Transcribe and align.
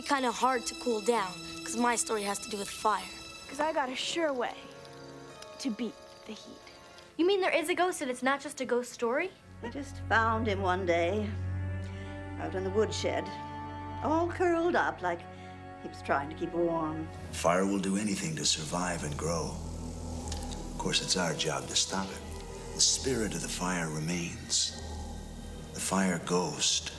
be 0.00 0.06
kind 0.06 0.24
of 0.24 0.34
hard 0.34 0.64
to 0.64 0.74
cool 0.76 1.02
down, 1.02 1.30
because 1.58 1.76
my 1.76 1.94
story 1.94 2.22
has 2.22 2.38
to 2.38 2.48
do 2.48 2.56
with 2.56 2.70
fire. 2.70 3.02
Because 3.42 3.60
I 3.60 3.70
got 3.70 3.90
a 3.90 3.94
sure 3.94 4.32
way 4.32 4.54
to 5.58 5.70
beat 5.70 5.92
the 6.26 6.32
heat. 6.32 6.66
You 7.18 7.26
mean 7.26 7.42
there 7.42 7.54
is 7.54 7.68
a 7.68 7.74
ghost 7.74 8.00
and 8.00 8.10
it's 8.10 8.22
not 8.22 8.40
just 8.40 8.62
a 8.62 8.64
ghost 8.64 8.92
story? 8.92 9.30
We 9.62 9.68
just 9.68 9.96
found 10.08 10.46
him 10.46 10.62
one 10.62 10.86
day 10.86 11.28
out 12.40 12.54
in 12.54 12.64
the 12.64 12.70
woodshed, 12.70 13.28
all 14.02 14.26
curled 14.26 14.74
up 14.74 15.02
like 15.02 15.20
he 15.82 15.88
was 15.88 16.00
trying 16.00 16.30
to 16.30 16.34
keep 16.34 16.52
warm. 16.54 17.06
Fire 17.32 17.66
will 17.66 17.78
do 17.78 17.98
anything 17.98 18.34
to 18.36 18.44
survive 18.46 19.04
and 19.04 19.14
grow. 19.18 19.54
Of 20.72 20.78
course, 20.78 21.02
it's 21.02 21.18
our 21.18 21.34
job 21.34 21.66
to 21.66 21.76
stop 21.76 22.06
it. 22.06 22.22
The 22.74 22.80
spirit 22.80 23.34
of 23.34 23.42
the 23.42 23.48
fire 23.48 23.90
remains. 23.90 24.80
The 25.74 25.80
fire 25.80 26.22
ghost. 26.24 26.92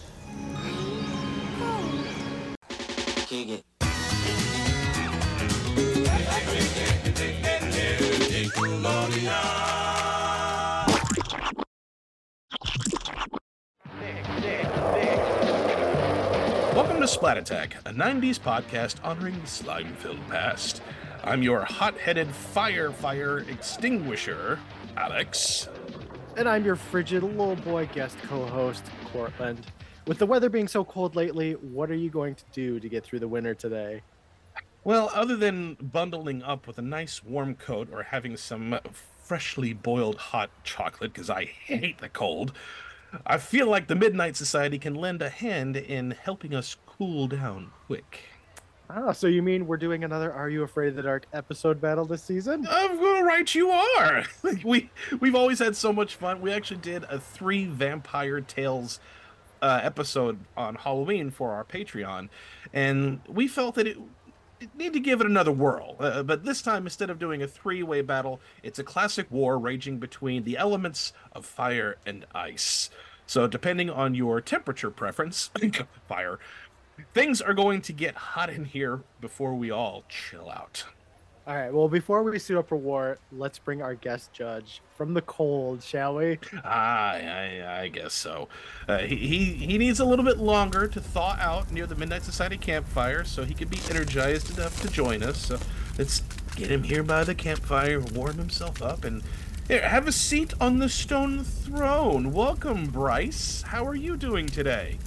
Kick 3.31 3.47
it. 3.47 3.63
Welcome 16.75 16.99
to 16.99 17.07
Splat 17.07 17.37
Attack, 17.37 17.77
a 17.85 17.93
90s 17.93 18.37
podcast 18.37 18.95
honoring 19.01 19.39
the 19.39 19.47
slime 19.47 19.95
filled 19.95 20.27
past. 20.27 20.81
I'm 21.23 21.41
your 21.41 21.61
hot 21.61 21.97
headed 21.97 22.27
fire 22.27 22.91
fire 22.91 23.45
extinguisher, 23.47 24.59
Alex. 24.97 25.69
And 26.35 26.49
I'm 26.49 26.65
your 26.65 26.75
frigid 26.75 27.23
little 27.23 27.55
boy 27.55 27.89
guest 27.93 28.17
co 28.23 28.45
host, 28.45 28.83
Courtland. 29.05 29.65
With 30.07 30.17
the 30.17 30.25
weather 30.25 30.49
being 30.49 30.67
so 30.67 30.83
cold 30.83 31.15
lately, 31.15 31.53
what 31.53 31.91
are 31.91 31.95
you 31.95 32.09
going 32.09 32.35
to 32.35 32.43
do 32.51 32.79
to 32.79 32.89
get 32.89 33.03
through 33.03 33.19
the 33.19 33.27
winter 33.27 33.53
today? 33.53 34.01
Well, 34.83 35.11
other 35.13 35.35
than 35.35 35.75
bundling 35.79 36.41
up 36.41 36.65
with 36.65 36.79
a 36.79 36.81
nice 36.81 37.23
warm 37.23 37.53
coat 37.53 37.89
or 37.91 38.03
having 38.03 38.35
some 38.35 38.79
freshly 39.23 39.73
boiled 39.73 40.17
hot 40.17 40.49
chocolate, 40.63 41.13
because 41.13 41.29
I 41.29 41.45
hate 41.45 41.99
the 41.99 42.09
cold, 42.09 42.51
I 43.25 43.37
feel 43.37 43.67
like 43.67 43.87
the 43.87 43.95
Midnight 43.95 44.35
Society 44.35 44.79
can 44.79 44.95
lend 44.95 45.21
a 45.21 45.29
hand 45.29 45.77
in 45.77 46.11
helping 46.11 46.55
us 46.55 46.77
cool 46.87 47.27
down 47.27 47.71
quick. 47.85 48.21
Ah, 48.89 49.11
so 49.11 49.27
you 49.27 49.41
mean 49.41 49.67
we're 49.67 49.77
doing 49.77 50.03
another 50.03 50.33
Are 50.33 50.49
You 50.49 50.63
Afraid 50.63 50.89
of 50.89 50.95
the 50.95 51.03
Dark 51.03 51.25
episode 51.31 51.79
battle 51.79 52.03
this 52.05 52.23
season? 52.23 52.65
Of 52.65 52.99
right 52.99 53.53
you 53.53 53.69
are. 53.69 54.23
we 54.65 54.89
we've 55.19 55.35
always 55.35 55.59
had 55.59 55.75
so 55.75 55.93
much 55.93 56.15
fun. 56.15 56.41
We 56.41 56.51
actually 56.51 56.81
did 56.81 57.03
a 57.03 57.19
three 57.19 57.65
Vampire 57.65 58.41
Tales 58.41 58.99
uh, 59.61 59.79
episode 59.83 60.39
on 60.57 60.75
Halloween 60.75 61.31
for 61.31 61.51
our 61.51 61.63
Patreon, 61.63 62.29
and 62.73 63.21
we 63.27 63.47
felt 63.47 63.75
that 63.75 63.87
it 63.87 63.97
need 64.75 64.93
to 64.93 64.99
give 64.99 65.21
it 65.21 65.27
another 65.27 65.51
whirl. 65.51 65.95
Uh, 65.99 66.23
but 66.23 66.43
this 66.43 66.61
time, 66.61 66.85
instead 66.85 67.09
of 67.09 67.19
doing 67.19 67.41
a 67.41 67.47
three 67.47 67.83
way 67.83 68.01
battle, 68.01 68.39
it's 68.63 68.79
a 68.79 68.83
classic 68.83 69.27
war 69.31 69.57
raging 69.57 69.97
between 69.97 70.43
the 70.43 70.57
elements 70.57 71.13
of 71.33 71.45
fire 71.45 71.97
and 72.05 72.25
ice. 72.33 72.89
So, 73.25 73.47
depending 73.47 73.89
on 73.89 74.13
your 74.13 74.41
temperature 74.41 74.91
preference, 74.91 75.49
fire, 76.07 76.39
things 77.13 77.41
are 77.41 77.53
going 77.53 77.81
to 77.81 77.93
get 77.93 78.15
hot 78.15 78.49
in 78.49 78.65
here 78.65 79.01
before 79.19 79.55
we 79.55 79.71
all 79.71 80.03
chill 80.09 80.49
out. 80.49 80.85
All 81.51 81.57
right. 81.57 81.73
Well, 81.73 81.89
before 81.89 82.23
we 82.23 82.39
suit 82.39 82.57
up 82.57 82.69
for 82.69 82.77
war, 82.77 83.17
let's 83.29 83.59
bring 83.59 83.81
our 83.81 83.93
guest 83.93 84.31
judge 84.31 84.81
from 84.95 85.13
the 85.13 85.21
cold, 85.21 85.83
shall 85.83 86.15
we? 86.15 86.39
Ah, 86.63 87.11
I, 87.11 87.81
I 87.81 87.87
guess 87.89 88.13
so. 88.13 88.47
Uh, 88.87 88.99
he, 88.99 89.17
he 89.17 89.45
he 89.55 89.77
needs 89.77 89.99
a 89.99 90.05
little 90.05 90.23
bit 90.23 90.37
longer 90.37 90.87
to 90.87 91.01
thaw 91.01 91.35
out 91.41 91.69
near 91.69 91.85
the 91.85 91.95
Midnight 91.95 92.23
Society 92.23 92.55
campfire, 92.55 93.25
so 93.25 93.43
he 93.43 93.53
can 93.53 93.67
be 93.67 93.79
energized 93.89 94.57
enough 94.57 94.81
to 94.81 94.87
join 94.87 95.23
us. 95.23 95.45
So 95.47 95.59
let's 95.97 96.21
get 96.55 96.71
him 96.71 96.83
here 96.83 97.03
by 97.03 97.25
the 97.25 97.35
campfire, 97.35 97.99
warm 97.99 98.37
himself 98.37 98.81
up, 98.81 99.03
and 99.03 99.21
here, 99.67 99.85
have 99.85 100.07
a 100.07 100.13
seat 100.13 100.53
on 100.61 100.79
the 100.79 100.87
stone 100.87 101.43
throne. 101.43 102.31
Welcome, 102.31 102.85
Bryce. 102.85 103.61
How 103.63 103.85
are 103.85 103.95
you 103.95 104.15
doing 104.15 104.47
today? 104.47 104.99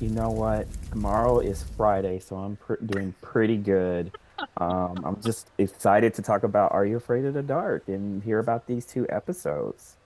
You 0.00 0.08
know 0.08 0.30
what? 0.30 0.66
Tomorrow 0.90 1.38
is 1.38 1.62
Friday, 1.76 2.18
so 2.18 2.34
I'm 2.34 2.56
pr- 2.56 2.74
doing 2.84 3.14
pretty 3.22 3.56
good. 3.56 4.10
Um, 4.58 5.02
I'm 5.04 5.20
just 5.22 5.50
excited 5.58 6.14
to 6.14 6.22
talk 6.22 6.42
about 6.42 6.72
Are 6.72 6.84
You 6.84 6.96
Afraid 6.96 7.24
of 7.24 7.34
the 7.34 7.42
Dark 7.42 7.88
and 7.88 8.22
hear 8.22 8.38
about 8.38 8.66
these 8.66 8.86
two 8.86 9.06
episodes. 9.08 9.96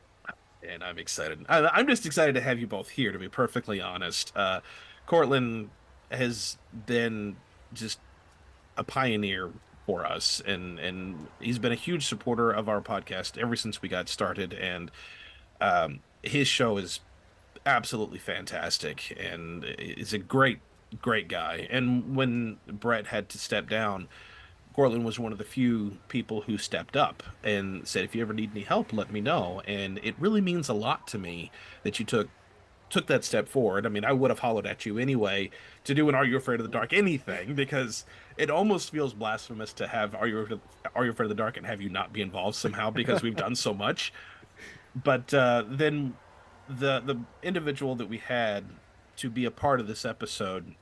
And 0.69 0.85
I'm 0.85 0.99
excited. 0.99 1.45
I, 1.49 1.81
am 1.81 1.87
just 1.87 2.05
excited 2.05 2.35
to 2.35 2.41
have 2.41 2.59
you 2.59 2.67
both 2.67 2.91
here, 2.91 3.13
to 3.13 3.19
be 3.19 3.29
perfectly 3.29 3.81
honest. 3.81 4.33
Uh, 4.37 4.61
Courtland 5.07 5.71
has 6.11 6.59
been 6.87 7.37
just 7.73 7.99
a 8.77 8.85
pioneer 8.85 9.51
for 9.87 10.05
us, 10.05 10.43
and, 10.47 10.79
and 10.79 11.27
he's 11.41 11.59
been 11.59 11.73
a 11.73 11.77
huge 11.77 12.07
supporter 12.07 12.51
of 12.51 12.69
our 12.69 12.81
podcast 12.81 13.39
ever 13.39 13.57
since 13.57 13.81
we 13.81 13.89
got 13.89 14.09
started. 14.09 14.53
And 14.53 14.91
um, 15.61 16.01
his 16.23 16.47
show 16.47 16.77
is 16.77 17.01
absolutely 17.65 18.19
fantastic 18.19 19.17
and 19.19 19.65
is 19.79 20.13
a 20.13 20.19
great 20.19 20.61
great 21.01 21.29
guy. 21.29 21.67
And 21.71 22.17
when 22.17 22.59
Brett 22.67 23.09
had 23.09 23.29
to 23.31 23.39
step 23.39 23.69
down, 23.69 24.09
Courtland 24.75 25.05
was 25.05 25.19
one 25.19 25.33
of 25.33 25.39
the 25.39 25.45
few 25.45 25.99
people 26.09 26.43
who 26.43 26.57
stepped 26.57 26.97
up 26.97 27.23
and 27.43 27.87
said, 27.87 28.05
"If 28.05 28.15
you 28.15 28.23
ever 28.23 28.33
need 28.33 28.51
any 28.53 28.63
help, 28.63 28.93
let 28.93 29.11
me 29.11 29.21
know." 29.21 29.63
And 29.67 29.99
it 30.03 30.15
really 30.19 30.41
means 30.41 30.69
a 30.69 30.75
lot 30.75 31.07
to 31.09 31.19
me 31.19 31.51
that 31.83 31.99
you 31.99 32.05
took 32.05 32.29
took 32.89 33.07
that 33.07 33.25
step 33.25 33.49
forward. 33.49 33.87
I 33.87 33.89
mean, 33.89 34.05
I 34.05 34.13
would 34.13 34.31
have 34.31 34.41
hollered 34.41 34.67
at 34.67 34.85
you 34.85 34.99
anyway 34.99 35.51
to 35.85 35.95
do 35.95 36.09
an 36.09 36.15
"Are 36.15 36.25
You 36.25 36.37
Afraid 36.37 36.61
of 36.61 36.67
the 36.67 36.73
Dark" 36.73 36.93
anything 36.93 37.55
because 37.55 38.05
it 38.37 38.51
almost 38.51 38.91
feels 38.91 39.13
blasphemous 39.13 39.73
to 39.75 39.89
have 39.89 40.15
"Are 40.15 40.27
You 40.27 40.61
Are 40.95 41.05
You 41.05 41.11
Afraid 41.11 41.27
of 41.27 41.31
the 41.31 41.35
Dark" 41.43 41.57
and 41.57 41.67
have 41.67 41.81
you 41.81 41.89
not 41.89 42.13
be 42.13 42.21
involved 42.21 42.57
somehow 42.57 42.91
because 42.91 43.23
we've 43.23 43.37
done 43.37 43.57
so 43.57 43.75
much. 43.75 44.13
But 44.95 45.33
uh, 45.35 45.65
then 45.69 46.15
the 46.69 47.01
the 47.01 47.17
individual 47.43 47.97
that 47.97 48.09
we 48.09 48.19
had 48.19 48.65
to 49.21 49.31
be 49.31 49.45
a 49.45 49.51
part 49.51 49.81
of 49.81 49.87
this 49.87 50.05
episode 50.05 50.75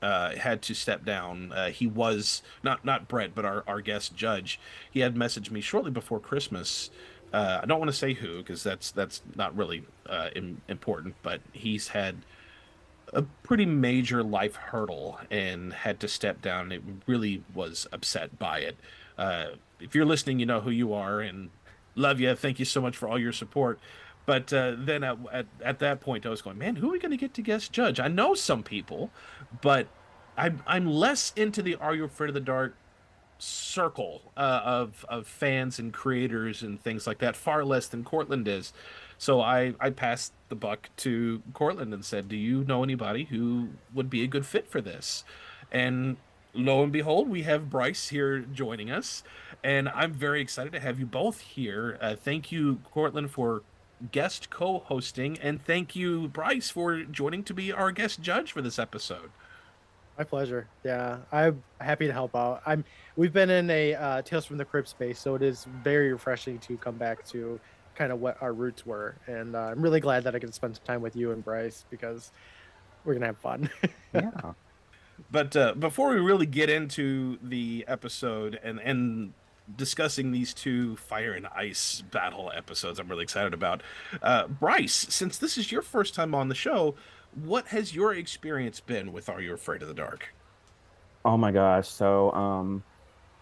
uh, 0.00 0.36
had 0.36 0.62
to 0.62 0.74
step 0.74 1.04
down. 1.04 1.52
Uh, 1.52 1.70
he 1.70 1.86
was 1.86 2.42
not 2.62 2.84
not 2.84 3.08
Brett, 3.08 3.34
but 3.34 3.44
our, 3.44 3.64
our 3.66 3.80
guest 3.80 4.14
judge. 4.14 4.60
He 4.90 5.00
had 5.00 5.14
messaged 5.14 5.50
me 5.50 5.60
shortly 5.60 5.90
before 5.90 6.20
Christmas. 6.20 6.90
Uh, 7.32 7.60
I 7.62 7.66
don't 7.66 7.78
want 7.78 7.90
to 7.90 7.96
say 7.96 8.14
who 8.14 8.38
because 8.38 8.62
that's 8.62 8.90
that's 8.90 9.22
not 9.34 9.56
really 9.56 9.84
uh, 10.06 10.30
Im- 10.36 10.62
important, 10.68 11.16
but 11.22 11.40
he's 11.52 11.88
had 11.88 12.16
a 13.12 13.22
pretty 13.42 13.66
major 13.66 14.22
life 14.22 14.54
hurdle 14.54 15.18
and 15.30 15.72
had 15.72 15.98
to 16.00 16.08
step 16.08 16.42
down. 16.42 16.72
It 16.72 16.82
really 17.06 17.42
was 17.54 17.86
upset 17.92 18.38
by 18.38 18.60
it. 18.60 18.76
Uh, 19.16 19.46
if 19.80 19.94
you're 19.94 20.04
listening, 20.04 20.38
you 20.38 20.46
know 20.46 20.60
who 20.60 20.70
you 20.70 20.92
are, 20.92 21.20
and 21.20 21.50
love 21.96 22.20
you. 22.20 22.34
Thank 22.34 22.58
you 22.58 22.64
so 22.64 22.80
much 22.80 22.96
for 22.96 23.08
all 23.08 23.18
your 23.18 23.32
support. 23.32 23.80
But 24.28 24.52
uh, 24.52 24.74
then 24.76 25.04
at, 25.04 25.16
at, 25.32 25.46
at, 25.64 25.78
that 25.78 26.02
point, 26.02 26.26
I 26.26 26.28
was 26.28 26.42
going, 26.42 26.58
man, 26.58 26.76
who 26.76 26.90
are 26.90 26.92
we 26.92 26.98
going 26.98 27.12
to 27.12 27.16
get 27.16 27.32
to 27.32 27.40
guest 27.40 27.72
judge? 27.72 27.98
I 27.98 28.08
know 28.08 28.34
some 28.34 28.62
people, 28.62 29.10
but 29.62 29.86
I'm 30.36 30.62
I'm 30.66 30.86
less 30.86 31.32
into 31.34 31.62
the 31.62 31.76
Are 31.76 31.94
You 31.94 32.04
Afraid 32.04 32.28
of 32.28 32.34
the 32.34 32.40
Dark 32.40 32.76
circle 33.38 34.20
uh, 34.36 34.60
of 34.62 35.06
of 35.08 35.26
fans 35.26 35.78
and 35.78 35.94
creators 35.94 36.62
and 36.62 36.78
things 36.78 37.06
like 37.06 37.20
that. 37.20 37.36
Far 37.36 37.64
less 37.64 37.88
than 37.88 38.04
Courtland 38.04 38.46
is. 38.46 38.74
So 39.16 39.40
I 39.40 39.72
I 39.80 39.88
passed 39.88 40.34
the 40.50 40.54
buck 40.54 40.90
to 40.98 41.42
Courtland 41.54 41.94
and 41.94 42.04
said, 42.04 42.28
"Do 42.28 42.36
you 42.36 42.64
know 42.64 42.82
anybody 42.82 43.24
who 43.24 43.68
would 43.94 44.10
be 44.10 44.22
a 44.22 44.26
good 44.26 44.44
fit 44.44 44.68
for 44.68 44.82
this?" 44.82 45.24
And 45.72 46.18
lo 46.52 46.82
and 46.82 46.92
behold, 46.92 47.30
we 47.30 47.44
have 47.44 47.70
Bryce 47.70 48.08
here 48.08 48.40
joining 48.40 48.90
us, 48.90 49.22
and 49.64 49.88
I'm 49.88 50.12
very 50.12 50.42
excited 50.42 50.74
to 50.74 50.80
have 50.80 51.00
you 51.00 51.06
both 51.06 51.40
here. 51.40 51.96
Uh, 51.98 52.14
thank 52.14 52.52
you, 52.52 52.80
Courtland, 52.92 53.30
for 53.30 53.62
guest 54.12 54.50
co-hosting, 54.50 55.38
and 55.40 55.62
thank 55.64 55.96
you, 55.96 56.28
Bryce, 56.28 56.70
for 56.70 57.02
joining 57.02 57.42
to 57.44 57.54
be 57.54 57.72
our 57.72 57.92
guest 57.92 58.20
judge 58.20 58.52
for 58.52 58.62
this 58.62 58.78
episode. 58.78 59.30
My 60.16 60.24
pleasure. 60.24 60.66
Yeah, 60.84 61.18
I'm 61.30 61.62
happy 61.80 62.06
to 62.06 62.12
help 62.12 62.34
out. 62.34 62.62
I'm. 62.66 62.84
We've 63.16 63.32
been 63.32 63.50
in 63.50 63.70
a 63.70 63.94
uh, 63.94 64.22
Tales 64.22 64.44
from 64.44 64.58
the 64.58 64.64
Crypt 64.64 64.88
space, 64.88 65.18
so 65.18 65.34
it 65.36 65.42
is 65.42 65.66
very 65.84 66.12
refreshing 66.12 66.58
to 66.60 66.76
come 66.76 66.96
back 66.96 67.24
to 67.28 67.60
kind 67.94 68.10
of 68.10 68.20
what 68.20 68.40
our 68.40 68.52
roots 68.52 68.84
were, 68.84 69.14
and 69.26 69.54
uh, 69.54 69.60
I'm 69.60 69.80
really 69.80 70.00
glad 70.00 70.24
that 70.24 70.34
I 70.34 70.38
can 70.38 70.52
spend 70.52 70.76
some 70.76 70.84
time 70.84 71.02
with 71.02 71.14
you 71.14 71.30
and 71.30 71.44
Bryce 71.44 71.84
because 71.88 72.32
we're 73.04 73.14
gonna 73.14 73.26
have 73.26 73.38
fun. 73.38 73.70
yeah. 74.14 74.30
But 75.30 75.56
uh, 75.56 75.74
before 75.74 76.10
we 76.10 76.20
really 76.20 76.46
get 76.46 76.70
into 76.70 77.38
the 77.42 77.84
episode 77.88 78.58
and 78.62 78.80
and 78.80 79.32
discussing 79.76 80.32
these 80.32 80.54
two 80.54 80.96
fire 80.96 81.32
and 81.32 81.46
ice 81.48 82.02
battle 82.10 82.50
episodes 82.56 82.98
I'm 82.98 83.08
really 83.08 83.22
excited 83.22 83.54
about. 83.54 83.82
Uh, 84.22 84.46
Bryce, 84.46 85.06
since 85.10 85.38
this 85.38 85.58
is 85.58 85.70
your 85.70 85.82
first 85.82 86.14
time 86.14 86.34
on 86.34 86.48
the 86.48 86.54
show, 86.54 86.94
what 87.34 87.68
has 87.68 87.94
your 87.94 88.14
experience 88.14 88.80
been 88.80 89.12
with 89.12 89.28
Are 89.28 89.40
You 89.40 89.54
Afraid 89.54 89.82
of 89.82 89.88
the 89.88 89.94
Dark? 89.94 90.34
Oh 91.24 91.36
my 91.36 91.52
gosh. 91.52 91.88
So 91.88 92.32
um, 92.32 92.82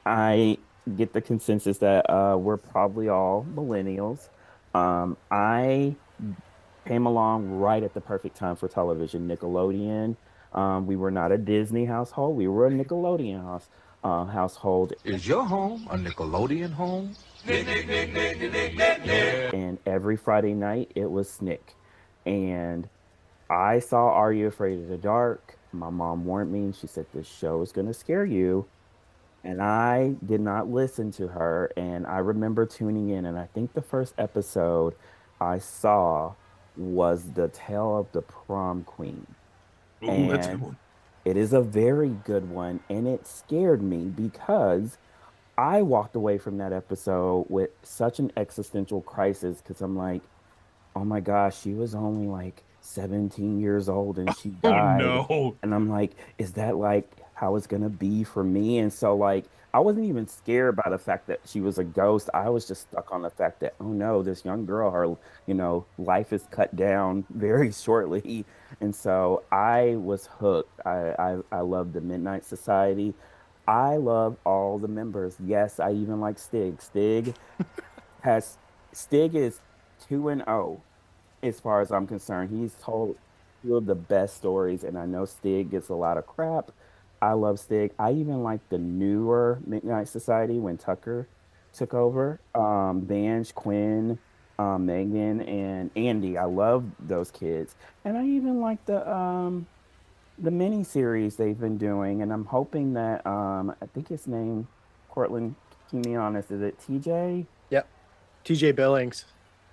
I 0.04 0.58
get 0.96 1.12
the 1.12 1.20
consensus 1.20 1.78
that 1.78 2.08
uh, 2.10 2.36
we're 2.36 2.56
probably 2.56 3.08
all 3.08 3.46
millennials. 3.54 4.28
Um, 4.74 5.16
I 5.30 5.94
came 6.86 7.06
along 7.06 7.58
right 7.58 7.82
at 7.82 7.94
the 7.94 8.00
perfect 8.00 8.36
time 8.36 8.56
for 8.56 8.68
television. 8.68 9.28
Nickelodeon 9.28 10.16
Um, 10.52 10.86
we 10.86 10.96
were 10.96 11.10
not 11.10 11.32
a 11.32 11.38
Disney 11.38 11.84
household. 11.84 12.36
We 12.36 12.48
were 12.48 12.66
a 12.66 12.70
Nickelodeon 12.70 13.42
house, 13.42 13.68
uh, 14.06 14.24
household. 14.24 14.92
Is 15.04 15.26
your 15.26 15.44
home 15.44 15.88
a 15.90 15.96
Nickelodeon 15.96 16.72
home? 16.72 17.16
And 19.52 19.78
every 19.84 20.16
Friday 20.16 20.54
night 20.54 20.92
it 20.94 21.10
was 21.10 21.28
Snick. 21.28 21.74
And 22.24 22.88
I 23.50 23.80
saw 23.80 24.12
Are 24.12 24.32
You 24.32 24.46
Afraid 24.46 24.78
of 24.78 24.88
the 24.88 24.96
Dark? 24.96 25.58
My 25.72 25.90
mom 25.90 26.24
warned 26.24 26.52
me 26.52 26.60
and 26.60 26.74
she 26.74 26.86
said, 26.86 27.06
This 27.12 27.26
show 27.26 27.62
is 27.62 27.72
going 27.72 27.88
to 27.88 27.94
scare 27.94 28.24
you. 28.24 28.66
And 29.42 29.60
I 29.60 30.14
did 30.24 30.40
not 30.40 30.68
listen 30.68 31.10
to 31.12 31.28
her. 31.28 31.72
And 31.76 32.06
I 32.06 32.18
remember 32.18 32.64
tuning 32.64 33.10
in. 33.10 33.26
And 33.26 33.36
I 33.38 33.46
think 33.54 33.74
the 33.74 33.82
first 33.82 34.14
episode 34.18 34.94
I 35.40 35.58
saw 35.58 36.34
was 36.76 37.32
The 37.34 37.48
Tale 37.48 37.98
of 37.98 38.12
the 38.12 38.22
Prom 38.22 38.84
Queen. 38.84 39.26
Ooh, 40.04 40.28
that's 40.28 40.46
a 40.46 40.50
good 40.50 40.60
one. 40.60 40.76
It 41.26 41.36
is 41.36 41.52
a 41.52 41.60
very 41.60 42.08
good 42.24 42.48
one. 42.48 42.80
And 42.88 43.06
it 43.08 43.26
scared 43.26 43.82
me 43.82 44.04
because 44.04 44.96
I 45.58 45.82
walked 45.82 46.14
away 46.14 46.38
from 46.38 46.58
that 46.58 46.72
episode 46.72 47.46
with 47.48 47.70
such 47.82 48.18
an 48.20 48.30
existential 48.36 49.02
crisis 49.02 49.60
because 49.60 49.82
I'm 49.82 49.96
like, 49.96 50.22
oh 50.94 51.04
my 51.04 51.18
gosh, 51.20 51.60
she 51.60 51.74
was 51.74 51.94
only 51.96 52.28
like 52.28 52.62
17 52.80 53.60
years 53.60 53.88
old 53.88 54.18
and 54.18 54.34
she 54.36 54.54
Oh 54.64 54.70
died. 54.70 54.98
no. 55.00 55.56
And 55.64 55.74
I'm 55.74 55.90
like, 55.90 56.12
is 56.38 56.52
that 56.52 56.76
like 56.76 57.10
how 57.34 57.56
it's 57.56 57.66
gonna 57.66 57.88
be 57.90 58.22
for 58.22 58.44
me? 58.44 58.78
And 58.78 58.92
so 58.92 59.16
like 59.16 59.46
I 59.74 59.80
wasn't 59.80 60.06
even 60.06 60.26
scared 60.26 60.76
by 60.76 60.88
the 60.90 60.98
fact 60.98 61.26
that 61.28 61.40
she 61.46 61.60
was 61.60 61.78
a 61.78 61.84
ghost. 61.84 62.30
I 62.34 62.48
was 62.48 62.66
just 62.66 62.82
stuck 62.82 63.12
on 63.12 63.22
the 63.22 63.30
fact 63.30 63.60
that, 63.60 63.74
oh 63.80 63.88
no, 63.92 64.22
this 64.22 64.44
young 64.44 64.64
girl, 64.66 64.90
her, 64.90 65.06
you 65.46 65.54
know, 65.54 65.86
life 65.98 66.32
is 66.32 66.44
cut 66.50 66.74
down 66.76 67.24
very 67.30 67.72
shortly. 67.72 68.44
And 68.80 68.94
so 68.94 69.42
I 69.52 69.96
was 69.96 70.26
hooked. 70.40 70.80
I 70.86 71.14
I, 71.18 71.38
I 71.52 71.60
love 71.60 71.92
the 71.92 72.00
Midnight 72.00 72.44
Society. 72.44 73.14
I 73.68 73.96
love 73.96 74.36
all 74.44 74.78
the 74.78 74.88
members. 74.88 75.36
Yes, 75.44 75.80
I 75.80 75.92
even 75.92 76.20
like 76.20 76.38
Stig. 76.38 76.80
Stig 76.80 77.34
has 78.22 78.58
Stig 78.92 79.34
is 79.34 79.60
two 80.08 80.28
and 80.28 80.42
oh 80.46 80.80
as 81.42 81.60
far 81.60 81.80
as 81.80 81.90
I'm 81.90 82.06
concerned. 82.06 82.50
He's 82.50 82.74
told 82.74 83.16
two 83.62 83.76
of 83.76 83.86
the 83.86 83.94
best 83.94 84.36
stories, 84.36 84.84
and 84.84 84.98
I 84.98 85.06
know 85.06 85.24
Stig 85.24 85.70
gets 85.70 85.88
a 85.88 85.94
lot 85.94 86.18
of 86.18 86.26
crap. 86.26 86.70
I 87.20 87.32
love 87.32 87.58
Stig. 87.58 87.92
I 87.98 88.12
even 88.12 88.42
like 88.42 88.66
the 88.68 88.78
newer 88.78 89.58
Midnight 89.66 90.08
Society 90.08 90.58
when 90.58 90.76
Tucker 90.76 91.28
took 91.72 91.94
over. 91.94 92.40
Um, 92.54 93.02
Banj, 93.02 93.54
Quinn, 93.54 94.18
um, 94.58 94.86
Megan, 94.86 95.42
and 95.42 95.90
Andy. 95.96 96.36
I 96.38 96.44
love 96.44 96.84
those 97.00 97.30
kids, 97.30 97.74
and 98.04 98.16
I 98.16 98.26
even 98.26 98.60
like 98.60 98.84
the 98.86 99.08
um, 99.10 99.66
the 100.38 100.50
mini 100.50 100.84
series 100.84 101.36
they've 101.36 101.58
been 101.58 101.78
doing, 101.78 102.22
and 102.22 102.32
I'm 102.32 102.44
hoping 102.44 102.94
that 102.94 103.26
um, 103.26 103.74
I 103.80 103.86
think 103.86 104.08
his 104.08 104.26
name, 104.26 104.68
Courtland. 105.10 105.54
Keep 105.90 106.04
me 106.04 106.16
honest. 106.16 106.50
Is 106.50 106.62
it 106.62 106.78
TJ? 106.80 107.46
Yep. 107.70 107.88
TJ 108.44 108.74
Billings. 108.74 109.24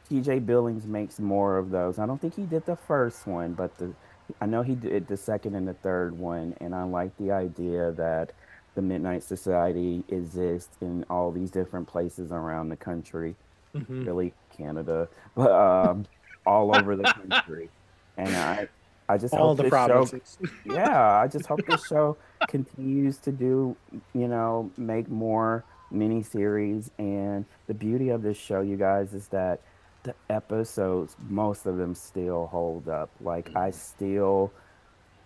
TJ 0.09 0.45
Billings 0.45 0.85
makes 0.85 1.19
more 1.19 1.57
of 1.57 1.71
those. 1.71 1.97
I 1.97 2.05
don't 2.05 2.21
think 2.21 2.35
he 2.35 2.43
did 2.43 2.65
the 2.65 2.75
first 2.75 3.25
one, 3.25 3.53
but 3.53 3.75
the 3.77 3.93
I 4.41 4.45
know 4.45 4.61
he 4.61 4.75
did 4.75 5.07
the 5.07 5.17
second 5.17 5.55
and 5.55 5.67
the 5.67 5.73
third 5.73 6.17
one, 6.17 6.55
and 6.59 6.73
I 6.75 6.83
like 6.83 7.15
the 7.17 7.31
idea 7.31 7.91
that 7.93 8.31
the 8.75 8.81
Midnight 8.81 9.23
Society 9.23 10.03
exists 10.09 10.75
in 10.81 11.05
all 11.09 11.31
these 11.31 11.51
different 11.51 11.87
places 11.87 12.31
around 12.31 12.69
the 12.69 12.75
country, 12.75 13.35
Mhm. 13.75 14.05
really 14.05 14.33
Canada, 14.55 15.07
but 15.35 15.51
um, 15.51 16.05
all 16.45 16.75
over 16.75 16.95
the 16.95 17.03
country. 17.03 17.69
And 18.17 18.35
I, 18.35 18.67
I 19.09 19.17
just 19.17 19.33
All 19.33 19.49
hope 19.55 19.57
the 19.57 19.63
this 19.63 19.71
show 19.71 20.47
yeah, 20.65 21.17
I 21.19 21.27
just 21.27 21.45
hope 21.45 21.65
this 21.65 21.85
show 21.87 22.17
continues 22.47 23.17
to 23.19 23.31
do, 23.31 23.75
you 24.13 24.27
know, 24.27 24.71
make 24.77 25.09
more 25.09 25.63
miniseries. 25.91 26.89
And 26.97 27.45
the 27.67 27.73
beauty 27.73 28.09
of 28.09 28.21
this 28.21 28.37
show, 28.37 28.61
you 28.61 28.77
guys, 28.77 29.13
is 29.13 29.27
that 29.29 29.61
the 30.03 30.15
episodes, 30.29 31.15
most 31.19 31.65
of 31.65 31.77
them 31.77 31.95
still 31.95 32.47
hold 32.47 32.87
up. 32.89 33.11
Like 33.19 33.51
I 33.55 33.71
still 33.71 34.55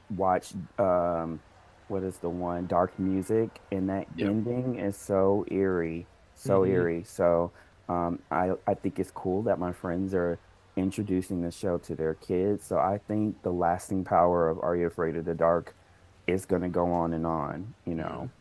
watch, 0.10 0.54
um, 0.78 1.42
what 1.88 2.04
is 2.04 2.20
the 2.20 2.30
one, 2.30 2.68
Dark 2.68 3.00
Music, 3.00 3.62
and 3.72 3.90
that 3.90 4.08
Yep. 4.16 4.28
ending 4.30 4.76
is 4.76 4.98
so 5.00 5.46
eerie, 5.52 6.10
so 6.34 6.64
Mhm. 6.64 6.66
eerie. 6.66 7.04
So 7.04 7.54
um, 7.90 8.20
I 8.32 8.52
I 8.68 8.74
think 8.76 9.00
it's 9.00 9.12
cool 9.12 9.44
that 9.44 9.60
my 9.60 9.72
friends 9.74 10.14
are 10.14 10.42
introducing 10.76 11.42
the 11.42 11.52
show 11.52 11.78
to 11.80 11.96
their 11.96 12.16
kids. 12.16 12.66
So 12.66 12.78
I 12.78 13.00
think 13.08 13.42
the 13.44 13.52
lasting 13.52 14.04
power 14.06 14.50
of 14.50 14.60
Are 14.60 14.76
You 14.76 14.88
Afraid 14.88 15.16
of 15.18 15.26
the 15.26 15.36
Dark 15.36 15.76
is 16.28 16.46
going 16.46 16.62
to 16.64 16.70
go 16.70 16.92
on 16.92 17.14
and 17.14 17.26
on, 17.26 17.76
you 17.86 17.96
know. 17.96 18.32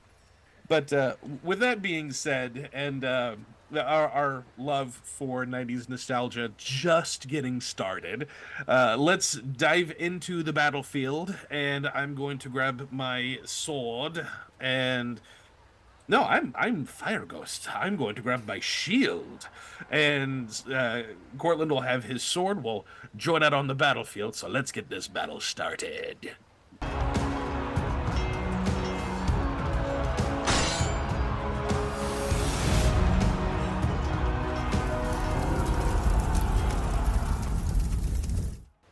But 0.68 0.92
uh, 0.92 1.16
with 1.42 1.60
that 1.60 1.80
being 1.82 2.10
said, 2.12 2.68
and 2.72 3.04
uh, 3.04 3.36
the- 3.70 3.84
our, 3.84 4.08
our 4.08 4.44
love 4.58 5.00
for 5.04 5.44
90s 5.44 5.88
nostalgia 5.88 6.50
just 6.56 7.28
getting 7.28 7.60
started, 7.60 8.28
uh, 8.68 8.96
let's 8.98 9.32
dive 9.34 9.92
into 9.98 10.42
the 10.42 10.52
battlefield. 10.52 11.36
And 11.50 11.86
I'm 11.88 12.14
going 12.14 12.38
to 12.38 12.48
grab 12.48 12.88
my 12.90 13.38
sword 13.44 14.26
and. 14.60 15.20
No, 16.08 16.22
I'm 16.22 16.54
I'm 16.56 16.84
Fire 16.84 17.24
Ghost. 17.24 17.68
I'm 17.74 17.96
going 17.96 18.14
to 18.14 18.22
grab 18.22 18.46
my 18.46 18.60
shield, 18.60 19.48
and 19.90 20.48
uh, 20.72 21.02
will 21.36 21.80
have 21.80 22.04
his 22.04 22.22
sword. 22.22 22.62
We'll 22.62 22.86
join 23.16 23.42
out 23.42 23.52
on 23.52 23.66
the 23.66 23.74
battlefield. 23.74 24.36
So 24.36 24.46
let's 24.46 24.70
get 24.70 24.88
this 24.88 25.08
battle 25.08 25.40
started. 25.40 26.36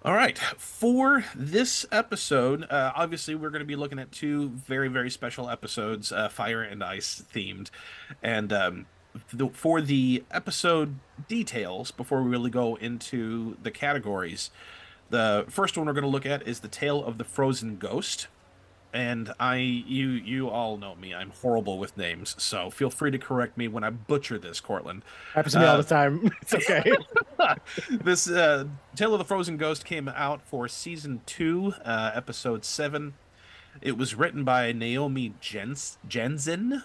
All 0.04 0.12
right, 0.12 0.36
for 0.36 1.24
this 1.34 1.86
episode, 1.90 2.64
uh, 2.70 2.92
obviously 2.94 3.34
we're 3.34 3.48
going 3.48 3.60
to 3.60 3.66
be 3.66 3.74
looking 3.74 3.98
at 3.98 4.12
two 4.12 4.50
very, 4.50 4.88
very 4.88 5.08
special 5.08 5.48
episodes, 5.48 6.12
uh, 6.12 6.28
fire 6.28 6.60
and 6.60 6.84
ice 6.84 7.24
themed, 7.32 7.70
and 8.22 8.52
um, 8.52 8.86
the, 9.32 9.48
for 9.48 9.80
the 9.80 10.22
episode 10.30 10.96
details, 11.26 11.90
before 11.90 12.22
we 12.22 12.28
really 12.28 12.50
go 12.50 12.74
into 12.74 13.56
the 13.62 13.70
categories, 13.70 14.50
the 15.08 15.46
first 15.48 15.78
one 15.78 15.86
we're 15.86 15.94
going 15.94 16.02
to 16.02 16.10
look 16.10 16.26
at 16.26 16.46
is 16.46 16.60
the 16.60 16.68
tale 16.68 17.02
of 17.02 17.16
the 17.16 17.24
frozen 17.24 17.78
ghost, 17.78 18.26
and 18.94 19.32
I, 19.40 19.56
you, 19.56 20.08
you 20.10 20.48
all 20.48 20.76
know 20.78 20.94
me. 20.94 21.12
I'm 21.12 21.30
horrible 21.42 21.78
with 21.78 21.96
names, 21.98 22.34
so 22.38 22.70
feel 22.70 22.88
free 22.88 23.10
to 23.10 23.18
correct 23.18 23.58
me 23.58 23.68
when 23.68 23.84
I 23.84 23.90
butcher 23.90 24.38
this, 24.38 24.60
Courtland. 24.60 25.02
Happens 25.34 25.52
to 25.54 25.58
me 25.60 25.66
all 25.66 25.74
Uh, 25.74 25.82
the 25.82 25.84
time. 25.88 26.30
It's 26.42 26.54
okay. 26.54 26.92
this 27.90 28.30
uh, 28.30 28.64
Tale 28.96 29.12
of 29.14 29.18
the 29.18 29.24
Frozen 29.24 29.56
Ghost 29.58 29.84
came 29.84 30.08
out 30.08 30.40
for 30.42 30.68
season 30.68 31.20
two, 31.26 31.74
uh, 31.84 32.12
episode 32.14 32.64
seven. 32.64 33.14
It 33.82 33.98
was 33.98 34.14
written 34.14 34.44
by 34.44 34.70
Naomi 34.72 35.34
Jens- 35.40 35.98
Jensen, 36.08 36.82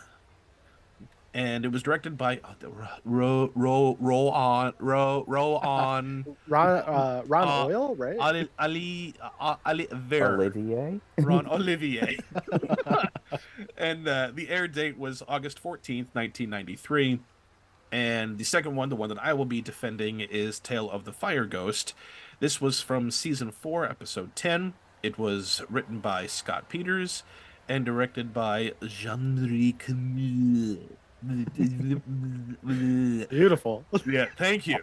and 1.34 1.64
it 1.66 1.72
was 1.72 1.84
directed 1.84 2.18
by 2.18 2.40
uh, 2.44 2.54
the- 2.60 2.70
Ro 3.06 3.52
Ro 3.56 3.98
Ro 4.00 4.30
on 4.30 4.74
Ro 4.80 5.24
Ro 5.28 5.56
on 5.58 6.26
Ron 6.48 6.68
uh, 6.78 7.24
Ron 7.28 7.48
Uh, 7.48 7.66
Oil, 7.68 7.96
right? 7.96 8.18
Ali 8.20 8.50
Ali 8.58 9.14
uh, 9.40 9.56
Ali 9.66 9.88
Ver. 9.92 10.36
Olivier. 10.36 11.00
Ron 11.20 11.48
Olivier. 11.52 12.18
and 13.78 14.08
uh, 14.08 14.32
the 14.34 14.50
air 14.50 14.68
date 14.68 14.98
was 14.98 15.22
August 15.28 15.62
14th, 15.62 16.08
1993. 16.14 17.20
And 17.92 18.38
the 18.38 18.44
second 18.44 18.76
one, 18.76 18.90
the 18.90 18.96
one 18.96 19.10
that 19.10 19.18
I 19.24 19.34
will 19.34 19.46
be 19.46 19.62
defending, 19.62 20.20
is 20.20 20.60
Tale 20.60 20.90
of 20.92 21.06
the 21.06 21.14
Fire 21.14 21.46
Ghost. 21.46 21.94
This 22.40 22.62
was 22.62 22.82
from 22.82 23.10
season 23.10 23.52
4, 23.52 23.86
episode 23.86 24.36
10. 24.36 24.74
It 25.02 25.18
was 25.18 25.64
written 25.70 26.00
by 26.00 26.28
Scott 26.28 26.70
Peters 26.70 27.24
and 27.68 27.84
directed 27.86 28.32
by 28.34 28.74
Jean-Marie 28.84 29.74
Camille. 29.74 30.78
Beautiful. 33.30 33.84
yeah, 34.06 34.28
thank 34.38 34.68
you. 34.68 34.78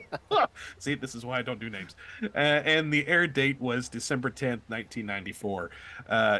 See, 0.78 0.94
this 0.94 1.14
is 1.14 1.24
why 1.24 1.38
I 1.38 1.42
don't 1.42 1.60
do 1.60 1.68
names. 1.68 1.96
Uh, 2.22 2.38
and 2.38 2.92
the 2.92 3.06
air 3.06 3.26
date 3.26 3.60
was 3.60 3.88
December 3.88 4.30
10th, 4.30 4.60
1994. 4.68 5.70
Uh, 6.08 6.12
uh, 6.12 6.38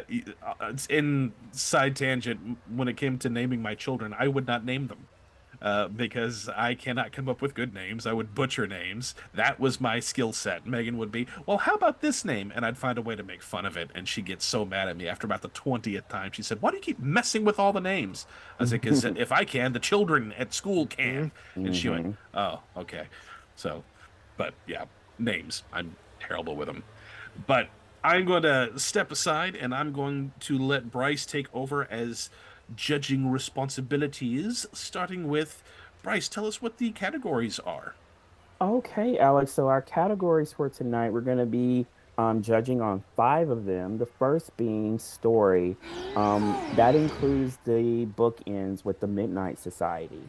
it's 0.69 0.85
in 0.87 1.33
side 1.51 1.95
tangent, 1.95 2.57
when 2.73 2.87
it 2.87 2.97
came 2.97 3.17
to 3.19 3.29
naming 3.29 3.61
my 3.61 3.75
children, 3.75 4.15
I 4.17 4.27
would 4.27 4.47
not 4.47 4.65
name 4.65 4.87
them. 4.87 5.07
Uh, 5.63 5.87
because 5.87 6.49
I 6.49 6.75
cannot 6.75 7.13
come 7.13 7.29
up 7.29 7.41
with 7.41 7.53
good 7.53 7.73
names. 7.73 8.05
I 8.05 8.11
would 8.11 8.35
butcher 8.35 8.67
names. 8.67 9.15
That 9.33 9.61
was 9.61 9.79
my 9.79 10.01
skill 10.01 10.33
set. 10.33 10.67
Megan 10.67 10.97
would 10.97 11.09
be, 11.09 11.25
well, 11.45 11.57
how 11.59 11.75
about 11.75 12.01
this 12.01 12.25
name? 12.25 12.51
And 12.53 12.65
I'd 12.65 12.77
find 12.77 12.97
a 12.97 13.01
way 13.01 13.15
to 13.15 13.23
make 13.23 13.41
fun 13.41 13.65
of 13.65 13.77
it. 13.77 13.89
And 13.95 14.05
she 14.05 14.21
gets 14.21 14.43
so 14.43 14.65
mad 14.65 14.89
at 14.89 14.97
me 14.97 15.07
after 15.07 15.25
about 15.25 15.41
the 15.41 15.47
20th 15.47 16.09
time. 16.09 16.33
She 16.33 16.43
said, 16.43 16.61
why 16.61 16.71
do 16.71 16.75
you 16.75 16.83
keep 16.83 16.99
messing 16.99 17.45
with 17.45 17.59
all 17.59 17.71
the 17.71 17.79
names? 17.79 18.27
I 18.59 18.65
said, 18.65 18.81
because 18.81 19.05
if 19.15 19.31
I 19.31 19.45
can, 19.45 19.71
the 19.71 19.79
children 19.79 20.33
at 20.33 20.53
school 20.53 20.85
can. 20.85 21.31
And 21.55 21.73
she 21.73 21.87
went, 21.87 22.17
oh, 22.33 22.59
okay. 22.75 23.07
So, 23.55 23.85
but 24.35 24.53
yeah, 24.67 24.83
names. 25.17 25.63
I'm 25.71 25.95
terrible 26.19 26.57
with 26.57 26.67
them. 26.67 26.83
But 27.47 27.69
I'm 28.03 28.25
going 28.25 28.43
to 28.43 28.77
step 28.77 29.11
aside 29.11 29.55
and 29.55 29.73
I'm 29.73 29.93
going 29.93 30.33
to 30.41 30.57
let 30.57 30.91
Bryce 30.91 31.25
take 31.25 31.47
over 31.53 31.87
as 31.89 32.29
judging 32.75 33.29
responsibilities, 33.31 34.65
starting 34.73 35.27
with 35.27 35.63
Bryce. 36.01 36.27
Tell 36.27 36.45
us 36.45 36.61
what 36.61 36.77
the 36.77 36.91
categories 36.91 37.59
are. 37.59 37.95
Okay, 38.61 39.17
Alex. 39.17 39.51
So 39.51 39.67
our 39.67 39.81
categories 39.81 40.53
for 40.53 40.69
tonight, 40.69 41.11
we're 41.11 41.21
going 41.21 41.37
to 41.37 41.45
be 41.45 41.85
um, 42.17 42.41
judging 42.41 42.81
on 42.81 43.03
five 43.15 43.49
of 43.49 43.65
them. 43.65 43.97
The 43.97 44.05
first 44.05 44.55
being 44.57 44.99
story. 44.99 45.75
Um, 46.15 46.55
that 46.75 46.95
includes 46.95 47.57
the 47.65 48.05
bookends 48.17 48.85
with 48.85 48.99
the 48.99 49.07
Midnight 49.07 49.59
Society. 49.59 50.21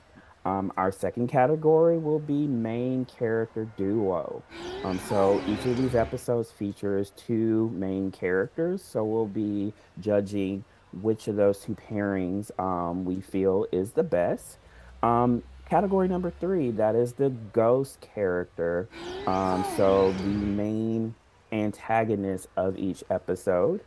Um, 0.47 0.73
our 0.77 0.93
second 0.93 1.29
category 1.29 1.97
will 1.97 2.19
be 2.19 2.47
main 2.47 3.07
character 3.07 3.67
duo. 3.79 4.43
Um, 4.85 4.99
so 5.09 5.43
each 5.47 5.65
of 5.65 5.79
these 5.79 5.95
episodes 5.95 6.51
features 6.51 7.13
two 7.17 7.71
main 7.71 8.11
characters. 8.11 8.83
So 8.83 9.05
we'll 9.05 9.27
be 9.27 9.73
judging 10.01 10.65
which 11.03 11.29
of 11.29 11.37
those 11.37 11.61
two 11.61 11.77
pairings 11.91 12.51
um, 12.59 13.05
we 13.05 13.21
feel 13.21 13.67
is 13.73 13.93
the 13.93 14.03
best. 14.03 14.59
Um, 15.03 15.43
category 15.69 16.09
number 16.09 16.31
three, 16.31 16.71
that 16.73 16.95
is 16.95 17.15
the 17.15 17.31
ghost 17.31 18.01
character. 18.01 18.89
Um, 19.27 19.65
so 19.77 20.13
the 20.13 20.25
main 20.25 21.15
antagonist 21.53 22.49
of 22.57 22.79
each 22.79 23.05
episode. 23.11 23.81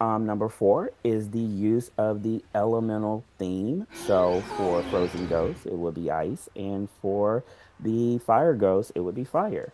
Um, 0.00 0.26
number 0.26 0.48
four 0.48 0.90
is 1.04 1.30
the 1.30 1.38
use 1.38 1.92
of 1.96 2.24
the 2.24 2.42
elemental 2.56 3.24
theme. 3.38 3.86
So 4.06 4.40
for 4.56 4.82
Frozen 4.84 5.28
Ghost, 5.28 5.64
it 5.64 5.74
would 5.74 5.94
be 5.94 6.10
ice, 6.10 6.48
and 6.56 6.88
for 7.00 7.44
the 7.78 8.18
Fire 8.18 8.54
Ghost, 8.54 8.90
it 8.96 9.00
would 9.00 9.14
be 9.14 9.22
fire. 9.22 9.72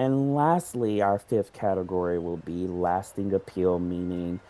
And 0.00 0.34
lastly, 0.34 1.02
our 1.02 1.18
fifth 1.18 1.52
category 1.52 2.18
will 2.18 2.38
be 2.38 2.66
lasting 2.66 3.34
appeal, 3.34 3.78
meaning 3.78 4.40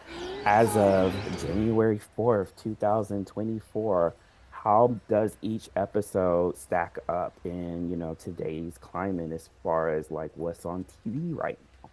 as 0.44 0.76
of 0.76 1.12
January 1.42 2.00
4th, 2.16 2.52
2024, 2.62 4.14
how 4.52 4.94
does 5.08 5.36
each 5.42 5.68
episode 5.74 6.56
stack 6.56 7.00
up 7.08 7.32
in, 7.42 7.90
you 7.90 7.96
know, 7.96 8.14
today's 8.14 8.78
climate 8.78 9.32
as 9.32 9.50
far 9.64 9.88
as 9.88 10.08
like 10.12 10.30
what's 10.36 10.64
on 10.64 10.84
TV 10.84 11.36
right 11.36 11.58
now? 11.82 11.90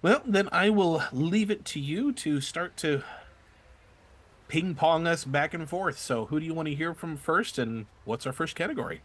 Well, 0.00 0.22
then 0.24 0.48
I 0.50 0.70
will 0.70 1.02
leave 1.12 1.50
it 1.50 1.66
to 1.66 1.78
you 1.78 2.10
to 2.14 2.40
start 2.40 2.78
to 2.78 3.02
ping 4.48 4.74
pong 4.74 5.06
us 5.06 5.26
back 5.26 5.52
and 5.52 5.68
forth. 5.68 5.98
So, 5.98 6.24
who 6.24 6.40
do 6.40 6.46
you 6.46 6.54
want 6.54 6.68
to 6.68 6.74
hear 6.74 6.94
from 6.94 7.18
first, 7.18 7.58
and 7.58 7.84
what's 8.06 8.26
our 8.26 8.32
first 8.32 8.56
category? 8.56 9.02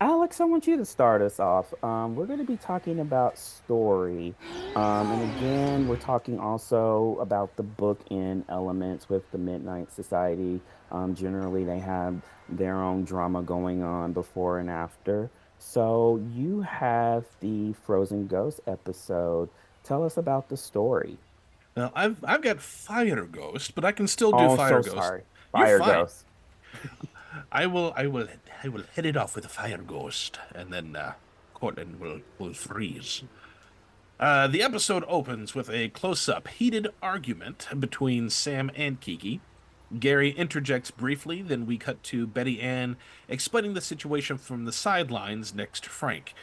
Alex, 0.00 0.40
I 0.40 0.44
want 0.44 0.66
you 0.68 0.76
to 0.76 0.84
start 0.84 1.22
us 1.22 1.40
off. 1.40 1.74
Um, 1.82 2.14
we're 2.14 2.26
going 2.26 2.38
to 2.38 2.44
be 2.44 2.56
talking 2.56 3.00
about 3.00 3.36
story. 3.36 4.32
Um, 4.76 5.10
and 5.10 5.36
again, 5.36 5.88
we're 5.88 5.96
talking 5.96 6.38
also 6.38 7.18
about 7.20 7.56
the 7.56 7.64
book 7.64 8.00
in 8.08 8.44
elements 8.48 9.08
with 9.08 9.28
the 9.32 9.38
Midnight 9.38 9.90
Society. 9.90 10.60
Um, 10.92 11.16
generally, 11.16 11.64
they 11.64 11.80
have 11.80 12.22
their 12.48 12.76
own 12.76 13.04
drama 13.04 13.42
going 13.42 13.82
on 13.82 14.12
before 14.12 14.60
and 14.60 14.70
after. 14.70 15.30
So, 15.58 16.22
you 16.32 16.60
have 16.62 17.24
the 17.40 17.72
Frozen 17.84 18.28
Ghost 18.28 18.60
episode. 18.68 19.48
Tell 19.82 20.04
us 20.04 20.16
about 20.16 20.48
the 20.48 20.56
story. 20.56 21.18
Now, 21.76 21.90
I've 21.94 22.24
I've 22.24 22.42
got 22.42 22.60
Fire 22.60 23.24
Ghost, 23.24 23.74
but 23.74 23.84
I 23.84 23.90
can 23.90 24.06
still 24.06 24.30
do 24.30 24.38
Oh, 24.44 24.56
Fire 24.56 24.80
so 24.82 24.90
Ghost. 24.92 25.04
sorry. 25.04 25.22
Fire. 25.50 25.78
Ghost. 25.80 26.24
I 27.50 27.66
will 27.66 27.92
I 27.96 28.06
will 28.06 28.28
I 28.62 28.68
will 28.68 28.84
head 28.94 29.06
it 29.06 29.16
off 29.16 29.34
with 29.34 29.44
a 29.44 29.48
Fire 29.48 29.78
Ghost, 29.78 30.38
and 30.54 30.72
then 30.72 30.96
uh, 30.96 31.12
Cortland 31.54 32.00
will 32.00 32.20
will 32.38 32.54
freeze. 32.54 33.22
Uh, 34.20 34.48
the 34.48 34.62
episode 34.62 35.04
opens 35.06 35.54
with 35.54 35.70
a 35.70 35.90
close-up, 35.90 36.48
heated 36.48 36.88
argument 37.00 37.68
between 37.78 38.28
Sam 38.30 38.68
and 38.74 39.00
Kiki. 39.00 39.40
Gary 40.00 40.30
interjects 40.30 40.90
briefly, 40.90 41.40
then 41.40 41.66
we 41.66 41.78
cut 41.78 42.02
to 42.04 42.26
Betty 42.26 42.60
Ann 42.60 42.96
explaining 43.28 43.74
the 43.74 43.80
situation 43.80 44.36
from 44.36 44.64
the 44.64 44.72
sidelines 44.72 45.54
next 45.54 45.84
to 45.84 45.90
Frank. 45.90 46.34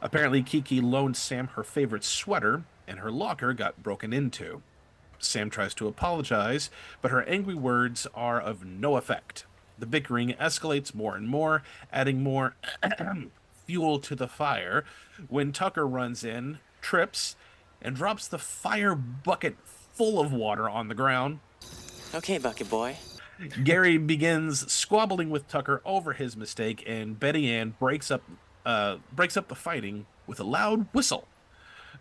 Apparently, 0.00 0.42
Kiki 0.42 0.80
loaned 0.80 1.16
Sam 1.16 1.48
her 1.48 1.62
favorite 1.62 2.02
sweater, 2.02 2.64
and 2.88 2.98
her 2.98 3.10
locker 3.12 3.52
got 3.52 3.82
broken 3.82 4.12
into. 4.12 4.62
Sam 5.18 5.50
tries 5.50 5.74
to 5.74 5.86
apologize, 5.86 6.70
but 7.00 7.10
her 7.10 7.22
angry 7.24 7.54
words 7.54 8.06
are 8.14 8.40
of 8.40 8.64
no 8.64 8.96
effect. 8.96 9.44
The 9.82 9.86
bickering 9.86 10.34
escalates 10.34 10.94
more 10.94 11.16
and 11.16 11.28
more, 11.28 11.64
adding 11.92 12.22
more 12.22 12.54
fuel 13.66 13.98
to 13.98 14.14
the 14.14 14.28
fire 14.28 14.84
when 15.26 15.50
Tucker 15.50 15.84
runs 15.84 16.22
in, 16.22 16.60
trips, 16.80 17.34
and 17.82 17.96
drops 17.96 18.28
the 18.28 18.38
fire 18.38 18.94
bucket 18.94 19.56
full 19.64 20.20
of 20.20 20.32
water 20.32 20.70
on 20.70 20.86
the 20.86 20.94
ground. 20.94 21.40
Okay, 22.14 22.38
Bucket 22.38 22.70
Boy. 22.70 22.96
Gary 23.64 23.98
begins 24.12 24.72
squabbling 24.72 25.30
with 25.30 25.48
Tucker 25.48 25.82
over 25.84 26.12
his 26.12 26.36
mistake, 26.36 26.84
and 26.86 27.18
Betty 27.18 27.50
Ann 27.50 27.74
breaks 27.80 28.12
up 28.12 28.22
uh, 28.64 28.98
breaks 29.10 29.36
up 29.36 29.48
the 29.48 29.56
fighting 29.56 30.06
with 30.28 30.38
a 30.38 30.44
loud 30.44 30.86
whistle. 30.94 31.26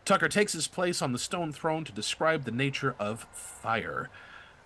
Tucker 0.05 0.29
takes 0.29 0.53
his 0.53 0.67
place 0.67 1.01
on 1.01 1.13
the 1.13 1.19
stone 1.19 1.51
throne 1.51 1.83
to 1.85 1.91
describe 1.91 2.43
the 2.43 2.51
nature 2.51 2.95
of 3.00 3.25
fire. 3.31 4.11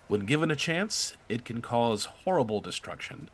When 0.08 0.20
given 0.20 0.52
a 0.52 0.56
chance, 0.56 1.16
it 1.28 1.44
can 1.44 1.60
cause 1.60 2.04
horrible 2.24 2.60
destruction. 2.60 3.28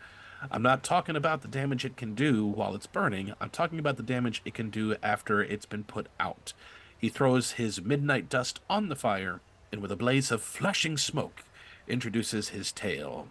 I'm 0.51 0.63
not 0.63 0.83
talking 0.83 1.17
about 1.17 1.43
the 1.43 1.49
damage 1.49 1.85
it 1.85 1.97
can 1.97 2.15
do 2.15 2.47
while 2.47 2.75
it's 2.75 2.87
burning, 2.87 3.35
I'm 3.41 3.51
talking 3.51 3.79
about 3.79 3.99
the 3.99 4.03
damage 4.03 4.41
it 4.45 4.55
can 4.55 4.71
do 4.71 4.97
after 5.03 5.43
it's 5.43 5.67
been 5.67 5.85
put 5.85 6.09
out. 6.19 6.55
He 6.99 7.11
throws 7.11 7.53
his 7.53 7.83
midnight 7.83 8.29
dust 8.31 8.61
on 8.71 8.89
the 8.89 8.97
fire, 8.97 9.41
and 9.71 9.83
with 9.83 9.93
a 9.93 9.97
blaze 9.97 10.31
of 10.31 10.43
flashing 10.43 10.97
smoke, 10.97 11.45
introduces 11.87 12.49
his 12.49 12.73
tale. 12.73 13.29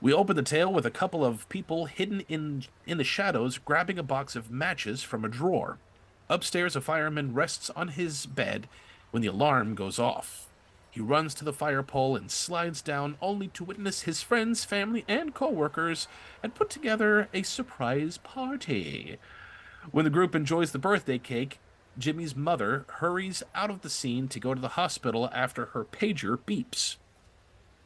We 0.00 0.12
open 0.12 0.34
the 0.34 0.42
tale 0.42 0.72
with 0.72 0.86
a 0.86 0.90
couple 0.90 1.24
of 1.24 1.48
people 1.48 1.86
hidden 1.86 2.22
in 2.28 2.64
in 2.86 2.98
the 2.98 3.04
shadows 3.04 3.58
grabbing 3.58 3.98
a 3.98 4.02
box 4.02 4.34
of 4.34 4.50
matches 4.50 5.02
from 5.02 5.24
a 5.24 5.28
drawer. 5.28 5.78
Upstairs, 6.28 6.74
a 6.74 6.80
fireman 6.80 7.32
rests 7.32 7.70
on 7.70 7.88
his 7.88 8.26
bed 8.26 8.68
when 9.12 9.22
the 9.22 9.28
alarm 9.28 9.74
goes 9.74 9.98
off. 9.98 10.47
He 10.90 11.00
runs 11.00 11.34
to 11.34 11.44
the 11.44 11.52
fire 11.52 11.82
pole 11.82 12.16
and 12.16 12.30
slides 12.30 12.82
down 12.82 13.16
only 13.20 13.48
to 13.48 13.64
witness 13.64 14.02
his 14.02 14.22
friends, 14.22 14.64
family, 14.64 15.04
and 15.06 15.34
co-workers 15.34 16.08
and 16.42 16.54
put 16.54 16.70
together 16.70 17.28
a 17.32 17.42
surprise 17.42 18.18
party. 18.18 19.18
When 19.90 20.04
the 20.04 20.10
group 20.10 20.34
enjoys 20.34 20.72
the 20.72 20.78
birthday 20.78 21.18
cake, 21.18 21.60
Jimmy's 21.98 22.36
mother 22.36 22.84
hurries 22.88 23.42
out 23.54 23.70
of 23.70 23.82
the 23.82 23.90
scene 23.90 24.28
to 24.28 24.40
go 24.40 24.54
to 24.54 24.60
the 24.60 24.68
hospital 24.68 25.28
after 25.32 25.66
her 25.66 25.84
pager 25.84 26.38
beeps. 26.38 26.96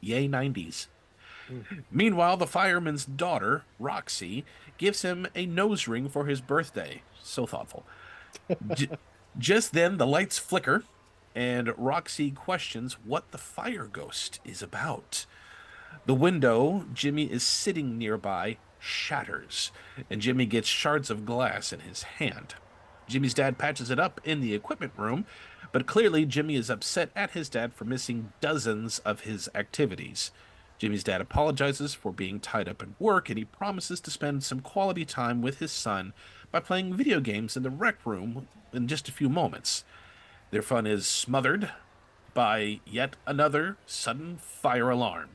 Yay 0.01 0.29
90s. 0.29 0.87
Mm-hmm. 1.51 1.81
Meanwhile, 1.91 2.37
the 2.37 2.47
fireman's 2.47 3.05
daughter, 3.05 3.65
Roxy, 3.79 4.45
gives 4.79 5.03
him 5.03 5.27
a 5.35 5.47
nose 5.47 5.89
ring 5.89 6.09
for 6.09 6.27
his 6.27 6.41
birthday. 6.41 7.03
So 7.21 7.47
thoughtful. 7.47 7.85
J- 8.75 8.89
just 9.39 9.73
then, 9.73 9.97
the 9.97 10.07
lights 10.07 10.39
flicker, 10.39 10.85
and 11.35 11.73
Roxy 11.77 12.31
questions 12.31 12.95
what 13.05 13.31
the 13.31 13.39
fire 13.39 13.87
ghost 13.87 14.41
is 14.45 14.63
about. 14.63 15.27
The 16.07 16.15
window 16.15 16.87
Jimmy 16.93 17.25
is 17.25 17.43
sitting 17.43 17.97
nearby 17.99 18.59
shatters, 18.79 19.71
and 20.11 20.21
Jimmy 20.21 20.47
gets 20.47 20.69
shards 20.69 21.11
of 21.11 21.25
glass 21.25 21.73
in 21.73 21.81
his 21.81 22.03
hand. 22.03 22.55
Jimmy's 23.07 23.35
dad 23.35 23.59
patches 23.59 23.91
it 23.91 23.99
up 23.99 24.21
in 24.25 24.41
the 24.41 24.55
equipment 24.55 24.93
room, 24.97 25.27
but 25.71 25.87
clearly 25.87 26.25
Jimmy 26.25 26.57
is 26.57 26.71
upset 26.71 27.11
at 27.15 27.33
his 27.33 27.49
dad 27.49 27.75
for 27.75 27.85
missing 27.85 28.33
dozens 28.41 28.99
of 29.01 29.21
his 29.21 29.49
activities. 29.55 30.31
Jimmy's 30.79 31.05
dad 31.05 31.21
apologizes 31.21 31.95
for 31.95 32.13
being 32.13 32.41
tied 32.41 32.69
up 32.69 32.83
in 32.83 32.97
work 32.99 33.29
and 33.29 33.39
he 33.39 33.45
promises 33.45 34.01
to 34.01 34.11
spend 34.11 34.43
some 34.43 34.61
quality 34.61 35.05
time 35.05 35.41
with 35.41 35.61
his 35.61 35.71
son 35.71 36.13
by 36.51 36.59
playing 36.59 36.97
video 36.97 37.21
games 37.21 37.57
in 37.57 37.63
the 37.63 37.71
rec 37.71 38.05
room 38.05 38.49
in 38.73 38.89
just 38.89 39.09
a 39.09 39.13
few 39.13 39.29
moments. 39.29 39.85
Their 40.53 40.61
fun 40.61 40.87
is 40.87 41.07
smothered 41.07 41.71
by 42.35 42.81
yet 42.85 43.17
another 43.27 43.79
sudden 43.87 44.37
fire 44.37 44.91
alarm. 44.91 45.31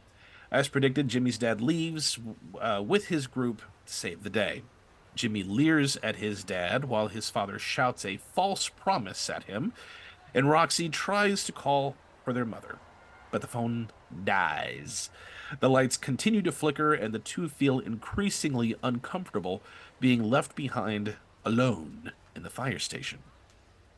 As 0.51 0.67
predicted, 0.67 1.07
Jimmy's 1.07 1.39
dad 1.39 1.59
leaves 1.59 2.19
uh, 2.61 2.83
with 2.85 3.07
his 3.07 3.25
group 3.25 3.63
to 3.87 3.93
save 3.93 4.21
the 4.21 4.29
day. 4.29 4.61
Jimmy 5.15 5.41
leers 5.41 5.97
at 6.03 6.17
his 6.17 6.43
dad 6.43 6.85
while 6.85 7.07
his 7.07 7.31
father 7.31 7.57
shouts 7.57 8.05
a 8.05 8.17
false 8.17 8.69
promise 8.69 9.27
at 9.27 9.45
him, 9.45 9.73
and 10.35 10.51
Roxy 10.51 10.87
tries 10.87 11.43
to 11.45 11.51
call 11.51 11.95
for 12.23 12.31
their 12.31 12.45
mother, 12.45 12.77
but 13.31 13.41
the 13.41 13.47
phone 13.47 13.89
dies. 14.23 15.09
The 15.59 15.69
lights 15.69 15.97
continue 15.97 16.43
to 16.43 16.51
flicker, 16.51 16.93
and 16.93 17.11
the 17.11 17.17
two 17.17 17.49
feel 17.49 17.79
increasingly 17.79 18.75
uncomfortable 18.83 19.63
being 19.99 20.21
left 20.21 20.55
behind 20.55 21.15
alone 21.43 22.11
in 22.35 22.43
the 22.43 22.51
fire 22.51 22.77
station. 22.77 23.23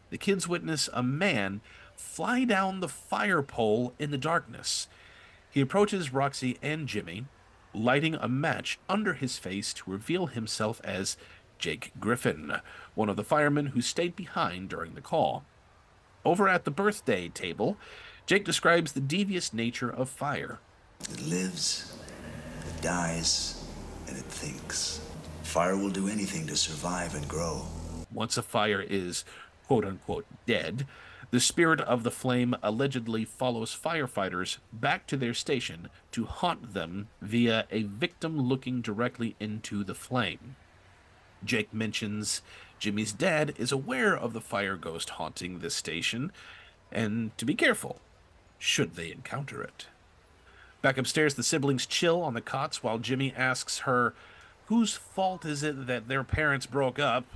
The 0.10 0.18
kids 0.18 0.48
witness 0.48 0.89
a 0.94 1.04
man 1.04 1.62
fly 1.96 2.44
down 2.44 2.80
the 2.80 2.88
fire 2.88 3.42
pole 3.42 3.94
in 4.00 4.12
the 4.12 4.18
darkness. 4.18 4.88
He 5.51 5.62
approaches 5.62 6.13
Roxy 6.13 6.58
and 6.62 6.88
Jimmy, 6.88 7.25
lighting 7.74 8.16
a 8.16 8.28
match 8.28 8.80
under 8.88 9.13
his 9.13 9.38
face 9.38 9.74
to 9.74 9.92
reveal 9.92 10.28
himself 10.28 10.82
as 10.84 11.18
Jake 11.58 11.92
Griffin, 12.00 12.54
one 12.96 13.10
of 13.10 13.16
the 13.16 13.24
firemen 13.24 13.68
who 13.68 13.82
stayed 13.82 14.16
behind 14.16 14.70
during 14.70 14.94
the 14.96 15.01
call. 15.01 15.44
Over 16.25 16.48
at 16.48 16.66
the 16.66 16.72
birthday 16.72 17.30
table, 17.30 17.78
Jake 18.25 18.46
describes 18.46 18.94
the 18.94 19.00
devious 19.00 19.54
nature 19.54 19.89
of 19.89 20.10
fire. 20.10 20.60
It 21.01 21.22
lives, 21.28 21.98
it 22.68 22.82
dies, 22.82 23.66
and 24.08 24.18
it 24.18 24.25
thinks. 24.25 25.01
Fire 25.44 25.78
will 25.78 25.89
do 25.89 26.08
anything 26.08 26.46
to 26.48 26.56
survive 26.56 27.16
and 27.16 27.28
grow. 27.28 27.66
Once 28.12 28.38
a 28.38 28.44
fire 28.44 28.82
is 28.82 29.25
quote 29.70 29.86
unquote 29.86 30.26
dead, 30.48 30.88
the 31.30 31.40
spirit 31.40 31.80
of 31.82 32.02
the 32.02 32.10
flame 32.10 32.56
allegedly 32.64 33.24
follows 33.24 33.80
firefighters 33.80 34.58
back 34.74 35.06
to 35.06 35.16
their 35.16 35.36
station 35.36 35.90
to 36.12 36.26
haunt 36.26 36.74
them 36.74 37.08
via 37.22 37.68
a 37.70 37.84
victim 37.84 38.40
looking 38.40 38.82
directly 38.82 39.36
into 39.40 39.84
the 39.84 39.94
flame. 39.94 40.56
Jake 41.46 41.72
mentions 41.72 42.42
Jimmy's 42.80 43.12
dad 43.12 43.54
is 43.60 43.72
aware 43.72 44.18
of 44.18 44.34
the 44.34 44.42
fire 44.42 44.76
ghost 44.76 45.12
haunting 45.12 45.60
this 45.60 45.76
station 45.76 46.32
and 46.92 47.38
to 47.38 47.46
be 47.46 47.54
careful 47.54 48.00
should 48.58 48.96
they 48.96 49.12
encounter 49.12 49.62
it. 49.62 49.86
Back 50.82 50.98
upstairs, 50.98 51.36
the 51.36 51.44
siblings 51.44 51.86
chill 51.86 52.24
on 52.24 52.34
the 52.34 52.42
cots 52.42 52.82
while 52.82 52.98
Jimmy 52.98 53.36
asks 53.38 53.80
her, 53.80 54.16
Whose 54.66 54.96
fault 54.96 55.46
is 55.46 55.62
it 55.62 55.86
that 55.86 56.08
their 56.08 56.24
parents 56.24 56.66
broke 56.66 56.98
up? 56.98 57.28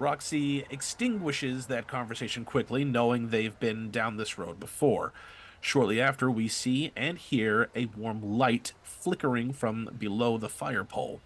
Roxy 0.00 0.64
extinguishes 0.70 1.66
that 1.66 1.86
conversation 1.86 2.46
quickly, 2.46 2.84
knowing 2.84 3.28
they've 3.28 3.60
been 3.60 3.90
down 3.90 4.16
this 4.16 4.38
road 4.38 4.58
before. 4.58 5.12
Shortly 5.60 6.00
after, 6.00 6.30
we 6.30 6.48
see 6.48 6.90
and 6.96 7.18
hear 7.18 7.68
a 7.76 7.84
warm 7.84 8.38
light 8.38 8.72
flickering 8.82 9.52
from 9.52 9.90
below 9.98 10.38
the 10.38 10.48
fire 10.48 10.84
pole. 10.84 11.20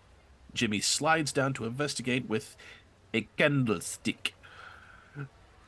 Jimmy 0.52 0.80
slides 0.80 1.30
down 1.30 1.52
to 1.54 1.66
investigate 1.66 2.28
with 2.28 2.56
a 3.14 3.28
candlestick. 3.38 4.34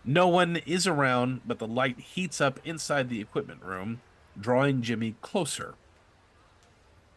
No 0.05 0.27
one 0.27 0.57
is 0.67 0.89
around, 0.89 1.43
but 1.47 1.61
the 1.61 1.67
light 1.69 2.01
heats 2.01 2.41
up 2.41 2.59
inside 2.65 3.09
the 3.09 3.21
equipment 3.21 3.63
room, 3.63 4.01
drawing 4.39 4.83
Jimmy 4.83 5.15
closer. 5.23 5.75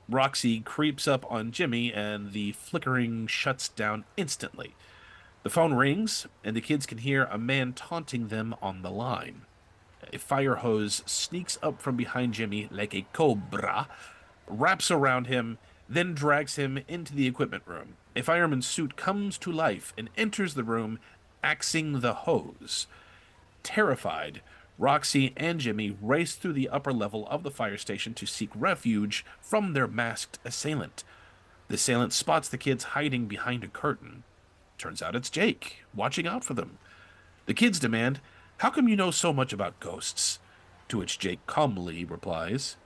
Roxy 0.07 0.59
creeps 0.59 1.07
up 1.07 1.25
on 1.31 1.51
Jimmy, 1.51 1.91
and 1.91 2.31
the 2.31 2.51
flickering 2.51 3.25
shuts 3.25 3.69
down 3.69 4.05
instantly. 4.17 4.75
The 5.43 5.49
phone 5.49 5.73
rings, 5.73 6.27
and 6.43 6.55
the 6.55 6.61
kids 6.61 6.85
can 6.85 6.97
hear 6.97 7.23
a 7.25 7.37
man 7.37 7.73
taunting 7.73 8.27
them 8.27 8.55
on 8.61 8.81
the 8.81 8.91
line. 8.91 9.43
A 10.11 10.17
fire 10.17 10.55
hose 10.55 11.01
sneaks 11.05 11.57
up 11.63 11.81
from 11.81 11.95
behind 11.95 12.33
Jimmy 12.33 12.67
like 12.71 12.93
a 12.93 13.05
cobra, 13.13 13.87
wraps 14.47 14.91
around 14.91 15.27
him, 15.27 15.57
then 15.87 16.13
drags 16.13 16.55
him 16.57 16.79
into 16.87 17.15
the 17.15 17.27
equipment 17.27 17.63
room. 17.65 17.95
A 18.15 18.21
fireman's 18.21 18.67
suit 18.67 18.95
comes 18.95 19.37
to 19.39 19.51
life 19.51 19.93
and 19.97 20.09
enters 20.17 20.55
the 20.55 20.63
room, 20.63 20.99
axing 21.41 22.01
the 22.01 22.13
hose. 22.13 22.87
Terrified, 23.63 24.41
Roxy 24.77 25.33
and 25.35 25.59
Jimmy 25.59 25.97
race 26.01 26.35
through 26.35 26.53
the 26.53 26.69
upper 26.69 26.93
level 26.93 27.27
of 27.27 27.43
the 27.43 27.51
fire 27.51 27.77
station 27.77 28.13
to 28.15 28.25
seek 28.25 28.49
refuge 28.55 29.25
from 29.41 29.73
their 29.73 29.87
masked 29.87 30.39
assailant. 30.45 31.03
The 31.67 31.75
assailant 31.75 32.13
spots 32.13 32.49
the 32.49 32.57
kids 32.57 32.83
hiding 32.85 33.27
behind 33.27 33.63
a 33.63 33.67
curtain. 33.67 34.23
Turns 34.79 35.01
out 35.01 35.13
it's 35.13 35.29
Jake, 35.29 35.83
watching 35.93 36.25
out 36.25 36.45
for 36.45 36.53
them. 36.53 36.77
The 37.47 37.53
kids 37.53 37.79
demand, 37.79 38.21
How 38.59 38.69
come 38.69 38.87
you 38.87 38.95
know 38.95 39.11
so 39.11 39.33
much 39.33 39.51
about 39.51 39.81
ghosts? 39.81 40.39
To 40.87 40.97
which 40.97 41.19
Jake 41.19 41.45
calmly 41.45 42.05
replies, 42.05 42.77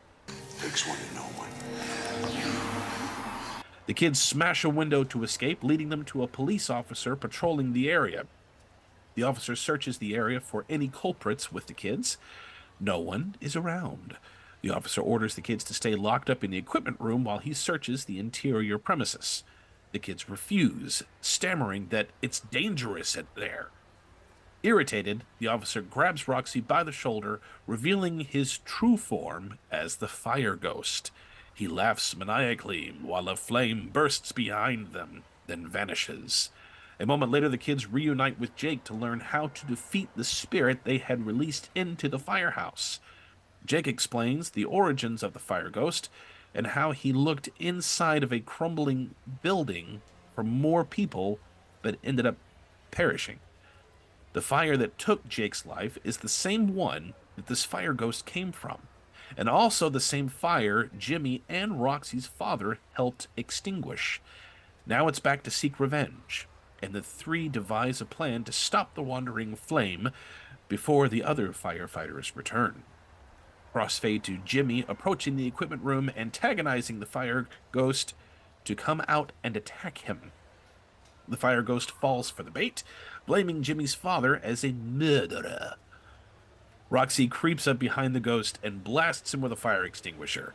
Takes 0.60 0.88
one 0.88 0.98
to 0.98 1.14
know 1.14 1.22
one. 1.22 1.50
The 3.86 3.94
kids 3.94 4.20
smash 4.20 4.64
a 4.64 4.70
window 4.70 5.04
to 5.04 5.24
escape, 5.24 5.64
leading 5.64 5.90
them 5.90 6.04
to 6.06 6.24
a 6.24 6.28
police 6.28 6.68
officer 6.68 7.16
patrolling 7.16 7.74
the 7.74 7.92
area. 7.92 8.26
The 9.14 9.24
officer 9.24 9.56
searches 9.56 10.00
the 10.00 10.16
area 10.16 10.40
for 10.40 10.66
any 10.68 10.88
culprits 10.88 11.52
with 11.52 11.68
the 11.68 11.74
kids. 11.74 12.18
No 12.80 12.98
one 12.98 13.36
is 13.40 13.56
around. 13.56 14.18
The 14.64 14.72
officer 14.72 15.02
orders 15.02 15.36
the 15.36 15.42
kids 15.42 15.64
to 15.66 15.76
stay 15.76 15.94
locked 15.94 16.32
up 16.32 16.44
in 16.44 16.50
the 16.50 16.58
equipment 16.58 17.00
room 17.00 17.24
while 17.24 17.38
he 17.38 17.54
searches 17.54 18.06
the 18.06 18.18
interior 18.18 18.80
premises. 18.80 19.44
The 19.94 20.00
kids 20.00 20.28
refuse, 20.28 21.04
stammering 21.22 21.88
that 21.90 22.10
it's 22.22 22.40
dangerous 22.40 23.16
in 23.16 23.28
there. 23.36 23.70
Irritated, 24.64 25.24
the 25.40 25.48
officer 25.48 25.82
grabs 25.82 26.28
Roxy 26.28 26.62
by 26.62 26.84
the 26.84 26.92
shoulder, 26.92 27.40
revealing 27.68 28.22
his 28.22 28.58
true 28.60 28.98
form 28.98 29.60
as 29.72 29.98
the 29.98 30.08
fire 30.08 30.56
ghost. 30.56 31.12
He 31.54 31.68
laughs 31.68 32.16
maniacally 32.18 32.98
while 33.02 33.30
a 33.30 33.36
flame 33.36 33.90
bursts 33.94 34.32
behind 34.32 34.94
them, 34.94 35.24
then 35.46 35.68
vanishes. 35.68 36.50
A 37.00 37.06
moment 37.06 37.32
later, 37.32 37.50
the 37.50 37.58
kids 37.58 37.86
reunite 37.86 38.40
with 38.40 38.56
Jake 38.56 38.84
to 38.86 38.96
learn 38.96 39.20
how 39.20 39.48
to 39.48 39.66
defeat 39.68 40.10
the 40.16 40.24
spirit 40.24 40.86
they 40.86 40.98
had 40.98 41.28
released 41.28 41.70
into 41.76 42.10
the 42.10 42.20
firehouse. 42.20 43.00
Jake 43.66 43.88
explains 43.88 44.50
the 44.50 44.66
origins 44.66 45.22
of 45.22 45.34
the 45.34 45.40
fire 45.40 45.70
ghost 45.70 46.10
and 46.56 46.68
how 46.68 46.92
he 46.92 47.12
looked 47.12 47.50
inside 47.60 48.24
of 48.24 48.32
a 48.32 48.40
crumbling 48.40 49.16
building 49.42 50.02
for 50.36 50.44
more 50.44 50.84
people 50.84 51.40
but 51.82 51.98
ended 52.04 52.26
up 52.26 52.38
perishing. 52.92 53.40
The 54.34 54.42
fire 54.42 54.78
that 54.78 54.98
took 54.98 55.28
Jake's 55.28 55.66
life 55.66 55.98
is 56.04 56.18
the 56.18 56.30
same 56.30 56.76
one 56.76 57.14
that 57.36 57.48
this 57.48 57.64
fire 57.64 57.94
ghost 57.94 58.26
came 58.26 58.52
from, 58.52 58.80
and 59.38 59.48
also 59.48 59.90
the 59.90 60.00
same 60.00 60.28
fire 60.28 60.90
Jimmy 60.98 61.44
and 61.48 61.82
Roxy's 61.82 62.28
father 62.28 62.80
helped 62.94 63.28
extinguish. 63.38 64.22
Now 64.86 65.08
it's 65.08 65.20
back 65.20 65.44
to 65.44 65.52
seek 65.52 65.80
revenge, 65.80 66.48
and 66.82 66.94
the 66.94 67.02
three 67.02 67.48
devise 67.48 68.02
a 68.02 68.06
plan 68.06 68.44
to 68.46 68.52
stop 68.52 68.96
the 68.96 69.02
wandering 69.02 69.56
flame 69.56 70.10
before 70.68 71.08
the 71.08 71.24
other 71.24 71.50
firefighters 71.50 72.36
return. 72.36 72.84
Crossfade 73.74 74.22
to 74.24 74.38
Jimmy 74.38 74.86
approaching 74.88 75.36
the 75.36 75.48
equipment 75.48 75.82
room, 75.84 76.12
antagonizing 76.16 77.00
the 77.00 77.06
fire 77.06 77.48
ghost 77.72 78.14
to 78.66 78.76
come 78.76 79.02
out 79.08 79.32
and 79.44 79.58
attack 79.58 80.00
him. 80.00 80.32
The 81.28 81.38
fire 81.38 81.62
ghost 81.62 81.92
falls 81.92 82.30
for 82.30 82.44
the 82.44 82.52
bait, 82.52 82.84
blaming 83.26 83.64
Jimmy's 83.64 83.96
father 83.96 84.40
as 84.44 84.64
a 84.64 84.74
murderer. 84.74 85.76
Roxy 86.90 87.28
creeps 87.28 87.66
up 87.66 87.80
behind 87.80 88.14
the 88.16 88.20
ghost 88.20 88.60
and 88.62 88.84
blasts 88.84 89.34
him 89.34 89.42
with 89.42 89.52
a 89.52 89.56
fire 89.56 89.84
extinguisher. 89.84 90.54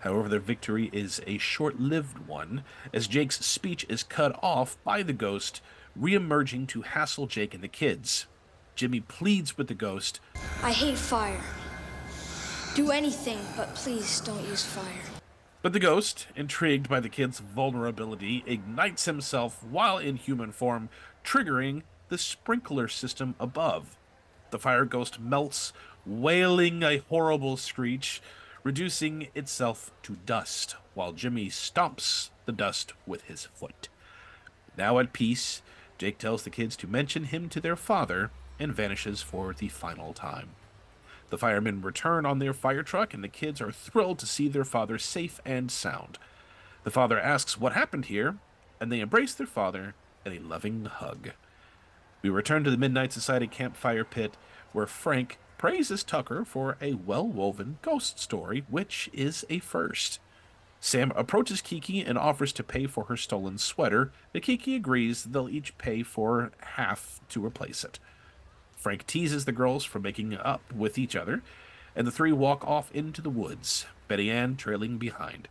However, 0.00 0.28
their 0.28 0.40
victory 0.40 0.90
is 0.92 1.22
a 1.26 1.38
short 1.38 1.80
lived 1.80 2.26
one, 2.26 2.64
as 2.92 3.06
Jake's 3.06 3.44
speech 3.44 3.86
is 3.88 4.02
cut 4.02 4.38
off 4.42 4.76
by 4.84 5.02
the 5.02 5.12
ghost, 5.12 5.62
re-emerging 5.96 6.66
to 6.68 6.82
hassle 6.82 7.26
Jake 7.26 7.54
and 7.54 7.62
the 7.62 7.68
kids. 7.68 8.26
Jimmy 8.74 9.00
pleads 9.00 9.56
with 9.56 9.68
the 9.68 9.74
ghost 9.74 10.20
I 10.62 10.72
hate 10.72 10.98
fire. 10.98 11.40
Do 12.74 12.92
anything, 12.92 13.38
but 13.56 13.74
please 13.74 14.20
don't 14.20 14.46
use 14.46 14.64
fire. 14.64 15.02
But 15.60 15.72
the 15.72 15.80
ghost, 15.80 16.28
intrigued 16.36 16.88
by 16.88 17.00
the 17.00 17.08
kid's 17.08 17.40
vulnerability, 17.40 18.44
ignites 18.46 19.06
himself 19.06 19.62
while 19.62 19.98
in 19.98 20.16
human 20.16 20.52
form, 20.52 20.88
triggering 21.24 21.82
the 22.08 22.16
sprinkler 22.16 22.86
system 22.86 23.34
above. 23.40 23.96
The 24.50 24.58
fire 24.58 24.84
ghost 24.84 25.18
melts, 25.18 25.72
wailing 26.06 26.82
a 26.82 26.98
horrible 27.08 27.56
screech, 27.56 28.22
reducing 28.62 29.28
itself 29.34 29.90
to 30.04 30.16
dust, 30.24 30.76
while 30.94 31.12
Jimmy 31.12 31.48
stomps 31.48 32.30
the 32.46 32.52
dust 32.52 32.92
with 33.04 33.22
his 33.22 33.46
foot. 33.46 33.88
Now 34.78 35.00
at 35.00 35.12
peace, 35.12 35.60
Jake 35.98 36.18
tells 36.18 36.44
the 36.44 36.50
kids 36.50 36.76
to 36.76 36.86
mention 36.86 37.24
him 37.24 37.48
to 37.48 37.60
their 37.60 37.76
father 37.76 38.30
and 38.58 38.72
vanishes 38.72 39.22
for 39.22 39.52
the 39.52 39.68
final 39.68 40.12
time. 40.12 40.50
The 41.30 41.38
firemen 41.38 41.80
return 41.80 42.26
on 42.26 42.40
their 42.40 42.52
fire 42.52 42.82
truck, 42.82 43.14
and 43.14 43.22
the 43.22 43.28
kids 43.28 43.60
are 43.60 43.72
thrilled 43.72 44.18
to 44.18 44.26
see 44.26 44.48
their 44.48 44.64
father 44.64 44.98
safe 44.98 45.40
and 45.44 45.70
sound. 45.70 46.18
The 46.82 46.90
father 46.90 47.18
asks 47.18 47.58
what 47.58 47.72
happened 47.72 48.06
here, 48.06 48.36
and 48.80 48.90
they 48.90 49.00
embrace 49.00 49.34
their 49.34 49.46
father 49.46 49.94
in 50.24 50.32
a 50.32 50.40
loving 50.40 50.84
hug. 50.86 51.30
We 52.22 52.30
return 52.30 52.64
to 52.64 52.70
the 52.70 52.76
Midnight 52.76 53.12
Society 53.12 53.46
campfire 53.46 54.04
pit, 54.04 54.36
where 54.72 54.86
Frank 54.86 55.38
praises 55.56 56.02
Tucker 56.02 56.44
for 56.44 56.76
a 56.80 56.94
well 56.94 57.26
woven 57.26 57.78
ghost 57.82 58.18
story, 58.18 58.64
which 58.68 59.08
is 59.12 59.44
a 59.48 59.60
first. 59.60 60.18
Sam 60.80 61.12
approaches 61.14 61.60
Kiki 61.60 62.00
and 62.00 62.16
offers 62.16 62.52
to 62.54 62.62
pay 62.62 62.86
for 62.86 63.04
her 63.04 63.16
stolen 63.16 63.58
sweater, 63.58 64.12
but 64.32 64.42
Kiki 64.42 64.74
agrees 64.74 65.24
they'll 65.24 65.48
each 65.48 65.76
pay 65.76 66.02
for 66.02 66.52
half 66.76 67.20
to 67.28 67.44
replace 67.44 67.84
it. 67.84 67.98
Frank 68.80 69.06
teases 69.06 69.44
the 69.44 69.52
girls 69.52 69.84
for 69.84 69.98
making 69.98 70.34
up 70.36 70.72
with 70.72 70.98
each 70.98 71.14
other, 71.14 71.42
and 71.94 72.06
the 72.06 72.10
three 72.10 72.32
walk 72.32 72.66
off 72.66 72.90
into 72.92 73.20
the 73.20 73.28
woods, 73.28 73.84
Betty 74.08 74.30
Ann 74.30 74.56
trailing 74.56 74.96
behind. 74.96 75.48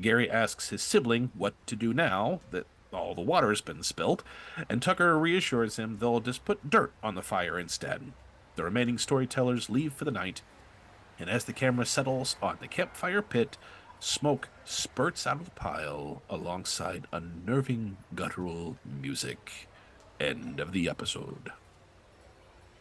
Gary 0.00 0.30
asks 0.30 0.68
his 0.70 0.80
sibling 0.80 1.32
what 1.34 1.54
to 1.66 1.74
do 1.74 1.92
now 1.92 2.40
that 2.52 2.66
all 2.92 3.14
the 3.14 3.20
water's 3.20 3.60
been 3.60 3.82
spilt, 3.82 4.22
and 4.70 4.80
Tucker 4.80 5.18
reassures 5.18 5.76
him 5.76 5.98
they'll 5.98 6.20
just 6.20 6.44
put 6.44 6.70
dirt 6.70 6.92
on 7.02 7.16
the 7.16 7.22
fire 7.22 7.58
instead. 7.58 8.12
The 8.54 8.64
remaining 8.64 8.96
storytellers 8.96 9.68
leave 9.68 9.92
for 9.92 10.04
the 10.04 10.10
night, 10.12 10.42
and 11.18 11.28
as 11.28 11.44
the 11.44 11.52
camera 11.52 11.84
settles 11.84 12.36
on 12.40 12.58
the 12.60 12.68
campfire 12.68 13.22
pit, 13.22 13.58
smoke 13.98 14.48
spurts 14.64 15.26
out 15.26 15.40
of 15.40 15.46
the 15.46 15.50
pile 15.52 16.22
alongside 16.30 17.08
unnerving 17.12 17.96
guttural 18.14 18.76
music. 18.84 19.68
End 20.20 20.60
of 20.60 20.72
the 20.72 20.88
episode. 20.88 21.50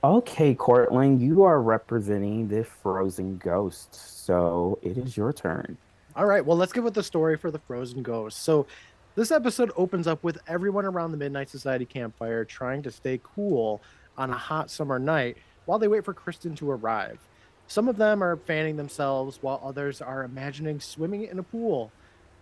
Okay, 0.03 0.55
Courtland, 0.55 1.21
you 1.21 1.43
are 1.43 1.61
representing 1.61 2.47
the 2.47 2.63
frozen 2.63 3.37
ghost, 3.37 3.93
so 3.93 4.79
it 4.81 4.97
is 4.97 5.15
your 5.15 5.31
turn. 5.31 5.77
All 6.15 6.25
right, 6.25 6.43
well, 6.43 6.57
let's 6.57 6.73
get 6.73 6.83
with 6.83 6.95
the 6.95 7.03
story 7.03 7.37
for 7.37 7.51
the 7.51 7.59
Frozen 7.59 8.01
Ghost. 8.01 8.41
So, 8.41 8.65
this 9.13 9.29
episode 9.29 9.71
opens 9.75 10.07
up 10.07 10.23
with 10.23 10.39
everyone 10.47 10.85
around 10.85 11.11
the 11.11 11.17
Midnight 11.17 11.51
Society 11.51 11.85
campfire 11.85 12.43
trying 12.45 12.81
to 12.81 12.89
stay 12.89 13.19
cool 13.21 13.79
on 14.17 14.31
a 14.31 14.37
hot 14.37 14.71
summer 14.71 14.97
night 14.97 15.37
while 15.65 15.77
they 15.77 15.87
wait 15.87 16.03
for 16.03 16.15
Kristen 16.15 16.55
to 16.55 16.71
arrive. 16.71 17.19
Some 17.67 17.87
of 17.87 17.97
them 17.97 18.23
are 18.23 18.37
fanning 18.37 18.77
themselves, 18.77 19.37
while 19.41 19.61
others 19.63 20.01
are 20.01 20.23
imagining 20.23 20.79
swimming 20.79 21.25
in 21.25 21.37
a 21.37 21.43
pool. 21.43 21.91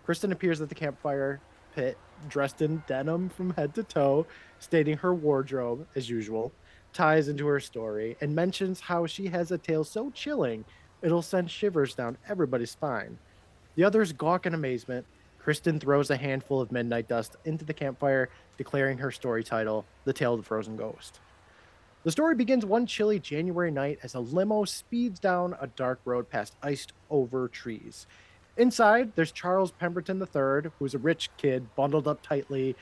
Kristen 0.06 0.32
appears 0.32 0.62
at 0.62 0.70
the 0.70 0.74
campfire 0.74 1.40
pit, 1.74 1.98
dressed 2.26 2.62
in 2.62 2.82
denim 2.86 3.28
from 3.28 3.50
head 3.50 3.74
to 3.74 3.82
toe, 3.82 4.26
stating 4.58 4.96
her 4.96 5.12
wardrobe, 5.12 5.86
as 5.94 6.08
usual, 6.08 6.52
ties 6.92 7.28
into 7.28 7.46
her 7.46 7.60
story, 7.60 8.16
and 8.20 8.34
mentions 8.34 8.80
how 8.80 9.06
she 9.06 9.26
has 9.26 9.50
a 9.50 9.58
tale 9.58 9.84
so 9.84 10.10
chilling 10.10 10.64
it'll 11.02 11.22
send 11.22 11.50
shivers 11.50 11.94
down 11.94 12.18
everybody's 12.28 12.70
spine. 12.70 13.18
The 13.76 13.84
others 13.84 14.12
gawk 14.12 14.46
in 14.46 14.54
amazement. 14.54 15.06
Kristen 15.38 15.80
throws 15.80 16.10
a 16.10 16.16
handful 16.16 16.60
of 16.60 16.72
midnight 16.72 17.08
dust 17.08 17.36
into 17.44 17.64
the 17.64 17.72
campfire, 17.72 18.28
declaring 18.58 18.98
her 18.98 19.10
story 19.10 19.42
title, 19.42 19.86
The 20.04 20.12
Tale 20.12 20.34
of 20.34 20.40
the 20.40 20.46
Frozen 20.46 20.76
Ghost. 20.76 21.20
The 22.02 22.10
story 22.10 22.34
begins 22.34 22.64
one 22.64 22.86
chilly 22.86 23.18
January 23.18 23.70
night 23.70 23.98
as 24.02 24.14
a 24.14 24.20
limo 24.20 24.64
speeds 24.64 25.20
down 25.20 25.56
a 25.60 25.66
dark 25.66 26.00
road 26.04 26.28
past 26.28 26.56
iced 26.62 26.92
over 27.10 27.48
trees. 27.48 28.06
Inside, 28.56 29.12
there's 29.14 29.32
Charles 29.32 29.70
Pemberton 29.70 30.20
III, 30.20 30.70
who's 30.78 30.94
a 30.94 30.98
rich 30.98 31.30
kid 31.36 31.74
bundled 31.76 32.08
up 32.08 32.22
tightly, 32.22 32.74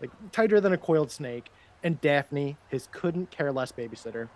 like 0.00 0.10
tighter 0.32 0.60
than 0.60 0.72
a 0.72 0.78
coiled 0.78 1.10
snake, 1.10 1.50
and 1.82 2.00
Daphne, 2.00 2.56
his 2.68 2.88
couldn't 2.92 3.30
care 3.30 3.52
less 3.52 3.72
babysitter, 3.72 4.28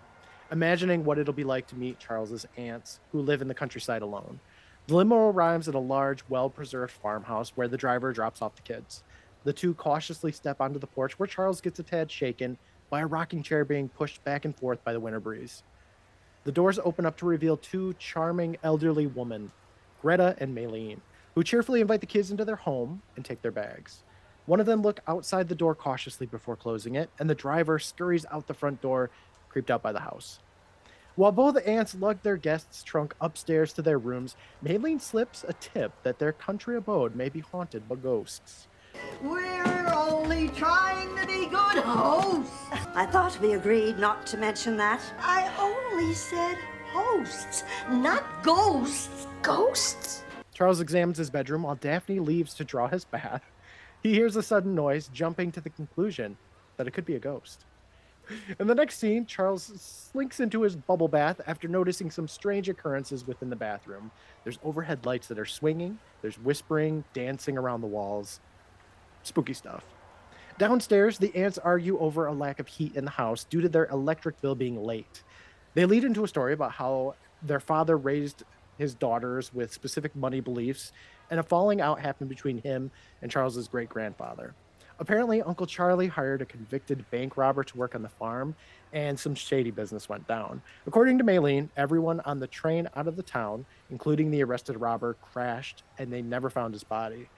imagining 0.51 1.03
what 1.03 1.17
it'll 1.17 1.33
be 1.33 1.43
like 1.43 1.67
to 1.67 1.75
meet 1.75 1.99
Charles's 1.99 2.45
aunts, 2.57 2.99
who 3.11 3.21
live 3.21 3.41
in 3.41 3.47
the 3.47 3.53
countryside 3.53 4.01
alone. 4.01 4.39
The 4.87 4.95
limo 4.95 5.29
arrives 5.29 5.67
at 5.67 5.75
a 5.75 5.79
large, 5.79 6.23
well 6.29 6.49
preserved 6.49 6.93
farmhouse 6.93 7.51
where 7.55 7.67
the 7.67 7.77
driver 7.77 8.13
drops 8.13 8.41
off 8.41 8.55
the 8.55 8.61
kids. 8.61 9.03
The 9.43 9.53
two 9.53 9.73
cautiously 9.73 10.31
step 10.31 10.61
onto 10.61 10.79
the 10.79 10.87
porch 10.87 11.19
where 11.19 11.27
Charles 11.27 11.61
gets 11.61 11.79
a 11.79 11.83
tad 11.83 12.09
shaken 12.09 12.57
by 12.89 13.01
a 13.01 13.05
rocking 13.05 13.43
chair 13.43 13.65
being 13.65 13.89
pushed 13.89 14.23
back 14.23 14.45
and 14.45 14.55
forth 14.55 14.83
by 14.83 14.93
the 14.93 14.99
winter 14.99 15.19
breeze. 15.19 15.63
The 16.45 16.51
doors 16.53 16.79
open 16.79 17.05
up 17.05 17.17
to 17.17 17.25
reveal 17.25 17.57
two 17.57 17.93
charming 17.99 18.57
elderly 18.63 19.07
women, 19.07 19.51
Greta 20.01 20.35
and 20.39 20.55
Maylene, 20.55 21.01
who 21.35 21.43
cheerfully 21.43 21.81
invite 21.81 21.99
the 21.99 22.07
kids 22.07 22.31
into 22.31 22.45
their 22.45 22.55
home 22.55 23.01
and 23.15 23.25
take 23.25 23.41
their 23.41 23.51
bags. 23.51 24.03
One 24.47 24.61
of 24.61 24.65
them 24.65 24.81
look 24.81 25.01
outside 25.07 25.49
the 25.49 25.55
door 25.55 25.75
cautiously 25.75 26.25
before 26.25 26.55
closing 26.55 26.95
it, 26.95 27.09
and 27.19 27.29
the 27.29 27.35
driver 27.35 27.77
scurries 27.79 28.25
out 28.31 28.47
the 28.47 28.53
front 28.53 28.81
door, 28.81 29.09
creeped 29.49 29.69
out 29.69 29.83
by 29.83 29.91
the 29.91 29.99
house. 29.99 30.39
While 31.15 31.33
both 31.33 31.57
aunts 31.67 31.93
lug 31.93 32.21
their 32.23 32.37
guests' 32.37 32.81
trunk 32.81 33.13
upstairs 33.19 33.73
to 33.73 33.81
their 33.81 33.97
rooms, 33.97 34.37
Maylene 34.63 35.01
slips 35.01 35.43
a 35.45 35.53
tip 35.53 35.91
that 36.03 36.19
their 36.19 36.31
country 36.31 36.77
abode 36.77 37.13
may 37.13 37.27
be 37.27 37.41
haunted 37.41 37.89
by 37.89 37.95
ghosts. 37.95 38.67
We're 39.21 39.91
only 39.93 40.47
trying 40.49 41.13
to 41.17 41.27
be 41.27 41.47
good 41.47 41.83
hosts. 41.83 42.53
I 42.95 43.05
thought 43.05 43.37
we 43.41 43.53
agreed 43.53 43.99
not 43.99 44.25
to 44.27 44.37
mention 44.37 44.77
that. 44.77 45.01
I 45.19 45.51
only 45.59 46.13
said 46.13 46.57
hosts, 46.93 47.65
not 47.89 48.23
ghosts. 48.43 49.27
Ghosts? 49.41 50.23
Charles 50.53 50.79
examines 50.79 51.17
his 51.17 51.29
bedroom 51.29 51.63
while 51.63 51.75
Daphne 51.75 52.19
leaves 52.19 52.53
to 52.53 52.63
draw 52.63 52.87
his 52.87 53.03
bath. 53.03 53.43
He 54.03 54.13
hears 54.13 54.35
a 54.35 54.43
sudden 54.43 54.75
noise, 54.75 55.09
jumping 55.13 55.51
to 55.51 55.61
the 55.61 55.69
conclusion 55.69 56.37
that 56.77 56.87
it 56.87 56.91
could 56.91 57.05
be 57.05 57.15
a 57.15 57.19
ghost. 57.19 57.65
In 58.59 58.67
the 58.67 58.75
next 58.75 58.99
scene, 58.99 59.25
Charles 59.25 59.63
slinks 59.63 60.39
into 60.39 60.61
his 60.61 60.75
bubble 60.75 61.07
bath 61.07 61.39
after 61.47 61.67
noticing 61.67 62.11
some 62.11 62.27
strange 62.27 62.67
occurrences 62.67 63.25
within 63.25 63.49
the 63.49 63.55
bathroom. 63.55 64.11
There's 64.43 64.59
overhead 64.63 65.05
lights 65.05 65.27
that 65.27 65.39
are 65.39 65.45
swinging, 65.45 65.97
there's 66.21 66.37
whispering, 66.37 67.05
dancing 67.13 67.57
around 67.57 67.81
the 67.81 67.87
walls. 67.87 68.41
Spooky 69.23 69.53
stuff. 69.53 69.83
Downstairs, 70.57 71.17
the 71.17 71.33
aunts 71.35 71.57
argue 71.57 71.97
over 71.99 72.25
a 72.25 72.33
lack 72.33 72.59
of 72.59 72.67
heat 72.67 72.95
in 72.95 73.05
the 73.05 73.11
house 73.11 73.43
due 73.43 73.61
to 73.61 73.69
their 73.69 73.85
electric 73.87 74.41
bill 74.41 74.55
being 74.55 74.83
late. 74.83 75.23
They 75.73 75.85
lead 75.85 76.03
into 76.03 76.23
a 76.23 76.27
story 76.27 76.53
about 76.53 76.71
how 76.71 77.15
their 77.41 77.59
father 77.59 77.95
raised 77.95 78.43
his 78.77 78.93
daughters 78.93 79.53
with 79.53 79.71
specific 79.71 80.15
money 80.15 80.39
beliefs, 80.39 80.91
and 81.29 81.39
a 81.39 81.43
falling 81.43 81.81
out 81.81 81.99
happened 81.99 82.29
between 82.29 82.61
him 82.61 82.91
and 83.21 83.31
Charles's 83.31 83.67
great 83.67 83.89
grandfather. 83.89 84.53
Apparently, 84.99 85.43
Uncle 85.43 85.67
Charlie 85.67 86.07
hired 86.07 86.41
a 86.41 86.45
convicted 86.45 87.05
bank 87.11 87.37
robber 87.37 87.63
to 87.63 87.77
work 87.77 87.93
on 87.93 88.01
the 88.01 88.09
farm, 88.09 88.55
and 88.93 89.19
some 89.19 89.35
shady 89.35 89.69
business 89.69 90.09
went 90.09 90.27
down. 90.27 90.61
According 90.87 91.19
to 91.19 91.23
Maylene, 91.23 91.69
everyone 91.77 92.19
on 92.21 92.39
the 92.39 92.47
train 92.47 92.89
out 92.95 93.07
of 93.07 93.15
the 93.15 93.23
town, 93.23 93.65
including 93.91 94.31
the 94.31 94.43
arrested 94.43 94.77
robber, 94.81 95.15
crashed, 95.21 95.83
and 95.99 96.11
they 96.11 96.23
never 96.23 96.49
found 96.49 96.73
his 96.73 96.83
body. 96.83 97.29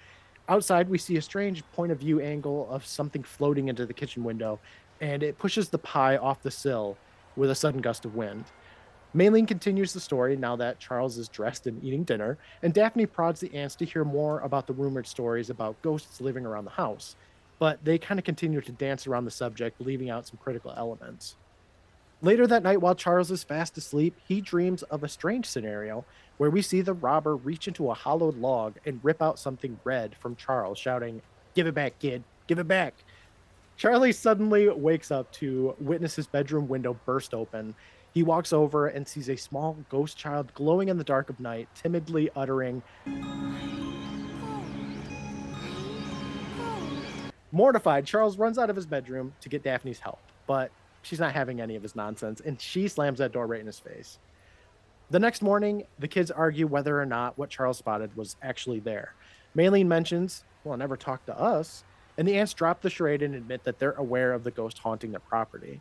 Outside, 0.47 0.89
we 0.89 0.97
see 0.97 1.17
a 1.17 1.21
strange 1.21 1.63
point 1.73 1.91
of 1.91 1.99
view 1.99 2.21
angle 2.21 2.67
of 2.71 2.86
something 2.86 3.23
floating 3.23 3.67
into 3.67 3.86
the 3.86 3.93
kitchen 3.93 4.23
window, 4.23 4.60
and 5.02 5.21
it 5.21 5.38
pushes 5.38 5.67
the 5.69 5.78
pie 5.78 6.15
off 6.15 6.41
the 6.41 6.52
sill 6.52 6.97
with 7.36 7.49
a 7.49 7.56
sudden 7.56 7.82
gust 7.82 8.06
of 8.06 8.15
wind. 8.15 8.45
Maylene 9.15 9.48
continues 9.48 9.93
the 9.93 10.00
story 10.00 10.36
now 10.36 10.56
that 10.56 10.80
Charles 10.80 11.17
is 11.17 11.28
dressed 11.28 11.65
and 11.65 11.84
eating 11.84 12.04
dinner, 12.04 12.38
and 12.62 12.74
Daphne 12.74 13.08
prods 13.08 13.39
the 13.39 13.54
aunts 13.56 13.76
to 13.76 13.86
hear 13.86 14.04
more 14.04 14.39
about 14.41 14.67
the 14.67 14.74
rumored 14.74 15.08
stories 15.08 15.50
about 15.50 15.82
ghosts 15.82 16.22
living 16.22 16.45
around 16.45 16.65
the 16.65 16.72
house 16.72 17.15
but 17.60 17.84
they 17.84 17.98
kind 17.98 18.17
of 18.17 18.24
continue 18.24 18.62
to 18.62 18.72
dance 18.72 19.06
around 19.06 19.26
the 19.26 19.32
subject, 19.32 19.80
leaving 19.82 20.10
out 20.10 20.26
some 20.26 20.39
critical 20.41 20.74
elements. 20.76 21.36
Later 22.22 22.48
that 22.48 22.63
night, 22.63 22.82
while 22.82 22.95
Charles 22.95 23.32
is 23.32 23.43
fast 23.43 23.78
asleep, 23.78 24.15
he 24.26 24.41
dreams 24.41 24.84
of 24.84 25.04
a 25.04 25.10
strange 25.10 25.45
scenario 25.45 26.06
where 26.38 26.50
we 26.50 26.62
see 26.62 26.82
the 26.82 26.93
robber 26.93 27.36
reach 27.36 27.67
into 27.67 27.91
a 27.91 27.93
hollowed 27.93 28.38
log 28.38 28.76
and 28.86 29.00
rip 29.04 29.22
out 29.22 29.39
something 29.39 29.80
red 29.84 30.15
from 30.15 30.36
Charles, 30.36 30.80
shouting, 30.80 31.22
Give 31.54 31.67
it 31.67 31.76
back, 31.76 32.00
kid, 32.00 32.24
give 32.48 32.60
it 32.60 32.67
back. 32.67 32.93
Charlie 33.76 34.12
suddenly 34.12 34.67
wakes 34.69 35.12
up 35.12 35.32
to 35.34 35.76
witness 35.80 36.15
his 36.15 36.28
bedroom 36.28 36.67
window 36.67 36.98
burst 37.06 37.34
open. 37.34 37.76
He 38.20 38.24
walks 38.24 38.52
over 38.52 38.88
and 38.88 39.08
sees 39.08 39.30
a 39.30 39.38
small 39.38 39.78
ghost 39.88 40.18
child 40.18 40.54
glowing 40.54 40.90
in 40.90 40.98
the 40.98 41.06
dark 41.06 41.30
of 41.30 41.40
night, 41.40 41.70
timidly 41.74 42.30
uttering, 42.36 42.84
Mortified, 47.54 48.06
Charles 48.06 48.38
runs 48.38 48.58
out 48.58 48.70
of 48.70 48.76
his 48.76 48.86
bedroom 48.86 49.36
to 49.40 49.48
get 49.48 49.64
Daphne's 49.64 50.00
help, 50.00 50.20
but 50.48 50.70
she's 51.02 51.22
not 51.22 51.32
having 51.32 51.62
any 51.62 51.78
of 51.78 51.82
his 51.82 51.96
nonsense, 51.96 52.42
and 52.42 52.60
she 52.60 52.90
slams 52.90 53.20
that 53.20 53.32
door 53.32 53.48
right 53.48 53.62
in 53.62 53.66
his 53.66 53.80
face. 53.80 54.20
The 55.10 55.20
next 55.20 55.42
morning, 55.42 55.86
the 55.98 56.10
kids 56.10 56.30
argue 56.30 56.68
whether 56.68 57.02
or 57.02 57.06
not 57.06 57.38
what 57.38 57.50
Charles 57.50 57.78
spotted 57.78 58.18
was 58.18 58.36
actually 58.44 58.82
there. 58.82 59.14
Maylene 59.56 59.88
mentions, 59.88 60.44
Well, 60.66 60.76
never 60.76 60.98
talk 60.98 61.26
to 61.28 61.40
us. 61.40 61.86
And 62.18 62.28
the 62.28 62.38
aunts 62.38 62.54
drop 62.54 62.82
the 62.82 62.90
charade 62.90 63.22
and 63.22 63.34
admit 63.34 63.64
that 63.64 63.80
they're 63.80 63.94
aware 63.94 64.34
of 64.34 64.44
the 64.44 64.52
ghost 64.52 64.80
haunting 64.80 65.12
their 65.12 65.22
property. 65.22 65.80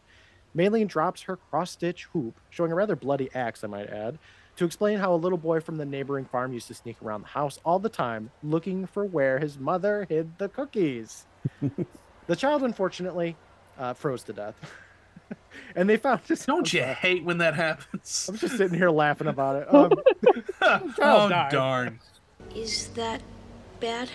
Maylene 0.56 0.88
drops 0.88 1.22
her 1.22 1.36
cross 1.36 1.72
stitch 1.72 2.04
hoop, 2.12 2.38
showing 2.50 2.72
a 2.72 2.74
rather 2.74 2.96
bloody 2.96 3.28
axe, 3.34 3.62
I 3.64 3.66
might 3.66 3.88
add, 3.88 4.18
to 4.56 4.64
explain 4.64 4.98
how 4.98 5.14
a 5.14 5.16
little 5.16 5.38
boy 5.38 5.60
from 5.60 5.76
the 5.76 5.84
neighboring 5.84 6.24
farm 6.24 6.52
used 6.52 6.66
to 6.68 6.74
sneak 6.74 6.96
around 7.02 7.22
the 7.22 7.28
house 7.28 7.58
all 7.64 7.78
the 7.78 7.88
time 7.88 8.30
looking 8.42 8.86
for 8.86 9.04
where 9.04 9.38
his 9.38 9.58
mother 9.58 10.06
hid 10.08 10.36
the 10.38 10.48
cookies. 10.48 11.26
the 12.26 12.36
child, 12.36 12.64
unfortunately, 12.64 13.36
uh, 13.78 13.94
froze 13.94 14.24
to 14.24 14.32
death. 14.32 14.56
and 15.76 15.88
they 15.88 15.96
found 15.96 16.20
this. 16.26 16.46
Don't 16.46 16.72
you 16.72 16.82
hate 16.82 17.24
when 17.24 17.38
that 17.38 17.54
happens? 17.54 18.26
I'm 18.28 18.36
just 18.36 18.56
sitting 18.56 18.76
here 18.76 18.90
laughing 18.90 19.28
about 19.28 19.56
it. 19.56 19.68
Um, 20.60 20.92
oh, 21.00 21.28
died. 21.28 21.52
darn. 21.52 22.00
Is 22.54 22.88
that 22.88 23.22
bad? 23.78 24.10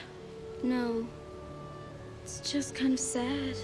No. 0.61 1.07
It's 2.21 2.41
just 2.41 2.75
kind 2.75 2.93
of 2.93 2.99
sad. 2.99 3.55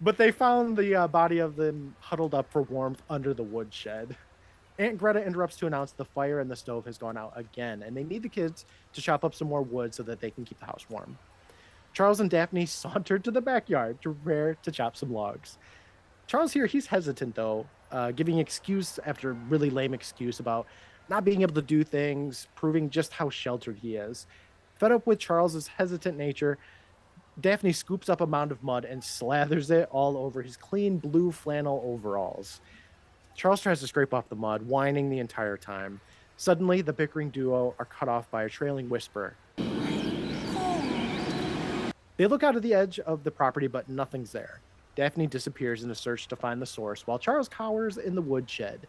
But 0.00 0.16
they 0.16 0.30
found 0.30 0.76
the 0.76 0.94
uh, 0.94 1.08
body 1.08 1.38
of 1.38 1.56
them 1.56 1.94
huddled 2.00 2.34
up 2.34 2.50
for 2.52 2.62
warmth 2.62 3.02
under 3.10 3.34
the 3.34 3.42
woodshed. 3.42 4.16
Aunt 4.78 4.96
Greta 4.96 5.24
interrupts 5.24 5.56
to 5.56 5.66
announce 5.66 5.90
the 5.90 6.04
fire 6.04 6.38
in 6.38 6.46
the 6.46 6.54
stove 6.54 6.84
has 6.86 6.98
gone 6.98 7.16
out 7.16 7.32
again, 7.34 7.82
and 7.82 7.96
they 7.96 8.04
need 8.04 8.22
the 8.22 8.28
kids 8.28 8.64
to 8.92 9.02
chop 9.02 9.24
up 9.24 9.34
some 9.34 9.48
more 9.48 9.62
wood 9.62 9.92
so 9.92 10.04
that 10.04 10.20
they 10.20 10.30
can 10.30 10.44
keep 10.44 10.60
the 10.60 10.66
house 10.66 10.86
warm. 10.88 11.18
Charles 11.92 12.20
and 12.20 12.30
Daphne 12.30 12.66
sauntered 12.66 13.24
to 13.24 13.32
the 13.32 13.40
backyard 13.40 14.00
to 14.02 14.14
prepare 14.14 14.54
to 14.62 14.70
chop 14.70 14.96
some 14.96 15.12
logs. 15.12 15.58
Charles 16.28 16.52
here, 16.52 16.66
he's 16.66 16.86
hesitant 16.86 17.34
though, 17.34 17.66
uh, 17.90 18.12
giving 18.12 18.38
excuse 18.38 19.00
after 19.04 19.32
really 19.32 19.70
lame 19.70 19.94
excuse 19.94 20.38
about 20.38 20.66
not 21.08 21.24
being 21.24 21.42
able 21.42 21.54
to 21.54 21.62
do 21.62 21.82
things, 21.82 22.46
proving 22.54 22.90
just 22.90 23.14
how 23.14 23.30
sheltered 23.30 23.78
he 23.78 23.96
is. 23.96 24.26
Fed 24.78 24.92
up 24.92 25.06
with 25.06 25.18
Charles's 25.18 25.66
hesitant 25.66 26.16
nature, 26.16 26.58
Daphne 27.40 27.72
scoops 27.72 28.08
up 28.08 28.20
a 28.20 28.26
mound 28.26 28.50
of 28.50 28.64
mud 28.64 28.84
and 28.84 29.00
slathers 29.00 29.70
it 29.70 29.88
all 29.92 30.16
over 30.16 30.42
his 30.42 30.56
clean 30.56 30.98
blue 30.98 31.30
flannel 31.30 31.80
overalls. 31.84 32.60
Charles 33.36 33.60
tries 33.60 33.78
to 33.80 33.86
scrape 33.86 34.12
off 34.12 34.28
the 34.28 34.34
mud, 34.34 34.62
whining 34.62 35.08
the 35.08 35.20
entire 35.20 35.56
time. 35.56 36.00
Suddenly, 36.36 36.82
the 36.82 36.92
bickering 36.92 37.30
duo 37.30 37.76
are 37.78 37.84
cut 37.84 38.08
off 38.08 38.28
by 38.32 38.42
a 38.42 38.48
trailing 38.48 38.88
whisper. 38.88 39.36
They 42.16 42.26
look 42.26 42.42
out 42.42 42.56
of 42.56 42.62
the 42.62 42.74
edge 42.74 42.98
of 42.98 43.22
the 43.22 43.30
property, 43.30 43.68
but 43.68 43.88
nothing's 43.88 44.32
there. 44.32 44.60
Daphne 44.96 45.28
disappears 45.28 45.84
in 45.84 45.90
a 45.92 45.94
search 45.94 46.26
to 46.26 46.34
find 46.34 46.60
the 46.60 46.66
source, 46.66 47.06
while 47.06 47.20
Charles 47.20 47.48
cowers 47.48 47.98
in 47.98 48.16
the 48.16 48.22
woodshed. 48.22 48.88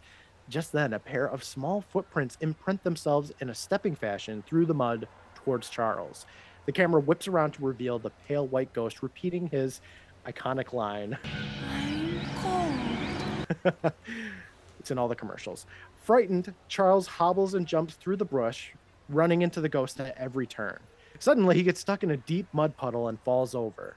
Just 0.49 0.71
then, 0.71 0.93
a 0.93 0.99
pair 0.99 1.27
of 1.27 1.43
small 1.43 1.81
footprints 1.81 2.35
imprint 2.41 2.83
themselves 2.83 3.31
in 3.39 3.51
a 3.51 3.55
stepping 3.55 3.95
fashion 3.95 4.43
through 4.47 4.65
the 4.65 4.73
mud 4.73 5.07
towards 5.35 5.69
Charles. 5.69 6.25
The 6.69 6.73
camera 6.73 7.01
whips 7.01 7.27
around 7.27 7.53
to 7.53 7.65
reveal 7.65 7.97
the 7.97 8.12
pale 8.27 8.45
white 8.45 8.71
ghost 8.73 9.01
repeating 9.01 9.47
his 9.47 9.82
iconic 10.27 10.71
line. 10.71 11.17
it's 14.79 14.91
in 14.91 14.99
all 14.99 15.08
the 15.08 15.15
commercials. 15.15 15.65
Frightened, 16.03 16.53
Charles 16.67 17.08
hobbles 17.08 17.55
and 17.55 17.65
jumps 17.65 17.95
through 17.95 18.17
the 18.17 18.25
brush, 18.25 18.75
running 19.10 19.41
into 19.41 19.62
the 19.62 19.67
ghost 19.67 19.99
at 19.99 20.15
every 20.15 20.45
turn. 20.45 20.77
Suddenly, 21.17 21.55
he 21.55 21.63
gets 21.63 21.79
stuck 21.79 22.03
in 22.03 22.12
a 22.12 22.17
deep 22.17 22.45
mud 22.53 22.77
puddle 22.77 23.08
and 23.08 23.19
falls 23.21 23.55
over. 23.55 23.95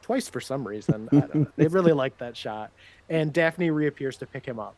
Twice 0.00 0.28
for 0.28 0.40
some 0.40 0.64
reason. 0.64 1.08
They 1.56 1.66
really 1.66 1.90
like 1.90 2.18
that 2.18 2.36
shot. 2.36 2.70
And 3.10 3.32
Daphne 3.32 3.70
reappears 3.70 4.16
to 4.18 4.26
pick 4.26 4.46
him 4.46 4.60
up. 4.60 4.76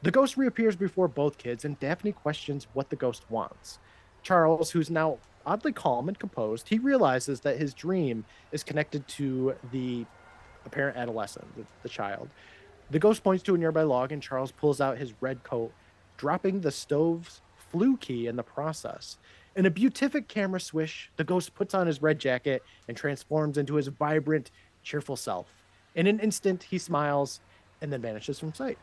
The 0.00 0.10
ghost 0.10 0.38
reappears 0.38 0.74
before 0.74 1.06
both 1.06 1.36
kids, 1.36 1.66
and 1.66 1.78
Daphne 1.80 2.12
questions 2.12 2.66
what 2.72 2.88
the 2.88 2.96
ghost 2.96 3.24
wants. 3.28 3.78
Charles, 4.22 4.70
who's 4.70 4.88
now 4.88 5.18
oddly 5.46 5.72
calm 5.72 6.08
and 6.08 6.18
composed, 6.18 6.68
he 6.68 6.78
realizes 6.78 7.40
that 7.40 7.58
his 7.58 7.74
dream 7.74 8.24
is 8.52 8.62
connected 8.62 9.06
to 9.08 9.54
the 9.72 10.06
apparent 10.66 10.96
adolescent, 10.96 11.46
the, 11.56 11.64
the 11.82 11.88
child. 11.88 12.28
The 12.90 12.98
ghost 12.98 13.22
points 13.22 13.42
to 13.44 13.54
a 13.54 13.58
nearby 13.58 13.82
log, 13.82 14.12
and 14.12 14.22
Charles 14.22 14.52
pulls 14.52 14.80
out 14.80 14.98
his 14.98 15.14
red 15.20 15.42
coat, 15.42 15.72
dropping 16.16 16.60
the 16.60 16.70
stove's 16.70 17.40
flue 17.70 17.96
key 17.96 18.26
in 18.26 18.36
the 18.36 18.42
process. 18.42 19.18
In 19.56 19.66
a 19.66 19.70
beatific 19.70 20.28
camera 20.28 20.60
swish, 20.60 21.10
the 21.16 21.24
ghost 21.24 21.54
puts 21.54 21.74
on 21.74 21.86
his 21.86 22.02
red 22.02 22.18
jacket 22.18 22.62
and 22.88 22.96
transforms 22.96 23.56
into 23.56 23.74
his 23.74 23.88
vibrant, 23.88 24.50
cheerful 24.82 25.16
self. 25.16 25.46
In 25.94 26.06
an 26.06 26.18
instant, 26.20 26.64
he 26.64 26.78
smiles 26.78 27.40
and 27.80 27.92
then 27.92 28.00
vanishes 28.00 28.38
from 28.38 28.52
sight. 28.52 28.78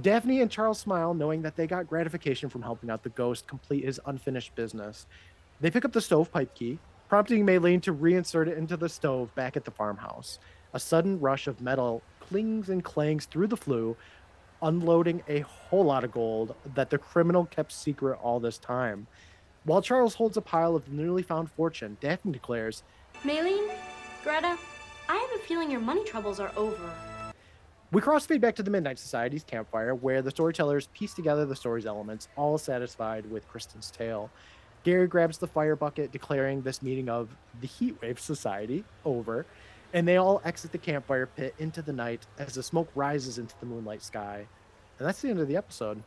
Daphne 0.00 0.40
and 0.40 0.50
Charles 0.50 0.78
smile, 0.78 1.12
knowing 1.12 1.42
that 1.42 1.56
they 1.56 1.66
got 1.66 1.86
gratification 1.86 2.48
from 2.48 2.62
helping 2.62 2.88
out 2.90 3.02
the 3.02 3.10
ghost 3.10 3.46
complete 3.46 3.84
his 3.84 4.00
unfinished 4.06 4.54
business. 4.54 5.06
They 5.62 5.70
pick 5.70 5.84
up 5.84 5.92
the 5.92 6.00
stovepipe 6.00 6.56
key, 6.56 6.80
prompting 7.08 7.46
Maylene 7.46 7.80
to 7.82 7.94
reinsert 7.94 8.48
it 8.48 8.58
into 8.58 8.76
the 8.76 8.88
stove 8.88 9.32
back 9.36 9.56
at 9.56 9.64
the 9.64 9.70
farmhouse. 9.70 10.40
A 10.74 10.80
sudden 10.80 11.20
rush 11.20 11.46
of 11.46 11.60
metal 11.60 12.02
clings 12.18 12.68
and 12.68 12.82
clangs 12.82 13.26
through 13.26 13.46
the 13.46 13.56
flue, 13.56 13.96
unloading 14.60 15.22
a 15.28 15.40
whole 15.40 15.84
lot 15.84 16.02
of 16.02 16.10
gold 16.10 16.56
that 16.74 16.90
the 16.90 16.98
criminal 16.98 17.44
kept 17.44 17.70
secret 17.70 18.18
all 18.20 18.40
this 18.40 18.58
time. 18.58 19.06
While 19.62 19.82
Charles 19.82 20.16
holds 20.16 20.36
a 20.36 20.40
pile 20.40 20.74
of 20.74 20.84
the 20.84 20.90
newly 20.90 21.22
found 21.22 21.48
fortune, 21.52 21.96
Daphne 22.00 22.32
declares, 22.32 22.82
Maylene, 23.22 23.72
Greta, 24.24 24.58
I 25.08 25.16
have 25.16 25.40
a 25.40 25.44
feeling 25.44 25.70
your 25.70 25.80
money 25.80 26.02
troubles 26.02 26.40
are 26.40 26.50
over. 26.56 26.92
We 27.92 28.00
crossfade 28.00 28.40
back 28.40 28.56
to 28.56 28.64
the 28.64 28.70
Midnight 28.70 28.98
Society's 28.98 29.44
campfire, 29.44 29.94
where 29.94 30.22
the 30.22 30.30
storytellers 30.32 30.88
piece 30.88 31.14
together 31.14 31.46
the 31.46 31.54
story's 31.54 31.86
elements, 31.86 32.26
all 32.34 32.58
satisfied 32.58 33.30
with 33.30 33.46
Kristen's 33.46 33.92
tale. 33.92 34.28
Gary 34.84 35.06
grabs 35.06 35.38
the 35.38 35.46
fire 35.46 35.76
bucket, 35.76 36.12
declaring 36.12 36.62
this 36.62 36.82
meeting 36.82 37.08
of 37.08 37.28
the 37.60 37.68
Heatwave 37.68 38.18
Society 38.18 38.84
over, 39.04 39.46
and 39.92 40.06
they 40.08 40.16
all 40.16 40.40
exit 40.44 40.72
the 40.72 40.78
campfire 40.78 41.26
pit 41.26 41.54
into 41.58 41.82
the 41.82 41.92
night 41.92 42.26
as 42.38 42.54
the 42.54 42.62
smoke 42.62 42.90
rises 42.94 43.38
into 43.38 43.54
the 43.60 43.66
moonlight 43.66 44.02
sky. 44.02 44.46
And 44.98 45.08
that's 45.08 45.20
the 45.20 45.30
end 45.30 45.40
of 45.40 45.48
the 45.48 45.56
episode. 45.56 46.02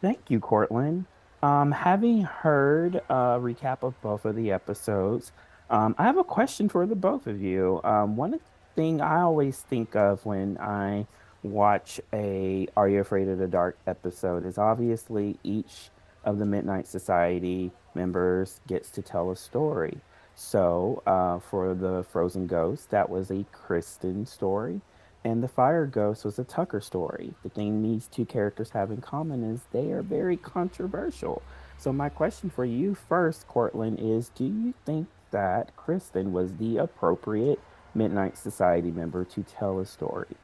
Thank 0.00 0.30
you, 0.30 0.40
Courtland. 0.40 1.06
Um, 1.42 1.72
having 1.72 2.22
heard 2.22 2.96
a 3.08 3.38
recap 3.38 3.82
of 3.82 4.00
both 4.00 4.24
of 4.24 4.36
the 4.36 4.50
episodes, 4.52 5.32
um, 5.68 5.94
I 5.98 6.04
have 6.04 6.16
a 6.16 6.24
question 6.24 6.68
for 6.68 6.86
the 6.86 6.96
both 6.96 7.26
of 7.26 7.40
you. 7.40 7.80
Um, 7.84 8.16
one 8.16 8.38
thing 8.74 9.00
I 9.00 9.20
always 9.20 9.58
think 9.58 9.96
of 9.96 10.24
when 10.24 10.58
I 10.58 11.06
watch 11.42 12.00
a 12.12 12.68
Are 12.76 12.88
You 12.88 13.00
Afraid 13.00 13.28
of 13.28 13.38
the 13.38 13.46
Dark 13.46 13.78
episode 13.86 14.46
is 14.46 14.58
obviously 14.58 15.38
each 15.42 15.90
of 16.26 16.38
the 16.38 16.44
Midnight 16.44 16.86
Society 16.86 17.70
members 17.94 18.60
gets 18.66 18.90
to 18.90 19.00
tell 19.00 19.30
a 19.30 19.36
story. 19.36 20.00
So 20.34 21.02
uh, 21.06 21.38
for 21.38 21.72
the 21.72 22.04
Frozen 22.10 22.48
Ghost, 22.48 22.90
that 22.90 23.08
was 23.08 23.30
a 23.30 23.46
Kristen 23.52 24.26
story. 24.26 24.82
And 25.24 25.42
the 25.42 25.48
Fire 25.48 25.86
Ghost 25.86 26.24
was 26.24 26.38
a 26.38 26.44
Tucker 26.44 26.80
story. 26.80 27.32
The 27.42 27.48
thing 27.48 27.82
these 27.82 28.06
two 28.06 28.26
characters 28.26 28.70
have 28.70 28.90
in 28.90 29.00
common 29.00 29.42
is 29.42 29.62
they 29.72 29.90
are 29.92 30.02
very 30.02 30.36
controversial. 30.36 31.42
So, 31.78 31.92
my 31.92 32.08
question 32.08 32.50
for 32.50 32.64
you 32.64 32.94
first, 32.94 33.48
Courtland, 33.48 33.98
is 33.98 34.30
do 34.34 34.44
you 34.44 34.74
think 34.84 35.08
that 35.30 35.74
Kristen 35.74 36.32
was 36.32 36.54
the 36.54 36.76
appropriate 36.76 37.58
Midnight 37.94 38.38
Society 38.38 38.90
member 38.90 39.24
to 39.24 39.42
tell 39.42 39.80
a 39.80 39.86
story 39.86 40.36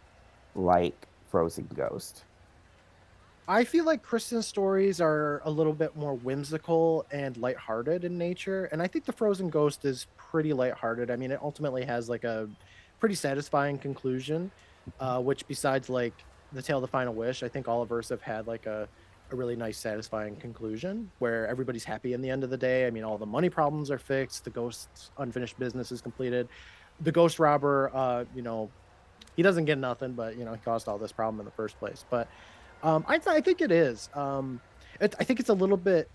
like 0.55 1.07
Frozen 1.31 1.69
Ghost? 1.75 2.25
I 3.49 3.65
feel 3.65 3.85
like 3.85 4.03
Kristen's 4.03 4.47
stories 4.47 5.01
are 5.01 5.43
a 5.45 5.51
little 5.51 5.73
bit 5.73 5.97
more 5.97 6.15
whimsical 6.15 7.07
and 7.11 7.37
lighthearted 7.37 8.05
in 8.05 8.17
nature, 8.17 8.67
and 8.67 8.81
I 8.81 8.87
think 8.87 9.05
the 9.05 9.13
Frozen 9.13 9.51
Ghost 9.51 9.85
is 9.85 10.07
pretty 10.17 10.53
lighthearted. 10.53 11.11
I 11.11 11.17
mean, 11.17 11.33
it 11.33 11.41
ultimately 11.43 11.85
has 11.85 12.09
like 12.09 12.23
a 12.23 12.49
pretty 13.01 13.17
satisfying 13.17 13.79
conclusion, 13.79 14.53
uh, 15.01 15.21
which 15.21 15.47
besides 15.49 15.91
like 15.91 16.15
the 16.53 16.63
Tale 16.63 16.79
of 16.79 16.83
the 16.83 16.89
Final 16.89 17.15
Wish, 17.15 17.43
I 17.43 17.49
think 17.49 17.67
all 17.67 17.83
of 17.83 17.91
us 17.91 18.11
have 18.11 18.23
had 18.23 18.47
like 18.47 18.67
a, 18.67 18.89
a 19.33 19.35
really 19.35 19.57
nice, 19.57 19.77
satisfying 19.77 20.37
conclusion 20.37 21.11
where 21.19 21.49
everybody's 21.49 21.85
happy 21.85 22.13
in 22.13 22.23
the 22.23 22.31
end 22.31 22.45
of 22.45 22.51
the 22.51 22.57
day. 22.57 22.87
I 22.87 22.91
mean, 22.91 23.03
all 23.03 23.19
the 23.19 23.27
money 23.27 23.51
problems 23.51 23.91
are 23.91 23.99
fixed, 23.99 24.45
the 24.45 24.51
ghost's 24.51 25.11
unfinished 25.19 25.59
business 25.59 25.91
is 25.91 26.01
completed, 26.01 26.49
the 27.01 27.11
ghost 27.11 27.41
robber, 27.41 27.91
uh, 27.93 28.25
you 28.37 28.43
know, 28.43 28.71
he 29.35 29.43
doesn't 29.43 29.65
get 29.65 29.79
nothing, 29.79 30.13
but 30.13 30.37
you 30.37 30.45
know, 30.45 30.53
he 30.53 30.61
caused 30.61 30.87
all 30.87 30.99
this 30.99 31.11
problem 31.11 31.41
in 31.41 31.45
the 31.45 31.53
first 31.53 31.77
place. 31.81 32.05
But 32.09 32.29
um, 32.83 33.05
I, 33.07 33.19
th- 33.19 33.29
I 33.29 33.41
think 33.41 33.61
it 33.61 33.71
is. 33.71 34.09
Um, 34.15 34.61
it, 35.01 35.15
I 35.19 35.25
think 35.25 35.41
it's 35.41 35.49
a 35.49 35.55
little 35.55 35.77
bit. 35.77 36.09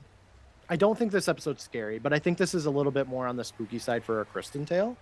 I 0.69 0.75
don't 0.75 0.97
think 0.97 1.11
this 1.11 1.27
episode's 1.27 1.63
scary, 1.63 1.99
but 1.99 2.11
I 2.13 2.19
think 2.19 2.37
this 2.37 2.53
is 2.53 2.65
a 2.65 2.69
little 2.69 2.91
bit 2.91 3.07
more 3.07 3.25
on 3.25 3.37
the 3.37 3.43
spooky 3.43 3.79
side 3.79 4.03
for 4.03 4.21
a 4.21 4.25
Kristen 4.25 4.65
tale 4.65 4.97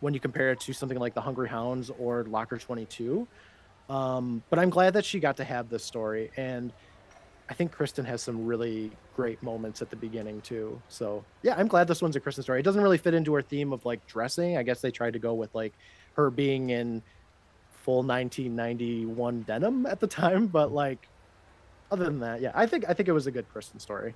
when 0.00 0.12
you 0.12 0.20
compare 0.20 0.50
it 0.50 0.60
to 0.60 0.72
something 0.72 0.98
like 0.98 1.14
The 1.14 1.20
Hungry 1.20 1.48
Hounds 1.48 1.90
or 1.98 2.24
Locker 2.24 2.58
22. 2.58 3.26
Um, 3.88 4.42
but 4.50 4.58
I'm 4.58 4.70
glad 4.70 4.94
that 4.94 5.04
she 5.04 5.20
got 5.20 5.36
to 5.36 5.44
have 5.44 5.68
this 5.68 5.84
story. 5.84 6.30
And 6.36 6.72
I 7.48 7.54
think 7.54 7.70
Kristen 7.70 8.04
has 8.06 8.22
some 8.22 8.44
really 8.44 8.90
great 9.14 9.42
moments 9.42 9.82
at 9.82 9.90
the 9.90 9.96
beginning, 9.96 10.40
too. 10.40 10.80
So, 10.88 11.24
yeah, 11.42 11.54
I'm 11.56 11.68
glad 11.68 11.86
this 11.86 12.02
one's 12.02 12.16
a 12.16 12.20
Kristen 12.20 12.42
story. 12.42 12.60
It 12.60 12.64
doesn't 12.64 12.82
really 12.82 12.98
fit 12.98 13.14
into 13.14 13.32
her 13.34 13.42
theme 13.42 13.72
of 13.72 13.84
like 13.84 14.04
dressing. 14.06 14.56
I 14.56 14.62
guess 14.62 14.80
they 14.80 14.90
tried 14.90 15.12
to 15.12 15.18
go 15.18 15.34
with 15.34 15.54
like 15.54 15.74
her 16.14 16.30
being 16.30 16.70
in 16.70 17.02
full 17.84 18.02
1991 18.02 19.42
denim 19.42 19.84
at 19.86 20.00
the 20.00 20.06
time, 20.06 20.46
but 20.46 20.72
like 20.72 21.06
other 21.90 22.06
than 22.06 22.20
that, 22.20 22.40
yeah, 22.40 22.50
I 22.54 22.66
think 22.66 22.84
I 22.88 22.94
think 22.94 23.08
it 23.08 23.12
was 23.12 23.26
a 23.26 23.30
good 23.30 23.48
Kristen 23.52 23.78
story. 23.78 24.14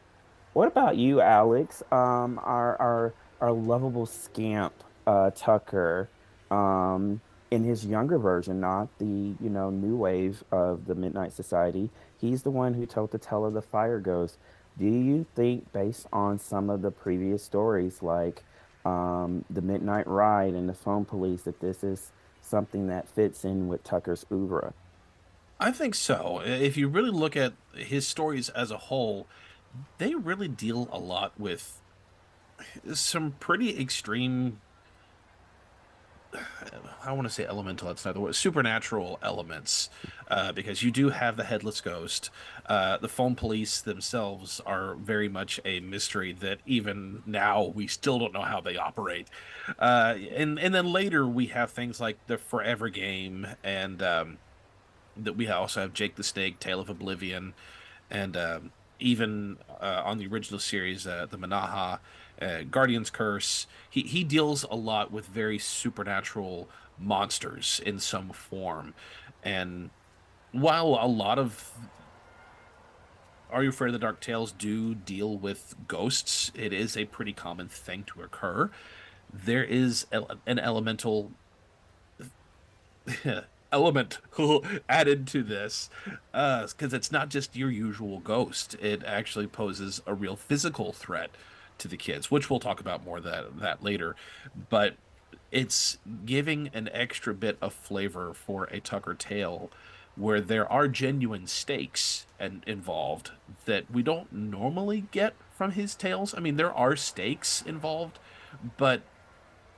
What 0.54 0.68
about 0.68 0.96
you, 0.96 1.20
Alex? 1.20 1.82
Um, 1.92 2.40
our 2.42 2.80
our 2.80 3.14
our 3.40 3.52
lovable 3.52 4.06
scamp 4.06 4.72
uh, 5.06 5.30
Tucker, 5.34 6.08
um, 6.50 7.20
in 7.50 7.64
his 7.64 7.84
younger 7.84 8.18
version, 8.18 8.58
not 8.60 8.88
the 8.98 9.04
you 9.04 9.50
know 9.50 9.70
new 9.70 9.96
wave 9.96 10.42
of 10.50 10.86
the 10.86 10.94
Midnight 10.94 11.32
Society. 11.32 11.90
He's 12.18 12.42
the 12.42 12.50
one 12.50 12.74
who 12.74 12.86
told 12.86 13.12
the 13.12 13.18
tale 13.18 13.44
of 13.44 13.52
the 13.52 13.62
Fire 13.62 14.00
Ghost. 14.00 14.38
Do 14.78 14.86
you 14.86 15.26
think, 15.34 15.72
based 15.72 16.06
on 16.12 16.38
some 16.38 16.70
of 16.70 16.82
the 16.82 16.90
previous 16.90 17.42
stories, 17.44 18.02
like 18.02 18.44
um, 18.84 19.44
the 19.50 19.60
Midnight 19.60 20.06
Ride 20.06 20.54
and 20.54 20.68
the 20.68 20.74
Phone 20.74 21.04
Police, 21.04 21.42
that 21.42 21.60
this 21.60 21.84
is 21.84 22.12
something 22.48 22.86
that 22.88 23.08
fits 23.08 23.44
in 23.44 23.68
with 23.68 23.84
Tucker's 23.84 24.24
oeuvre. 24.32 24.72
I 25.60 25.72
think 25.72 25.94
so. 25.94 26.40
If 26.44 26.76
you 26.76 26.88
really 26.88 27.10
look 27.10 27.36
at 27.36 27.52
his 27.74 28.06
stories 28.06 28.48
as 28.50 28.70
a 28.70 28.78
whole, 28.78 29.26
they 29.98 30.14
really 30.14 30.48
deal 30.48 30.88
a 30.92 30.98
lot 30.98 31.38
with 31.38 31.80
some 32.92 33.32
pretty 33.40 33.78
extreme 33.80 34.60
I 37.02 37.12
want 37.12 37.26
to 37.26 37.32
say 37.32 37.46
elemental. 37.46 37.88
That's 37.88 38.04
not 38.04 38.14
the 38.14 38.20
word. 38.20 38.34
Supernatural 38.34 39.18
elements, 39.22 39.88
uh, 40.30 40.52
because 40.52 40.82
you 40.82 40.90
do 40.90 41.08
have 41.10 41.36
the 41.36 41.44
headless 41.44 41.80
ghost. 41.80 42.30
Uh, 42.66 42.98
the 42.98 43.08
phone 43.08 43.34
police 43.34 43.80
themselves 43.80 44.60
are 44.66 44.94
very 44.94 45.28
much 45.28 45.58
a 45.64 45.80
mystery 45.80 46.32
that 46.34 46.58
even 46.66 47.22
now 47.24 47.64
we 47.64 47.86
still 47.86 48.18
don't 48.18 48.32
know 48.32 48.42
how 48.42 48.60
they 48.60 48.76
operate. 48.76 49.28
Uh, 49.78 50.16
and 50.34 50.58
and 50.58 50.74
then 50.74 50.92
later 50.92 51.26
we 51.26 51.46
have 51.46 51.70
things 51.70 52.00
like 52.00 52.18
the 52.26 52.36
Forever 52.36 52.88
Game, 52.88 53.46
and 53.64 54.02
um, 54.02 54.38
that 55.16 55.34
we 55.34 55.48
also 55.48 55.80
have 55.80 55.94
Jake 55.94 56.16
the 56.16 56.24
Snake, 56.24 56.60
Tale 56.60 56.80
of 56.80 56.90
Oblivion, 56.90 57.54
and 58.10 58.36
um, 58.36 58.72
even 59.00 59.58
uh, 59.80 60.02
on 60.04 60.18
the 60.18 60.26
original 60.26 60.60
series, 60.60 61.06
uh, 61.06 61.26
the 61.30 61.38
Manaha 61.38 62.00
uh, 62.40 62.62
Guardian's 62.70 63.10
Curse. 63.10 63.66
He 63.88 64.02
he 64.02 64.24
deals 64.24 64.64
a 64.70 64.76
lot 64.76 65.10
with 65.10 65.26
very 65.26 65.58
supernatural 65.58 66.68
monsters 66.98 67.80
in 67.84 67.98
some 67.98 68.30
form, 68.30 68.94
and 69.42 69.90
while 70.52 70.98
a 71.00 71.06
lot 71.06 71.38
of 71.38 71.72
Are 73.50 73.62
You 73.62 73.70
Afraid 73.70 73.88
of 73.88 73.92
the 73.94 73.98
Dark 73.98 74.20
Tales 74.20 74.52
do 74.52 74.94
deal 74.94 75.36
with 75.36 75.74
ghosts, 75.86 76.52
it 76.54 76.72
is 76.72 76.96
a 76.96 77.04
pretty 77.06 77.32
common 77.32 77.68
thing 77.68 78.04
to 78.04 78.22
occur. 78.22 78.70
There 79.32 79.64
is 79.64 80.06
an 80.12 80.58
elemental 80.58 81.32
element 83.72 84.18
added 84.88 85.26
to 85.28 85.42
this 85.42 85.90
because 86.32 86.92
it's 86.92 87.12
not 87.12 87.28
just 87.28 87.56
your 87.56 87.70
usual 87.70 88.18
ghost 88.20 88.74
it 88.80 89.02
actually 89.04 89.46
poses 89.46 90.00
a 90.06 90.14
real 90.14 90.36
physical 90.36 90.92
threat 90.92 91.30
to 91.78 91.88
the 91.88 91.96
kids 91.96 92.30
which 92.30 92.50
we'll 92.50 92.60
talk 92.60 92.80
about 92.80 93.04
more 93.04 93.20
that 93.20 93.58
that 93.60 93.82
later. 93.82 94.16
But 94.68 94.96
it's 95.50 95.98
giving 96.26 96.70
an 96.74 96.88
extra 96.92 97.32
bit 97.32 97.56
of 97.60 97.72
flavor 97.72 98.34
for 98.34 98.64
a 98.64 98.80
tucker 98.80 99.14
tale 99.14 99.70
where 100.16 100.40
there 100.40 100.70
are 100.70 100.88
genuine 100.88 101.46
stakes 101.46 102.26
and 102.38 102.62
involved 102.66 103.30
that 103.64 103.90
we 103.90 104.02
don't 104.02 104.32
normally 104.32 105.04
get 105.12 105.34
from 105.56 105.72
his 105.72 105.94
tales 105.94 106.34
i 106.34 106.40
mean 106.40 106.56
there 106.56 106.72
are 106.72 106.96
stakes 106.96 107.62
involved 107.62 108.18
but 108.76 109.02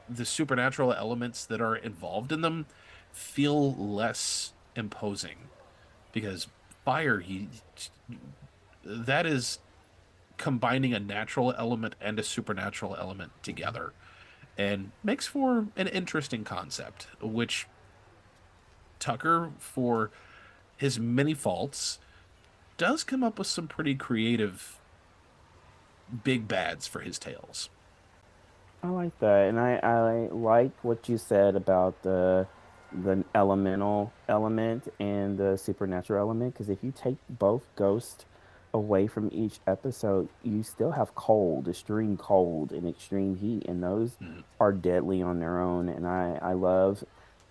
the 0.08 0.24
supernatural 0.24 0.92
elements 0.92 1.44
that 1.44 1.60
are 1.60 1.76
involved 1.76 2.32
in 2.32 2.40
them 2.40 2.66
feel 3.12 3.74
less 3.74 4.52
imposing 4.74 5.36
because 6.12 6.48
fire 6.84 7.20
he 7.20 7.48
that 8.84 9.26
is 9.26 9.58
combining 10.40 10.94
a 10.94 10.98
natural 10.98 11.54
element 11.56 11.94
and 12.00 12.18
a 12.18 12.22
supernatural 12.22 12.96
element 12.98 13.30
together 13.42 13.92
and 14.56 14.90
makes 15.04 15.26
for 15.26 15.68
an 15.76 15.86
interesting 15.86 16.44
concept 16.44 17.06
which 17.20 17.66
tucker 18.98 19.50
for 19.58 20.10
his 20.76 20.98
many 20.98 21.34
faults 21.34 21.98
does 22.78 23.04
come 23.04 23.22
up 23.22 23.38
with 23.38 23.46
some 23.46 23.68
pretty 23.68 23.94
creative 23.94 24.78
big 26.24 26.48
bads 26.48 26.86
for 26.86 27.00
his 27.00 27.18
tales 27.18 27.68
I 28.82 28.88
like 28.88 29.18
that, 29.20 29.48
and 29.48 29.60
I, 29.60 29.78
I 29.82 30.28
like 30.32 30.72
what 30.82 31.08
you 31.08 31.18
said 31.18 31.54
about 31.54 32.02
the 32.02 32.46
the 32.92 33.24
elemental 33.34 34.12
element 34.28 34.92
and 34.98 35.38
the 35.38 35.56
supernatural 35.56 36.18
element. 36.18 36.54
Because 36.54 36.70
if 36.70 36.82
you 36.82 36.90
take 36.90 37.16
both 37.28 37.62
ghosts 37.76 38.24
away 38.74 39.06
from 39.06 39.28
each 39.32 39.60
episode, 39.66 40.30
you 40.42 40.62
still 40.62 40.92
have 40.92 41.14
cold, 41.14 41.68
extreme 41.68 42.16
cold, 42.16 42.72
and 42.72 42.86
extreme 42.88 43.34
heat, 43.36 43.64
and 43.68 43.82
those 43.82 44.18
Mhm. 44.20 44.44
are 44.60 44.72
deadly 44.72 45.22
on 45.22 45.38
their 45.40 45.60
own. 45.60 45.88
And 45.88 46.06
I 46.06 46.38
I 46.42 46.52
love 46.54 47.04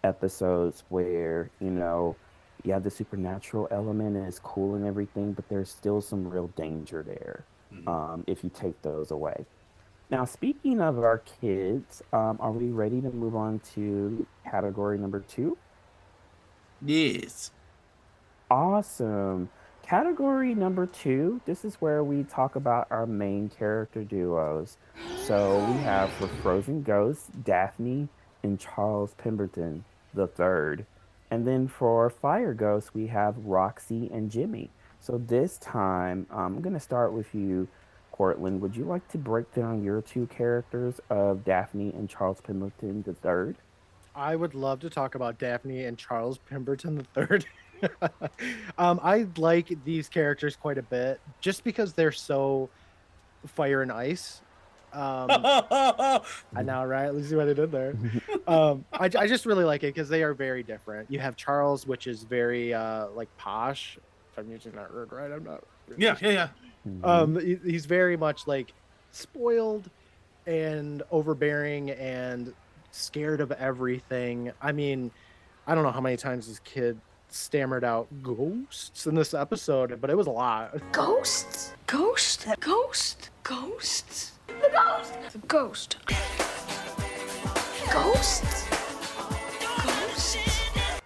episodes 0.04 0.84
where 0.90 1.52
you 1.60 1.72
know 1.72 2.20
you 2.64 2.74
have 2.74 2.84
the 2.84 2.92
supernatural 2.92 3.68
element 3.72 4.18
and 4.18 4.28
it's 4.28 4.40
cool 4.40 4.76
and 4.76 4.86
everything, 4.86 5.34
but 5.34 5.48
there's 5.50 5.72
still 5.72 6.02
some 6.02 6.28
real 6.28 6.50
danger 6.50 7.04
there 7.04 7.48
Mhm. 7.72 7.88
um, 7.88 8.24
if 8.28 8.44
you 8.44 8.50
take 8.50 8.82
those 8.82 9.12
away. 9.12 9.48
Now, 10.10 10.26
speaking 10.26 10.82
of 10.82 11.00
our 11.00 11.20
kids, 11.20 12.02
um, 12.14 12.38
are 12.42 12.52
we 12.54 12.72
ready 12.72 13.02
to 13.02 13.12
move 13.12 13.36
on 13.36 13.60
to 13.76 14.28
category 14.46 14.98
number 15.00 15.22
two? 15.22 15.60
yes 16.82 17.52
Awesome. 18.50 19.52
Category 19.90 20.54
number 20.54 20.86
two, 20.86 21.42
this 21.48 21.66
is 21.66 21.74
where 21.82 22.04
we 22.04 22.22
talk 22.22 22.56
about 22.56 22.86
our 22.92 23.08
main 23.08 23.50
character 23.50 24.04
duos. 24.04 24.78
So 25.24 25.66
we 25.66 25.80
have 25.80 26.12
for 26.14 26.28
Frozen 26.28 26.84
Ghosts, 26.84 27.32
Daphne 27.44 28.08
and 28.44 28.60
Charles 28.60 29.16
Pemberton 29.16 29.84
the 30.14 30.28
third. 30.28 30.86
And 31.32 31.48
then 31.48 31.68
for 31.68 32.08
Fire 32.12 32.54
Ghosts, 32.54 32.94
we 32.94 33.08
have 33.08 33.36
Roxy 33.40 34.12
and 34.14 34.30
Jimmy. 34.30 34.70
So 35.00 35.18
this 35.18 35.58
time, 35.58 36.28
I'm 36.30 36.62
going 36.62 36.76
to 36.76 36.80
start 36.80 37.12
with 37.12 37.34
you, 37.34 37.68
Courtland. 38.12 38.62
Would 38.62 38.76
you 38.76 38.86
like 38.86 39.08
to 39.08 39.18
break 39.18 39.52
down 39.56 39.84
your 39.84 40.04
two 40.04 40.28
characters 40.28 41.00
of 41.10 41.44
Daphne 41.44 41.96
and 41.96 42.08
Charles 42.08 42.42
Pemberton 42.42 43.02
the 43.02 43.16
third? 43.16 43.56
I 44.14 44.36
would 44.36 44.54
love 44.54 44.82
to 44.82 44.90
talk 44.92 45.16
about 45.16 45.40
Daphne 45.40 45.86
and 45.86 45.98
Charles 45.98 46.38
Pemberton 46.38 47.08
III. 47.18 47.40
um, 48.78 49.00
I 49.04 49.28
like 49.38 49.72
these 49.86 50.10
characters 50.10 50.56
quite 50.56 50.78
a 50.78 50.82
bit 50.84 51.20
just 51.42 51.64
because 51.64 51.94
they're 51.94 52.12
so 52.12 52.70
fire 53.48 53.82
and 53.82 53.92
ice. 53.92 54.42
Um, 54.92 55.28
I 55.32 56.22
know, 56.64 56.84
right? 56.84 57.10
Let's 57.14 57.30
see 57.30 57.36
what 57.36 57.46
they 57.46 57.54
did 57.54 57.72
there. 57.72 57.94
Um, 58.48 58.86
I, 58.92 59.06
I 59.06 59.28
just 59.28 59.46
really 59.46 59.64
like 59.64 59.84
it 59.84 59.94
because 59.94 60.10
they 60.10 60.24
are 60.24 60.34
very 60.34 60.64
different. 60.64 61.12
You 61.12 61.20
have 61.20 61.36
Charles, 61.36 61.86
which 61.86 62.08
is 62.08 62.24
very 62.24 62.74
uh, 62.74 63.08
like 63.10 63.30
posh. 63.38 63.98
If 64.32 64.40
I'm 64.40 64.50
using 64.52 64.72
that 64.74 64.94
word 64.94 65.12
right, 65.12 65.32
I'm 65.32 65.44
not. 65.44 65.64
really 65.88 66.04
yeah 66.04 66.16
yeah 66.22 66.30
yeah 66.32 66.50
um 67.04 67.40
he- 67.40 67.60
he's 67.64 67.86
very 67.86 68.16
much 68.18 68.48
like 68.48 68.74
spoiled 69.12 69.90
and 70.48 71.04
overbearing 71.12 71.92
and 71.92 72.54
scared 72.92 73.42
of 73.42 73.52
everything 73.52 74.52
i 74.62 74.72
mean 74.72 75.12
i 75.68 75.76
don't 75.76 75.84
know 75.84 75.92
how 75.92 76.00
many 76.02 76.16
times 76.18 76.48
this 76.48 76.60
kid 76.60 77.00
stammered 77.30 77.84
out 77.84 78.08
ghosts 78.22 79.06
in 79.08 79.16
this 79.16 79.34
episode 79.34 80.00
but 80.02 80.10
it 80.10 80.18
was 80.18 80.28
a 80.28 80.32
lot 80.32 80.74
Ghosts? 80.92 81.74
Ghost? 81.88 82.48
Ghost? 82.60 83.30
Ghosts? 83.44 84.32
The 84.48 84.70
ghost! 84.74 85.14
The 85.32 85.38
ghost. 85.48 85.98
Ghosts? 87.92 88.68
Ghosts? 89.84 90.40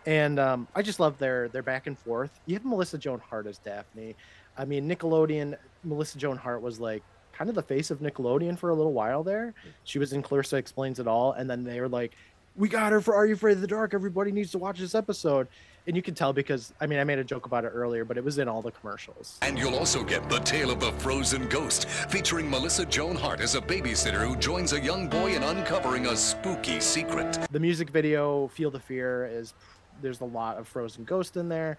and 0.05 0.39
um, 0.39 0.67
I 0.75 0.81
just 0.81 0.99
love 0.99 1.17
their 1.17 1.47
their 1.49 1.63
back 1.63 1.87
and 1.87 1.97
forth. 1.97 2.31
You 2.45 2.55
have 2.55 2.65
Melissa 2.65 2.97
Joan 2.97 3.19
Hart 3.19 3.47
as 3.47 3.57
Daphne. 3.57 4.15
I 4.57 4.65
mean, 4.65 4.89
Nickelodeon. 4.89 5.55
Melissa 5.83 6.17
Joan 6.17 6.37
Hart 6.37 6.61
was 6.61 6.79
like 6.79 7.03
kind 7.31 7.49
of 7.49 7.55
the 7.55 7.63
face 7.63 7.89
of 7.91 7.99
Nickelodeon 7.99 8.57
for 8.57 8.69
a 8.69 8.73
little 8.75 8.93
while 8.93 9.23
there. 9.23 9.53
She 9.83 9.99
was 9.99 10.13
in 10.13 10.21
Clarissa 10.21 10.57
Explains 10.57 10.99
It 10.99 11.07
All, 11.07 11.33
and 11.33 11.49
then 11.49 11.63
they 11.63 11.79
were 11.79 11.89
like, 11.89 12.13
"We 12.55 12.69
got 12.69 12.91
her 12.91 13.01
for 13.01 13.15
Are 13.15 13.25
You 13.25 13.33
Afraid 13.33 13.53
of 13.53 13.61
the 13.61 13.67
Dark? 13.67 13.93
Everybody 13.93 14.31
needs 14.31 14.51
to 14.51 14.57
watch 14.57 14.79
this 14.79 14.95
episode." 14.95 15.47
And 15.85 15.97
you 15.97 16.01
can 16.01 16.13
tell 16.15 16.31
because 16.31 16.73
I 16.79 16.87
mean, 16.87 16.99
I 16.99 17.03
made 17.03 17.19
a 17.19 17.23
joke 17.25 17.45
about 17.45 17.65
it 17.65 17.69
earlier, 17.69 18.05
but 18.05 18.17
it 18.17 18.23
was 18.23 18.37
in 18.37 18.47
all 18.47 18.61
the 18.61 18.71
commercials. 18.71 19.37
And 19.41 19.59
you'll 19.59 19.75
also 19.75 20.01
get 20.01 20.29
The 20.29 20.39
Tale 20.39 20.71
of 20.71 20.79
the 20.79 20.93
Frozen 20.93 21.49
Ghost, 21.49 21.89
featuring 21.89 22.49
Melissa 22.49 22.85
Joan 22.85 23.17
Hart 23.17 23.41
as 23.41 23.55
a 23.55 23.61
babysitter 23.61 24.25
who 24.25 24.37
joins 24.37 24.71
a 24.71 24.79
young 24.79 25.09
boy 25.09 25.35
in 25.35 25.43
uncovering 25.43 26.05
a 26.07 26.15
spooky 26.15 26.79
secret. 26.79 27.37
the 27.51 27.59
music 27.59 27.89
video 27.89 28.47
feel 28.47 28.71
the 28.71 28.79
fear 28.79 29.25
is 29.25 29.53
there's 30.01 30.21
a 30.21 30.25
lot 30.25 30.57
of 30.57 30.67
frozen 30.67 31.03
ghost 31.03 31.37
in 31.37 31.47
there 31.49 31.77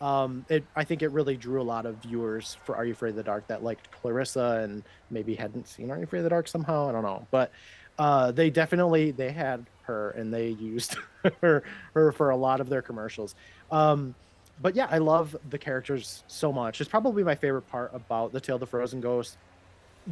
um 0.00 0.44
it 0.48 0.62
i 0.76 0.84
think 0.84 1.02
it 1.02 1.08
really 1.08 1.36
drew 1.36 1.60
a 1.60 1.64
lot 1.64 1.84
of 1.86 1.96
viewers 1.96 2.56
for 2.64 2.76
are 2.76 2.84
you 2.84 2.92
afraid 2.92 3.10
of 3.10 3.16
the 3.16 3.22
dark 3.22 3.44
that 3.48 3.64
liked 3.64 3.90
clarissa 3.90 4.60
and 4.62 4.82
maybe 5.10 5.34
hadn't 5.34 5.66
seen 5.66 5.90
are 5.90 5.96
you 5.96 6.04
afraid 6.04 6.20
of 6.20 6.24
the 6.24 6.30
dark 6.30 6.46
somehow 6.46 6.88
i 6.88 6.92
don't 6.92 7.02
know 7.02 7.26
but 7.30 7.50
uh 7.98 8.30
they 8.30 8.50
definitely 8.50 9.10
they 9.10 9.32
had 9.32 9.64
her 9.86 10.10
and 10.10 10.32
they 10.32 10.48
used 10.48 10.96
her 11.42 11.62
her 11.94 12.12
for 12.12 12.30
a 12.30 12.36
lot 12.36 12.60
of 12.60 12.68
their 12.68 12.82
commercials. 12.82 13.34
Um 13.70 14.14
but 14.60 14.74
yeah 14.74 14.86
i 14.90 14.98
love 14.98 15.36
the 15.50 15.58
characters 15.58 16.24
so 16.28 16.52
much. 16.52 16.80
It's 16.80 16.90
probably 16.90 17.22
my 17.24 17.34
favorite 17.34 17.66
part 17.66 17.90
about 17.94 18.32
the 18.32 18.40
tale 18.40 18.56
of 18.56 18.60
the 18.60 18.66
frozen 18.66 19.00
ghost. 19.00 19.36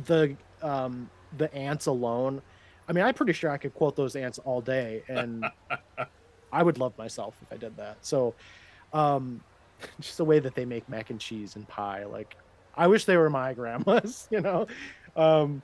The 0.07 0.37
um 0.63 1.09
the 1.37 1.53
aunts 1.55 1.87
alone. 1.87 2.43
I 2.89 2.93
mean 2.93 3.05
i'm 3.05 3.15
pretty 3.15 3.33
sure 3.33 3.51
i 3.51 3.57
could 3.57 3.75
quote 3.75 3.97
those 3.97 4.17
aunts 4.17 4.39
all 4.41 4.61
day 4.61 5.03
and 5.09 5.45
i 6.53 6.63
would 6.63 6.79
love 6.79 6.97
myself 6.99 7.35
if 7.43 7.53
i 7.53 7.57
did 7.57 7.77
that. 7.77 7.97
So 8.01 8.35
um 8.93 9.43
just 10.01 10.19
the 10.19 10.25
way 10.25 10.39
that 10.39 10.55
they 10.55 10.65
make 10.65 10.89
mac 10.89 11.11
and 11.11 11.21
cheese 11.21 11.57
and 11.57 11.67
pie 11.69 12.05
like 12.05 12.37
i 12.77 12.87
wish 12.87 13.05
they 13.05 13.17
were 13.17 13.31
my 13.31 13.53
grandmas 13.55 14.29
you 14.31 14.41
know? 14.41 14.67
Um 15.17 15.63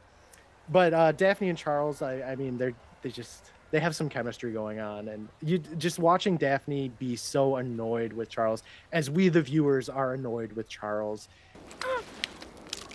but 0.69 0.95
uh 0.95 1.13
daphne 1.13 1.49
and 1.49 1.59
charles 1.59 2.01
i 2.03 2.23
i 2.23 2.37
mean 2.37 2.57
they're 2.57 2.75
they 3.03 3.11
just 3.11 3.51
they 3.71 3.81
have 3.81 3.95
some 3.95 4.09
chemistry 4.09 4.53
going 4.53 4.81
on 4.81 5.09
and 5.09 5.29
you 5.43 5.59
just 5.59 5.99
watching 5.99 6.37
daphne 6.37 6.89
be 6.99 7.15
so 7.17 7.57
annoyed 7.57 8.13
with 8.13 8.29
charles 8.29 8.63
as 8.93 9.09
we 9.11 9.29
the 9.29 9.41
viewers 9.43 9.89
are 9.89 10.15
annoyed 10.15 10.53
with 10.53 10.69
charles 10.69 11.29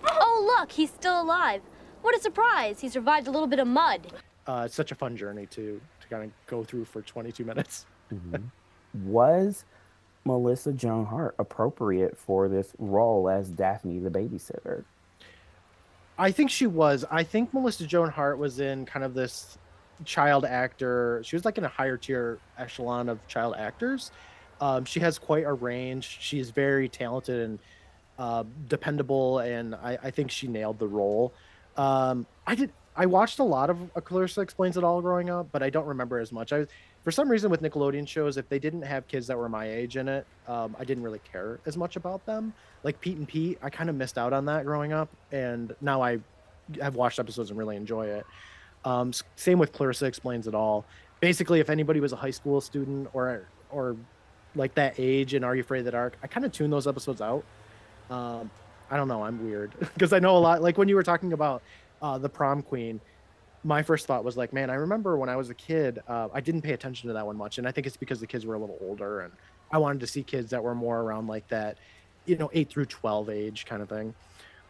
Oh, 0.08 0.56
look, 0.60 0.72
he's 0.72 0.90
still 0.92 1.22
alive. 1.22 1.62
What 2.02 2.16
a 2.16 2.20
surprise. 2.20 2.80
He 2.80 2.90
survived 2.90 3.28
a 3.28 3.32
little 3.32 3.48
bit 3.48 3.60
of 3.60 3.68
mud. 3.68 4.08
uh 4.48 4.64
it's 4.66 4.76
such 4.76 4.92
a 4.92 4.96
fun 4.96 5.18
journey 5.18 5.46
to 5.48 5.82
to 6.02 6.08
kind 6.08 6.24
of 6.24 6.32
go 6.48 6.64
through 6.64 6.86
for 6.86 7.02
22 7.02 7.44
minutes 7.52 7.86
Was 9.04 9.66
Melissa 10.24 10.74
Joan 10.74 11.06
Hart 11.06 11.36
appropriate 11.40 12.18
for 12.18 12.48
this 12.48 12.74
role 12.80 13.30
as 13.30 13.50
Daphne 13.50 14.00
the 14.00 14.10
babysitter? 14.10 14.84
I 16.18 16.32
think 16.32 16.50
she 16.50 16.68
was. 16.68 17.04
I 17.12 17.24
think 17.24 17.54
Melissa 17.54 17.86
Joan 17.88 18.10
Hart 18.10 18.38
was 18.38 18.60
in 18.60 18.86
kind 18.86 19.04
of 19.04 19.14
this 19.14 19.58
child 20.04 20.46
actor. 20.46 21.22
She 21.24 21.36
was 21.36 21.46
like 21.46 21.58
in 21.58 21.64
a 21.64 21.70
higher 21.70 21.98
tier 21.98 22.40
echelon 22.58 23.10
of 23.10 23.26
child 23.28 23.56
actors. 23.58 24.12
Um, 24.62 24.86
she 24.86 25.00
has 25.00 25.18
quite 25.20 25.46
a 25.46 25.54
range. 25.54 26.18
She's 26.22 26.50
very 26.50 26.90
talented 26.90 27.42
and 27.42 27.60
uh, 28.18 28.44
dependable, 28.68 29.40
and 29.40 29.76
I, 29.76 29.98
I 30.04 30.12
think 30.12 30.32
she 30.32 30.48
nailed 30.48 30.80
the 30.80 30.88
role. 30.88 31.34
Um, 31.78 32.26
I 32.48 32.56
did. 32.56 32.72
I 32.98 33.06
watched 33.06 33.40
a 33.40 33.44
lot 33.44 33.70
of 33.70 33.78
Clarissa 34.06 34.40
Explains 34.40 34.78
It 34.78 34.84
All 34.86 35.02
growing 35.02 35.30
up, 35.30 35.48
but 35.52 35.62
I 35.62 35.70
don't 35.70 35.86
remember 35.86 36.20
as 36.20 36.32
much. 36.32 36.54
I, 36.54 36.66
for 37.04 37.12
some 37.12 37.30
reason, 37.30 37.52
with 37.52 37.62
Nickelodeon 37.62 38.08
shows, 38.08 38.38
if 38.38 38.48
they 38.48 38.58
didn't 38.58 38.84
have 38.84 39.06
kids 39.10 39.28
that 39.28 39.38
were 39.38 39.50
my 39.50 39.70
age 39.70 39.98
in 39.98 40.08
it, 40.08 40.26
um, 40.48 40.76
I 40.80 40.86
didn't 40.86 41.04
really 41.04 41.20
care 41.30 41.60
as 41.66 41.76
much 41.76 41.98
about 41.98 42.26
them. 42.26 42.54
Like 42.84 43.02
Pete 43.02 43.18
and 43.18 43.28
Pete, 43.28 43.60
I 43.62 43.70
kind 43.70 43.90
of 43.90 43.98
missed 43.98 44.18
out 44.18 44.32
on 44.32 44.46
that 44.46 44.64
growing 44.64 44.94
up, 44.94 45.10
and 45.34 45.76
now 45.82 46.02
I 46.02 46.20
have 46.82 46.96
watched 46.96 47.20
episodes 47.20 47.50
and 47.50 47.60
really 47.60 47.76
enjoy 47.76 48.08
it. 48.08 48.26
Um, 48.86 49.12
same 49.36 49.60
with 49.60 49.74
Clarissa 49.74 50.06
Explains 50.06 50.48
It 50.48 50.56
All. 50.56 50.86
Basically, 51.20 51.60
if 51.60 51.70
anybody 51.70 52.00
was 52.00 52.14
a 52.14 52.16
high 52.16 52.32
school 52.32 52.62
student 52.62 53.10
or 53.14 53.48
or 53.72 53.98
like 54.56 54.74
that 54.76 54.96
age 54.98 55.34
in 55.34 55.44
Are 55.44 55.56
You 55.56 55.62
Afraid 55.62 55.80
of 55.80 55.86
the 55.86 55.92
Dark, 55.92 56.18
I 56.24 56.28
kind 56.28 56.46
of 56.46 56.52
tune 56.52 56.70
those 56.70 56.88
episodes 56.88 57.20
out. 57.20 57.44
Um, 58.10 58.50
I 58.90 58.98
don't 58.98 59.08
know, 59.08 59.24
I'm 59.24 59.44
weird 59.44 59.74
because 59.80 60.14
I 60.14 60.20
know 60.20 60.38
a 60.38 60.40
lot. 60.40 60.62
Like 60.62 60.78
when 60.78 60.88
you 60.88 60.96
were 60.96 61.04
talking 61.04 61.34
about 61.34 61.62
uh, 62.02 62.18
the 62.18 62.30
prom 62.30 62.62
queen, 62.62 63.02
my 63.64 63.82
first 63.82 64.06
thought 64.06 64.24
was 64.24 64.38
like, 64.38 64.54
man, 64.54 64.70
I 64.70 64.76
remember 64.76 65.18
when 65.18 65.28
I 65.28 65.36
was 65.36 65.50
a 65.50 65.56
kid, 65.56 66.00
uh, 66.08 66.30
I 66.32 66.40
didn't 66.40 66.62
pay 66.62 66.74
attention 66.74 67.08
to 67.08 67.14
that 67.14 67.26
one 67.26 67.36
much, 67.36 67.58
and 67.58 67.68
I 67.68 67.72
think 67.72 67.88
it's 67.88 67.98
because 67.98 68.20
the 68.20 68.28
kids 68.28 68.46
were 68.46 68.54
a 68.54 68.60
little 68.60 68.78
older, 68.80 69.22
and 69.22 69.34
I 69.72 69.80
wanted 69.80 70.00
to 70.02 70.08
see 70.08 70.22
kids 70.22 70.52
that 70.52 70.64
were 70.64 70.76
more 70.76 71.02
around 71.02 71.28
like 71.28 71.48
that, 71.48 71.78
you 72.26 72.38
know, 72.38 72.52
eight 72.54 72.70
through 72.70 72.86
twelve 72.86 73.30
age 73.30 73.66
kind 73.66 73.82
of 73.82 73.90
thing. 73.90 74.14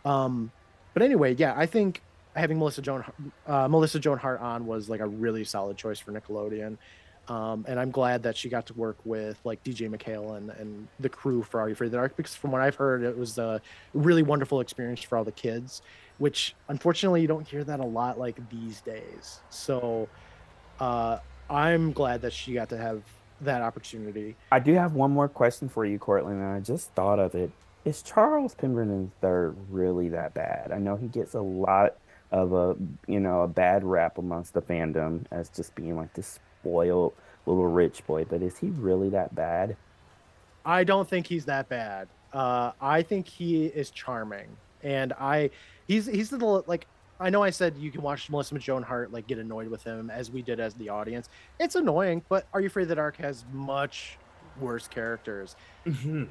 Um, 0.05 0.51
but 0.93 1.03
anyway, 1.03 1.35
yeah, 1.35 1.53
I 1.57 1.65
think 1.65 2.01
having 2.35 2.59
Melissa 2.59 2.81
Joan 2.81 3.03
uh, 3.47 3.67
Melissa 3.67 3.99
Joan 3.99 4.17
Hart 4.17 4.41
on 4.41 4.65
was 4.65 4.89
like 4.89 4.99
a 4.99 5.07
really 5.07 5.43
solid 5.43 5.77
choice 5.77 5.99
for 5.99 6.11
Nickelodeon. 6.11 6.77
Um, 7.27 7.65
and 7.67 7.79
I'm 7.79 7.89
glad 7.89 8.23
that 8.23 8.37
she 8.37 8.49
got 8.49 8.67
to 8.67 8.73
work 8.75 8.97
with 9.03 9.39
like 9.43 9.63
DJ 9.63 9.89
MacHale 9.89 10.37
and, 10.37 10.51
and 10.51 10.87
the 10.99 11.09
crew 11.09 11.41
for 11.41 11.59
Are 11.59 11.67
You 11.67 11.73
Afraid 11.73 11.87
of 11.87 11.91
the 11.93 11.97
Dark 11.97 12.15
because 12.15 12.35
from 12.35 12.51
what 12.51 12.61
I've 12.61 12.75
heard, 12.75 13.03
it 13.03 13.17
was 13.17 13.37
a 13.37 13.61
really 13.93 14.21
wonderful 14.21 14.59
experience 14.59 15.01
for 15.01 15.17
all 15.17 15.23
the 15.23 15.31
kids, 15.31 15.81
which 16.19 16.55
unfortunately 16.67 17.21
you 17.21 17.27
don't 17.27 17.47
hear 17.47 17.63
that 17.63 17.79
a 17.79 17.85
lot 17.85 18.19
like 18.19 18.37
these 18.51 18.81
days. 18.81 19.39
So 19.49 20.07
uh, 20.79 21.17
I'm 21.49 21.93
glad 21.93 22.21
that 22.21 22.33
she 22.33 22.53
got 22.53 22.69
to 22.69 22.77
have 22.77 23.01
that 23.41 23.61
opportunity. 23.61 24.35
I 24.51 24.59
do 24.59 24.73
have 24.75 24.93
one 24.93 25.11
more 25.11 25.27
question 25.27 25.67
for 25.67 25.83
you, 25.83 25.97
Courtland, 25.97 26.41
and 26.41 26.53
I 26.53 26.59
just 26.59 26.91
thought 26.91 27.19
of 27.19 27.33
it. 27.33 27.51
Is 27.85 28.01
Charles 28.01 28.53
Pemberton 28.55 29.11
third 29.21 29.55
really 29.69 30.09
that 30.09 30.33
bad? 30.33 30.71
I 30.71 30.77
know 30.77 30.95
he 30.95 31.07
gets 31.07 31.33
a 31.33 31.41
lot 31.41 31.95
of 32.35 32.51
a 32.51 32.75
you 33.07 33.19
know 33.21 33.43
a 33.43 33.47
bad 33.47 33.83
rap 33.85 34.17
amongst 34.17 34.53
the 34.53 34.61
fandom 34.61 35.23
as 35.31 35.47
just 35.49 35.73
being 35.73 35.95
like 35.95 36.13
this 36.13 36.39
spoiled 36.61 37.13
little 37.45 37.67
rich 37.67 38.05
boy, 38.05 38.25
but 38.25 38.41
is 38.41 38.57
he 38.57 38.67
really 38.67 39.09
that 39.09 39.33
bad? 39.33 39.77
I 40.65 40.83
don't 40.83 41.07
think 41.07 41.27
he's 41.27 41.45
that 41.45 41.69
bad. 41.69 42.09
Uh, 42.33 42.71
I 42.81 43.03
think 43.03 43.27
he 43.27 43.67
is 43.67 43.89
charming, 43.89 44.47
and 44.83 45.13
I 45.13 45.51
he's 45.87 46.07
he's 46.07 46.29
the 46.29 46.37
like 46.37 46.87
I 47.21 47.29
know 47.29 47.41
I 47.41 47.51
said 47.51 47.75
you 47.77 47.89
can 47.89 48.01
watch 48.01 48.29
Melissa 48.29 48.59
Joan 48.59 48.83
Hart 48.83 49.13
like 49.13 49.27
get 49.27 49.37
annoyed 49.37 49.69
with 49.69 49.83
him 49.83 50.09
as 50.09 50.29
we 50.29 50.41
did 50.41 50.59
as 50.59 50.73
the 50.73 50.89
audience. 50.89 51.29
It's 51.59 51.75
annoying, 51.75 52.21
but 52.27 52.47
Are 52.53 52.59
You 52.59 52.67
Afraid 52.67 52.83
of 52.83 52.89
the 52.89 52.95
Dark 52.95 53.15
has 53.17 53.45
much 53.53 54.17
worse 54.59 54.89
characters. 54.89 55.55
Mm-hmm. 55.85 56.25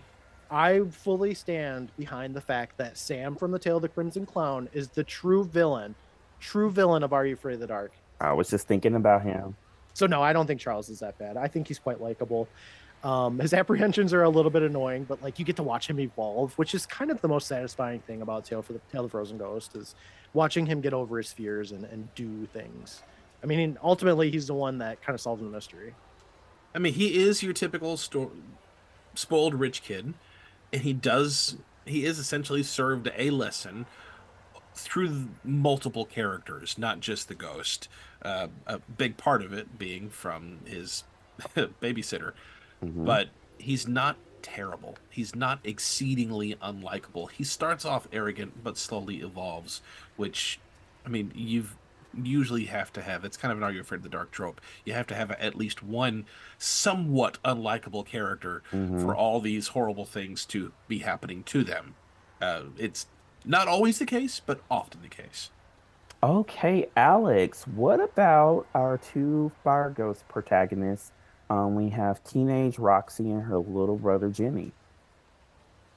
I 0.50 0.82
fully 0.90 1.34
stand 1.34 1.90
behind 1.98 2.34
the 2.34 2.40
fact 2.40 2.78
that 2.78 2.96
Sam 2.96 3.36
from 3.36 3.50
the 3.50 3.58
Tale 3.58 3.76
of 3.76 3.82
the 3.82 3.88
Crimson 3.88 4.26
Clown 4.26 4.68
is 4.72 4.88
the 4.88 5.04
true 5.04 5.44
villain, 5.44 5.94
true 6.40 6.70
villain 6.70 7.02
of 7.02 7.12
Are 7.12 7.26
You 7.26 7.34
Afraid 7.34 7.54
of 7.54 7.60
the 7.60 7.66
Dark. 7.66 7.92
I 8.20 8.32
was 8.32 8.50
just 8.50 8.66
thinking 8.66 8.94
about 8.94 9.22
him. 9.22 9.56
So 9.94 10.06
no, 10.06 10.22
I 10.22 10.32
don't 10.32 10.46
think 10.46 10.60
Charles 10.60 10.88
is 10.88 11.00
that 11.00 11.18
bad. 11.18 11.36
I 11.36 11.48
think 11.48 11.68
he's 11.68 11.78
quite 11.78 12.00
likable. 12.00 12.48
Um, 13.02 13.38
his 13.38 13.52
apprehensions 13.54 14.12
are 14.12 14.22
a 14.22 14.28
little 14.28 14.50
bit 14.50 14.62
annoying, 14.62 15.04
but 15.04 15.22
like 15.22 15.38
you 15.38 15.44
get 15.44 15.56
to 15.56 15.62
watch 15.62 15.88
him 15.88 16.00
evolve, 16.00 16.56
which 16.58 16.74
is 16.74 16.86
kind 16.86 17.10
of 17.10 17.20
the 17.20 17.28
most 17.28 17.46
satisfying 17.46 18.00
thing 18.00 18.22
about 18.22 18.44
Tale 18.44 18.62
for 18.62 18.72
the 18.72 18.80
Tale 18.92 19.04
of 19.04 19.10
Frozen 19.12 19.38
Ghost 19.38 19.76
is 19.76 19.94
watching 20.32 20.66
him 20.66 20.80
get 20.80 20.92
over 20.92 21.16
his 21.16 21.32
fears 21.32 21.72
and, 21.72 21.84
and 21.84 22.12
do 22.14 22.46
things. 22.52 23.02
I 23.42 23.46
mean, 23.46 23.78
ultimately, 23.82 24.30
he's 24.30 24.46
the 24.46 24.54
one 24.54 24.78
that 24.78 25.02
kind 25.02 25.14
of 25.14 25.20
solves 25.20 25.42
the 25.42 25.48
mystery. 25.48 25.94
I 26.74 26.78
mean, 26.78 26.94
he 26.94 27.22
is 27.22 27.42
your 27.42 27.52
typical 27.52 27.96
sto- 27.96 28.32
spoiled 29.14 29.54
rich 29.54 29.82
kid, 29.82 30.14
and 30.72 30.82
he 30.82 30.92
does 30.92 31.56
he 31.86 32.04
is 32.06 32.18
essentially 32.18 32.62
served 32.62 33.10
a 33.16 33.30
lesson 33.30 33.84
through 34.74 35.28
multiple 35.44 36.04
characters, 36.04 36.78
not 36.78 37.00
just 37.00 37.28
the 37.28 37.34
ghost. 37.34 37.88
Uh, 38.22 38.48
a 38.66 38.78
big 38.78 39.16
part 39.16 39.42
of 39.42 39.52
it 39.52 39.78
being 39.78 40.08
from 40.08 40.58
his 40.64 41.04
babysitter, 41.54 42.32
Mhm. 42.82 43.04
but 43.04 43.28
he's 43.58 43.86
not 43.86 44.16
terrible. 44.42 44.96
He's 45.10 45.34
not 45.34 45.60
exceedingly 45.62 46.54
unlikable. 46.56 47.30
He 47.30 47.44
starts 47.44 47.84
off 47.84 48.08
arrogant, 48.12 48.64
but 48.64 48.76
slowly 48.78 49.20
evolves. 49.20 49.80
Which, 50.16 50.58
I 51.04 51.08
mean, 51.10 51.30
you've 51.34 51.76
usually 52.22 52.64
have 52.66 52.92
to 52.94 53.02
have. 53.02 53.24
It's 53.24 53.36
kind 53.36 53.52
of 53.52 53.60
an 53.62 53.78
Afraid 53.78 53.98
of 53.98 54.02
the 54.02 54.08
Dark 54.08 54.30
trope. 54.30 54.60
You 54.84 54.92
have 54.92 55.06
to 55.08 55.14
have 55.14 55.30
at 55.32 55.54
least 55.54 55.82
one 55.82 56.26
somewhat 56.58 57.38
unlikable 57.44 58.04
character 58.06 58.62
Mhm. 58.72 59.00
for 59.00 59.14
all 59.14 59.40
these 59.40 59.68
horrible 59.68 60.04
things 60.04 60.44
to 60.46 60.72
be 60.88 60.98
happening 61.00 61.42
to 61.44 61.64
them. 61.64 61.94
Uh, 62.40 62.62
it's 62.78 63.06
not 63.44 63.68
always 63.68 63.98
the 63.98 64.06
case, 64.06 64.40
but 64.44 64.60
often 64.70 65.02
the 65.02 65.08
case. 65.08 65.50
Okay, 66.22 66.88
Alex, 66.96 67.66
what 67.66 68.00
about 68.00 68.66
our 68.74 68.96
two 68.96 69.52
Fire 69.62 69.90
Ghost 69.90 70.26
protagonists? 70.28 71.12
Um, 71.50 71.74
we 71.74 71.90
have 71.90 72.24
teenage 72.24 72.78
Roxy 72.78 73.30
and 73.30 73.42
her 73.42 73.58
little 73.58 73.96
brother 73.96 74.30
Jimmy. 74.30 74.72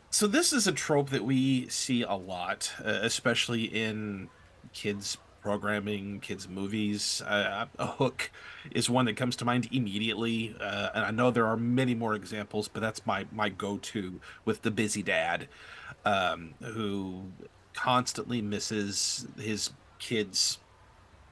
So 0.09 0.27
this 0.27 0.51
is 0.51 0.67
a 0.67 0.71
trope 0.71 1.09
that 1.11 1.23
we 1.23 1.67
see 1.69 2.01
a 2.01 2.13
lot, 2.15 2.73
uh, 2.83 2.89
especially 3.01 3.63
in 3.63 4.29
kids 4.73 5.17
programming, 5.47 6.19
kids 6.19 6.49
movies. 6.49 7.21
Uh, 7.21 7.67
a 7.79 7.87
hook 7.87 8.31
is 8.71 8.89
one 8.89 9.05
that 9.05 9.15
comes 9.15 9.33
to 9.37 9.45
mind 9.45 9.69
immediately, 9.71 10.53
uh, 10.59 10.89
and 10.93 11.05
I 11.05 11.11
know 11.11 11.31
there 11.31 11.47
are 11.47 11.55
many 11.55 11.95
more 11.95 12.15
examples, 12.15 12.67
but 12.67 12.81
that's 12.81 13.05
my 13.05 13.25
my 13.31 13.47
go-to 13.47 14.19
with 14.43 14.63
the 14.63 14.71
busy 14.71 15.01
dad, 15.01 15.47
um, 16.03 16.53
who 16.61 17.31
constantly 17.73 18.41
misses 18.41 19.25
his 19.39 19.69
kids 19.99 20.59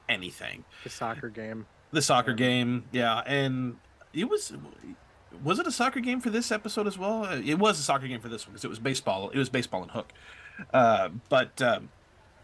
anything. 0.08 0.64
The 0.84 0.88
soccer 0.88 1.28
game. 1.28 1.66
The 1.90 2.00
soccer 2.00 2.32
game, 2.32 2.84
yeah, 2.92 3.18
and 3.26 3.76
it 4.14 4.30
was 4.30 4.54
was 5.44 5.58
it 5.58 5.66
a 5.66 5.72
soccer 5.72 6.00
game 6.00 6.22
for 6.22 6.30
this 6.30 6.50
episode 6.50 6.86
as 6.86 6.96
well? 6.96 7.24
It 7.24 7.58
was 7.58 7.78
a 7.78 7.82
soccer 7.82 8.08
game 8.08 8.22
for 8.22 8.30
this 8.30 8.46
one 8.46 8.54
because 8.54 8.64
it 8.64 8.70
was 8.70 8.78
baseball. 8.78 9.28
It 9.28 9.36
was 9.36 9.50
baseball 9.50 9.82
and 9.82 9.90
hook, 9.90 10.10
uh, 10.72 11.10
but 11.28 11.60
um, 11.60 11.90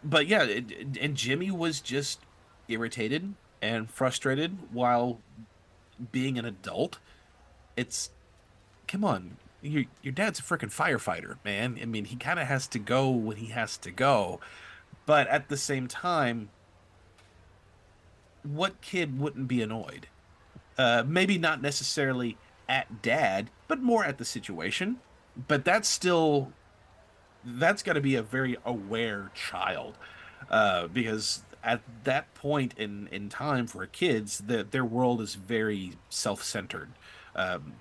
but 0.03 0.27
yeah, 0.27 0.43
it, 0.43 0.97
and 0.99 1.15
Jimmy 1.15 1.51
was 1.51 1.79
just 1.81 2.19
irritated 2.67 3.33
and 3.61 3.89
frustrated 3.89 4.57
while 4.71 5.19
being 6.11 6.37
an 6.37 6.45
adult. 6.45 6.99
It's 7.75 8.09
come 8.87 9.03
on, 9.03 9.37
your 9.61 9.85
your 10.01 10.13
dad's 10.13 10.39
a 10.39 10.43
freaking 10.43 10.73
firefighter, 10.73 11.37
man. 11.43 11.77
I 11.81 11.85
mean, 11.85 12.05
he 12.05 12.15
kind 12.15 12.39
of 12.39 12.47
has 12.47 12.67
to 12.67 12.79
go 12.79 13.09
when 13.09 13.37
he 13.37 13.47
has 13.47 13.77
to 13.77 13.91
go, 13.91 14.39
but 15.05 15.27
at 15.27 15.49
the 15.49 15.57
same 15.57 15.87
time, 15.87 16.49
what 18.43 18.81
kid 18.81 19.19
wouldn't 19.19 19.47
be 19.47 19.61
annoyed? 19.61 20.07
Uh, 20.77 21.03
maybe 21.05 21.37
not 21.37 21.61
necessarily 21.61 22.37
at 22.67 23.01
dad, 23.01 23.49
but 23.67 23.81
more 23.81 24.03
at 24.03 24.17
the 24.17 24.25
situation. 24.25 24.97
But 25.47 25.65
that's 25.65 25.87
still 25.87 26.51
that's 27.45 27.83
got 27.83 27.93
to 27.93 28.01
be 28.01 28.15
a 28.15 28.23
very 28.23 28.57
aware 28.65 29.31
child, 29.33 29.97
uh, 30.49 30.87
because 30.87 31.43
at 31.63 31.81
that 32.03 32.33
point 32.33 32.73
in 32.77 33.07
in 33.11 33.29
time 33.29 33.67
for 33.67 33.85
kids, 33.85 34.39
that 34.47 34.71
their 34.71 34.85
world 34.85 35.21
is 35.21 35.35
very 35.35 35.93
self 36.09 36.43
centered. 36.43 36.91
Um, 37.35 37.73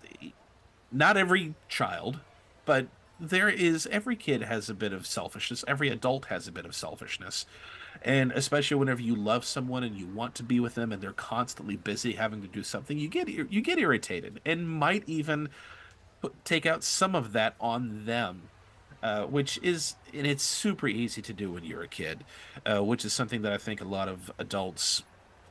not 0.91 1.17
every 1.17 1.55
child, 1.69 2.21
but 2.65 2.87
there 3.19 3.49
is 3.49 3.87
every 3.87 4.17
kid 4.17 4.43
has 4.43 4.69
a 4.69 4.75
bit 4.75 4.93
of 4.93 5.07
selfishness. 5.07 5.65
Every 5.69 5.89
adult 5.89 6.27
has 6.27 6.49
a 6.49 6.53
bit 6.53 6.67
of 6.67 6.75
selfishness. 6.75 7.47
And 8.03 8.33
especially 8.33 8.77
whenever 8.79 9.01
you 9.01 9.15
love 9.15 9.45
someone 9.45 9.85
and 9.85 9.97
you 9.97 10.07
want 10.07 10.35
to 10.37 10.43
be 10.43 10.59
with 10.59 10.75
them 10.75 10.93
and 10.93 11.01
they're 11.01 11.13
constantly 11.13 11.77
busy 11.77 12.15
having 12.15 12.43
to 12.43 12.49
do 12.49 12.63
something, 12.63 12.99
you 12.99 13.09
get 13.09 13.29
you 13.29 13.61
get 13.61 13.79
irritated 13.79 14.41
and 14.45 14.69
might 14.69 15.05
even 15.07 15.51
take 16.45 16.67
out 16.67 16.83
some 16.83 17.15
of 17.15 17.33
that 17.33 17.55
on 17.61 18.05
them. 18.07 18.43
Uh, 19.03 19.24
which 19.24 19.59
is 19.64 19.96
and 20.14 20.24
it's 20.26 20.44
super 20.44 20.86
easy 20.86 21.20
to 21.20 21.32
do 21.32 21.50
when 21.50 21.64
you're 21.64 21.82
a 21.82 21.88
kid, 21.88 22.22
uh, 22.64 22.82
which 22.84 23.05
is 23.05 23.12
something 23.12 23.42
that 23.42 23.53
I 23.53 23.57
think 23.59 23.80
a 23.80 23.84
lot 23.84 24.09
of 24.09 24.30
adults 24.38 25.03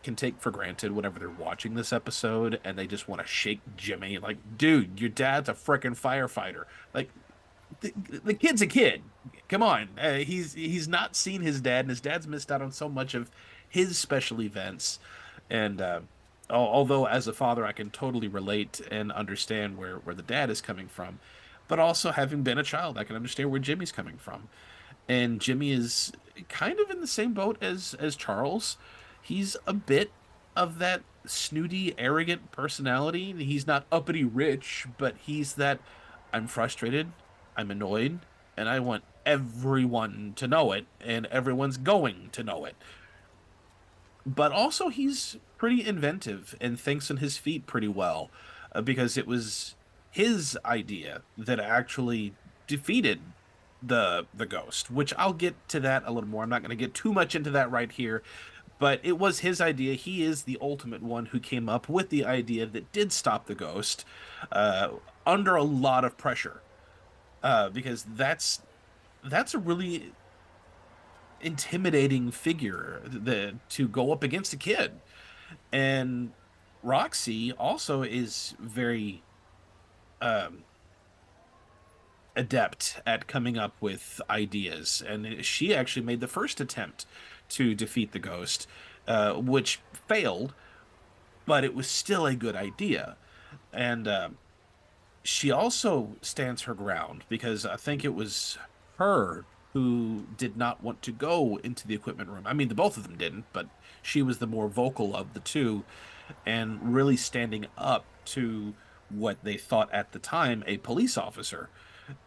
can 0.04 0.16
take 0.16 0.40
for 0.40 0.52
granted 0.52 0.94
whenever 0.94 1.20
they're 1.20 1.30
watching 1.30 1.76
this 1.76 1.92
episode 1.92 2.60
and 2.64 2.78
they 2.78 2.88
just 2.88 3.08
want 3.08 3.22
to 3.22 3.28
shake 3.28 3.60
Jimmy 3.76 4.18
like, 4.18 4.38
dude, 4.58 5.00
your 5.00 5.10
dad's 5.10 5.50
a 5.50 5.54
freaking 5.54 6.00
firefighter. 6.00 6.64
Like, 6.94 7.10
the, 7.82 7.94
the 8.24 8.34
kid's 8.34 8.62
a 8.62 8.68
kid. 8.68 9.02
Come 9.50 9.64
on, 9.64 9.90
uh, 10.00 10.16
he's 10.16 10.54
he's 10.54 10.88
not 10.88 11.16
seen 11.16 11.42
his 11.42 11.60
dad, 11.62 11.82
and 11.82 11.90
his 11.90 12.02
dad's 12.02 12.28
missed 12.28 12.52
out 12.52 12.62
on 12.62 12.72
so 12.72 12.88
much 12.88 13.14
of 13.14 13.30
his 13.68 13.98
special 13.98 14.42
events. 14.42 15.00
And 15.50 15.82
uh, 15.82 16.02
although 16.50 17.06
as 17.06 17.28
a 17.28 17.34
father, 17.34 17.66
I 17.66 17.72
can 17.72 17.90
totally 17.90 18.28
relate 18.28 18.82
and 18.90 19.12
understand 19.12 19.78
where 19.78 19.98
where 19.98 20.16
the 20.16 20.24
dad 20.24 20.50
is 20.50 20.62
coming 20.62 20.88
from, 20.88 21.20
but 21.72 21.80
also 21.80 22.12
having 22.12 22.44
been 22.44 22.58
a 22.58 22.64
child, 22.64 22.98
I 22.98 23.06
can 23.06 23.16
understand 23.16 23.50
where 23.50 23.58
Jimmy's 23.62 23.94
coming 23.94 24.18
from. 24.18 24.50
And 25.08 25.40
Jimmy 25.40 25.72
is 25.72 26.12
kind 26.50 26.78
of 26.82 26.90
in 26.90 27.00
the 27.00 27.08
same 27.08 27.32
boat 27.32 27.58
as 27.62 27.94
as 27.98 28.18
Charles. 28.18 28.76
He's 29.22 29.56
a 29.66 29.72
bit 29.72 30.12
of 30.54 30.80
that 30.80 31.02
snooty, 31.26 31.96
arrogant 31.98 32.52
personality. 32.52 33.32
He's 33.46 33.66
not 33.66 33.86
uppity 33.90 34.26
rich, 34.26 34.86
but 34.98 35.16
he's 35.18 35.54
that 35.54 35.80
I'm 36.34 36.48
frustrated, 36.48 37.14
I'm 37.56 37.72
annoyed, 37.72 38.20
and 38.58 38.68
I 38.68 38.82
want 38.82 39.06
everyone 39.26 40.34
to 40.36 40.50
know 40.50 40.74
it, 40.74 40.88
and 41.00 41.26
everyone's 41.28 41.78
going 41.78 42.32
to 42.34 42.44
know 42.44 42.66
it. 42.66 42.76
But 44.26 44.52
also, 44.52 44.90
he's 44.90 45.38
pretty 45.58 45.88
inventive 45.88 46.54
and 46.60 46.78
thinks 46.78 47.10
on 47.10 47.18
his 47.18 47.38
feet 47.38 47.66
pretty 47.66 47.88
well. 47.88 48.30
uh, 48.74 48.82
because 48.82 49.18
it 49.18 49.28
was 49.28 49.76
his 50.12 50.58
idea 50.66 51.22
that 51.38 51.60
actually 51.60 52.34
defeated 52.68 53.20
the 53.84 54.28
the 54.34 54.46
ghost 54.46 54.92
which 54.92 55.12
i'll 55.18 55.34
get 55.34 55.56
to 55.68 55.80
that 55.80 56.04
a 56.06 56.12
little 56.12 56.30
more. 56.30 56.44
I'm 56.44 56.50
not 56.50 56.62
going 56.62 56.70
to 56.70 56.76
get 56.76 56.94
too 56.94 57.12
much 57.12 57.34
into 57.34 57.50
that 57.52 57.72
right 57.72 57.92
here 57.92 58.22
but 58.82 59.00
it 59.04 59.20
was 59.20 59.42
his 59.42 59.62
idea. 59.62 59.94
He 59.94 60.24
is 60.24 60.42
the 60.42 60.58
ultimate 60.60 61.04
one 61.04 61.28
who 61.28 61.40
came 61.40 61.70
up 61.70 61.88
with 61.88 62.10
the 62.10 62.26
idea 62.26 62.66
that 62.66 62.92
did 62.92 63.12
stop 63.12 63.46
the 63.46 63.54
ghost 63.54 64.06
uh, 64.52 64.90
under 65.24 65.56
a 65.56 65.62
lot 65.62 66.04
of 66.04 66.18
pressure 66.18 66.62
uh, 67.44 67.70
because 67.70 68.08
that's 68.16 68.60
that's 69.24 69.54
a 69.54 69.60
really 69.60 70.14
intimidating 71.42 72.32
figure 72.32 73.04
the, 73.06 73.54
to 73.70 73.88
go 73.88 74.12
up 74.12 74.24
against 74.24 74.52
a 74.52 74.58
kid. 74.58 74.94
And 75.72 76.32
roxy 76.82 77.52
also 77.52 78.02
is 78.02 78.56
very 78.60 79.22
um, 80.22 80.64
adept 82.36 83.02
at 83.06 83.28
coming 83.28 83.58
up 83.58 83.76
with 83.82 84.22
ideas, 84.30 85.04
and 85.06 85.44
she 85.44 85.76
actually 85.76 86.06
made 86.06 86.22
the 86.22 86.28
first 86.28 86.62
attempt 86.62 87.06
to 87.50 87.76
defeat 87.76 88.12
the 88.12 88.20
ghost, 88.20 88.68
uh, 89.08 89.34
which 89.34 89.80
failed, 90.08 90.54
but 91.46 91.64
it 91.64 91.76
was 91.76 91.88
still 91.88 92.26
a 92.26 92.36
good 92.36 92.56
idea. 92.56 93.18
And 93.74 94.08
uh, 94.08 94.30
she 95.24 95.52
also 95.52 96.16
stands 96.22 96.64
her 96.64 96.74
ground 96.74 97.24
because 97.28 97.66
I 97.66 97.76
think 97.76 98.06
it 98.06 98.14
was 98.14 98.58
her 98.98 99.46
who 99.74 100.26
did 100.38 100.58
not 100.58 100.84
want 100.84 101.02
to 101.02 101.12
go 101.12 101.58
into 101.64 101.88
the 101.88 101.96
equipment 101.96 102.30
room. 102.30 102.44
I 102.46 102.54
mean, 102.54 102.68
the 102.68 102.76
both 102.76 102.98
of 102.98 103.04
them 103.04 103.18
didn't, 103.18 103.46
but 103.54 103.68
she 104.02 104.22
was 104.22 104.40
the 104.40 104.48
more 104.48 104.68
vocal 104.68 105.16
of 105.16 105.34
the 105.34 105.40
two 105.40 105.84
and 106.46 106.94
really 106.94 107.18
standing 107.18 107.68
up 107.78 108.06
to 108.24 108.74
what 109.14 109.44
they 109.44 109.58
thought 109.58 109.92
at 109.94 110.12
the 110.12 110.20
time 110.20 110.64
a 110.68 110.78
police 110.78 111.18
officer. 111.18 111.70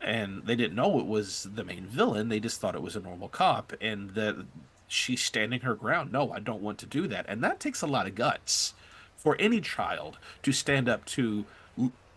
And 0.01 0.47
they 0.47 0.57
didn't 0.57 0.76
know 0.76 0.99
it 0.99 1.07
was 1.07 1.49
the 1.55 1.64
main 1.64 1.87
villain 1.87 2.28
they 2.28 2.41
just 2.41 2.61
thought 2.61 2.74
it 2.74 2.82
was 2.82 2.97
a 2.97 3.01
normal 3.01 3.28
cop 3.28 3.72
and 3.80 4.11
that 4.11 4.47
she's 4.87 5.22
standing 5.22 5.61
her 5.61 5.74
ground. 5.74 6.12
No 6.12 6.32
i 6.32 6.39
don't 6.39 6.62
want 6.62 6.78
to 6.78 6.87
do 6.87 7.07
that. 7.09 7.26
And 7.28 7.43
that 7.43 7.61
takes 7.61 7.82
a 7.82 7.87
lot 7.87 8.07
of 8.07 8.14
guts 8.14 8.74
for 9.16 9.37
any 9.39 9.61
child 9.61 10.18
to 10.43 10.53
stand 10.53 10.89
up 10.89 11.05
to 11.07 11.45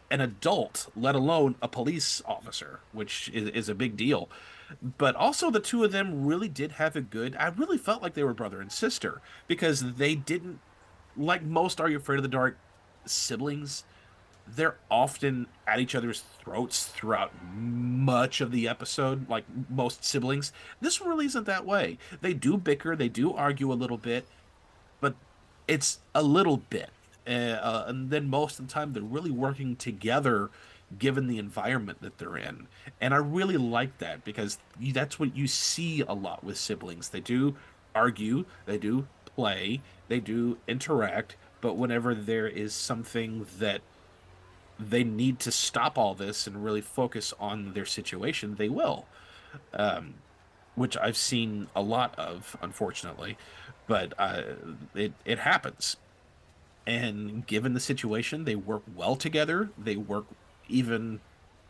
an 0.09 0.21
adult 0.21 0.89
let 0.95 1.15
alone 1.15 1.55
a 1.61 1.67
police 1.67 2.21
officer 2.25 2.79
which 2.93 3.29
is, 3.33 3.49
is 3.49 3.69
a 3.69 3.75
big 3.75 3.97
deal. 3.97 4.29
But 4.97 5.15
also 5.15 5.49
the 5.49 5.59
two 5.59 5.83
of 5.83 5.91
them 5.91 6.25
really 6.25 6.49
did 6.49 6.73
have 6.73 6.95
a 6.95 7.01
good 7.01 7.35
i 7.37 7.47
really 7.47 7.77
felt 7.77 8.01
like 8.01 8.13
they 8.13 8.23
were 8.23 8.33
brother 8.33 8.61
and 8.61 8.71
sister 8.71 9.21
because 9.47 9.95
they 9.95 10.15
didn't 10.15 10.59
like 11.17 11.43
most 11.43 11.81
are 11.81 11.89
you 11.89 11.97
afraid 11.97 12.17
of 12.17 12.23
the 12.23 12.29
dark 12.29 12.57
siblings 13.05 13.83
they're 14.55 14.77
often 14.89 15.47
at 15.65 15.79
each 15.79 15.95
other's 15.95 16.23
throats 16.39 16.85
throughout 16.85 17.31
much 17.53 18.41
of 18.41 18.51
the 18.51 18.67
episode, 18.67 19.29
like 19.29 19.45
most 19.69 20.03
siblings. 20.05 20.53
This 20.81 21.01
really 21.01 21.25
isn't 21.25 21.45
that 21.45 21.65
way. 21.65 21.97
They 22.21 22.33
do 22.33 22.57
bicker, 22.57 22.95
they 22.95 23.09
do 23.09 23.33
argue 23.33 23.71
a 23.71 23.75
little 23.75 23.97
bit, 23.97 24.27
but 25.01 25.15
it's 25.67 25.99
a 26.15 26.23
little 26.23 26.57
bit. 26.57 26.89
Uh, 27.27 27.31
uh, 27.31 27.85
and 27.87 28.09
then 28.09 28.29
most 28.29 28.59
of 28.59 28.67
the 28.67 28.73
time, 28.73 28.93
they're 28.93 29.03
really 29.03 29.31
working 29.31 29.75
together 29.75 30.49
given 30.97 31.27
the 31.27 31.37
environment 31.37 32.01
that 32.01 32.17
they're 32.17 32.37
in. 32.37 32.67
And 33.01 33.13
I 33.13 33.17
really 33.17 33.57
like 33.57 33.97
that 33.97 34.23
because 34.23 34.57
that's 34.79 35.19
what 35.19 35.35
you 35.35 35.45
see 35.47 36.01
a 36.01 36.13
lot 36.13 36.43
with 36.43 36.57
siblings. 36.57 37.09
They 37.09 37.19
do 37.19 37.55
argue, 37.93 38.45
they 38.65 38.77
do 38.77 39.07
play, 39.25 39.81
they 40.07 40.21
do 40.21 40.57
interact, 40.67 41.35
but 41.59 41.75
whenever 41.75 42.15
there 42.15 42.47
is 42.47 42.73
something 42.73 43.45
that 43.59 43.81
they 44.79 45.03
need 45.03 45.39
to 45.39 45.51
stop 45.51 45.97
all 45.97 46.13
this 46.13 46.47
and 46.47 46.63
really 46.63 46.81
focus 46.81 47.33
on 47.39 47.73
their 47.73 47.85
situation, 47.85 48.55
they 48.55 48.69
will. 48.69 49.05
Um, 49.73 50.15
which 50.75 50.95
I've 50.97 51.17
seen 51.17 51.67
a 51.75 51.81
lot 51.81 52.13
of, 52.19 52.55
unfortunately, 52.61 53.37
but 53.87 54.13
uh, 54.19 54.43
it 54.93 55.13
it 55.25 55.39
happens. 55.39 55.97
And 56.85 57.45
given 57.47 57.73
the 57.73 57.79
situation, 57.79 58.45
they 58.45 58.55
work 58.55 58.83
well 58.95 59.15
together. 59.15 59.71
They 59.77 59.95
work 59.95 60.25
even, 60.69 61.19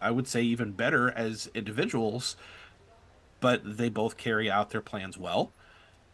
I 0.02 0.12
would 0.12 0.28
say, 0.28 0.44
even 0.44 0.74
better 0.74 1.10
as 1.10 1.50
individuals. 1.56 2.36
But 3.40 3.78
they 3.78 3.90
both 3.90 4.18
carry 4.18 4.52
out 4.52 4.72
their 4.72 4.82
plans 4.82 5.18
well, 5.18 5.52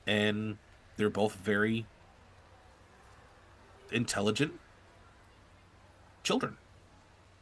and 0.06 0.58
they're 0.98 1.10
both 1.10 1.36
very 1.36 1.86
intelligent 3.92 4.60
children. 6.24 6.58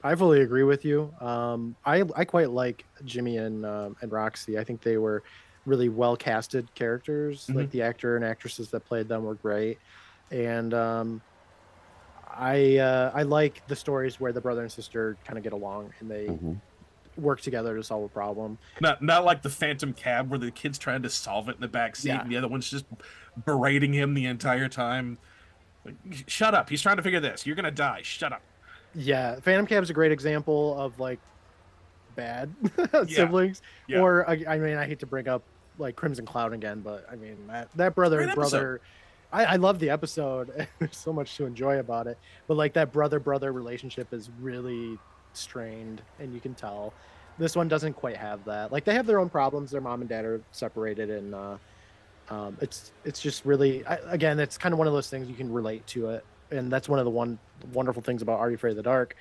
I 0.04 0.16
fully 0.16 0.42
agree 0.42 0.64
with 0.64 0.84
you. 0.86 1.14
Um, 1.20 1.76
I 1.86 2.04
I 2.16 2.26
quite 2.26 2.50
like 2.52 2.86
Jimmy 3.06 3.38
and 3.38 3.66
um, 3.66 3.96
and 4.02 4.12
Roxy. 4.12 4.58
I 4.58 4.64
think 4.64 4.82
they 4.82 4.98
were 4.98 5.24
really 5.66 5.90
well 5.90 6.16
casted 6.16 6.74
characters. 6.74 7.44
Mm-hmm. 7.44 7.58
Like 7.60 7.72
the 7.72 7.82
actor 7.84 8.16
and 8.16 8.26
actresses 8.26 8.70
that 8.72 8.86
played 8.86 9.08
them 9.08 9.24
were 9.24 9.36
great, 9.36 9.78
and 10.32 10.74
um, 10.74 11.22
I 12.28 12.78
uh, 12.78 13.12
I 13.14 13.24
like 13.24 13.66
the 13.68 13.76
stories 13.76 14.20
where 14.20 14.32
the 14.32 14.42
brother 14.42 14.62
and 14.62 14.72
sister 14.72 15.18
kind 15.26 15.38
of 15.38 15.44
get 15.44 15.54
along 15.54 15.94
and 16.00 16.10
they 16.10 16.26
Mm-hmm. 16.28 16.54
work 17.18 17.42
together 17.42 17.76
to 17.76 17.84
solve 17.84 18.04
a 18.06 18.08
problem. 18.10 18.58
Not 18.80 19.02
not 19.02 19.26
like 19.26 19.42
the 19.42 19.50
Phantom 19.50 19.94
Cab 19.94 20.30
where 20.30 20.40
the 20.40 20.50
kid's 20.52 20.78
trying 20.80 21.04
to 21.04 21.10
solve 21.10 21.50
it 21.50 21.56
in 21.56 21.62
the 21.62 21.68
back 21.68 21.96
seat 21.96 22.08
Yeah. 22.10 22.22
and 22.22 22.32
the 22.32 22.38
other 22.38 22.48
one's 22.48 22.70
just 22.70 22.86
berating 23.46 23.94
him 23.94 24.14
the 24.14 24.26
entire 24.26 24.70
time. 24.70 25.18
Like, 25.86 25.96
Shut 26.28 26.54
up! 26.56 26.70
He's 26.70 26.82
trying 26.82 26.98
to 26.98 27.04
figure 27.04 27.20
this. 27.20 27.46
You're 27.46 27.56
gonna 27.56 27.70
die. 27.72 28.02
Shut 28.04 28.32
up. 28.32 28.42
Yeah, 28.96 29.40
Phantom 29.40 29.66
cab 29.66 29.84
is 29.84 29.90
a 29.90 29.94
great 29.94 30.12
example 30.12 30.80
of 30.80 31.00
like 31.00 31.20
bad 32.16 32.54
siblings. 33.08 33.62
Yeah. 33.88 34.00
Or 34.00 34.30
I, 34.30 34.44
I 34.48 34.58
mean, 34.58 34.78
I 34.78 34.86
hate 34.86 35.00
to 35.00 35.06
bring 35.06 35.28
up 35.28 35.44
like 35.78 35.96
Crimson 35.96 36.26
Clown 36.26 36.54
again, 36.54 36.82
but 36.82 37.06
I 37.12 37.16
mean 37.16 37.38
that 37.48 37.70
that 37.76 37.96
brother 37.96 38.18
Great 38.18 38.30
episode. 38.30 38.50
brother. 38.52 38.82
I, 39.34 39.46
I 39.46 39.56
love 39.56 39.80
the 39.80 39.90
episode. 39.90 40.68
There's 40.80 40.98
so 40.98 41.14
much 41.14 41.38
to 41.38 41.46
enjoy 41.46 41.80
about 41.80 42.08
it, 42.08 42.18
but 42.48 42.58
like 42.58 42.74
that 42.74 42.92
brother 42.92 43.20
brother 43.20 43.54
relationship 43.54 44.14
is 44.14 44.30
really 44.42 44.98
strained, 45.34 46.02
and 46.20 46.34
you 46.34 46.40
can 46.40 46.54
tell. 46.54 46.94
This 47.38 47.56
one 47.56 47.70
doesn't 47.70 47.94
quite 47.94 48.18
have 48.18 48.44
that. 48.46 48.72
Like 48.74 48.84
they 48.84 48.94
have 48.94 49.08
their 49.08 49.20
own 49.20 49.30
problems. 49.30 49.72
Their 49.72 49.82
mom 49.82 50.02
and 50.02 50.10
dad 50.10 50.26
are 50.26 50.42
separated, 50.52 51.10
and 51.10 51.34
uh, 51.34 51.58
um, 52.30 52.58
it's 52.62 52.92
it's 53.06 53.22
just 53.22 53.46
really 53.46 53.86
I, 53.86 53.96
again, 54.10 54.38
it's 54.40 54.58
kind 54.58 54.74
of 54.74 54.80
one 54.80 54.88
of 54.88 54.94
those 54.94 55.10
things 55.10 55.30
you 55.30 55.36
can 55.36 55.52
relate 55.52 55.88
to 55.88 56.10
it, 56.10 56.26
and 56.52 56.72
that's 56.72 56.88
one 56.90 57.00
of 57.00 57.06
the 57.06 57.12
one 57.12 57.40
wonderful 57.74 58.02
things 58.02 58.22
about 58.22 58.40
Are 58.40 58.50
You 58.50 58.56
Afraid 58.56 58.72
of 58.72 58.78
the 58.78 58.84
Dark 58.84 59.16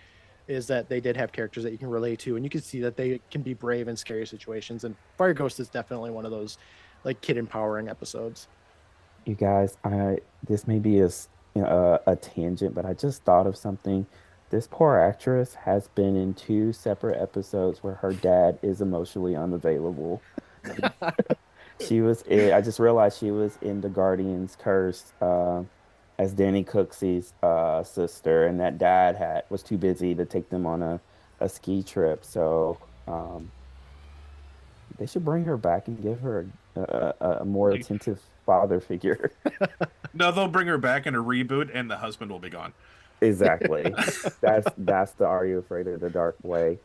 is 0.49 0.67
that 0.67 0.89
they 0.89 1.01
did 1.01 1.17
have 1.17 1.31
characters 1.33 1.63
that 1.63 1.71
you 1.71 1.79
can 1.79 1.89
relate 1.89 2.19
to, 2.19 2.35
and 2.37 2.45
you 2.45 2.51
can 2.51 2.61
see 2.61 2.81
that 2.81 2.97
they 2.97 3.21
can 3.31 3.41
be 3.43 3.55
brave 3.55 3.87
in 3.87 3.97
scary 3.97 4.27
situations. 4.27 4.85
And 4.85 4.97
Fire 5.17 5.33
Ghost 5.33 5.61
is 5.61 5.69
definitely 5.69 6.11
one 6.11 6.25
of 6.25 6.31
those 6.33 6.59
like 7.05 7.21
kid 7.21 7.37
empowering 7.37 7.89
episodes. 7.89 8.49
You 9.27 9.35
guys, 9.35 9.77
I 9.85 10.19
this 10.47 10.67
may 10.67 10.79
be 10.79 11.01
a, 11.01 11.07
s- 11.07 11.29
you 11.55 11.63
know, 11.63 12.01
a, 12.07 12.13
a 12.13 12.17
tangent, 12.17 12.75
but 12.75 12.85
I 12.85 12.95
just 12.95 13.23
thought 13.23 13.47
of 13.47 13.57
something. 13.57 14.07
This 14.51 14.67
poor 14.69 14.99
actress 14.99 15.55
has 15.55 15.87
been 15.89 16.17
in 16.17 16.35
two 16.35 16.73
separate 16.73 17.23
episodes 17.23 17.85
where 17.85 17.95
her 17.95 18.13
dad 18.13 18.59
is 18.63 18.81
emotionally 18.81 19.37
unavailable. 19.37 20.21
she 21.81 22.01
was. 22.01 22.23
In, 22.23 22.53
I 22.53 22.61
just 22.61 22.81
realized 22.81 23.19
she 23.21 23.31
was 23.31 23.57
in 23.63 23.81
the 23.81 23.89
Guardians 23.89 24.57
Curse 24.59 25.13
uh, 25.21 25.63
as 26.21 26.35
Danny 26.35 26.63
Cooksey's 26.63 27.33
uh, 27.43 27.83
sister, 27.83 28.45
and 28.45 28.61
that 28.61 28.77
dad 28.77 29.17
had 29.17 29.45
was 29.49 29.63
too 29.63 29.79
busy 29.79 30.15
to 30.15 30.27
take 30.27 30.51
them 30.51 30.67
on 30.67 30.83
a, 30.83 31.01
a 31.41 31.49
ski 31.49 31.83
trip. 31.83 32.27
So 32.27 32.77
um, 33.09 33.51
they 34.99 35.07
should 35.07 35.25
bring 35.25 35.47
her 35.47 35.57
back 35.57 35.89
and 35.89 36.01
give 36.03 36.21
her 36.21 36.47
a, 36.77 37.15
a, 37.23 37.39
a 37.41 37.45
more 37.47 37.71
attentive 37.71 38.21
father 38.45 38.81
figure. 38.81 39.33
No, 40.13 40.33
they'll 40.33 40.49
bring 40.49 40.67
her 40.67 40.77
back 40.77 41.07
in 41.07 41.15
a 41.15 41.23
reboot, 41.23 41.71
and 41.73 41.89
the 41.89 41.97
husband 41.97 42.33
will 42.33 42.41
be 42.41 42.51
gone. 42.51 42.73
Exactly. 43.21 43.95
that's 44.41 44.67
that's 44.77 45.13
the 45.13 45.25
Are 45.25 45.47
You 45.47 45.59
Afraid 45.59 45.87
of 45.87 46.01
the 46.01 46.11
Dark 46.11 46.37
way. 46.43 46.81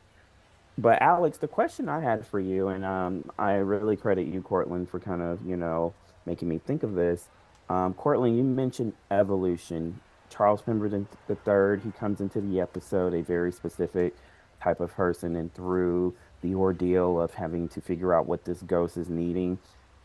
But 0.77 1.01
Alex, 1.01 1.39
the 1.39 1.47
question 1.47 1.89
I 1.89 2.01
had 2.01 2.27
for 2.27 2.39
you, 2.39 2.67
and 2.67 2.85
um, 2.85 3.25
I 3.39 3.53
really 3.53 3.95
credit 3.95 4.27
you, 4.27 4.43
Courtland, 4.43 4.89
for 4.89 4.99
kind 4.99 5.23
of 5.23 5.39
you 5.43 5.57
know 5.57 5.95
making 6.27 6.47
me 6.47 6.59
think 6.59 6.83
of 6.83 6.93
this. 6.93 7.27
Um, 7.69 7.93
Courtland, 7.93 8.37
you 8.37 8.43
mentioned 8.43 8.93
evolution. 9.11 9.99
Charles 10.29 10.61
Pemberton 10.61 11.07
third, 11.45 11.81
he 11.83 11.91
comes 11.91 12.19
into 12.19 12.41
the 12.41 12.59
episode 12.59 13.13
a 13.13 13.21
very 13.21 13.51
specific 13.51 14.15
type 14.61 14.79
of 14.79 14.93
person, 14.93 15.35
and 15.35 15.53
through 15.53 16.15
the 16.41 16.55
ordeal 16.55 17.19
of 17.19 17.33
having 17.33 17.67
to 17.69 17.81
figure 17.81 18.13
out 18.13 18.25
what 18.25 18.43
this 18.45 18.61
ghost 18.63 18.97
is 18.97 19.09
needing, 19.09 19.57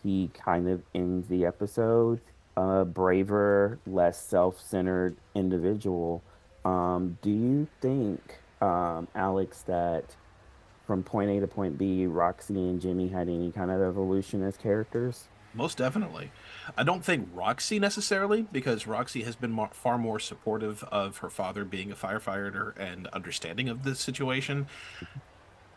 he 0.03 0.31
kind 0.35 0.69
of 0.69 0.83
ends 0.95 1.29
the 1.29 1.45
episode 1.45 2.21
a 2.57 2.85
braver, 2.85 3.79
less 3.87 4.21
self-centered 4.23 5.17
individual. 5.35 6.23
Um, 6.65 7.17
do 7.23 7.31
you 7.31 7.69
think, 7.81 8.39
um, 8.61 9.09
Alex, 9.15 9.63
that 9.63 10.17
from 10.87 11.03
point 11.03 11.31
A 11.31 11.41
to 11.41 11.47
point 11.47 11.79
B, 11.79 12.07
Roxy 12.07 12.55
and 12.55 12.81
Jimmy 12.81 13.09
had 13.09 13.29
any 13.29 13.51
kind 13.53 13.71
of 13.71 13.81
evolution 13.81 14.43
as 14.43 14.57
characters? 14.57 15.29
most 15.55 15.79
definitely. 15.79 16.31
I 16.77 16.83
don't 16.83 17.05
think 17.05 17.29
Roxy 17.35 17.79
necessarily, 17.79 18.43
because 18.53 18.87
Roxy 18.87 19.23
has 19.23 19.37
been 19.37 19.53
more, 19.53 19.71
far 19.73 19.99
more 19.99 20.19
supportive 20.19 20.85
of 20.85 21.19
her 21.19 21.31
father 21.31 21.65
being 21.65 21.91
a 21.93 21.95
firefighter 21.95 22.77
and 22.79 23.07
understanding 23.09 23.69
of 23.69 23.83
the 23.83 23.95
situation. 23.95 24.67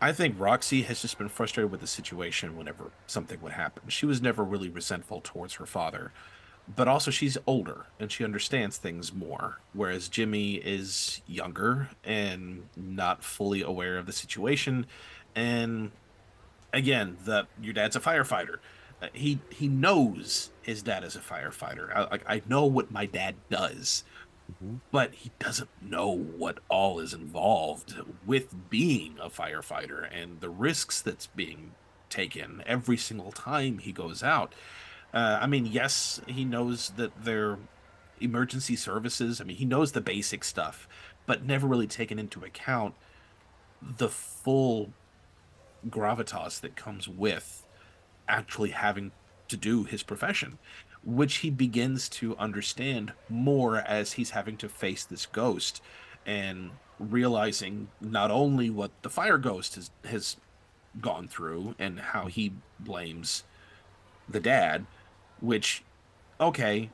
I 0.01 0.11
think 0.11 0.35
Roxy 0.37 0.81
has 0.83 1.01
just 1.01 1.17
been 1.17 1.29
frustrated 1.29 1.71
with 1.71 1.79
the 1.79 1.87
situation 1.87 2.57
whenever 2.57 2.91
something 3.07 3.41
would 3.41 3.53
happen. 3.53 3.83
She 3.87 4.05
was 4.05 4.21
never 4.21 4.43
really 4.43 4.69
resentful 4.69 5.21
towards 5.23 5.53
her 5.55 5.65
father, 5.65 6.11
but 6.75 6.87
also 6.87 7.09
she's 7.09 7.37
older 7.47 7.85
and 7.99 8.11
she 8.11 8.23
understands 8.23 8.77
things 8.77 9.13
more, 9.13 9.59
whereas 9.71 10.09
Jimmy 10.09 10.55
is 10.55 11.21
younger 11.25 11.89
and 12.03 12.67
not 12.75 13.23
fully 13.23 13.61
aware 13.61 13.97
of 13.97 14.05
the 14.05 14.11
situation. 14.11 14.87
And 15.35 15.91
again, 16.73 17.17
the 17.23 17.47
your 17.61 17.73
dad's 17.73 17.95
a 17.95 18.01
firefighter. 18.01 18.57
He 19.13 19.39
he 19.49 19.67
knows 19.67 20.51
his 20.61 20.81
dad 20.81 21.03
is 21.03 21.15
a 21.15 21.19
firefighter. 21.19 21.93
I, 21.95 22.03
like 22.09 22.23
I 22.27 22.41
know 22.47 22.65
what 22.65 22.91
my 22.91 23.05
dad 23.05 23.35
does, 23.49 24.03
but 24.91 25.13
he 25.13 25.31
doesn't 25.39 25.69
know 25.81 26.09
what 26.09 26.59
all 26.69 26.99
is 26.99 27.13
involved 27.13 27.95
with 28.25 28.69
being 28.69 29.17
a 29.21 29.29
firefighter 29.29 30.07
and 30.11 30.39
the 30.41 30.49
risks 30.49 31.01
that's 31.01 31.27
being 31.27 31.71
taken 32.09 32.63
every 32.65 32.97
single 32.97 33.31
time 33.31 33.79
he 33.79 33.91
goes 33.91 34.23
out. 34.23 34.53
Uh, 35.13 35.39
I 35.41 35.47
mean, 35.47 35.65
yes, 35.65 36.21
he 36.27 36.45
knows 36.45 36.91
that 36.97 37.11
they're 37.23 37.57
emergency 38.19 38.75
services. 38.75 39.41
I 39.41 39.43
mean, 39.43 39.57
he 39.57 39.65
knows 39.65 39.91
the 39.91 40.01
basic 40.01 40.43
stuff, 40.43 40.87
but 41.25 41.45
never 41.45 41.67
really 41.67 41.87
taken 41.87 42.17
into 42.17 42.43
account 42.43 42.95
the 43.81 44.09
full 44.09 44.91
gravitas 45.89 46.61
that 46.61 46.75
comes 46.75 47.07
with 47.07 47.62
actually 48.27 48.71
having 48.71 49.11
to 49.47 49.57
do 49.57 49.83
his 49.83 50.03
profession, 50.03 50.57
which 51.03 51.37
he 51.37 51.49
begins 51.49 52.07
to 52.09 52.35
understand 52.37 53.13
more 53.29 53.77
as 53.77 54.13
he's 54.13 54.31
having 54.31 54.57
to 54.57 54.69
face 54.69 55.03
this 55.03 55.25
ghost 55.25 55.81
and 56.25 56.71
realizing 56.99 57.89
not 57.99 58.31
only 58.31 58.69
what 58.69 58.91
the 59.01 59.09
fire 59.09 59.37
ghost 59.37 59.75
has, 59.75 59.91
has 60.05 60.37
gone 61.01 61.27
through 61.27 61.75
and 61.79 61.99
how 61.99 62.27
he 62.27 62.53
blames 62.79 63.43
the 64.29 64.39
dad, 64.39 64.85
which, 65.39 65.83
okay, 66.39 66.89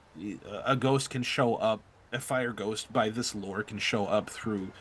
a 0.64 0.76
ghost 0.76 1.10
can 1.10 1.24
show 1.24 1.56
up, 1.56 1.82
a 2.12 2.20
fire 2.20 2.54
ghost 2.54 2.92
by 2.92 3.10
this 3.10 3.36
lore 3.36 3.62
can 3.62 3.78
show 3.78 4.06
up 4.08 4.30
through 4.30 4.72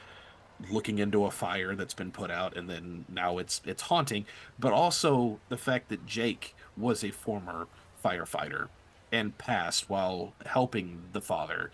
looking 0.70 0.98
into 0.98 1.24
a 1.24 1.30
fire 1.30 1.74
that's 1.74 1.94
been 1.94 2.10
put 2.10 2.30
out 2.30 2.56
and 2.56 2.68
then 2.68 3.04
now 3.08 3.38
it's 3.38 3.60
it's 3.64 3.82
haunting. 3.82 4.26
But 4.58 4.72
also 4.72 5.38
the 5.48 5.56
fact 5.56 5.88
that 5.88 6.06
Jake 6.06 6.54
was 6.76 7.04
a 7.04 7.10
former 7.10 7.66
firefighter 8.04 8.68
and 9.12 9.38
passed 9.38 9.88
while 9.88 10.34
helping 10.46 11.02
the 11.12 11.20
father. 11.20 11.70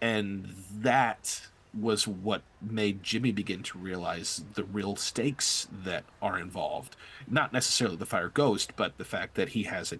And 0.00 0.54
that 0.74 1.48
was 1.78 2.06
what 2.06 2.42
made 2.60 3.02
Jimmy 3.02 3.32
begin 3.32 3.62
to 3.62 3.78
realize 3.78 4.44
the 4.54 4.64
real 4.64 4.96
stakes 4.96 5.68
that 5.72 6.04
are 6.20 6.38
involved. 6.38 6.96
Not 7.26 7.52
necessarily 7.52 7.96
the 7.96 8.06
fire 8.06 8.28
ghost 8.28 8.72
but 8.76 8.98
the 8.98 9.04
fact 9.04 9.34
that 9.36 9.50
he 9.50 9.64
has 9.64 9.92
a, 9.92 9.98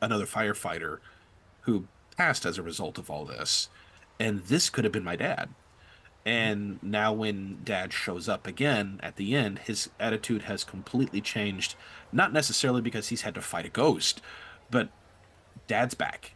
another 0.00 0.26
firefighter 0.26 0.98
who 1.62 1.86
passed 2.16 2.46
as 2.46 2.58
a 2.58 2.62
result 2.62 2.96
of 2.96 3.10
all 3.10 3.24
this. 3.24 3.68
And 4.20 4.44
this 4.44 4.70
could 4.70 4.84
have 4.84 4.92
been 4.92 5.04
my 5.04 5.16
dad 5.16 5.48
and 6.24 6.82
now, 6.82 7.12
when 7.12 7.58
dad 7.64 7.92
shows 7.92 8.28
up 8.28 8.46
again 8.46 8.98
at 9.02 9.16
the 9.16 9.36
end, 9.36 9.60
his 9.60 9.90
attitude 10.00 10.42
has 10.42 10.64
completely 10.64 11.20
changed. 11.20 11.74
Not 12.12 12.32
necessarily 12.32 12.80
because 12.80 13.08
he's 13.08 13.22
had 13.22 13.34
to 13.34 13.42
fight 13.42 13.66
a 13.66 13.70
ghost, 13.70 14.22
but 14.70 14.88
dad's 15.66 15.94
back. 15.94 16.32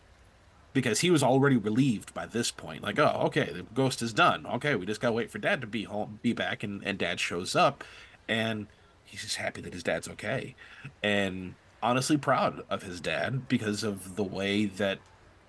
Because 0.74 1.00
he 1.00 1.10
was 1.10 1.22
already 1.22 1.56
relieved 1.56 2.12
by 2.12 2.26
this 2.26 2.50
point. 2.50 2.82
Like, 2.82 2.98
oh, 2.98 3.22
okay, 3.26 3.50
the 3.50 3.62
ghost 3.62 4.02
is 4.02 4.12
done. 4.12 4.44
Okay, 4.46 4.74
we 4.74 4.84
just 4.84 5.00
gotta 5.00 5.14
wait 5.14 5.30
for 5.30 5.38
dad 5.38 5.62
to 5.62 5.66
be 5.66 5.84
home, 5.84 6.18
be 6.22 6.34
back, 6.34 6.62
and, 6.62 6.84
and 6.84 6.98
dad 6.98 7.18
shows 7.18 7.56
up. 7.56 7.82
And 8.28 8.66
he's 9.04 9.22
just 9.22 9.36
happy 9.36 9.62
that 9.62 9.72
his 9.72 9.82
dad's 9.82 10.08
okay. 10.08 10.54
And 11.02 11.54
honestly 11.82 12.18
proud 12.18 12.62
of 12.68 12.82
his 12.82 13.00
dad 13.00 13.48
because 13.48 13.82
of 13.82 14.16
the 14.16 14.24
way 14.24 14.66
that 14.66 14.98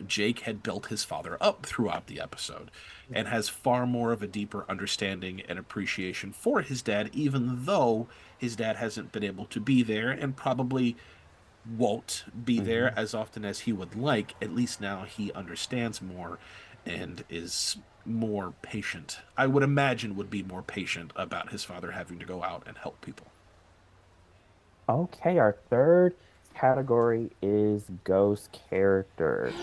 Jake 0.07 0.39
had 0.41 0.63
built 0.63 0.87
his 0.87 1.03
father 1.03 1.37
up 1.41 1.65
throughout 1.65 2.07
the 2.07 2.19
episode 2.19 2.71
and 3.11 3.27
has 3.27 3.49
far 3.49 3.85
more 3.85 4.11
of 4.11 4.21
a 4.21 4.27
deeper 4.27 4.65
understanding 4.69 5.41
and 5.47 5.57
appreciation 5.57 6.31
for 6.31 6.61
his 6.61 6.81
dad, 6.81 7.09
even 7.13 7.65
though 7.65 8.07
his 8.37 8.55
dad 8.55 8.77
hasn't 8.77 9.11
been 9.11 9.23
able 9.23 9.45
to 9.45 9.59
be 9.59 9.83
there 9.83 10.11
and 10.11 10.35
probably 10.35 10.95
won't 11.77 12.25
be 12.45 12.57
mm-hmm. 12.57 12.65
there 12.65 12.93
as 12.97 13.13
often 13.13 13.45
as 13.45 13.61
he 13.61 13.73
would 13.73 13.95
like. 13.95 14.35
At 14.41 14.53
least 14.53 14.81
now 14.81 15.03
he 15.03 15.31
understands 15.33 16.01
more 16.01 16.39
and 16.85 17.23
is 17.29 17.77
more 18.05 18.53
patient. 18.61 19.19
I 19.37 19.47
would 19.47 19.63
imagine 19.63 20.15
would 20.15 20.29
be 20.29 20.43
more 20.43 20.61
patient 20.61 21.11
about 21.15 21.51
his 21.51 21.63
father 21.63 21.91
having 21.91 22.19
to 22.19 22.25
go 22.25 22.43
out 22.43 22.63
and 22.65 22.77
help 22.77 23.01
people. 23.01 23.27
Okay, 24.87 25.37
our 25.37 25.55
third 25.69 26.15
category 26.55 27.29
is 27.41 27.83
ghost 28.03 28.57
character. 28.69 29.53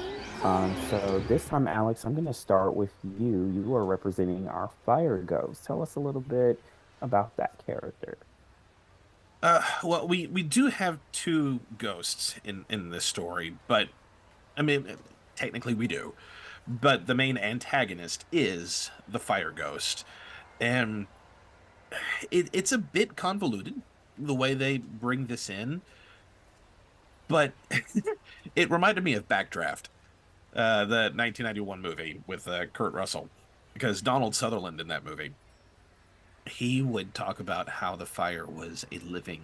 Um, 0.43 0.75
so 0.91 1.23
this 1.29 1.47
time, 1.47 1.67
Alex, 1.67 2.05
I'm 2.05 2.15
going 2.15 2.27
to 2.27 2.35
start 2.35 2.75
with 2.75 2.93
you. 3.19 3.47
You 3.47 3.75
are 3.75 3.85
representing 3.85 4.49
our 4.49 4.71
fire 4.85 5.19
ghost. 5.19 5.65
Tell 5.65 5.83
us 5.83 5.97
a 5.97 6.01
little 6.01 6.21
bit 6.21 6.61
about 7.01 7.37
that 7.37 7.65
character. 7.67 8.19
Uh, 9.43 9.63
well, 9.85 10.07
we 10.09 10.27
we 10.27 10.43
do 10.43 10.69
have 10.69 10.99
two 11.13 11.61
ghosts 11.79 12.37
in 12.45 12.65
in 12.69 12.91
this 12.91 13.05
story, 13.05 13.57
but 13.69 13.89
I 14.57 14.63
mean, 14.63 14.97
technically 15.35 15.75
we 15.75 15.87
do. 15.87 16.15
But 16.67 17.07
the 17.07 17.15
main 17.15 17.39
antagonist 17.39 18.25
is 18.33 18.91
the 19.07 19.19
fire 19.19 19.51
ghost, 19.51 20.05
and 20.61 21.07
it, 22.31 22.49
it's 22.53 22.73
a 22.73 22.79
bit 22.79 23.15
convoluted 23.17 23.83
the 24.19 24.35
way 24.35 24.55
they 24.55 24.79
bring 24.79 25.27
this 25.27 25.51
in 25.51 25.83
but 27.29 27.53
it 28.57 28.71
reminded 28.71 29.05
me 29.05 29.15
of 29.15 29.29
Backdraft, 29.29 29.85
uh, 30.57 30.87
the 30.87 31.13
1991 31.15 31.83
movie 31.83 32.21
with 32.27 32.49
uh, 32.49 32.67
Kurt 32.67 32.95
Russell, 32.95 33.29
because 33.75 34.01
Donald 34.01 34.35
Sutherland 34.35 34.81
in 34.81 34.89
that 34.89 35.05
movie, 35.05 35.33
he 36.47 36.81
would 36.81 37.13
talk 37.13 37.41
about 37.41 37.69
how 37.69 37.95
the 37.95 38.07
fire 38.07 38.47
was 38.47 38.87
a 38.91 38.99
living 38.99 39.43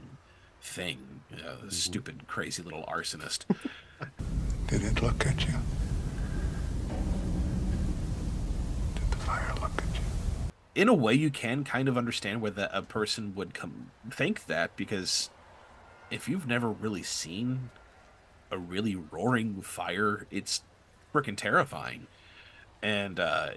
thing, 0.63 1.21
you 1.31 1.37
know, 1.37 1.57
mm-hmm. 1.57 1.69
stupid, 1.69 2.27
crazy 2.27 2.63
little 2.63 2.85
arsonist. 2.85 3.45
Did 4.69 4.85
it 4.85 5.03
look 5.03 5.27
at 5.27 5.47
you? 5.47 5.55
Did 8.95 9.11
the 9.11 9.17
fire 9.19 9.53
look 9.61 9.77
at 9.77 9.95
you? 9.95 10.53
In 10.75 10.89
a 10.89 10.95
way, 10.95 11.13
you 11.13 11.31
can 11.31 11.63
kind 11.65 11.89
of 11.89 11.99
understand 11.99 12.41
where 12.41 12.53
the, 12.53 12.75
a 12.77 12.81
person 12.81 13.35
would 13.35 13.53
come 13.53 13.91
think 14.11 14.47
that 14.47 14.75
because 14.77 15.29
if 16.11 16.29
you've 16.29 16.47
never 16.47 16.71
really 16.71 17.03
seen 17.03 17.71
a 18.51 18.57
really 18.57 18.97
roaring 18.97 19.61
fire, 19.61 20.27
it's 20.31 20.63
freaking 21.13 21.37
terrifying. 21.37 22.07
And 22.83 23.21
uh, 23.21 23.51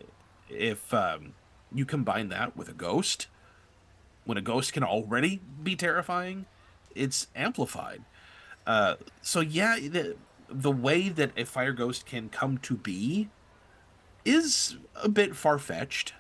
if 0.50 0.94
um, 0.94 1.34
you 1.74 1.86
combine 1.86 2.30
that 2.30 2.56
with 2.56 2.70
a 2.70 2.74
ghost, 2.74 3.28
when 4.26 4.38
a 4.38 4.42
ghost 4.42 4.74
can 4.74 4.84
already 4.84 5.42
be 5.64 5.76
terrifying, 5.76 6.46
it's 6.94 7.28
amplified. 7.36 8.04
Uh, 8.66 8.96
so 9.22 9.40
yeah, 9.40 9.78
the, 9.80 10.16
the 10.50 10.72
way 10.72 11.10
that 11.10 11.32
a 11.38 11.46
fire 11.46 11.74
ghost 11.74 12.06
can 12.06 12.30
come 12.30 12.58
to 12.60 12.76
be 12.76 13.30
is 14.24 14.78
a 14.96 15.10
bit 15.10 15.36
far 15.36 15.60
fetched. 15.60 16.14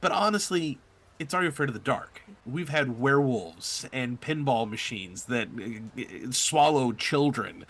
But 0.00 0.12
honestly, 0.12 0.78
it's 1.18 1.34
Are 1.34 1.42
You 1.42 1.48
Afraid 1.48 1.68
of 1.68 1.74
the 1.74 1.80
Dark? 1.80 2.22
We've 2.44 2.68
had 2.68 3.00
werewolves 3.00 3.86
and 3.92 4.20
pinball 4.20 4.68
machines 4.68 5.24
that 5.24 5.48
uh, 5.48 6.30
swallow 6.30 6.92
children. 6.92 7.64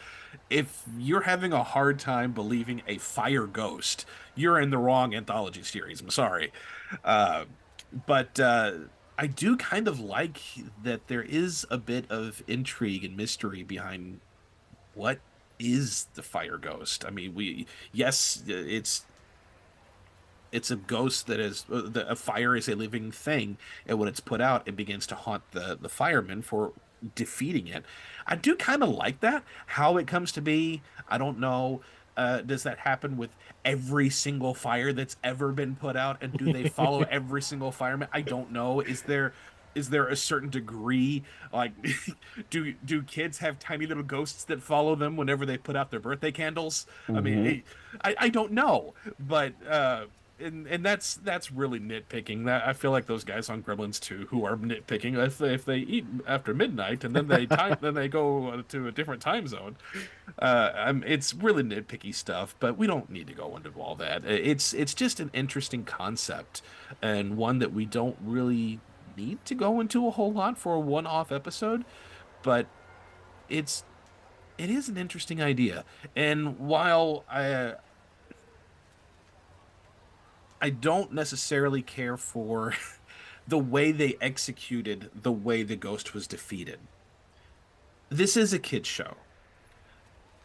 If 0.51 0.85
you're 0.99 1.23
having 1.23 1.53
a 1.53 1.63
hard 1.63 1.99
time 1.99 2.33
believing 2.33 2.83
a 2.87 2.99
fire 2.99 3.47
ghost, 3.47 4.05
you're 4.35 4.61
in 4.61 4.71
the 4.71 4.79
wrong 4.79 5.15
anthology 5.15 5.63
series. 5.63 6.01
I'm 6.01 6.11
sorry. 6.11 6.53
Uh, 7.05 7.45
but 8.07 8.39
uh, 8.39 8.73
I 9.19 9.27
do 9.27 9.57
kind 9.57 9.89
of 9.89 10.01
like 10.01 10.41
that 10.83 11.09
there 11.09 11.23
is 11.23 11.67
a 11.71 11.79
bit 11.79 12.11
of 12.11 12.43
intrigue 12.47 13.05
and 13.05 13.17
mystery 13.17 13.63
behind 13.63 14.21
what 14.95 15.21
is 15.59 16.07
the 16.15 16.23
fire 16.23 16.59
ghost. 16.59 17.05
I 17.05 17.11
mean, 17.11 17.35
we, 17.35 17.67
yes, 17.93 18.43
it's 18.47 19.05
it's 20.53 20.71
a 20.71 20.77
ghost 20.77 21.27
that 21.27 21.41
is 21.41 21.65
uh, 21.71 21.91
a 21.95 22.17
fire 22.17 22.57
is 22.57 22.69
a 22.69 22.75
living 22.75 23.11
thing, 23.11 23.57
and 23.87 23.99
when 23.99 24.09
it's 24.09 24.21
put 24.21 24.41
out, 24.41 24.67
it 24.67 24.77
begins 24.77 25.07
to 25.09 25.15
haunt 25.15 25.43
the 25.53 25.79
the 25.81 25.89
firemen 25.89 26.43
for 26.43 26.73
defeating 27.15 27.67
it. 27.69 27.85
I 28.27 28.37
do 28.37 28.57
kind 28.57 28.83
of 28.83 28.89
like 28.91 29.21
that. 29.21 29.45
How 29.67 29.97
it 29.97 30.07
comes 30.07 30.33
to 30.33 30.43
be, 30.43 30.83
I 31.09 31.19
don't 31.19 31.39
know. 31.39 31.81
Uh, 32.17 32.41
does 32.41 32.63
that 32.63 32.79
happen 32.79 33.17
with 33.17 33.31
every 33.65 34.09
single 34.09 34.55
fire 34.55 34.93
that's 34.93 35.17
ever 35.23 35.53
been 35.53 35.77
put 35.77 35.97
out, 35.97 36.17
and 36.23 36.33
do 36.37 36.53
they 36.53 36.69
follow 36.69 37.03
every 37.11 37.43
single 37.43 37.71
fireman? 37.71 38.09
I 38.13 38.23
don't 38.23 38.51
know. 38.53 38.81
Is 38.81 39.03
there 39.03 39.33
is 39.75 39.91
there 39.91 40.07
a 40.09 40.17
certain 40.17 40.49
degree 40.49 41.23
like 41.53 41.71
do 42.51 42.73
do 42.87 43.03
kids 43.03 43.37
have 43.39 43.59
tiny 43.59 43.85
little 43.87 44.03
ghosts 44.03 44.45
that 44.45 44.63
follow 44.63 44.95
them 44.95 45.19
whenever 45.19 45.45
they 45.45 45.59
put 45.59 45.77
out 45.77 45.91
their 45.91 46.01
birthday 46.01 46.33
candles 46.33 46.87
i 47.11 47.21
mean 47.21 47.45
Mhm. 47.45 47.63
I, 48.03 48.15
I 48.19 48.29
don't 48.31 48.53
know 48.53 48.95
but 49.21 49.53
uh 49.69 50.07
and 50.39 50.67
and 50.67 50.85
that's 50.85 51.15
that's 51.17 51.51
really 51.51 51.81
nitpicking. 51.81 52.45
That 52.47 52.67
i 52.67 52.73
feel 52.73 52.91
like 52.91 53.07
those 53.07 53.25
guys 53.25 53.49
on 53.49 53.63
gremlins 53.63 53.99
2 54.01 54.27
who 54.31 54.45
are 54.45 54.57
nitpicking 54.57 55.17
if 55.25 55.39
they, 55.39 55.55
if 55.55 55.65
they 55.65 55.79
eat 55.79 56.07
after 56.27 56.55
midnight 56.55 57.05
and 57.05 57.15
then 57.15 57.29
they 57.29 57.47
time 57.47 57.77
then 57.81 57.95
they 57.95 58.09
go 58.09 58.63
to 58.69 58.87
a 58.87 58.93
different 58.93 59.23
time 59.23 59.47
zone 59.47 59.77
uh 60.39 60.73
um, 60.77 61.03
it's 61.07 61.35
really 61.35 61.63
nitpicky 61.63 62.15
stuff 62.15 62.55
but 62.61 62.77
we 62.77 62.87
don't 62.87 63.11
need 63.11 63.27
to 63.27 63.35
go 63.35 63.57
into 63.57 63.71
all 63.79 63.95
that. 63.97 64.25
It's 64.25 64.73
it's 64.75 64.95
just 64.95 65.21
an 65.21 65.31
interesting 65.33 65.85
concept 65.85 66.63
and 67.03 67.37
one 67.37 67.59
that 67.59 67.73
we 67.73 67.85
don't 67.85 68.17
really 68.23 68.81
need 69.17 69.45
to 69.47 69.55
go 69.55 69.81
into 69.81 70.07
a 70.07 70.11
whole 70.11 70.33
lot 70.33 70.59
for 70.59 70.75
a 70.75 70.81
one-off 70.81 71.33
episode 71.33 71.85
but 72.43 72.67
it's 73.49 73.85
it 74.59 74.71
is 74.71 74.89
an 74.89 74.97
interesting 74.97 75.43
idea. 75.43 75.85
And 76.15 76.59
while 76.59 77.25
i 77.31 77.75
i 80.61 80.71
don't 80.71 81.13
necessarily 81.13 81.83
care 81.83 82.17
for 82.17 82.75
the 83.49 83.59
way 83.59 83.93
they 83.93 84.17
executed 84.21 85.11
the 85.15 85.33
way 85.33 85.63
the 85.63 85.77
ghost 85.77 86.15
was 86.15 86.27
defeated. 86.27 86.81
This 88.09 88.37
is 88.37 88.53
a 88.53 88.59
kids 88.59 88.89
show. 88.89 89.15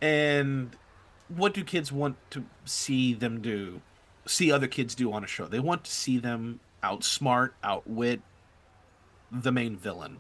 And 0.02 0.76
what 1.28 1.54
do 1.54 1.64
kids 1.64 1.92
want 1.92 2.18
to 2.32 2.46
see 2.66 3.14
them 3.14 3.42
do 3.42 3.82
see 4.26 4.52
other 4.52 4.68
kids 4.68 4.94
do 4.96 5.12
on 5.12 5.24
a 5.24 5.28
show? 5.28 5.46
They 5.46 5.60
want 5.60 5.86
to 5.86 5.92
see 5.92 6.18
them 6.18 6.60
outsmart 6.84 7.52
outwit 7.64 8.22
the 9.32 9.52
main 9.52 9.76
villain. 9.76 10.18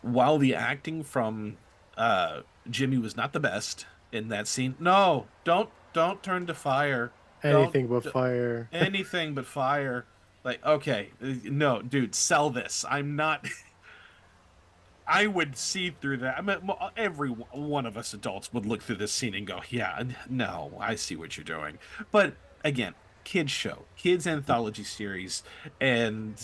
While 0.00 0.38
the 0.38 0.54
acting 0.54 1.02
from 1.02 1.56
uh 1.96 2.40
jimmy 2.70 2.96
was 2.96 3.16
not 3.16 3.32
the 3.32 3.40
best 3.40 3.86
in 4.12 4.28
that 4.28 4.48
scene. 4.48 4.76
No 4.78 5.26
don't 5.44 5.70
don't 5.92 6.22
turn 6.22 6.46
to 6.46 6.54
fire 6.54 7.12
Don't- 7.42 7.62
Anything 7.64 7.86
but 7.88 8.04
fire. 8.04 8.68
anything 8.72 9.34
but 9.34 9.46
fire. 9.46 10.04
Like 10.44 10.64
okay 10.64 11.10
no 11.44 11.82
dude 11.82 12.14
sell 12.14 12.50
this. 12.50 12.84
I'm 12.88 13.14
not 13.16 13.46
i 15.06 15.26
would 15.26 15.56
see 15.56 15.90
through 15.90 16.18
that. 16.18 16.38
I 16.38 16.40
mean 16.40 16.58
every 16.96 17.28
one 17.30 17.86
of 17.86 17.96
us 17.96 18.14
adults 18.14 18.52
would 18.52 18.66
look 18.66 18.82
through 18.82 18.96
this 18.96 19.12
scene 19.12 19.34
and 19.34 19.46
go 19.46 19.60
yeah 19.68 20.02
no 20.28 20.72
i 20.80 20.94
see 20.94 21.16
what 21.16 21.36
you're 21.36 21.44
doing. 21.44 21.78
But 22.10 22.34
again 22.64 22.94
kids 23.24 23.50
show 23.52 23.84
kids 23.96 24.26
anthology 24.26 24.84
series 24.84 25.42
and 25.80 26.34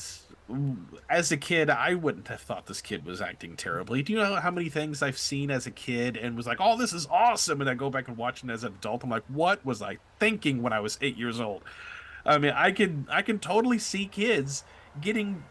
as 1.11 1.31
a 1.31 1.37
kid 1.37 1.69
i 1.69 1.95
wouldn't 1.95 2.29
have 2.29 2.41
thought 2.41 2.67
this 2.67 2.81
kid 2.81 3.05
was 3.05 3.21
acting 3.21 3.55
terribly 3.55 4.03
do 4.03 4.15
you 4.15 4.19
know 4.19 4.37
how 4.37 4.51
many 4.51 4.71
things 4.71 5.03
i've 5.03 5.19
seen 5.19 5.51
as 5.51 5.67
a 5.67 5.71
kid 5.71 6.17
and 6.17 6.37
was 6.37 6.47
like 6.47 6.57
oh 6.59 6.77
this 6.77 6.93
is 6.95 7.07
awesome 7.11 7.61
and 7.61 7.69
i 7.69 7.75
go 7.75 7.91
back 7.91 8.09
and 8.09 8.17
watch 8.17 8.43
it 8.43 8.49
as 8.49 8.65
an 8.65 8.73
adult 8.73 9.05
i'm 9.05 9.11
like 9.11 9.25
what 9.29 9.63
was 9.67 9.83
i 9.83 9.99
thinking 10.19 10.63
when 10.63 10.73
i 10.73 10.81
was 10.81 10.97
eight 11.03 11.19
years 11.19 11.39
old 11.39 11.63
I 12.29 12.39
mean, 12.39 12.53
I 12.55 12.73
can 12.73 13.07
I 13.11 13.23
can 13.23 13.39
totally 13.39 13.79
see 13.79 14.07
kids 14.07 14.63
getting 15.01 15.45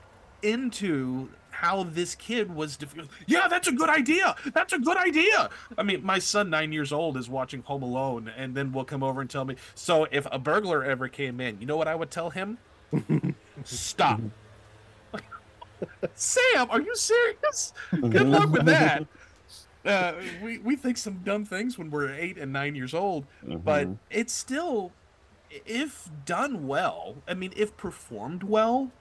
into 0.44 1.30
how 1.50 1.84
this 1.84 2.14
kid 2.14 2.54
was. 2.54 2.78
Def- 2.78 2.96
yeah, 3.26 3.48
that's 3.48 3.68
a 3.68 3.72
good 3.72 3.90
idea. 3.90 4.36
That's 4.54 4.74
a 4.74 4.80
good 4.80 4.98
idea. 4.98 5.50
I 5.78 5.84
mean, 5.84 6.06
my 6.06 6.20
son, 6.20 6.52
nine 6.52 6.72
years 6.72 6.94
old, 6.94 7.18
is 7.18 7.28
watching 7.30 7.64
Home 7.64 7.82
Alone, 7.82 8.32
and 8.38 8.56
then 8.56 8.72
will 8.72 8.86
come 8.86 9.02
over 9.02 9.22
and 9.22 9.30
tell 9.30 9.44
me. 9.44 9.56
So, 9.74 10.08
if 10.12 10.28
a 10.32 10.38
burglar 10.38 10.84
ever 10.84 11.08
came 11.08 11.42
in, 11.42 11.60
you 11.60 11.66
know 11.66 11.78
what 11.78 11.88
I 11.88 11.96
would 11.96 12.12
tell 12.12 12.30
him? 12.30 12.60
Stop. 13.64 14.22
Sam, 16.16 16.68
are 16.70 16.82
you 16.82 16.96
serious? 16.96 17.74
Good 17.92 18.28
luck 18.28 18.50
with 18.50 18.66
that. 18.66 19.06
Uh, 19.86 20.14
we 20.44 20.58
we 20.58 20.76
think 20.76 20.98
some 20.98 21.20
dumb 21.24 21.46
things 21.46 21.78
when 21.78 21.90
we're 21.90 22.12
eight 22.12 22.38
and 22.38 22.52
nine 22.52 22.76
years 22.76 22.94
old, 22.94 23.26
but 23.44 23.88
Mhm. 23.88 23.98
it's 24.10 24.34
still, 24.34 24.92
if 25.66 26.10
done 26.26 26.68
well. 26.68 27.16
I 27.28 27.34
mean, 27.34 27.54
if 27.56 27.78
performed 27.78 28.44
well, 28.44 28.92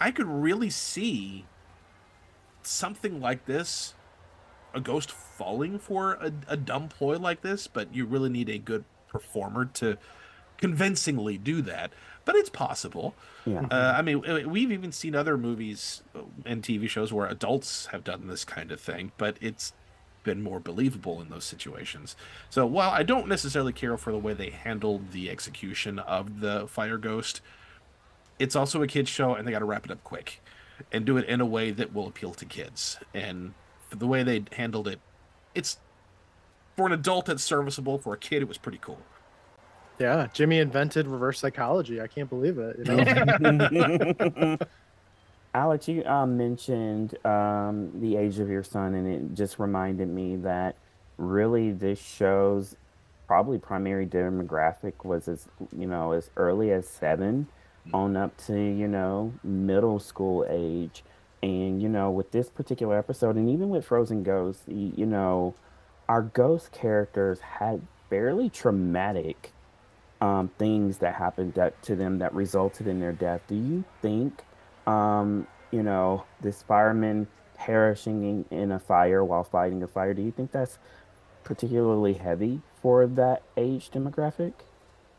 I 0.00 0.10
could 0.10 0.26
really 0.26 0.70
see 0.70 1.44
something 2.62 3.20
like 3.20 3.46
this, 3.46 3.94
a 4.74 4.80
ghost 4.80 5.10
falling 5.10 5.78
for 5.78 6.14
a, 6.14 6.32
a 6.48 6.56
dumb 6.56 6.88
ploy 6.88 7.16
like 7.18 7.42
this. 7.42 7.66
But 7.68 7.94
you 7.94 8.04
really 8.04 8.30
need 8.30 8.48
a 8.48 8.58
good 8.58 8.84
performer 9.08 9.66
to 9.74 9.98
convincingly 10.56 11.38
do 11.38 11.62
that. 11.62 11.92
But 12.28 12.36
it's 12.36 12.50
possible. 12.50 13.14
Yeah. 13.46 13.66
Uh, 13.70 13.94
I 13.96 14.02
mean, 14.02 14.22
uh, 14.28 14.46
we've 14.46 14.70
even 14.70 14.92
seen 14.92 15.14
other 15.14 15.38
movies 15.38 16.02
and 16.44 16.62
TV 16.62 16.86
shows 16.86 17.10
where 17.10 17.26
adults 17.26 17.86
have 17.86 18.04
done 18.04 18.26
this 18.26 18.44
kind 18.44 18.70
of 18.70 18.78
thing, 18.78 19.12
but 19.16 19.38
it's 19.40 19.72
been 20.24 20.42
more 20.42 20.60
believable 20.60 21.22
in 21.22 21.30
those 21.30 21.46
situations. 21.46 22.16
So 22.50 22.66
while 22.66 22.90
I 22.90 23.02
don't 23.02 23.28
necessarily 23.28 23.72
care 23.72 23.96
for 23.96 24.12
the 24.12 24.18
way 24.18 24.34
they 24.34 24.50
handled 24.50 25.12
the 25.12 25.30
execution 25.30 25.98
of 26.00 26.40
the 26.40 26.66
fire 26.68 26.98
ghost, 26.98 27.40
it's 28.38 28.54
also 28.54 28.82
a 28.82 28.86
kids 28.86 29.08
show, 29.08 29.34
and 29.34 29.48
they 29.48 29.52
got 29.52 29.60
to 29.60 29.64
wrap 29.64 29.86
it 29.86 29.90
up 29.90 30.04
quick 30.04 30.42
and 30.92 31.06
do 31.06 31.16
it 31.16 31.26
in 31.26 31.40
a 31.40 31.46
way 31.46 31.70
that 31.70 31.94
will 31.94 32.08
appeal 32.08 32.34
to 32.34 32.44
kids. 32.44 32.98
And 33.14 33.54
for 33.88 33.96
the 33.96 34.06
way 34.06 34.22
they 34.22 34.44
handled 34.52 34.86
it, 34.86 35.00
it's 35.54 35.78
for 36.76 36.84
an 36.84 36.92
adult, 36.92 37.30
it's 37.30 37.42
serviceable. 37.42 37.96
For 37.96 38.12
a 38.12 38.18
kid, 38.18 38.42
it 38.42 38.48
was 38.48 38.58
pretty 38.58 38.80
cool. 38.82 38.98
Yeah, 39.98 40.28
Jimmy 40.32 40.58
invented 40.58 41.06
reverse 41.06 41.40
psychology. 41.40 42.00
I 42.00 42.06
can't 42.06 42.30
believe 42.30 42.58
it. 42.58 42.78
You 42.78 42.84
know? 42.84 44.58
Alex, 45.54 45.88
you 45.88 46.04
um, 46.04 46.36
mentioned 46.36 47.16
um, 47.26 47.90
the 48.00 48.16
age 48.16 48.38
of 48.38 48.48
your 48.48 48.62
son, 48.62 48.94
and 48.94 49.08
it 49.08 49.34
just 49.34 49.58
reminded 49.58 50.08
me 50.08 50.36
that 50.36 50.76
really 51.16 51.72
this 51.72 52.00
show's 52.00 52.76
probably 53.26 53.58
primary 53.58 54.06
demographic 54.06 55.04
was 55.04 55.26
as 55.26 55.48
you 55.76 55.86
know 55.86 56.12
as 56.12 56.30
early 56.36 56.70
as 56.70 56.88
seven 56.88 57.46
on 57.92 58.16
up 58.16 58.36
to 58.46 58.54
you 58.54 58.86
know 58.86 59.32
middle 59.42 59.98
school 59.98 60.46
age, 60.48 61.02
and 61.42 61.82
you 61.82 61.88
know 61.88 62.10
with 62.10 62.30
this 62.30 62.48
particular 62.50 62.96
episode, 62.96 63.36
and 63.36 63.48
even 63.50 63.68
with 63.68 63.84
Frozen 63.84 64.22
ghosts 64.22 64.62
you 64.68 65.06
know 65.06 65.54
our 66.08 66.22
ghost 66.22 66.72
characters 66.72 67.40
had 67.40 67.82
fairly 68.08 68.48
traumatic 68.48 69.52
um, 70.20 70.50
things 70.58 70.98
that 70.98 71.14
happened 71.14 71.54
that, 71.54 71.80
to 71.82 71.94
them 71.94 72.18
that 72.18 72.34
resulted 72.34 72.86
in 72.86 73.00
their 73.00 73.12
death. 73.12 73.42
Do 73.46 73.54
you 73.54 73.84
think, 74.02 74.42
um, 74.86 75.46
you 75.70 75.82
know, 75.82 76.24
this 76.40 76.62
fireman 76.62 77.28
perishing 77.56 78.44
in, 78.50 78.72
a 78.72 78.78
fire 78.78 79.24
while 79.24 79.44
fighting 79.44 79.82
a 79.82 79.86
fire, 79.88 80.14
do 80.14 80.22
you 80.22 80.30
think 80.30 80.52
that's 80.52 80.78
particularly 81.44 82.14
heavy 82.14 82.60
for 82.80 83.06
that 83.06 83.42
age 83.56 83.90
demographic? 83.90 84.52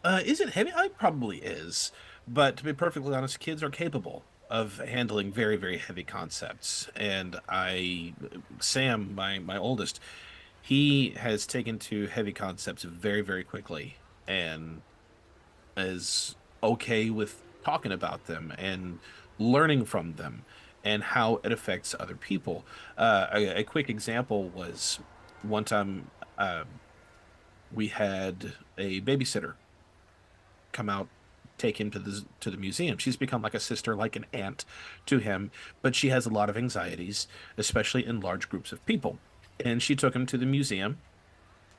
Uh, 0.04 0.22
is 0.26 0.39
it 0.39 0.50
heavy? 0.50 0.72
It 0.76 0.97
probably 0.97 1.38
is. 1.39 1.91
But 2.28 2.58
to 2.58 2.64
be 2.64 2.74
perfectly 2.74 3.14
honest, 3.14 3.39
kids 3.39 3.62
are 3.64 3.70
capable 3.70 4.24
of 4.50 4.80
handling 4.80 5.32
very, 5.32 5.58
very 5.58 5.78
heavy 5.78 6.04
concepts. 6.04 6.89
And 6.95 7.38
I, 7.47 8.14
Sam, 8.60 9.14
my, 9.14 9.39
my 9.39 9.58
oldest, 9.58 10.00
he 10.62 11.12
has 11.12 11.45
taken 11.45 11.78
to 11.80 12.08
heavy 12.08 12.34
concepts 12.34 12.84
very, 12.84 13.22
very 13.22 13.43
quickly 13.43 13.97
and 14.28 14.82
is 15.80 16.36
okay 16.62 17.10
with 17.10 17.42
talking 17.64 17.92
about 17.92 18.26
them 18.26 18.54
and 18.58 19.00
learning 19.38 19.86
from 19.86 20.14
them 20.14 20.44
and 20.84 21.04
how 21.04 21.40
it 21.44 21.52
affects 21.52 21.96
other 22.00 22.16
people. 22.16 22.66
Uh, 22.98 23.28
a, 23.34 23.60
a 23.60 23.64
quick 23.64 23.90
example 23.90 24.50
was 24.50 25.00
one 25.42 25.64
time 25.64 26.10
uh, 26.38 26.64
we 27.74 27.88
had 27.88 28.54
a 28.78 29.02
babysitter 29.02 29.54
come 30.72 30.90
out 30.90 31.08
take 31.58 31.80
him 31.80 31.92
to 31.92 32.00
the 32.00 32.24
to 32.40 32.50
the 32.50 32.58
museum. 32.58 32.98
She's 32.98 33.18
become 33.18 33.42
like 33.42 33.54
a 33.54 33.60
sister 33.60 33.96
like 33.96 34.16
an 34.16 34.26
aunt 34.32 34.64
to 35.08 35.18
him 35.18 35.52
but 35.82 35.96
she 35.96 36.10
has 36.10 36.26
a 36.26 36.30
lot 36.30 36.50
of 36.50 36.58
anxieties 36.58 37.28
especially 37.58 38.06
in 38.06 38.22
large 38.22 38.50
groups 38.50 38.72
of 38.72 38.86
people. 38.86 39.20
And 39.64 39.82
she 39.82 39.96
took 39.96 40.16
him 40.16 40.26
to 40.28 40.38
the 40.38 40.46
museum 40.46 41.00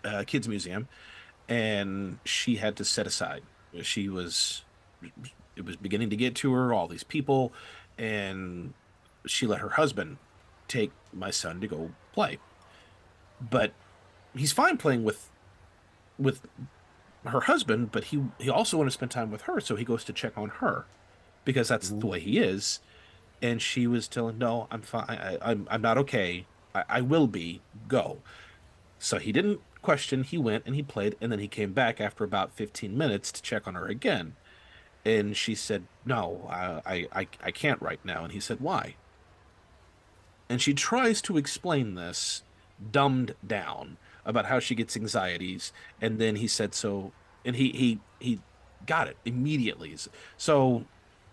uh, 0.04 0.24
kids 0.26 0.48
museum 0.48 0.88
and 1.48 2.18
she 2.24 2.56
had 2.56 2.76
to 2.76 2.84
set 2.84 3.06
aside 3.06 3.42
she 3.82 4.08
was 4.08 4.62
it 5.56 5.64
was 5.64 5.76
beginning 5.76 6.10
to 6.10 6.16
get 6.16 6.34
to 6.34 6.52
her 6.52 6.72
all 6.72 6.86
these 6.88 7.04
people 7.04 7.52
and 7.98 8.72
she 9.26 9.46
let 9.46 9.60
her 9.60 9.70
husband 9.70 10.16
take 10.68 10.90
my 11.12 11.30
son 11.30 11.60
to 11.60 11.66
go 11.66 11.90
play 12.12 12.38
but 13.40 13.72
he's 14.34 14.52
fine 14.52 14.76
playing 14.76 15.04
with 15.04 15.30
with 16.18 16.46
her 17.26 17.40
husband, 17.40 17.92
but 17.92 18.04
he 18.04 18.22
he 18.38 18.48
also 18.48 18.76
wanted 18.76 18.90
to 18.90 18.94
spend 18.94 19.10
time 19.10 19.30
with 19.30 19.42
her, 19.42 19.60
so 19.60 19.76
he 19.76 19.84
goes 19.84 20.04
to 20.04 20.12
check 20.12 20.36
on 20.36 20.48
her 20.60 20.86
because 21.44 21.68
that's 21.68 21.90
the 21.90 22.06
way 22.06 22.20
he 22.20 22.38
is. 22.38 22.80
And 23.42 23.60
she 23.60 23.86
was 23.86 24.08
telling, 24.08 24.38
"No, 24.38 24.66
I'm 24.70 24.82
fine. 24.82 25.04
I, 25.08 25.38
I'm 25.42 25.66
I'm 25.70 25.82
not 25.82 25.98
okay. 25.98 26.46
I, 26.74 26.84
I 26.88 27.00
will 27.00 27.26
be. 27.26 27.62
Go." 27.88 28.18
So 28.98 29.18
he 29.18 29.32
didn't 29.32 29.60
question. 29.82 30.24
He 30.24 30.38
went 30.38 30.64
and 30.66 30.74
he 30.74 30.82
played, 30.82 31.16
and 31.20 31.30
then 31.30 31.38
he 31.38 31.48
came 31.48 31.72
back 31.72 32.00
after 32.00 32.24
about 32.24 32.52
15 32.52 32.96
minutes 32.96 33.32
to 33.32 33.42
check 33.42 33.66
on 33.66 33.74
her 33.74 33.86
again. 33.86 34.36
And 35.04 35.36
she 35.36 35.54
said, 35.54 35.84
"No, 36.04 36.46
I 36.50 37.06
I 37.14 37.28
I, 37.42 37.50
can't 37.50 37.80
right 37.80 38.00
now." 38.04 38.22
And 38.22 38.32
he 38.32 38.40
said, 38.40 38.60
"Why?" 38.60 38.96
and 40.50 40.60
she 40.60 40.74
tries 40.74 41.22
to 41.22 41.38
explain 41.38 41.94
this 41.94 42.42
dumbed 42.90 43.34
down 43.46 43.96
about 44.26 44.46
how 44.46 44.58
she 44.58 44.74
gets 44.74 44.96
anxieties 44.96 45.72
and 46.00 46.18
then 46.18 46.36
he 46.36 46.48
said 46.48 46.74
so 46.74 47.12
and 47.44 47.56
he 47.56 47.70
he 47.70 48.00
he 48.18 48.40
got 48.86 49.06
it 49.06 49.16
immediately 49.24 49.94
so 50.36 50.84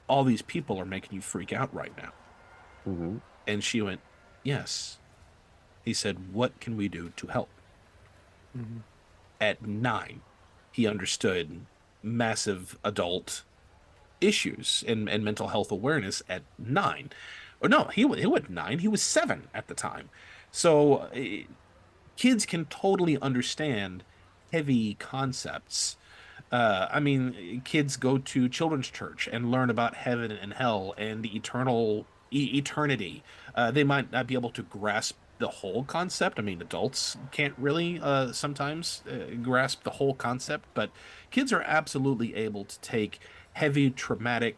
all 0.07 0.23
these 0.23 0.41
people 0.41 0.79
are 0.79 0.85
making 0.85 1.13
you 1.13 1.21
freak 1.21 1.51
out 1.51 1.73
right 1.73 1.97
now 1.97 2.11
hmm 2.83 3.17
and 3.47 3.63
she 3.63 3.81
went 3.81 4.01
yes 4.43 4.99
he 5.83 5.93
said 5.93 6.33
what 6.33 6.57
can 6.59 6.77
we 6.77 6.87
do 6.87 7.11
to 7.15 7.27
help 7.27 7.49
Mhm. 8.55 8.83
at 9.39 9.61
nine 9.65 10.21
he 10.71 10.87
understood 10.87 11.65
massive 12.03 12.77
adult 12.83 13.43
issues 14.21 14.83
and, 14.87 15.09
and 15.09 15.23
mental 15.23 15.49
health 15.49 15.71
awareness 15.71 16.23
at 16.29 16.43
nine. 16.57 17.11
Or 17.61 17.69
no 17.69 17.85
he, 17.85 18.01
he 18.15 18.25
was 18.27 18.49
nine 18.49 18.79
he 18.79 18.87
was 18.87 19.01
seven 19.01 19.49
at 19.53 19.67
the 19.67 19.75
time. 19.75 20.09
So 20.51 21.09
eh, 21.13 21.43
kids 22.17 22.45
can 22.45 22.65
totally 22.65 23.19
understand 23.21 24.03
heavy 24.51 24.95
concepts. 24.95 25.97
Uh, 26.51 26.87
i 26.91 26.99
mean 26.99 27.61
kids 27.65 27.97
go 27.97 28.17
to 28.17 28.47
children's 28.49 28.89
church 28.89 29.27
and 29.31 29.51
learn 29.51 29.69
about 29.69 29.95
heaven 29.95 30.31
and 30.31 30.53
hell 30.53 30.93
and 30.97 31.23
the 31.23 31.35
eternal 31.35 32.07
e- 32.31 32.57
eternity. 32.57 33.23
Uh, 33.55 33.71
they 33.71 33.83
might 33.83 34.11
not 34.11 34.27
be 34.27 34.33
able 34.35 34.51
to 34.51 34.63
grasp 34.63 35.17
the 35.39 35.47
whole 35.47 35.83
concept. 35.83 36.39
I 36.39 36.41
mean 36.41 36.61
adults 36.61 37.17
can't 37.31 37.53
really 37.57 37.99
uh, 38.01 38.31
sometimes 38.31 39.03
uh, 39.09 39.35
grasp 39.41 39.83
the 39.83 39.91
whole 39.91 40.13
concept 40.13 40.65
but 40.73 40.89
kids 41.31 41.51
are 41.53 41.61
absolutely 41.61 42.35
able 42.35 42.65
to 42.65 42.79
take 42.79 43.19
heavy 43.53 43.89
traumatic 43.89 44.57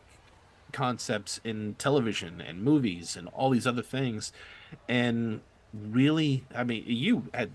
concepts 0.71 1.39
in 1.43 1.75
television 1.80 2.41
and 2.41 2.61
movies 2.63 3.15
and 3.15 3.27
all 3.30 3.49
these 3.49 3.65
other 3.65 3.82
things 3.82 4.32
and 4.88 5.41
really 5.73 6.43
i 6.55 6.63
mean 6.63 6.84
you 6.86 7.23
had 7.34 7.49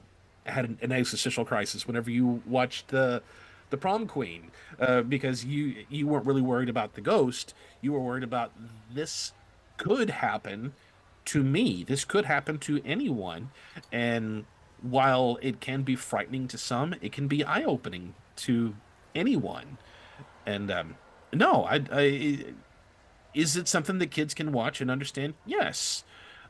had 0.47 0.77
an, 0.81 0.93
existential 0.93 1.45
crisis 1.45 1.87
whenever 1.87 2.11
you 2.11 2.43
watched 2.47 2.89
the 2.89 3.23
the 3.71 3.77
prom 3.77 4.07
queen 4.07 4.51
uh, 4.79 5.03
because 5.03 5.45
you 5.45 5.75
you 5.89 6.07
weren't 6.07 6.27
really 6.27 6.43
worried 6.43 6.69
about 6.69 6.95
the 6.95 7.01
ghost. 7.01 7.55
You 7.81 7.93
were 7.93 8.01
worried 8.01 8.23
about 8.23 8.53
this 8.93 9.33
could 9.77 10.11
happen 10.11 10.73
to 11.27 11.43
me 11.43 11.85
this 11.85 12.05
could 12.05 12.25
happen 12.27 12.59
to 12.59 12.81
anyone 12.85 13.51
and 13.91 14.45
while 14.83 15.39
it 15.41 15.61
can 15.61 15.83
be 15.83 15.97
frightening 15.97 16.47
to 16.49 16.59
some 16.59 16.95
it 17.01 17.13
can 17.13 17.27
be 17.29 17.43
eye-opening 17.45 18.15
to 18.37 18.75
anyone. 19.15 19.79
And 20.47 20.71
um 20.71 20.97
no 21.33 21.65
i 21.65 21.83
i 21.91 22.45
is 23.35 23.57
it 23.57 23.67
something 23.67 23.99
that 23.99 24.11
kids 24.11 24.35
can 24.35 24.53
watch 24.53 24.81
and 24.81 24.91
understand? 24.91 25.35
Yes. 25.47 26.05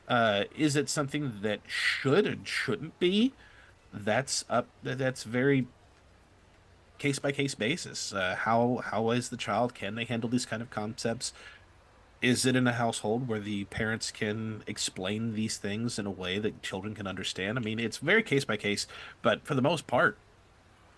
Uh 0.07 0.43
is 0.55 0.75
it 0.75 0.89
something 0.89 1.39
that 1.41 1.61
should 1.67 2.27
and 2.27 2.47
shouldn't 2.47 2.99
be? 2.99 3.33
That's 3.93 4.43
up 4.49 4.67
that's 4.83 5.23
very 5.23 5.67
case 6.97 7.19
by 7.19 7.31
case 7.31 7.55
basis. 7.55 8.13
Uh, 8.13 8.35
how 8.37 8.81
how 8.85 9.11
is 9.11 9.29
the 9.29 9.37
child? 9.37 9.73
Can 9.73 9.95
they 9.95 10.05
handle 10.05 10.29
these 10.29 10.45
kind 10.45 10.61
of 10.61 10.69
concepts 10.69 11.33
is 12.25 12.43
it 12.43 12.55
in 12.55 12.65
a 12.65 12.73
household 12.73 13.27
where 13.27 13.39
the 13.39 13.65
parents 13.65 14.09
can 14.09 14.63
explain 14.65 15.35
these 15.35 15.57
things 15.57 15.99
in 15.99 16.07
a 16.07 16.11
way 16.11 16.39
that 16.39 16.63
children 16.63 16.95
can 16.95 17.05
understand? 17.05 17.59
I 17.59 17.61
mean 17.61 17.79
it's 17.79 17.97
very 17.97 18.23
case 18.23 18.43
by 18.43 18.57
case 18.57 18.87
but 19.21 19.45
for 19.45 19.53
the 19.53 19.61
most 19.61 19.85
part 19.85 20.17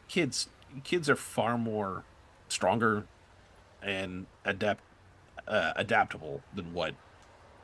kids 0.07 0.47
kids 0.85 1.09
are 1.09 1.17
far 1.17 1.57
more 1.57 2.05
stronger 2.47 3.05
and 3.81 4.25
adapt 4.45 4.81
uh, 5.47 5.73
adaptable 5.75 6.41
than 6.55 6.73
what 6.73 6.95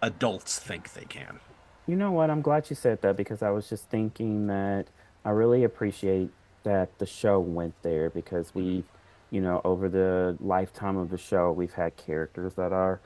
adults 0.02 0.60
think 0.60 0.94
they 0.94 1.06
can. 1.06 1.40
You 1.88 1.96
know 1.96 2.12
what? 2.12 2.30
I'm 2.30 2.42
glad 2.42 2.70
you 2.70 2.76
said 2.76 3.02
that 3.02 3.16
because 3.16 3.42
I 3.42 3.50
was 3.50 3.70
just 3.70 3.90
thinking 3.90 4.48
that 4.48 4.88
I 5.24 5.32
really 5.32 5.64
appreciate 5.64 6.32
that 6.64 6.98
the 7.00 7.06
show 7.06 7.40
went 7.40 7.74
there 7.82 8.10
because 8.10 8.54
we, 8.54 8.84
you 9.32 9.42
know, 9.42 9.62
over 9.64 9.90
the 9.90 10.38
lifetime 10.40 10.98
of 10.98 11.10
the 11.10 11.18
show, 11.18 11.52
we've 11.52 11.74
had 11.74 11.96
characters 11.98 12.54
that 12.56 12.72
are 12.72 13.02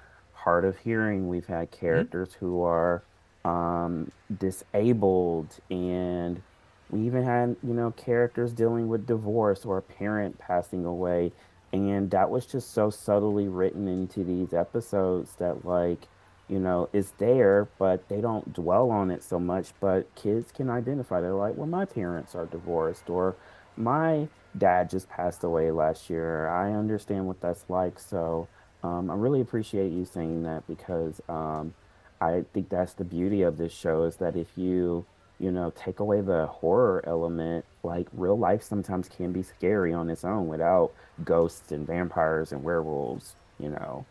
hard 0.47 0.63
of 0.63 0.77
hearing. 0.77 1.27
We've 1.27 1.45
had 1.45 1.71
characters 1.71 2.33
who 2.39 2.61
are 2.61 3.03
um, 3.43 4.13
disabled, 4.39 5.59
and 5.69 6.41
we 6.89 7.01
even 7.01 7.25
had, 7.25 7.57
you 7.61 7.73
know, 7.73 7.91
characters 7.91 8.53
dealing 8.53 8.87
with 8.87 9.05
divorce 9.05 9.65
or 9.65 9.77
a 9.77 9.81
parent 9.81 10.39
passing 10.39 10.85
away. 10.85 11.33
And 11.73 12.09
that 12.11 12.29
was 12.29 12.45
just 12.45 12.73
so 12.73 12.89
subtly 12.89 13.49
written 13.49 13.89
into 13.89 14.23
these 14.23 14.53
episodes 14.53 15.35
that, 15.35 15.65
like, 15.65 16.07
you 16.47 16.59
know, 16.59 16.87
it's 16.93 17.11
there, 17.17 17.67
but 17.77 18.07
they 18.07 18.21
don't 18.21 18.53
dwell 18.53 18.89
on 18.89 19.11
it 19.11 19.25
so 19.25 19.41
much. 19.41 19.73
But 19.81 20.15
kids 20.15 20.53
can 20.53 20.69
identify. 20.69 21.19
They're 21.19 21.33
like, 21.33 21.57
well, 21.57 21.67
my 21.67 21.83
parents 21.83 22.35
are 22.35 22.45
divorced, 22.45 23.09
or 23.09 23.35
my 23.75 24.29
dad 24.57 24.89
just 24.89 25.09
passed 25.09 25.43
away 25.43 25.71
last 25.71 26.09
year. 26.09 26.47
I 26.47 26.71
understand 26.71 27.27
what 27.27 27.41
that's 27.41 27.65
like. 27.67 27.99
So 27.99 28.47
um, 28.87 29.11
I 29.11 29.15
really 29.15 29.41
appreciate 29.41 29.91
you 29.91 30.05
saying 30.05 30.43
that 30.43 30.65
because 30.67 31.21
um, 31.27 31.73
I 32.21 32.45
think 32.53 32.69
that's 32.69 32.93
the 32.93 33.03
beauty 33.03 33.41
of 33.41 33.57
this 33.57 33.73
show 33.73 34.03
is 34.03 34.15
that 34.17 34.35
if 34.35 34.47
you, 34.55 35.05
you 35.39 35.51
know, 35.51 35.73
take 35.75 35.99
away 35.99 36.21
the 36.21 36.47
horror 36.47 37.03
element, 37.05 37.65
like 37.83 38.07
real 38.13 38.37
life 38.37 38.63
sometimes 38.63 39.09
can 39.09 39.33
be 39.33 39.43
scary 39.43 39.93
on 39.93 40.09
its 40.09 40.23
own 40.23 40.47
without 40.47 40.93
ghosts 41.25 41.71
and 41.71 41.85
vampires 41.85 42.51
and 42.51 42.63
werewolves, 42.63 43.35
you 43.59 43.69
know. 43.69 44.05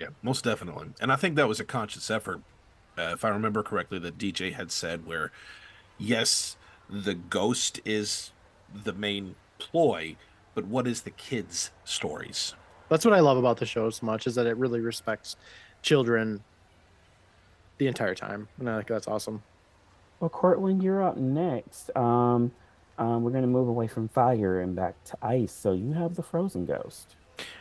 Yeah, 0.00 0.08
most 0.22 0.44
definitely. 0.44 0.88
And 1.00 1.12
I 1.12 1.16
think 1.16 1.36
that 1.36 1.48
was 1.48 1.60
a 1.60 1.64
conscious 1.64 2.10
effort, 2.10 2.40
uh, 2.96 3.10
if 3.12 3.24
I 3.24 3.28
remember 3.28 3.62
correctly, 3.62 3.98
that 3.98 4.18
DJ 4.18 4.54
had 4.54 4.72
said 4.72 5.06
where, 5.06 5.30
yes, 5.98 6.56
the 6.88 7.14
ghost 7.14 7.80
is 7.84 8.32
the 8.72 8.92
main 8.94 9.34
ploy, 9.58 10.16
but 10.54 10.64
what 10.64 10.86
is 10.86 11.02
the 11.02 11.10
kids' 11.10 11.70
stories? 11.84 12.54
That's 12.88 13.04
what 13.04 13.14
I 13.14 13.20
love 13.20 13.36
about 13.36 13.58
the 13.58 13.66
show 13.66 13.90
so 13.90 14.06
much 14.06 14.26
is 14.26 14.34
that 14.36 14.46
it 14.46 14.56
really 14.56 14.80
respects 14.80 15.36
children 15.82 16.42
the 17.78 17.86
entire 17.86 18.14
time, 18.14 18.48
and 18.58 18.70
I 18.70 18.76
think 18.76 18.88
that's 18.88 19.08
awesome. 19.08 19.42
Well, 20.20 20.30
Courtland, 20.30 20.82
you're 20.82 21.02
up 21.02 21.16
next. 21.16 21.90
Um, 21.94 22.52
um, 22.98 23.22
we're 23.22 23.30
going 23.30 23.42
to 23.42 23.48
move 23.48 23.68
away 23.68 23.86
from 23.86 24.08
fire 24.08 24.60
and 24.60 24.74
back 24.74 24.94
to 25.04 25.16
ice. 25.20 25.52
So 25.52 25.72
you 25.72 25.92
have 25.92 26.14
the 26.14 26.22
frozen 26.22 26.64
ghost. 26.64 27.16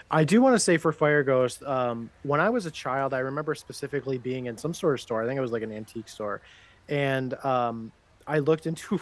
I 0.09 0.23
do 0.23 0.41
want 0.41 0.55
to 0.55 0.59
say 0.59 0.78
for 0.78 0.93
Fire 0.93 1.23
Ghost, 1.23 1.61
um, 1.63 2.09
when 2.23 2.39
I 2.39 2.49
was 2.49 2.65
a 2.65 2.71
child, 2.71 3.13
I 3.13 3.19
remember 3.19 3.55
specifically 3.55 4.17
being 4.17 4.45
in 4.45 4.57
some 4.57 4.73
sort 4.73 4.93
of 4.93 5.01
store. 5.01 5.21
I 5.21 5.28
think 5.28 5.38
it 5.38 5.41
was 5.41 5.51
like 5.51 5.63
an 5.63 5.71
antique 5.71 6.07
store, 6.07 6.39
and 6.88 7.34
um, 7.43 7.91
I 8.26 8.39
looked 8.39 8.67
into, 8.67 9.01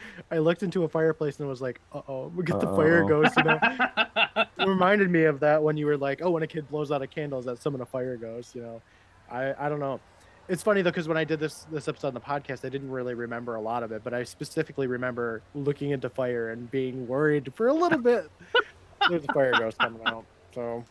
I 0.30 0.38
looked 0.38 0.62
into 0.62 0.84
a 0.84 0.88
fireplace 0.88 1.38
and 1.38 1.48
was 1.48 1.60
like, 1.60 1.80
"Uh 1.92 2.02
oh, 2.08 2.32
we 2.34 2.44
get 2.44 2.60
the 2.60 2.66
Fire 2.66 3.04
Uh-oh. 3.04 3.08
Ghost." 3.08 3.36
You 3.36 3.44
know? 3.44 3.58
it 4.36 4.68
reminded 4.68 5.10
me 5.10 5.24
of 5.24 5.40
that 5.40 5.62
when 5.62 5.76
you 5.76 5.86
were 5.86 5.96
like, 5.96 6.20
"Oh, 6.22 6.30
when 6.30 6.42
a 6.42 6.46
kid 6.46 6.68
blows 6.68 6.90
out 6.90 7.02
a 7.02 7.06
candle, 7.06 7.38
is 7.38 7.44
that 7.46 7.62
summon 7.62 7.80
a 7.80 7.86
Fire 7.86 8.16
Ghost?" 8.16 8.54
You 8.54 8.62
know, 8.62 8.82
I 9.30 9.54
I 9.58 9.68
don't 9.68 9.80
know. 9.80 10.00
It's 10.48 10.62
funny 10.62 10.80
though 10.80 10.90
because 10.90 11.08
when 11.08 11.16
I 11.16 11.24
did 11.24 11.40
this 11.40 11.66
this 11.70 11.88
episode 11.88 12.08
on 12.08 12.14
the 12.14 12.20
podcast, 12.20 12.64
I 12.64 12.68
didn't 12.68 12.90
really 12.90 13.14
remember 13.14 13.56
a 13.56 13.60
lot 13.60 13.82
of 13.82 13.92
it, 13.92 14.02
but 14.02 14.14
I 14.14 14.24
specifically 14.24 14.86
remember 14.86 15.42
looking 15.54 15.90
into 15.90 16.08
fire 16.08 16.50
and 16.50 16.70
being 16.70 17.06
worried 17.06 17.52
for 17.54 17.68
a 17.68 17.74
little 17.74 17.98
bit. 17.98 18.30
There's 19.08 19.24
a 19.28 19.32
Fire 19.32 19.52
Ghost 19.52 19.78
coming 19.78 20.02
out, 20.06 20.24
so. 20.54 20.84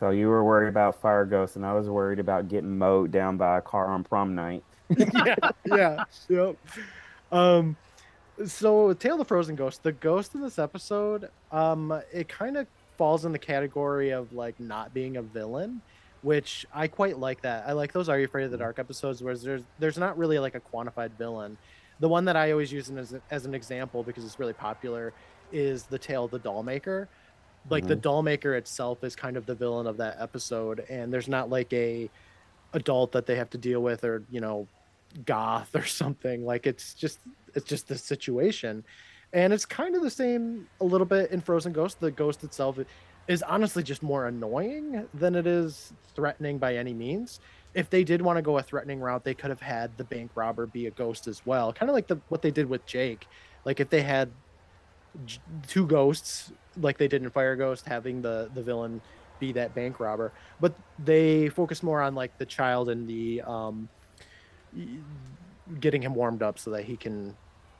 So 0.00 0.10
you 0.10 0.28
were 0.28 0.44
worried 0.44 0.68
about 0.68 1.00
fire 1.00 1.24
ghosts, 1.24 1.56
and 1.56 1.64
I 1.64 1.72
was 1.72 1.88
worried 1.88 2.18
about 2.18 2.48
getting 2.48 2.76
mowed 2.76 3.10
down 3.10 3.36
by 3.36 3.58
a 3.58 3.62
car 3.62 3.86
on 3.86 4.04
prom 4.04 4.34
night. 4.34 4.62
yeah, 4.90 5.34
yeah, 5.64 6.04
yep. 6.28 6.56
Um, 7.32 7.76
so 8.46 8.92
Tale 8.94 9.14
of 9.14 9.18
the 9.18 9.24
Frozen 9.24 9.56
Ghost, 9.56 9.82
the 9.82 9.92
ghost 9.92 10.34
in 10.34 10.40
this 10.40 10.58
episode, 10.58 11.28
um, 11.52 11.92
it 12.12 12.28
kind 12.28 12.56
of 12.56 12.66
falls 12.96 13.24
in 13.24 13.32
the 13.32 13.38
category 13.38 14.10
of 14.10 14.32
like 14.32 14.58
not 14.60 14.92
being 14.94 15.16
a 15.16 15.22
villain, 15.22 15.80
which 16.22 16.64
I 16.72 16.88
quite 16.88 17.18
like 17.18 17.42
that. 17.42 17.64
I 17.66 17.72
like 17.72 17.92
those 17.92 18.08
Are 18.08 18.18
You 18.18 18.24
Afraid 18.24 18.44
of 18.44 18.50
the 18.50 18.58
Dark 18.58 18.78
episodes 18.78 19.22
where 19.22 19.36
there's 19.36 19.62
there's 19.78 19.98
not 19.98 20.16
really 20.18 20.38
like 20.38 20.54
a 20.54 20.60
quantified 20.60 21.10
villain. 21.18 21.56
The 22.00 22.08
one 22.08 22.24
that 22.24 22.36
I 22.36 22.50
always 22.50 22.72
use 22.72 22.90
as, 22.90 23.14
as 23.30 23.46
an 23.46 23.54
example 23.54 24.02
because 24.02 24.24
it's 24.24 24.38
really 24.38 24.52
popular 24.52 25.12
is 25.52 25.84
the 25.84 25.98
Tale 25.98 26.24
of 26.24 26.30
the 26.30 26.40
Dollmaker. 26.40 27.06
Like 27.70 27.86
the 27.86 27.96
Mhm. 27.96 28.02
Dollmaker 28.02 28.58
itself 28.58 29.02
is 29.04 29.16
kind 29.16 29.36
of 29.36 29.46
the 29.46 29.54
villain 29.54 29.86
of 29.86 29.96
that 29.98 30.16
episode, 30.20 30.84
and 30.90 31.12
there's 31.12 31.28
not 31.28 31.48
like 31.50 31.72
a 31.72 32.10
adult 32.72 33.12
that 33.12 33.26
they 33.26 33.36
have 33.36 33.48
to 33.50 33.58
deal 33.58 33.80
with 33.80 34.02
or 34.04 34.22
you 34.30 34.40
know 34.40 34.66
goth 35.24 35.74
or 35.76 35.84
something 35.86 36.44
like 36.44 36.66
it's 36.66 36.92
just 36.94 37.20
it's 37.54 37.66
just 37.66 37.88
the 37.88 37.96
situation. 37.96 38.84
And 39.32 39.52
it's 39.52 39.66
kind 39.66 39.96
of 39.96 40.02
the 40.02 40.10
same 40.10 40.68
a 40.80 40.84
little 40.84 41.06
bit 41.06 41.30
in 41.30 41.40
frozen 41.40 41.72
ghost. 41.72 41.98
The 42.00 42.10
ghost 42.10 42.44
itself 42.44 42.78
is 43.26 43.42
honestly 43.42 43.82
just 43.82 44.02
more 44.02 44.26
annoying 44.26 45.08
than 45.14 45.34
it 45.34 45.46
is 45.46 45.92
threatening 46.14 46.58
by 46.58 46.76
any 46.76 46.92
means. 46.94 47.40
If 47.74 47.90
they 47.90 48.04
did 48.04 48.22
want 48.22 48.36
to 48.36 48.42
go 48.42 48.58
a 48.58 48.62
threatening 48.62 49.00
route 49.00 49.24
they 49.24 49.34
could 49.34 49.50
have 49.50 49.60
had 49.60 49.96
the 49.96 50.04
bank 50.04 50.30
robber 50.34 50.66
be 50.66 50.86
a 50.86 50.90
ghost 50.90 51.26
as 51.26 51.44
well. 51.44 51.72
Kind 51.72 51.90
of 51.90 51.94
like 51.94 52.06
the 52.06 52.20
what 52.28 52.42
they 52.42 52.50
did 52.50 52.68
with 52.68 52.86
jake. 52.86 53.26
Like 53.64 53.80
if 53.80 53.90
they 53.90 54.02
had 54.02 54.30
two 55.66 55.86
ghosts 55.86 56.52
like 56.80 56.98
they 56.98 57.08
did 57.08 57.22
in 57.22 57.30
fire 57.30 57.56
ghost 57.56 57.86
having 57.86 58.20
the 58.22 58.50
the 58.54 58.62
villain 58.62 59.00
be 59.40 59.52
that 59.52 59.74
bank 59.74 59.98
robber. 59.98 60.32
But 60.60 60.74
they 60.98 61.48
focus 61.48 61.82
more 61.82 62.00
on 62.00 62.14
like 62.14 62.36
the 62.38 62.46
child 62.46 62.88
and 62.88 63.08
the 63.08 63.42
um 63.42 63.88
getting 65.80 66.02
him 66.02 66.14
warmed 66.14 66.42
up 66.42 66.58
so 66.58 66.70
that 66.72 66.84
he 66.84 66.96
can 66.96 67.34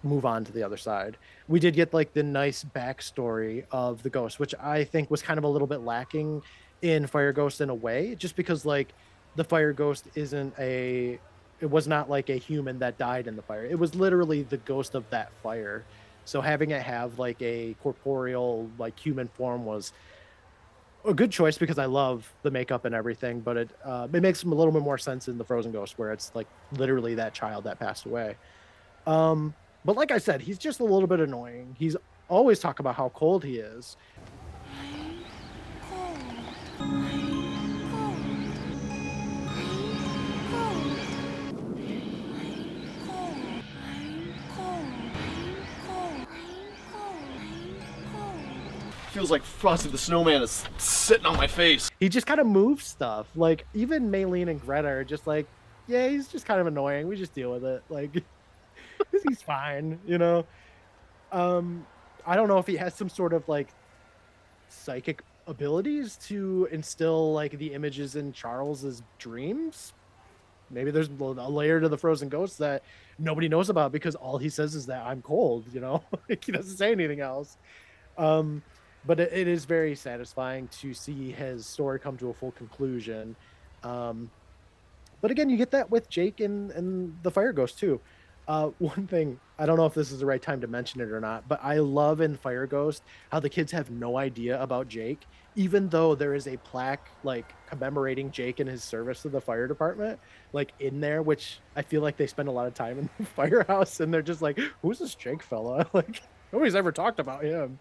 move 0.05 0.25
on 0.25 0.45
to 0.45 0.53
the 0.53 0.63
other 0.63 0.77
side. 0.77 1.17
We 1.49 1.61
did 1.61 1.75
get 1.75 1.93
like 1.93 2.13
the 2.13 2.23
nice 2.23 2.65
backstory 2.65 3.65
of 3.71 4.03
the 4.03 4.11
ghost, 4.11 4.39
which 4.39 4.55
I 4.61 4.85
think 4.85 5.11
was 5.11 5.23
kind 5.23 5.39
of 5.39 5.45
a 5.45 5.49
little 5.49 5.67
bit 5.67 5.81
lacking 5.81 6.43
in 6.83 7.07
Fire 7.07 7.33
Ghost 7.33 7.61
in 7.61 7.71
a 7.71 7.75
way, 7.75 8.15
just 8.15 8.37
because 8.37 8.65
like 8.65 8.93
the 9.37 9.45
Fire 9.45 9.73
Ghost 9.73 10.07
isn't 10.15 10.55
a 10.59 11.19
it 11.61 11.71
was 11.71 11.89
not 11.89 12.11
like 12.11 12.29
a 12.29 12.37
human 12.37 12.79
that 12.81 12.99
died 12.99 13.27
in 13.27 13.37
the 13.37 13.43
fire. 13.43 13.65
It 13.65 13.79
was 13.79 13.95
literally 13.95 14.43
the 14.43 14.59
ghost 14.59 14.95
of 14.95 15.09
that 15.11 15.31
fire. 15.43 15.85
So 16.25 16.41
having 16.41 16.71
it 16.71 16.83
have 16.83 17.19
like 17.19 17.41
a 17.41 17.75
corporeal 17.83 18.71
like 18.79 18.99
human 18.99 19.29
form 19.29 19.65
was 19.65 19.93
a 21.07 21.15
good 21.15 21.31
choice 21.31 21.59
because 21.59 21.79
I 21.79 21.85
love 21.87 22.31
the 22.43 22.51
makeup 22.51 22.85
and 22.85 22.95
everything, 22.95 23.41
but 23.41 23.57
it 23.57 23.71
uh, 23.85 24.09
it 24.13 24.21
makes 24.21 24.43
a 24.43 24.49
little 24.49 24.73
bit 24.73 24.83
more 24.83 24.99
sense 24.99 25.29
in 25.29 25.39
the 25.39 25.45
Frozen 25.45 25.73
Ghost 25.73 25.99
where 25.99 26.13
it's 26.13 26.33
like 26.35 26.47
literally 26.73 27.15
that 27.17 27.35
child 27.35 27.65
that 27.65 27.79
passed 27.79 28.07
away. 28.07 28.37
Um, 29.07 29.55
but 29.85 29.97
like 29.97 30.11
I 30.11 30.19
said, 30.19 30.41
he's 30.41 30.59
just 30.59 30.81
a 30.81 30.85
little 30.85 31.07
bit 31.07 31.21
annoying. 31.21 31.77
He's 31.79 31.97
always 32.29 32.59
talk 32.59 32.79
about 32.79 32.95
how 32.95 33.11
cold 33.11 33.45
he 33.45 33.59
is. 33.59 33.97
Feels 49.13 49.31
like 49.31 49.45
Frosty 49.45 49.91
the 49.91 49.99
Snowman 49.99 50.43
is 50.43 50.65
sitting 50.79 51.25
on 51.25 51.37
my 51.37 51.47
face. 51.47 51.89
He 52.01 52.09
just 52.09 52.27
kind 52.27 52.41
of 52.41 52.47
moves 52.47 52.85
stuff. 52.85 53.29
Like 53.37 53.65
even 53.73 54.11
Maylene 54.11 54.51
and 54.51 54.61
Greta 54.61 54.89
are 54.89 55.05
just 55.05 55.27
like, 55.27 55.47
yeah, 55.87 56.09
he's 56.09 56.27
just 56.27 56.47
kind 56.47 56.61
of 56.61 56.67
annoying. 56.67 57.07
We 57.07 57.17
just 57.17 57.35
deal 57.35 57.53
with 57.53 57.65
it. 57.65 57.85
Like 57.89 58.11
he's 59.29 59.43
fine, 59.43 59.99
you 60.07 60.19
know. 60.19 60.47
Um, 61.33 61.87
I 62.27 62.37
don't 62.37 62.49
know 62.49 62.59
if 62.59 62.67
he 62.67 62.77
has 62.77 62.95
some 62.95 63.09
sort 63.09 63.33
of 63.33 63.49
like 63.49 63.69
psychic 64.69 65.23
abilities 65.47 66.17
to 66.17 66.69
instill 66.71 67.33
like 67.33 67.59
the 67.59 67.73
images 67.75 68.17
in 68.17 68.33
Charles's 68.33 69.03
dreams. 69.19 69.93
Maybe 70.71 70.91
there's 70.91 71.09
a 71.09 71.13
layer 71.23 71.81
to 71.81 71.89
the 71.89 71.99
frozen 71.99 72.29
ghost 72.29 72.59
that 72.59 72.83
nobody 73.19 73.49
knows 73.49 73.69
about 73.69 73.93
because 73.93 74.15
all 74.15 74.39
he 74.39 74.49
says 74.49 74.75
is 74.75 74.87
that 74.87 75.05
I'm 75.05 75.23
cold, 75.23 75.67
you 75.73 75.81
know. 75.81 76.03
like, 76.29 76.45
he 76.45 76.53
doesn't 76.53 76.77
say 76.77 76.93
anything 76.93 77.21
else. 77.21 77.57
Um, 78.17 78.63
but 79.07 79.21
it, 79.21 79.33
it 79.33 79.49
is 79.49 79.67
very 79.67 79.95
satisfying 79.95 80.69
to 80.81 80.95
see 80.95 81.31
his 81.31 81.67
story 81.67 81.99
come 81.99 82.17
to 82.19 82.31
a 82.31 82.35
full 82.35 82.53
conclusion. 82.53 83.37
Um, 83.83 84.31
but 85.21 85.31
again, 85.31 85.51
you 85.51 85.57
get 85.57 85.71
that 85.73 85.91
with 85.91 86.09
Jake 86.09 86.41
and, 86.41 86.71
and 86.73 87.17
the 87.23 87.31
Fire 87.31 87.53
Ghost 87.53 87.79
too. 87.79 88.01
Uh, 88.47 88.69
one 88.79 89.07
thing 89.07 89.39
I 89.59 89.67
don't 89.67 89.77
know 89.77 89.87
if 89.87 89.95
this 89.95 90.11
is 90.11 90.21
the 90.21 90.27
right 90.27 90.43
time 90.43 90.61
to 90.63 90.67
mention 90.67 91.01
it 91.01 91.11
or 91.11 91.21
not, 91.21 91.47
but 91.49 91.61
I 91.63 91.79
love 91.79 92.21
in 92.21 92.37
Fire 92.37 92.67
Ghost 92.67 93.03
how 93.31 93.41
the 93.41 93.49
kids 93.49 93.71
have 93.73 93.91
no 93.91 94.17
idea 94.17 94.61
about 94.61 94.89
Jake, 94.89 95.21
even 95.55 95.89
though 95.89 96.15
there 96.15 96.35
is 96.35 96.49
a 96.49 96.57
plaque 96.59 97.09
like 97.23 97.55
commemorating 97.69 98.31
Jake 98.31 98.59
and 98.59 98.69
his 98.69 98.83
service 98.83 99.23
to 99.23 99.29
the 99.29 99.41
fire 99.41 99.69
department, 99.69 100.19
like 100.53 100.73
in 100.81 101.01
there, 101.01 101.23
which 101.23 101.61
I 101.77 101.83
feel 101.83 102.03
like 102.03 102.17
they 102.17 102.27
spend 102.27 102.49
a 102.49 102.53
lot 102.53 102.67
of 102.67 102.75
time 102.75 102.99
in 102.99 103.11
the 103.19 103.27
firehouse, 103.37 104.01
and 104.01 104.13
they're 104.13 104.23
just 104.23 104.43
like, 104.43 104.59
"Who's 104.83 104.99
this 104.99 105.15
Jake 105.15 105.43
fella?" 105.43 105.89
Like 105.95 106.23
nobody's 106.53 106.75
ever 106.75 106.91
talked 106.91 107.21
about 107.21 107.45
him. 107.45 107.79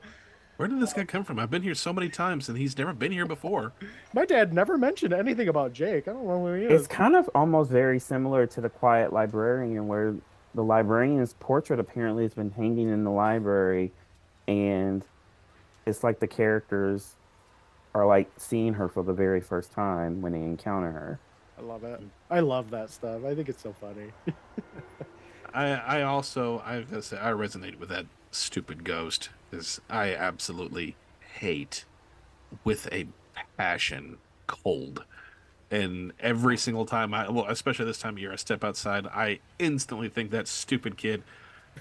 Where 0.58 0.68
did 0.68 0.80
this 0.80 0.94
guy 0.94 1.04
come 1.04 1.24
from? 1.24 1.40
I've 1.40 1.50
been 1.50 1.64
here 1.64 1.74
so 1.74 1.92
many 1.92 2.10
times 2.10 2.48
and 2.48 2.56
he's 2.58 2.78
never 2.78 2.94
been 2.94 3.12
here 3.12 3.26
before. 3.26 3.74
My 4.14 4.24
dad 4.24 4.54
never 4.54 4.78
mentioned 4.78 5.12
anything 5.12 5.48
about 5.48 5.74
Jake. 5.74 6.08
I 6.08 6.14
don't 6.14 6.28
know 6.28 6.38
where 6.38 6.58
he 6.58 6.66
is. 6.66 6.82
It's 6.82 6.88
kind 6.88 7.16
of 7.16 7.28
almost 7.34 7.72
very 7.72 8.00
similar 8.00 8.46
to 8.46 8.62
the 8.62 8.70
Quiet 8.70 9.12
Librarian, 9.12 9.88
where 9.88 10.16
the 10.56 10.64
librarian's 10.64 11.34
portrait 11.40 11.80
apparently 11.80 12.24
has 12.24 12.34
been 12.34 12.52
hanging 12.52 12.90
in 12.90 13.04
the 13.04 13.12
library, 13.12 13.92
and 14.48 15.04
it's 15.86 16.04
like 16.04 16.20
the 16.20 16.28
characters 16.28 17.16
are 17.94 18.06
like 18.06 18.30
seeing 18.38 18.74
her 18.74 18.88
for 18.88 19.04
the 19.04 19.14
very 19.14 19.42
first 19.42 19.72
time 19.72 20.22
when 20.22 20.34
they 20.34 20.40
encounter 20.40 20.92
her. 20.92 21.20
I 21.58 21.62
love 21.62 21.84
it. 21.84 22.02
I 22.30 22.40
love 22.40 22.70
that 22.72 22.90
stuff. 22.90 23.24
I 23.26 23.36
think 23.36 23.50
it's 23.50 23.62
so 23.62 23.76
funny. 23.80 24.12
I 25.54 25.70
I 25.74 26.02
also 26.02 26.62
I 26.66 26.82
gotta 26.82 27.02
say 27.02 27.18
I 27.18 27.32
resonate 27.32 27.80
with 27.80 27.90
that 27.90 28.06
stupid 28.32 28.84
ghost 28.84 29.30
because 29.50 29.80
I 29.90 30.16
absolutely 30.16 30.96
hate 31.40 31.86
with 32.64 32.92
a 32.92 33.08
passion 33.58 34.18
cold. 34.48 35.04
And 35.74 36.14
every 36.20 36.56
single 36.56 36.86
time 36.86 37.16
I 37.16 37.28
well, 37.32 37.48
especially 37.50 37.86
this 37.86 37.98
time 37.98 38.14
of 38.14 38.20
year, 38.20 38.32
I 38.32 38.36
step 38.36 38.64
outside, 38.64 39.08
I 39.08 39.40
instantly 39.58 40.08
think 40.08 40.30
that 40.30 40.48
stupid 40.48 40.98
kid, 40.98 41.24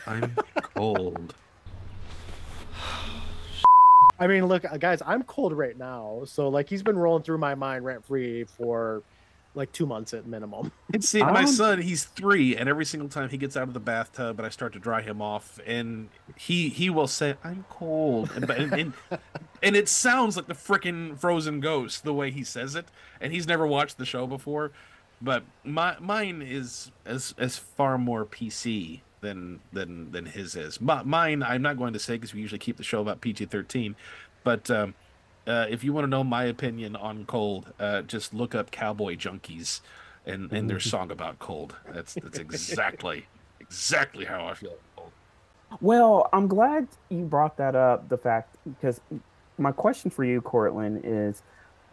I'm 0.07 0.34
cold. 0.55 1.34
I 4.18 4.26
mean, 4.28 4.47
look, 4.47 4.64
guys, 4.80 5.03
I'm 5.05 5.22
cold 5.24 5.53
right 5.53 5.76
now, 5.76 6.22
so 6.24 6.49
like 6.49 6.70
he's 6.70 6.82
been 6.82 6.97
rolling 6.97 7.22
through 7.22 7.36
my 7.36 7.55
mind 7.55 7.84
rent 7.84 8.03
free 8.07 8.45
for 8.45 9.03
like 9.55 9.70
two 9.72 9.84
months 9.86 10.14
at 10.14 10.26
minimum. 10.26 10.72
And 10.94 11.05
see, 11.05 11.20
my 11.20 11.40
Um, 11.42 11.46
son, 11.46 11.80
he's 11.82 12.05
three, 12.05 12.55
and 12.57 12.68
every 12.68 12.84
single 12.84 13.09
time 13.09 13.28
he 13.30 13.36
gets 13.38 13.57
out 13.57 13.68
of 13.68 13.74
the 13.74 13.80
bathtub 13.80 14.38
and 14.38 14.46
I 14.46 14.50
start 14.50 14.72
to 14.74 14.78
dry 14.78 15.00
him 15.03 15.22
off, 15.22 15.59
and 15.66 16.09
he 16.36 16.68
he 16.68 16.90
will 16.90 17.07
say, 17.09 17.36
"I'm 17.42 17.64
cold," 17.70 18.30
and 18.34 18.48
and, 18.50 18.72
and, 18.72 18.92
and 19.62 19.76
it 19.76 19.88
sounds 19.88 20.36
like 20.36 20.46
the 20.48 20.55
freaking 20.55 21.18
Frozen 21.18 21.61
Ghost 21.61 22.05
the 22.05 22.12
way 22.14 22.30
he 22.30 22.44
says 22.44 22.74
it, 22.74 22.86
and 23.20 23.32
he's 23.32 23.46
never 23.46 23.66
watched 23.66 23.96
the 23.98 24.05
show 24.07 24.26
before. 24.26 24.70
But 25.20 25.44
my 25.64 25.96
mine 26.00 26.42
is 26.42 26.90
as 27.07 27.34
as 27.38 27.57
far 27.57 27.96
more 27.96 28.24
PC 28.26 29.00
than 29.20 29.61
than 29.72 30.11
than 30.12 30.26
his 30.26 30.57
is. 30.57 30.80
My, 30.80 31.03
mine, 31.03 31.42
I'm 31.42 31.62
not 31.62 31.78
going 31.78 31.92
to 31.92 31.98
say 31.98 32.14
because 32.14 32.34
we 32.34 32.40
usually 32.40 32.59
keep 32.59 32.76
the 32.76 32.82
show 32.84 33.00
about 33.00 33.20
PG-13, 33.20 33.94
but. 34.44 34.70
Um, 34.70 34.94
uh, 35.47 35.66
if 35.68 35.82
you 35.82 35.93
want 35.93 36.05
to 36.05 36.09
know 36.09 36.24
my 36.24 36.45
opinion 36.45 36.97
on 36.97 37.24
cold, 37.24 37.72
uh, 37.78 38.03
just 38.03 38.32
look 38.32 38.55
up 38.55 38.70
Cowboy 38.70 39.16
Junkies 39.16 39.80
and, 40.24 40.53
and 40.53 40.70
their 40.70 40.80
song 40.80 41.11
about 41.11 41.38
cold. 41.38 41.74
That's 41.93 42.14
that's 42.14 42.38
exactly 42.38 43.26
exactly 43.61 44.24
how 44.24 44.47
I 44.47 44.55
feel. 44.55 44.76
Well, 45.80 46.28
I'm 46.32 46.49
glad 46.49 46.88
you 47.09 47.24
brought 47.24 47.57
that 47.57 47.74
up. 47.74 48.09
The 48.09 48.18
fact 48.18 48.57
because 48.64 49.01
my 49.59 49.72
question 49.72 50.11
for 50.11 50.24
you, 50.24 50.40
Courtland, 50.40 51.03
is 51.05 51.43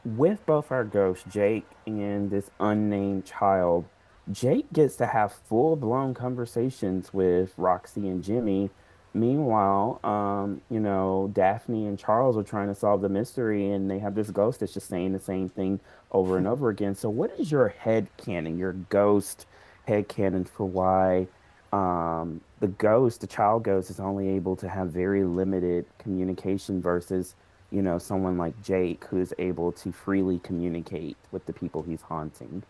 with 0.05 0.45
both 0.45 0.71
our 0.71 0.83
ghosts, 0.83 1.25
Jake 1.29 1.65
and 1.85 2.29
this 2.29 2.49
unnamed 2.59 3.25
child, 3.25 3.85
Jake 4.31 4.71
gets 4.71 4.95
to 4.97 5.07
have 5.07 5.33
full 5.33 5.75
blown 5.75 6.13
conversations 6.13 7.13
with 7.13 7.53
Roxy 7.57 8.07
and 8.07 8.23
Jimmy. 8.23 8.69
Meanwhile, 9.13 9.99
um, 10.03 10.61
you 10.69 10.79
know, 10.79 11.31
Daphne 11.33 11.87
and 11.87 11.97
Charles 11.97 12.37
are 12.37 12.43
trying 12.43 12.67
to 12.67 12.75
solve 12.75 13.01
the 13.01 13.09
mystery 13.09 13.71
and 13.71 13.89
they 13.89 13.99
have 13.99 14.13
this 14.13 14.29
ghost 14.29 14.59
that's 14.59 14.73
just 14.73 14.87
saying 14.87 15.13
the 15.13 15.19
same 15.19 15.49
thing 15.49 15.79
over 16.11 16.37
and 16.37 16.47
over 16.53 16.69
again. 16.69 16.95
So 16.95 17.09
what 17.09 17.31
is 17.39 17.51
your 17.51 17.69
head 17.69 18.07
canon, 18.17 18.57
your 18.57 18.73
ghost 18.73 19.47
head 19.87 20.07
canon 20.07 20.45
for 20.45 20.65
why 20.65 21.27
um, 21.73 22.41
the 22.59 22.67
ghost, 22.67 23.21
the 23.21 23.27
child 23.27 23.63
ghost, 23.63 23.89
is 23.89 23.99
only 23.99 24.29
able 24.29 24.55
to 24.57 24.69
have 24.69 24.89
very 24.89 25.23
limited 25.23 25.85
communication 25.97 26.81
versus, 26.81 27.35
you 27.71 27.81
know, 27.81 27.97
someone 27.97 28.37
like 28.37 28.61
Jake 28.63 29.05
who 29.05 29.19
is 29.19 29.33
able 29.39 29.71
to 29.73 29.91
freely 29.91 30.39
communicate 30.39 31.17
with 31.31 31.45
the 31.45 31.53
people 31.53 31.83
he's 31.83 32.01
haunting. 32.01 32.63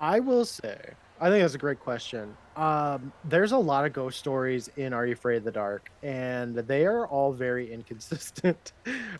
I 0.00 0.20
will 0.20 0.44
say, 0.44 0.90
I 1.20 1.30
think 1.30 1.42
that's 1.42 1.54
a 1.54 1.58
great 1.58 1.80
question. 1.80 2.36
Um, 2.56 3.12
there's 3.24 3.52
a 3.52 3.58
lot 3.58 3.84
of 3.84 3.92
ghost 3.92 4.18
stories 4.18 4.68
in 4.76 4.92
Are 4.92 5.06
You 5.06 5.12
Afraid 5.12 5.38
of 5.38 5.44
the 5.44 5.52
Dark, 5.52 5.90
and 6.02 6.54
they 6.54 6.86
are 6.86 7.06
all 7.06 7.32
very 7.32 7.72
inconsistent 7.72 8.72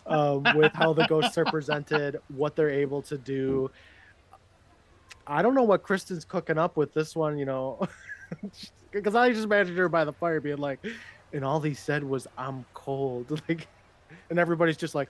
um, 0.05 0.43
with 0.55 0.73
how 0.73 0.93
the 0.93 1.07
ghosts 1.07 1.37
are 1.37 1.45
presented, 1.45 2.19
what 2.35 2.55
they're 2.55 2.69
able 2.69 3.01
to 3.03 3.17
do. 3.17 3.71
I 5.27 5.41
don't 5.41 5.55
know 5.55 5.63
what 5.63 5.83
Kristen's 5.83 6.25
cooking 6.25 6.57
up 6.57 6.77
with 6.77 6.93
this 6.93 7.15
one, 7.15 7.37
you 7.37 7.45
know, 7.45 7.87
because 8.91 9.15
I 9.15 9.31
just 9.31 9.45
imagined 9.45 9.77
her 9.77 9.89
by 9.89 10.05
the 10.05 10.13
fire 10.13 10.39
being 10.39 10.57
like, 10.57 10.79
and 11.33 11.43
all 11.43 11.59
he 11.61 11.73
said 11.73 12.03
was, 12.03 12.27
"I'm 12.37 12.65
cold," 12.73 13.41
like, 13.49 13.67
and 14.29 14.37
everybody's 14.37 14.77
just 14.77 14.95
like, 14.95 15.09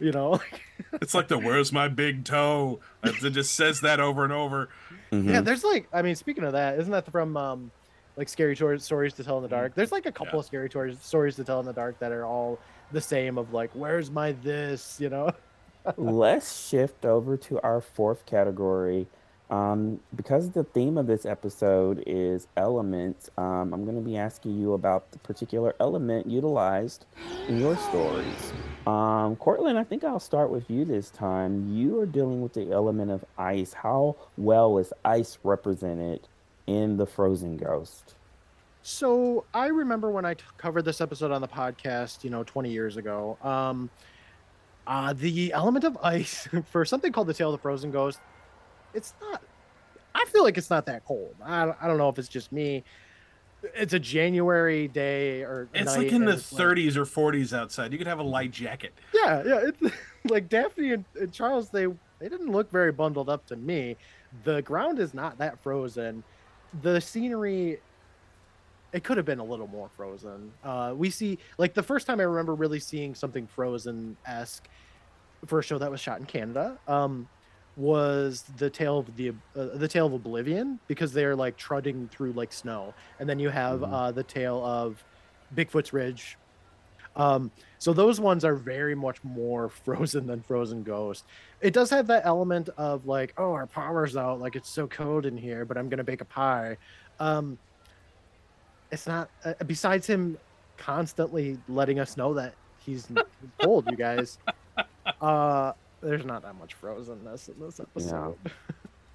you 0.00 0.12
know, 0.12 0.40
It's 1.00 1.14
like 1.14 1.28
the 1.28 1.38
"Where's 1.38 1.72
my 1.72 1.88
big 1.88 2.24
toe?" 2.24 2.80
It 3.02 3.30
just 3.30 3.54
says 3.54 3.80
that 3.80 4.00
over 4.00 4.24
and 4.24 4.32
over. 4.32 4.68
Yeah, 5.10 5.40
there's 5.40 5.64
like, 5.64 5.88
I 5.92 6.02
mean, 6.02 6.14
speaking 6.14 6.44
of 6.44 6.52
that, 6.52 6.78
isn't 6.78 6.90
that 6.90 7.10
from 7.10 7.36
um, 7.36 7.70
like 8.16 8.28
scary 8.28 8.56
tor- 8.56 8.78
stories 8.78 9.14
to 9.14 9.24
tell 9.24 9.36
in 9.38 9.42
the 9.42 9.48
dark? 9.48 9.74
There's 9.74 9.92
like 9.92 10.06
a 10.06 10.12
couple 10.12 10.40
of 10.40 10.46
scary 10.46 10.68
tor- 10.68 10.92
stories 10.92 11.36
to 11.36 11.44
tell 11.44 11.60
in 11.60 11.66
the 11.66 11.72
dark 11.72 11.98
that 11.98 12.12
are 12.12 12.24
all 12.24 12.58
the 12.92 13.00
same 13.00 13.38
of 13.38 13.52
like, 13.52 13.70
where's 13.74 14.10
my 14.10 14.32
this, 14.32 14.98
you 15.00 15.08
know? 15.08 15.30
Let's 15.96 16.68
shift 16.68 17.04
over 17.04 17.36
to 17.38 17.60
our 17.62 17.80
fourth 17.80 18.24
category. 18.26 19.06
Um, 19.52 20.00
because 20.16 20.50
the 20.52 20.64
theme 20.64 20.96
of 20.96 21.06
this 21.06 21.26
episode 21.26 22.02
is 22.06 22.48
elements, 22.56 23.30
um, 23.36 23.74
I'm 23.74 23.84
going 23.84 23.96
to 23.96 24.02
be 24.02 24.16
asking 24.16 24.58
you 24.58 24.72
about 24.72 25.12
the 25.12 25.18
particular 25.18 25.74
element 25.78 26.26
utilized 26.26 27.04
in 27.48 27.60
your 27.60 27.76
stories. 27.76 28.52
Um, 28.86 29.36
Courtland, 29.36 29.78
I 29.78 29.84
think 29.84 30.04
I'll 30.04 30.18
start 30.18 30.48
with 30.48 30.70
you 30.70 30.86
this 30.86 31.10
time. 31.10 31.70
You 31.70 32.00
are 32.00 32.06
dealing 32.06 32.40
with 32.40 32.54
the 32.54 32.72
element 32.72 33.10
of 33.10 33.26
ice. 33.36 33.74
How 33.74 34.16
well 34.38 34.78
is 34.78 34.90
ice 35.04 35.36
represented 35.44 36.26
in 36.66 36.96
the 36.96 37.04
Frozen 37.04 37.58
Ghost? 37.58 38.14
So 38.82 39.44
I 39.52 39.66
remember 39.66 40.10
when 40.10 40.24
I 40.24 40.32
t- 40.32 40.44
covered 40.56 40.86
this 40.86 41.02
episode 41.02 41.30
on 41.30 41.42
the 41.42 41.48
podcast, 41.48 42.24
you 42.24 42.30
know, 42.30 42.42
20 42.42 42.70
years 42.70 42.96
ago. 42.96 43.36
Um, 43.42 43.90
uh, 44.86 45.12
the 45.12 45.52
element 45.52 45.84
of 45.84 45.98
ice 46.02 46.48
for 46.70 46.86
something 46.86 47.12
called 47.12 47.26
the 47.26 47.34
Tale 47.34 47.50
of 47.50 47.58
the 47.58 47.62
Frozen 47.62 47.90
Ghost, 47.90 48.18
it's 48.94 49.14
not. 49.20 49.42
I 50.14 50.24
feel 50.26 50.42
like 50.44 50.58
it's 50.58 50.70
not 50.70 50.86
that 50.86 51.04
cold. 51.04 51.34
I, 51.42 51.72
I 51.80 51.86
don't 51.86 51.96
know 51.98 52.08
if 52.08 52.18
it's 52.18 52.28
just 52.28 52.52
me. 52.52 52.84
It's 53.74 53.92
a 53.94 53.98
January 53.98 54.88
day 54.88 55.42
or 55.42 55.68
It's 55.72 55.96
like 55.96 56.08
in 56.12 56.24
the 56.24 56.32
it's 56.32 56.52
like- 56.52 56.62
30s 56.66 56.96
or 56.96 57.04
40s 57.04 57.56
outside. 57.56 57.92
You 57.92 57.98
could 57.98 58.06
have 58.08 58.18
a 58.18 58.22
light 58.24 58.50
jacket. 58.50 58.92
yeah, 59.14 59.42
yeah. 59.46 59.60
It's 59.68 59.94
like 60.24 60.48
Daphne 60.48 60.92
and, 60.94 61.04
and 61.18 61.32
Charles. 61.32 61.70
They 61.70 61.86
they 62.18 62.28
didn't 62.28 62.50
look 62.52 62.70
very 62.70 62.92
bundled 62.92 63.28
up 63.28 63.46
to 63.46 63.56
me. 63.56 63.96
The 64.44 64.62
ground 64.62 64.98
is 64.98 65.14
not 65.14 65.38
that 65.38 65.62
frozen. 65.62 66.22
The 66.82 67.00
scenery. 67.00 67.78
It 68.92 69.04
could 69.04 69.16
have 69.16 69.24
been 69.24 69.38
a 69.38 69.44
little 69.44 69.68
more 69.68 69.88
frozen. 69.96 70.52
Uh, 70.62 70.92
we 70.94 71.08
see 71.08 71.38
like 71.56 71.72
the 71.72 71.82
first 71.82 72.06
time 72.06 72.20
I 72.20 72.24
remember 72.24 72.54
really 72.54 72.80
seeing 72.80 73.14
something 73.14 73.46
frozen 73.46 74.16
esque 74.26 74.68
for 75.46 75.60
a 75.60 75.62
show 75.62 75.78
that 75.78 75.90
was 75.90 76.00
shot 76.00 76.20
in 76.20 76.26
Canada. 76.26 76.78
Um, 76.86 77.26
was 77.76 78.42
the 78.58 78.68
tale 78.68 78.98
of 78.98 79.16
the 79.16 79.30
uh, 79.30 79.32
the 79.74 79.88
tale 79.88 80.06
of 80.06 80.12
Oblivion 80.12 80.78
because 80.88 81.12
they're 81.12 81.34
like 81.36 81.56
trudging 81.56 82.08
through 82.08 82.32
like 82.32 82.52
snow, 82.52 82.92
and 83.18 83.28
then 83.28 83.38
you 83.38 83.48
have 83.48 83.80
Mhm. 83.80 83.92
uh, 83.92 84.10
the 84.12 84.22
tale 84.22 84.64
of 84.64 85.02
Bigfoot's 85.54 85.92
Ridge. 85.92 86.36
Um, 87.14 87.50
so 87.78 87.92
those 87.92 88.20
ones 88.20 88.44
are 88.44 88.54
very 88.54 88.94
much 88.94 89.22
more 89.24 89.68
frozen 89.84 90.26
than 90.26 90.42
Frozen 90.42 90.82
Ghost. 90.82 91.24
It 91.60 91.72
does 91.74 91.90
have 91.90 92.06
that 92.08 92.24
element 92.24 92.68
of 92.78 93.06
like, 93.06 93.34
oh, 93.36 93.52
our 93.52 93.66
power's 93.66 94.16
out, 94.16 94.40
like 94.40 94.56
it's 94.56 94.68
so 94.70 94.86
cold 94.86 95.26
in 95.26 95.36
here, 95.36 95.64
but 95.64 95.76
I'm 95.76 95.88
gonna 95.88 96.04
bake 96.04 96.20
a 96.20 96.26
pie. 96.26 96.76
Um, 97.20 97.58
it's 98.90 99.06
not. 99.06 99.30
Uh, 99.44 99.54
besides 99.66 100.06
him 100.06 100.36
constantly 100.76 101.58
letting 101.68 102.00
us 102.00 102.16
know 102.16 102.34
that 102.34 102.54
he's 102.84 103.08
cold, 103.62 103.90
you 103.90 103.96
guys. 103.96 104.38
Uh, 105.20 105.72
there's 106.02 106.24
not 106.24 106.42
that 106.42 106.54
much 106.56 106.74
frozenness 106.80 107.48
in 107.48 107.64
this 107.64 107.80
episode. 107.80 108.36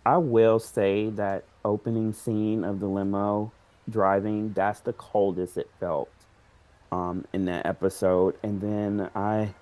I 0.05 0.17
will 0.17 0.59
say 0.59 1.09
that 1.11 1.43
opening 1.65 2.13
scene 2.13 2.63
of 2.63 2.79
the 2.79 2.87
limo 2.87 3.51
driving, 3.89 4.53
that's 4.53 4.79
the 4.79 4.93
coldest 4.93 5.57
it 5.57 5.69
felt 5.79 6.09
um, 6.91 7.25
in 7.33 7.45
that 7.45 7.65
episode. 7.65 8.35
And 8.41 8.61
then 8.61 9.09
I, 9.15 9.53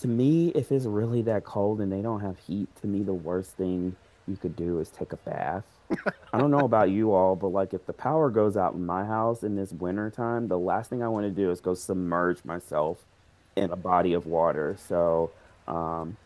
to 0.00 0.08
me, 0.08 0.52
if 0.54 0.70
it's 0.70 0.84
really 0.84 1.22
that 1.22 1.44
cold 1.44 1.80
and 1.80 1.90
they 1.90 2.02
don't 2.02 2.20
have 2.20 2.38
heat, 2.38 2.68
to 2.82 2.86
me, 2.86 3.02
the 3.02 3.14
worst 3.14 3.52
thing 3.52 3.96
you 4.28 4.36
could 4.36 4.56
do 4.56 4.78
is 4.78 4.90
take 4.90 5.12
a 5.12 5.16
bath. 5.16 5.64
I 6.32 6.38
don't 6.38 6.50
know 6.50 6.64
about 6.64 6.90
you 6.90 7.12
all, 7.12 7.36
but 7.36 7.48
like 7.48 7.74
if 7.74 7.86
the 7.86 7.92
power 7.92 8.30
goes 8.30 8.56
out 8.56 8.74
in 8.74 8.84
my 8.84 9.04
house 9.04 9.42
in 9.42 9.56
this 9.56 9.72
winter 9.72 10.10
time, 10.10 10.48
the 10.48 10.58
last 10.58 10.90
thing 10.90 11.02
I 11.02 11.08
want 11.08 11.24
to 11.24 11.30
do 11.30 11.50
is 11.50 11.60
go 11.60 11.74
submerge 11.74 12.44
myself 12.44 13.04
in 13.56 13.70
a 13.70 13.76
body 13.76 14.12
of 14.12 14.26
water. 14.26 14.76
So, 14.88 15.30
um, 15.68 16.16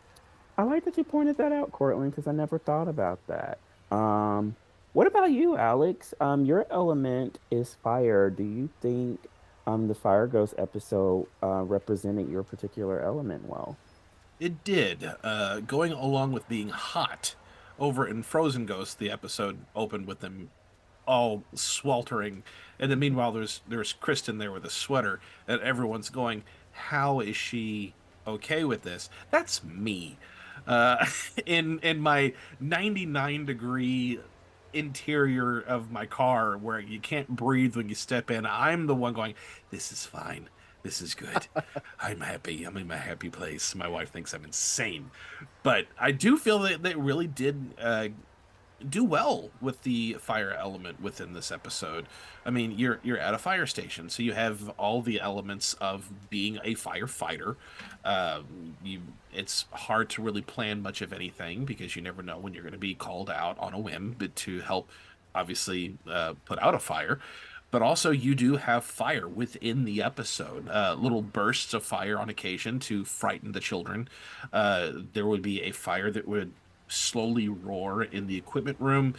I 0.58 0.62
like 0.62 0.84
that 0.84 0.96
you 0.96 1.04
pointed 1.04 1.36
that 1.38 1.52
out, 1.52 1.72
Courtland, 1.72 2.12
because 2.12 2.26
I 2.26 2.32
never 2.32 2.58
thought 2.58 2.88
about 2.88 3.18
that. 3.26 3.58
Um, 3.94 4.56
what 4.92 5.06
about 5.06 5.30
you, 5.30 5.56
Alex? 5.56 6.14
Um, 6.20 6.44
your 6.44 6.66
element 6.70 7.38
is 7.50 7.76
fire. 7.82 8.30
Do 8.30 8.42
you 8.42 8.70
think 8.80 9.20
um, 9.66 9.88
the 9.88 9.94
Fire 9.94 10.26
Ghost 10.26 10.54
episode 10.56 11.26
uh, 11.42 11.62
represented 11.62 12.30
your 12.30 12.42
particular 12.42 13.00
element 13.00 13.46
well? 13.46 13.76
It 14.40 14.64
did. 14.64 15.10
Uh, 15.22 15.60
going 15.60 15.92
along 15.92 16.32
with 16.32 16.48
being 16.48 16.70
hot. 16.70 17.34
Over 17.78 18.06
in 18.06 18.22
Frozen 18.22 18.64
Ghost, 18.64 18.98
the 18.98 19.10
episode 19.10 19.58
opened 19.74 20.06
with 20.06 20.20
them 20.20 20.48
all 21.06 21.44
sweltering, 21.54 22.42
and 22.78 22.90
then 22.90 22.98
meanwhile 22.98 23.32
there's 23.32 23.60
there's 23.68 23.92
Kristen 23.92 24.38
there 24.38 24.50
with 24.50 24.64
a 24.64 24.70
sweater, 24.70 25.20
and 25.46 25.60
everyone's 25.60 26.08
going, 26.08 26.42
"How 26.72 27.20
is 27.20 27.36
she 27.36 27.92
okay 28.26 28.64
with 28.64 28.82
this?" 28.82 29.08
That's 29.30 29.62
me. 29.64 30.18
Uh, 30.66 31.06
in 31.46 31.78
in 31.80 32.00
my 32.00 32.34
99 32.60 33.46
degree 33.46 34.20
interior 34.72 35.60
of 35.60 35.90
my 35.90 36.04
car 36.04 36.56
where 36.56 36.78
you 36.78 37.00
can't 37.00 37.28
breathe 37.28 37.76
when 37.76 37.88
you 37.88 37.94
step 37.94 38.30
in, 38.30 38.46
I'm 38.46 38.86
the 38.86 38.94
one 38.94 39.12
going, 39.12 39.34
"This 39.70 39.92
is 39.92 40.06
fine." 40.06 40.48
This 40.82 41.02
is 41.02 41.14
good. 41.14 41.48
I'm 42.00 42.20
happy. 42.20 42.62
I'm 42.62 42.76
in 42.76 42.86
my 42.86 42.96
happy 42.96 43.28
place. 43.28 43.74
My 43.74 43.88
wife 43.88 44.10
thinks 44.10 44.32
I'm 44.32 44.44
insane, 44.44 45.10
but 45.64 45.86
I 45.98 46.12
do 46.12 46.38
feel 46.38 46.60
that 46.60 46.84
they 46.84 46.94
really 46.94 47.26
did 47.26 47.74
uh, 47.80 48.08
do 48.88 49.04
well 49.04 49.50
with 49.60 49.82
the 49.82 50.14
fire 50.14 50.52
element 50.52 51.00
within 51.00 51.32
this 51.32 51.50
episode. 51.50 52.06
I 52.44 52.50
mean, 52.50 52.72
you're 52.72 53.00
you're 53.02 53.18
at 53.18 53.34
a 53.34 53.38
fire 53.38 53.66
station, 53.66 54.10
so 54.10 54.22
you 54.22 54.32
have 54.32 54.68
all 54.78 55.02
the 55.02 55.20
elements 55.20 55.74
of 55.74 56.10
being 56.30 56.58
a 56.62 56.74
firefighter. 56.74 57.56
Um, 58.04 58.76
you, 58.84 59.00
it's 59.32 59.66
hard 59.72 60.10
to 60.10 60.22
really 60.22 60.42
plan 60.42 60.82
much 60.82 61.00
of 61.02 61.12
anything 61.12 61.64
because 61.64 61.96
you 61.96 62.02
never 62.02 62.22
know 62.22 62.38
when 62.38 62.54
you're 62.54 62.62
going 62.62 62.72
to 62.72 62.78
be 62.78 62.94
called 62.94 63.30
out 63.30 63.58
on 63.58 63.72
a 63.72 63.78
whim, 63.78 64.14
but 64.18 64.34
to 64.36 64.60
help, 64.60 64.90
obviously, 65.34 65.96
uh, 66.08 66.34
put 66.44 66.58
out 66.60 66.74
a 66.74 66.78
fire 66.78 67.18
but 67.72 67.82
also 67.82 68.10
you 68.10 68.34
do 68.34 68.56
have 68.56 68.84
fire 68.84 69.28
within 69.28 69.84
the 69.84 70.02
episode 70.02 70.68
uh, 70.68 70.94
little 70.98 71.20
bursts 71.20 71.74
of 71.74 71.82
fire 71.82 72.18
on 72.18 72.28
occasion 72.28 72.78
to 72.78 73.04
frighten 73.04 73.52
the 73.52 73.60
children 73.60 74.08
uh, 74.52 74.92
there 75.12 75.26
would 75.26 75.42
be 75.42 75.62
a 75.62 75.72
fire 75.72 76.10
that 76.10 76.28
would 76.28 76.52
slowly 76.88 77.48
roar 77.48 78.02
in 78.02 78.26
the 78.26 78.36
equipment 78.36 78.76
room. 78.80 79.14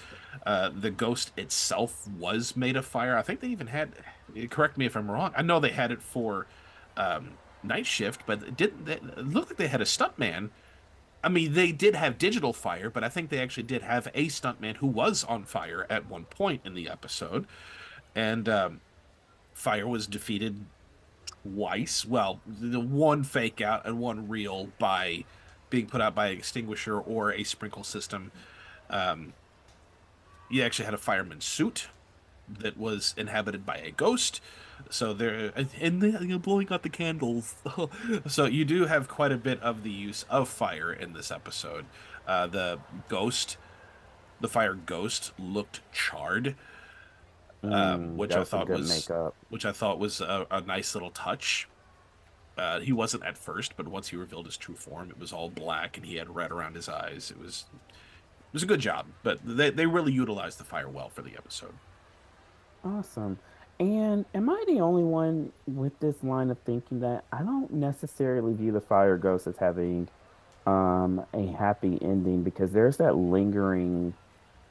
Uh, 0.45 0.69
the 0.73 0.91
ghost 0.91 1.31
itself 1.37 2.07
was 2.07 2.55
made 2.55 2.75
of 2.75 2.85
fire. 2.85 3.17
I 3.17 3.21
think 3.21 3.39
they 3.39 3.49
even 3.49 3.67
had 3.67 3.91
correct 4.49 4.77
me 4.77 4.85
if 4.85 4.95
i'm 4.95 5.09
wrong 5.09 5.31
i 5.35 5.41
know 5.41 5.59
they 5.59 5.69
had 5.69 5.89
it 5.89 6.01
for 6.01 6.45
um, 6.97 7.31
night 7.63 7.85
shift 7.85 8.21
but 8.25 8.43
it 8.43 8.57
didn't 8.57 8.87
it 8.87 9.25
looked 9.25 9.49
like 9.51 9.57
they 9.57 9.67
had 9.67 9.81
a 9.81 9.85
stuntman. 9.85 10.49
I 11.23 11.29
mean, 11.29 11.53
they 11.53 11.71
did 11.71 11.95
have 11.95 12.17
digital 12.17 12.53
fire, 12.53 12.89
but 12.89 13.03
I 13.03 13.09
think 13.09 13.29
they 13.29 13.39
actually 13.39 13.63
did 13.63 13.81
have 13.81 14.07
a 14.13 14.27
stuntman 14.27 14.77
who 14.77 14.87
was 14.87 15.23
on 15.23 15.43
fire 15.43 15.85
at 15.89 16.07
one 16.07 16.25
point 16.25 16.61
in 16.63 16.73
the 16.73 16.87
episode. 16.87 17.47
And 18.15 18.47
um, 18.47 18.81
Fire 19.53 19.87
was 19.87 20.07
defeated 20.07 20.65
twice. 21.43 22.05
Well, 22.05 22.39
the 22.47 22.79
one 22.79 23.23
fake 23.23 23.61
out 23.61 23.85
and 23.85 23.99
one 23.99 24.29
real 24.29 24.69
by 24.79 25.25
being 25.69 25.87
put 25.87 26.01
out 26.01 26.15
by 26.15 26.27
an 26.27 26.37
extinguisher 26.37 26.97
or 26.97 27.31
a 27.31 27.43
sprinkle 27.43 27.83
system. 27.83 28.31
Um, 28.89 29.33
you 30.49 30.63
actually 30.63 30.85
had 30.85 30.93
a 30.93 30.99
fireman's 30.99 31.45
suit 31.45 31.87
that 32.47 32.77
was 32.77 33.13
inhabited 33.17 33.65
by 33.65 33.77
a 33.77 33.91
ghost. 33.91 34.41
So 34.89 35.13
there, 35.13 35.51
and 35.55 36.01
then 36.01 36.29
you're 36.29 36.39
blowing 36.39 36.69
out 36.71 36.83
the 36.83 36.89
candles. 36.89 37.55
so 38.27 38.45
you 38.45 38.63
do 38.63 38.85
have 38.85 39.07
quite 39.07 39.31
a 39.31 39.37
bit 39.37 39.61
of 39.61 39.83
the 39.83 39.89
use 39.89 40.23
of 40.29 40.47
fire 40.47 40.93
in 40.93 41.13
this 41.13 41.31
episode. 41.31 41.85
Uh, 42.25 42.47
the 42.47 42.79
ghost, 43.09 43.57
the 44.39 44.47
fire 44.47 44.75
ghost, 44.75 45.33
looked 45.37 45.81
charred 45.91 46.55
um, 47.63 47.71
Mm, 47.71 48.15
which 48.15 48.33
I 48.33 48.39
was 48.39 48.49
some 48.49 48.59
thought 48.59 48.69
was 48.69 49.11
which 49.49 49.65
I 49.65 49.71
thought 49.71 49.99
was 49.99 50.21
a 50.21 50.63
nice 50.65 50.93
little 50.93 51.11
touch. 51.11 51.67
Uh, 52.57 52.79
he 52.79 52.91
wasn't 52.91 53.23
at 53.23 53.37
first, 53.37 53.77
but 53.77 53.87
once 53.87 54.09
he 54.09 54.15
revealed 54.15 54.45
his 54.45 54.57
true 54.57 54.75
form, 54.75 55.09
it 55.09 55.19
was 55.19 55.31
all 55.31 55.49
black 55.49 55.95
and 55.95 56.05
he 56.05 56.15
had 56.15 56.35
red 56.35 56.51
around 56.51 56.75
his 56.75 56.89
eyes. 56.89 57.31
It 57.31 57.39
was 57.39 57.65
it 57.73 58.53
was 58.53 58.63
a 58.63 58.67
good 58.67 58.79
job, 58.79 59.05
but 59.23 59.39
they 59.45 59.69
they 59.69 59.85
really 59.85 60.11
utilized 60.11 60.59
the 60.59 60.63
fire 60.63 60.89
well 60.89 61.09
for 61.09 61.21
the 61.21 61.35
episode. 61.37 61.73
Awesome. 62.83 63.37
And 63.79 64.25
am 64.33 64.49
I 64.49 64.63
the 64.67 64.79
only 64.79 65.03
one 65.03 65.51
with 65.67 65.99
this 65.99 66.23
line 66.23 66.49
of 66.49 66.57
thinking 66.59 67.01
that 67.01 67.25
I 67.31 67.43
don't 67.43 67.71
necessarily 67.71 68.53
view 68.53 68.71
the 68.71 68.81
Fire 68.81 69.17
Ghost 69.17 69.45
as 69.45 69.57
having 69.57 70.07
um, 70.65 71.23
a 71.33 71.45
happy 71.45 71.99
ending 72.01 72.43
because 72.43 72.71
there's 72.71 72.97
that 72.97 73.15
lingering 73.15 74.15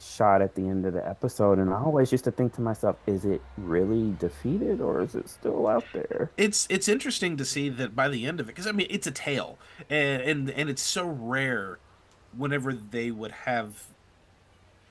shot 0.00 0.42
at 0.42 0.54
the 0.54 0.62
end 0.62 0.84
of 0.86 0.92
the 0.92 1.06
episode, 1.08 1.58
and 1.58 1.70
I 1.72 1.78
always 1.80 2.12
used 2.12 2.24
to 2.24 2.30
think 2.30 2.54
to 2.54 2.60
myself, 2.60 2.96
is 3.06 3.24
it 3.24 3.40
really 3.56 4.14
defeated 4.18 4.80
or 4.80 5.00
is 5.02 5.14
it 5.14 5.28
still 5.28 5.66
out 5.66 5.84
there? 5.92 6.30
It's 6.36 6.66
it's 6.70 6.88
interesting 6.88 7.36
to 7.38 7.44
see 7.44 7.68
that 7.70 7.96
by 7.96 8.08
the 8.08 8.26
end 8.26 8.40
of 8.40 8.46
it, 8.48 8.52
because 8.52 8.66
I 8.66 8.72
mean 8.72 8.86
it's 8.90 9.06
a 9.06 9.10
tale, 9.10 9.58
and 9.88 10.22
and 10.22 10.50
and 10.50 10.68
it's 10.70 10.82
so 10.82 11.06
rare 11.06 11.78
whenever 12.36 12.72
they 12.74 13.10
would 13.10 13.32
have 13.32 13.84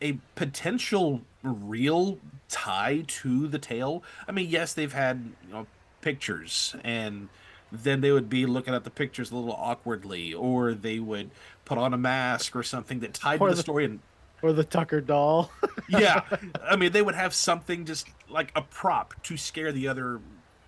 a 0.02 0.14
potential 0.36 1.22
real 1.44 2.18
tie 2.49 3.03
to 3.07 3.48
the 3.48 3.60
tale. 3.60 4.03
I 4.27 4.32
mean, 4.32 4.49
yes, 4.49 4.73
they've 4.73 4.91
had 4.94 5.34
you 5.48 5.53
know 5.53 5.68
pictures, 6.02 6.76
and 6.84 7.30
then 7.72 8.02
they 8.02 8.11
would 8.11 8.30
be 8.30 8.45
looking 8.45 8.73
at 8.73 8.84
the 8.84 8.90
pictures 8.90 9.32
a 9.32 9.36
little 9.36 9.53
awkwardly, 9.53 10.34
or 10.34 10.73
they 10.73 10.99
would 10.99 11.30
put 11.64 11.77
on 11.77 11.94
a 11.94 11.98
mask 11.98 12.56
or 12.56 12.64
something 12.64 12.99
that 13.02 13.14
tied 13.14 13.40
Or 13.41 13.48
to 13.49 13.53
the 13.53 13.57
the- 13.57 13.61
story 13.61 13.86
and 13.86 13.99
Or 14.46 14.54
the 14.54 14.64
Tucker 14.64 15.02
doll. 15.02 15.50
yeah 15.90 16.22
i 16.64 16.76
mean 16.76 16.92
they 16.92 17.02
would 17.02 17.16
have 17.16 17.34
something 17.34 17.84
just 17.86 18.08
like 18.30 18.52
a 18.56 18.62
prop 18.62 19.14
to 19.24 19.38
scare 19.38 19.72
the 19.72 19.88
other 19.88 20.20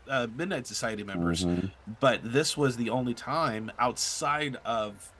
uh, 0.10 0.26
midnight 0.36 0.66
society 0.68 1.04
members 1.04 1.45
Mhm. 1.45 1.72
but 1.99 2.20
this 2.24 2.56
was 2.58 2.78
the 2.78 2.90
only 2.90 3.14
time 3.14 3.72
outside 3.80 4.58
of 4.66 5.12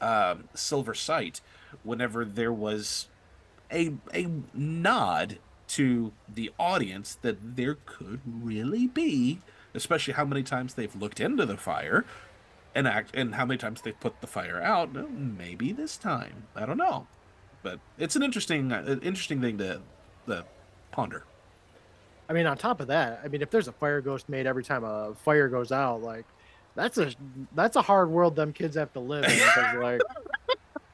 um, 0.00 0.44
silver 0.54 0.94
sight 0.94 1.40
whenever 1.82 2.24
there 2.24 2.52
was 2.52 3.08
a 3.72 3.94
a 4.14 4.28
nod 4.54 5.38
to 5.68 6.12
the 6.32 6.52
audience 6.58 7.16
that 7.22 7.56
there 7.56 7.76
could 7.86 8.20
really 8.24 8.86
be, 8.86 9.40
especially 9.74 10.14
how 10.14 10.24
many 10.24 10.42
times 10.44 10.74
they've 10.74 10.94
looked 10.94 11.18
into 11.18 11.44
the 11.44 11.56
fire, 11.56 12.04
and 12.74 12.86
act 12.86 13.10
and 13.14 13.34
how 13.34 13.44
many 13.44 13.58
times 13.58 13.80
they've 13.80 13.98
put 13.98 14.20
the 14.20 14.26
fire 14.28 14.62
out. 14.62 14.92
Maybe 15.10 15.72
this 15.72 15.96
time, 15.96 16.44
I 16.54 16.66
don't 16.66 16.76
know, 16.78 17.06
but 17.66 17.80
it's 17.98 18.14
an 18.14 18.22
interesting 18.22 18.70
uh, 18.70 18.96
interesting 19.02 19.40
thing 19.40 19.58
to, 19.58 19.80
to 20.28 20.44
ponder. 20.92 21.24
I 22.28 22.32
mean, 22.32 22.46
on 22.46 22.56
top 22.56 22.80
of 22.80 22.86
that, 22.86 23.20
I 23.24 23.28
mean, 23.28 23.42
if 23.42 23.50
there's 23.50 23.66
a 23.66 23.72
fire 23.72 24.00
ghost 24.00 24.28
made 24.28 24.46
every 24.46 24.62
time 24.62 24.84
a 24.84 25.14
fire 25.24 25.48
goes 25.48 25.72
out, 25.72 26.00
like 26.00 26.26
that's 26.76 26.96
a 26.96 27.12
that's 27.56 27.74
a 27.74 27.82
hard 27.82 28.08
world 28.08 28.36
them 28.36 28.52
kids 28.52 28.76
have 28.76 28.92
to 28.92 29.00
live 29.00 29.24
in. 29.24 29.30
Because 29.30 29.76
like, 29.78 30.00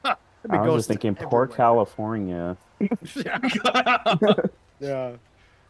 I 0.49 0.61
was 0.67 0.87
just 0.87 0.87
thinking, 0.89 1.13
poor. 1.13 1.45
California. 1.45 2.57
Yeah. 4.79 5.15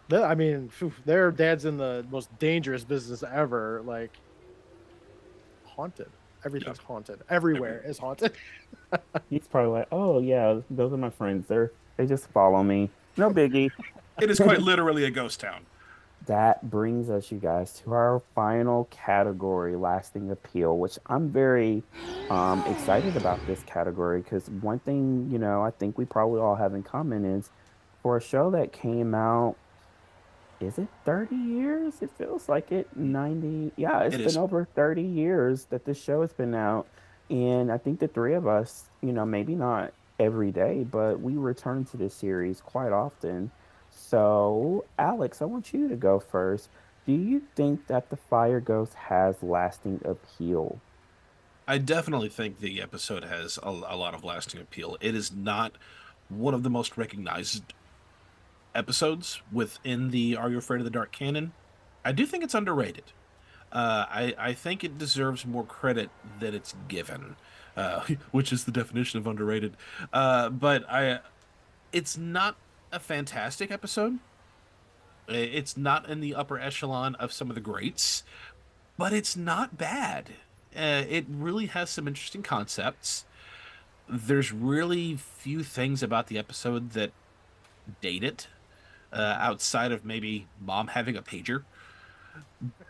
The- 0.08 0.24
I 0.24 0.34
mean, 0.34 0.72
their 1.06 1.32
dad's 1.32 1.66
in 1.66 1.78
the 1.78 2.06
most 2.10 2.30
dangerous 2.40 2.84
business 2.84 3.24
ever. 3.24 3.82
Like, 3.86 4.12
haunted. 5.66 6.10
Everything's 6.46 6.80
haunted. 6.80 7.22
Everywhere 7.30 7.82
is 7.86 7.98
haunted. 7.98 8.34
He's 9.30 9.48
probably 9.48 9.80
like, 9.80 9.88
oh 9.92 10.20
yeah, 10.20 10.60
those 10.70 10.94
are 10.94 10.98
my 10.98 11.10
friends. 11.10 11.48
They're 11.48 11.72
they 11.98 12.06
just 12.06 12.28
follow 12.28 12.64
me. 12.64 12.90
No 13.18 13.30
biggie. 13.30 13.72
It 14.22 14.30
is 14.30 14.40
quite 14.40 14.62
literally 14.62 15.06
a 15.06 15.10
ghost 15.10 15.40
town. 15.40 15.66
That 16.28 16.70
brings 16.70 17.10
us, 17.10 17.32
you 17.32 17.40
guys, 17.40 17.80
to 17.80 17.94
our 17.94 18.22
final 18.36 18.88
category, 18.92 19.76
lasting 19.76 20.30
appeal, 20.30 20.78
which 20.78 21.00
I'm 21.08 21.30
very 21.30 21.82
um, 22.30 22.64
excited 22.68 23.18
about 23.18 23.46
this 23.48 23.64
category 23.64 24.22
because 24.22 24.48
one 24.62 24.78
thing, 24.78 25.30
you 25.32 25.40
know, 25.40 25.64
I 25.64 25.72
think 25.72 25.98
we 25.98 26.06
probably 26.06 26.40
all 26.40 26.54
have 26.54 26.76
in 26.76 26.84
common 26.84 27.26
is 27.26 27.50
for 28.04 28.18
a 28.18 28.22
show 28.22 28.52
that 28.52 28.72
came 28.72 29.16
out, 29.16 29.56
is 30.66 30.78
it 30.78 30.88
30 31.06 31.36
years? 31.36 32.02
It 32.02 32.10
feels 32.18 32.50
like 32.50 32.72
it. 32.72 32.96
90, 32.96 33.72
yeah, 33.76 34.02
it's 34.02 34.16
It 34.16 34.20
been 34.20 34.28
is. 34.28 34.38
over 34.38 34.66
30 34.76 35.02
years 35.02 35.66
that 35.66 35.86
this 35.86 36.02
show 36.02 36.22
has 36.22 36.34
been 36.34 36.54
out. 36.56 36.88
And 37.30 37.72
I 37.72 37.78
think 37.78 38.00
the 38.00 38.08
three 38.08 38.34
of 38.34 38.48
us, 38.48 38.90
you 39.02 39.12
know, 39.12 39.26
maybe 39.26 39.56
not 39.56 39.94
every 40.20 40.52
day, 40.52 40.84
but 40.84 41.20
we 41.22 41.36
return 41.36 41.86
to 41.86 41.98
this 41.98 42.14
series 42.14 42.62
quite 42.62 42.92
often. 42.92 43.52
So, 43.92 44.86
Alex, 44.98 45.42
I 45.42 45.46
want 45.46 45.74
you 45.74 45.88
to 45.88 45.96
go 45.96 46.20
first. 46.20 46.70
Do 47.06 47.14
you 47.14 47.42
think 47.56 47.88
that 47.88 48.10
the 48.10 48.18
Fire 48.18 48.60
Ghost 48.60 48.94
has 48.94 49.42
lasting 49.42 50.02
appeal? 50.06 50.80
I 51.68 51.78
definitely 51.78 52.30
think 52.30 52.60
the 52.60 52.82
episode 52.82 53.24
has 53.24 53.58
a, 53.64 53.70
a 53.70 53.96
lot 53.96 54.14
of 54.14 54.24
lasting 54.24 54.62
appeal. 54.62 54.98
It 55.00 55.16
is 55.16 55.32
not 55.32 55.74
one 56.30 56.54
of 56.54 56.64
the 56.64 56.70
most 56.70 56.98
recognized 56.98 57.74
episodes 58.76 59.42
within 59.52 60.12
the 60.12 60.36
Are 60.36 60.50
You 60.50 60.58
Afraid 60.58 60.80
of 60.80 60.86
the 60.86 60.92
Dark 60.92 61.12
canon. 61.12 61.54
I 62.04 62.12
do 62.12 62.26
think 62.26 62.44
it's 62.44 62.54
underrated. 62.54 63.06
Uh, 63.72 64.06
I, 64.10 64.36
I 64.38 64.54
think 64.54 64.84
it 64.84 64.98
deserves 64.98 65.46
more 65.46 65.64
credit 65.64 66.10
than 66.40 66.54
it's 66.54 66.76
given, 66.88 67.36
uh, 67.76 68.02
which 68.32 68.54
is 68.54 68.66
the 68.66 68.72
definition 68.72 69.20
of 69.20 69.28
underrated. 69.28 69.76
Uh, 70.12 70.50
but 70.50 70.90
I, 70.90 71.20
it's 71.92 72.18
not 72.18 72.56
a 72.92 73.00
fantastic 73.00 73.72
episode. 73.72 74.20
It's 75.28 75.78
not 75.78 76.10
in 76.10 76.20
the 76.20 76.36
upper 76.36 76.60
echelon 76.60 77.16
of 77.16 77.32
some 77.32 77.50
of 77.50 77.56
the 77.56 77.62
greats, 77.62 78.24
but 78.98 79.14
it's 79.14 79.36
not 79.36 79.78
bad. 79.78 80.32
Uh, 80.76 81.04
it 81.08 81.26
really 81.30 81.68
has 81.68 81.90
some 81.90 82.08
interesting 82.08 82.44
concepts. 82.44 83.26
There's 84.08 84.52
really 84.52 85.16
few 85.16 85.64
things 85.64 86.04
about 86.04 86.28
the 86.28 86.38
episode 86.38 86.92
that 86.92 87.12
date 88.02 88.24
it, 88.24 88.48
uh, 89.14 89.38
outside 89.40 89.92
of 89.92 90.04
maybe 90.04 90.48
mom 90.60 90.88
having 90.88 91.16
a 91.16 91.22
pager. 91.22 91.64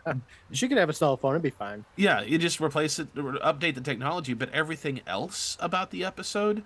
she 0.52 0.68
could 0.68 0.78
have 0.78 0.88
a 0.88 0.92
cell 0.92 1.16
phone. 1.16 1.32
It'd 1.32 1.42
be 1.42 1.50
fine. 1.50 1.84
Yeah, 1.96 2.22
you 2.22 2.38
just 2.38 2.60
replace 2.60 2.98
it, 2.98 3.08
or 3.16 3.34
update 3.34 3.74
the 3.74 3.80
technology, 3.80 4.34
but 4.34 4.52
everything 4.52 5.00
else 5.06 5.56
about 5.60 5.90
the 5.90 6.04
episode 6.04 6.64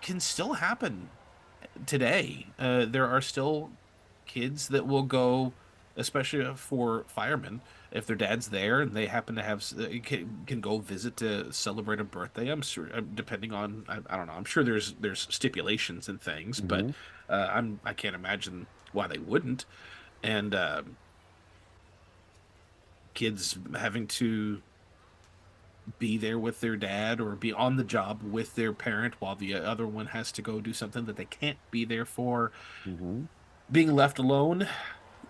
can 0.00 0.20
still 0.20 0.54
happen 0.54 1.10
today. 1.86 2.46
Uh, 2.58 2.84
there 2.84 3.06
are 3.06 3.20
still 3.20 3.70
kids 4.26 4.68
that 4.68 4.86
will 4.86 5.02
go, 5.02 5.52
especially 5.96 6.44
for 6.54 7.04
firemen, 7.08 7.60
if 7.96 8.06
their 8.06 8.16
dad's 8.16 8.50
there 8.50 8.80
and 8.82 8.92
they 8.94 9.06
happen 9.06 9.36
to 9.36 9.42
have 9.42 9.64
uh, 9.78 9.86
can, 10.04 10.44
can 10.46 10.60
go 10.60 10.78
visit 10.78 11.16
to 11.18 11.52
celebrate 11.52 12.00
a 12.00 12.04
birthday. 12.04 12.48
I'm 12.50 12.62
sure, 12.62 12.90
uh, 12.94 13.00
depending 13.14 13.52
on 13.52 13.84
I, 13.88 14.00
I 14.08 14.16
don't 14.16 14.26
know. 14.28 14.34
I'm 14.34 14.44
sure 14.44 14.64
there's 14.64 14.94
there's 14.94 15.26
stipulations 15.30 16.08
and 16.08 16.20
things, 16.20 16.60
but 16.60 16.88
Mhm. 16.88 16.94
uh, 17.28 17.48
I'm 17.52 17.80
I 17.84 17.94
can't 17.94 18.14
imagine 18.16 18.68
why 18.92 19.08
they 19.08 19.18
wouldn't. 19.18 19.66
And 20.22 20.54
um 20.54 20.98
kids 23.14 23.58
having 23.74 24.06
to 24.06 24.62
be 25.98 26.16
there 26.18 26.38
with 26.38 26.60
their 26.60 26.76
dad 26.76 27.20
or 27.20 27.36
be 27.36 27.52
on 27.52 27.76
the 27.76 27.84
job 27.84 28.22
with 28.22 28.54
their 28.56 28.72
parent 28.72 29.20
while 29.20 29.36
the 29.36 29.54
other 29.54 29.86
one 29.86 30.06
has 30.06 30.32
to 30.32 30.42
go 30.42 30.60
do 30.60 30.72
something 30.72 31.04
that 31.04 31.16
they 31.16 31.24
can't 31.24 31.58
be 31.70 31.84
there 31.84 32.04
for 32.04 32.50
Mm-hmm. 32.86 33.24
being 33.70 33.92
left 33.94 34.18
alone 34.18 34.68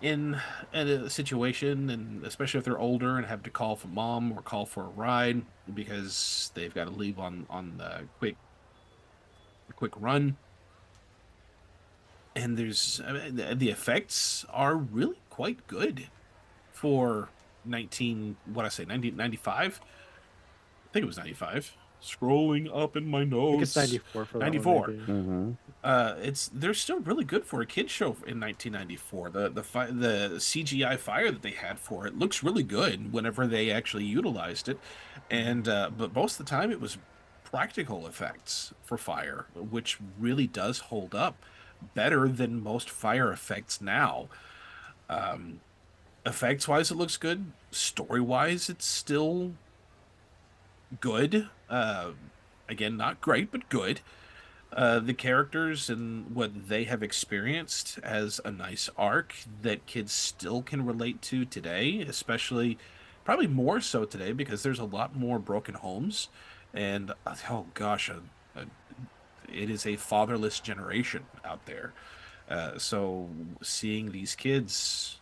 in 0.01 0.39
a 0.73 1.09
situation 1.09 1.89
and 1.89 2.23
especially 2.23 2.59
if 2.59 2.63
they're 2.63 2.77
older 2.77 3.17
and 3.17 3.25
have 3.25 3.41
to 3.43 3.49
call 3.49 3.75
for 3.75 3.87
mom 3.87 4.31
or 4.31 4.41
call 4.41 4.65
for 4.65 4.83
a 4.83 4.89
ride 4.89 5.41
because 5.73 6.51
they've 6.53 6.73
got 6.73 6.85
to 6.85 6.91
leave 6.91 7.17
on 7.19 7.45
on 7.49 7.77
the 7.77 8.01
quick 8.19 8.35
quick 9.77 9.93
run. 9.97 10.35
And 12.35 12.57
there's 12.57 13.01
I 13.07 13.11
mean, 13.13 13.35
the, 13.37 13.55
the 13.55 13.69
effects 13.69 14.45
are 14.49 14.75
really 14.75 15.19
quite 15.29 15.65
good 15.67 16.07
for 16.71 17.29
19 17.65 18.37
what 18.45 18.65
I 18.65 18.69
say 18.69 18.83
1995 18.83 19.81
I 19.83 20.93
think 20.93 21.03
it 21.03 21.07
was 21.07 21.17
95 21.17 21.75
scrolling 22.01 22.69
up 22.73 22.95
in 22.95 23.07
my 23.07 23.19
I 23.19 23.21
think 23.21 23.31
notes 23.31 23.75
it's 23.75 23.75
94 23.75 24.25
for 24.25 24.37
that 24.39 24.45
one, 24.45 24.51
94. 24.53 24.87
Mm-hmm. 24.87 25.51
Uh, 25.83 26.15
it's 26.21 26.49
they're 26.53 26.73
still 26.73 26.99
really 26.99 27.23
good 27.23 27.45
for 27.45 27.61
a 27.61 27.65
kid 27.65 27.89
show 27.89 28.07
in 28.25 28.39
1994. 28.39 29.29
The 29.29 29.49
the 29.49 29.63
fi- 29.63 29.91
the 29.91 30.31
CGI 30.37 30.97
fire 30.97 31.31
that 31.31 31.43
they 31.43 31.51
had 31.51 31.79
for 31.79 32.07
it 32.07 32.17
looks 32.17 32.43
really 32.43 32.63
good 32.63 33.13
whenever 33.13 33.45
they 33.45 33.69
actually 33.69 34.05
utilized 34.05 34.67
it, 34.67 34.79
and 35.29 35.67
uh, 35.67 35.91
but 35.95 36.15
most 36.15 36.39
of 36.39 36.45
the 36.45 36.49
time 36.49 36.71
it 36.71 36.81
was 36.81 36.97
practical 37.43 38.07
effects 38.07 38.73
for 38.83 38.97
fire, 38.97 39.45
which 39.53 39.99
really 40.19 40.47
does 40.47 40.79
hold 40.79 41.13
up 41.13 41.35
better 41.93 42.27
than 42.27 42.61
most 42.61 42.89
fire 42.89 43.31
effects 43.31 43.79
now. 43.79 44.27
Um, 45.09 45.61
effects 46.25 46.67
wise, 46.67 46.89
it 46.91 46.95
looks 46.97 47.17
good. 47.17 47.51
Story 47.71 48.19
wise, 48.19 48.67
it's 48.67 48.85
still 48.85 49.53
good. 50.99 51.47
Uh, 51.69 52.11
again, 52.67 52.97
not 52.97 53.21
great, 53.21 53.51
but 53.51 53.69
good 53.69 54.01
uh, 54.73 54.99
the 54.99 55.13
characters 55.13 55.89
and 55.89 56.35
what 56.35 56.67
they 56.67 56.83
have 56.83 57.01
experienced 57.01 57.99
as 58.03 58.41
a 58.43 58.51
nice 58.51 58.89
arc 58.97 59.33
that 59.61 59.85
kids 59.85 60.11
still 60.11 60.61
can 60.61 60.85
relate 60.85 61.21
to 61.21 61.45
today, 61.45 62.01
especially 62.01 62.77
probably 63.23 63.47
more 63.47 63.79
so 63.79 64.05
today 64.05 64.33
because 64.33 64.63
there's 64.63 64.79
a 64.79 64.85
lot 64.85 65.15
more 65.15 65.39
broken 65.39 65.75
homes, 65.75 66.29
and 66.73 67.11
uh, 67.25 67.35
oh 67.49 67.65
gosh, 67.73 68.09
uh, 68.09 68.15
uh, 68.55 68.65
it 69.51 69.69
is 69.69 69.85
a 69.85 69.95
fatherless 69.95 70.59
generation 70.59 71.25
out 71.45 71.65
there. 71.65 71.93
Uh, 72.49 72.77
so 72.77 73.29
seeing 73.61 74.11
these 74.11 74.35
kids 74.35 75.19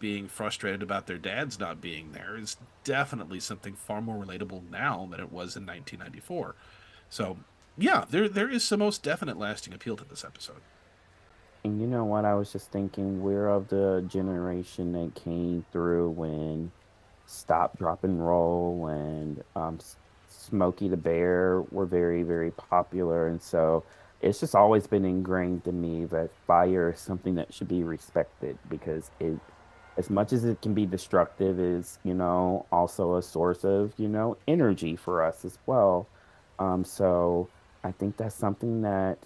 being 0.00 0.26
frustrated 0.26 0.82
about 0.82 1.06
their 1.06 1.18
dads 1.18 1.60
not 1.60 1.80
being 1.80 2.10
there 2.10 2.36
is 2.36 2.56
definitely 2.82 3.38
something 3.38 3.74
far 3.74 4.00
more 4.00 4.24
relatable 4.24 4.68
now 4.68 5.06
than 5.10 5.20
it 5.20 5.30
was 5.30 5.56
in 5.56 5.64
1994. 5.64 6.56
So 7.08 7.38
yeah, 7.78 8.04
there 8.08 8.28
there 8.28 8.48
is 8.48 8.64
some 8.64 8.80
most 8.80 9.02
definite 9.02 9.38
lasting 9.38 9.74
appeal 9.74 9.96
to 9.96 10.04
this 10.04 10.24
episode. 10.24 10.60
And 11.64 11.80
you 11.80 11.86
know 11.86 12.04
what? 12.04 12.24
I 12.24 12.34
was 12.34 12.52
just 12.52 12.70
thinking, 12.70 13.22
we're 13.22 13.48
of 13.48 13.68
the 13.68 14.04
generation 14.06 14.92
that 14.92 15.20
came 15.20 15.64
through 15.72 16.10
when 16.10 16.70
Stop, 17.26 17.76
Drop, 17.76 18.04
and 18.04 18.24
Roll 18.24 18.86
and 18.86 19.42
um, 19.56 19.78
Smokey 20.28 20.88
the 20.88 20.96
Bear 20.96 21.62
were 21.72 21.86
very, 21.86 22.22
very 22.22 22.52
popular. 22.52 23.26
And 23.26 23.42
so 23.42 23.82
it's 24.22 24.38
just 24.38 24.54
always 24.54 24.86
been 24.86 25.04
ingrained 25.04 25.66
in 25.66 25.80
me 25.80 26.04
that 26.04 26.30
fire 26.46 26.92
is 26.92 27.00
something 27.00 27.34
that 27.34 27.52
should 27.52 27.68
be 27.68 27.82
respected 27.82 28.56
because 28.70 29.10
it, 29.18 29.36
as 29.96 30.08
much 30.08 30.32
as 30.32 30.44
it 30.44 30.62
can 30.62 30.72
be 30.72 30.86
destructive, 30.86 31.58
is, 31.58 31.98
you 32.04 32.14
know, 32.14 32.64
also 32.70 33.16
a 33.16 33.22
source 33.22 33.64
of, 33.64 33.92
you 33.96 34.08
know, 34.08 34.36
energy 34.46 34.94
for 34.94 35.20
us 35.20 35.44
as 35.44 35.58
well. 35.66 36.06
Um, 36.60 36.84
so 36.84 37.48
I 37.86 37.92
think 37.92 38.16
that's 38.16 38.34
something 38.34 38.82
that 38.82 39.18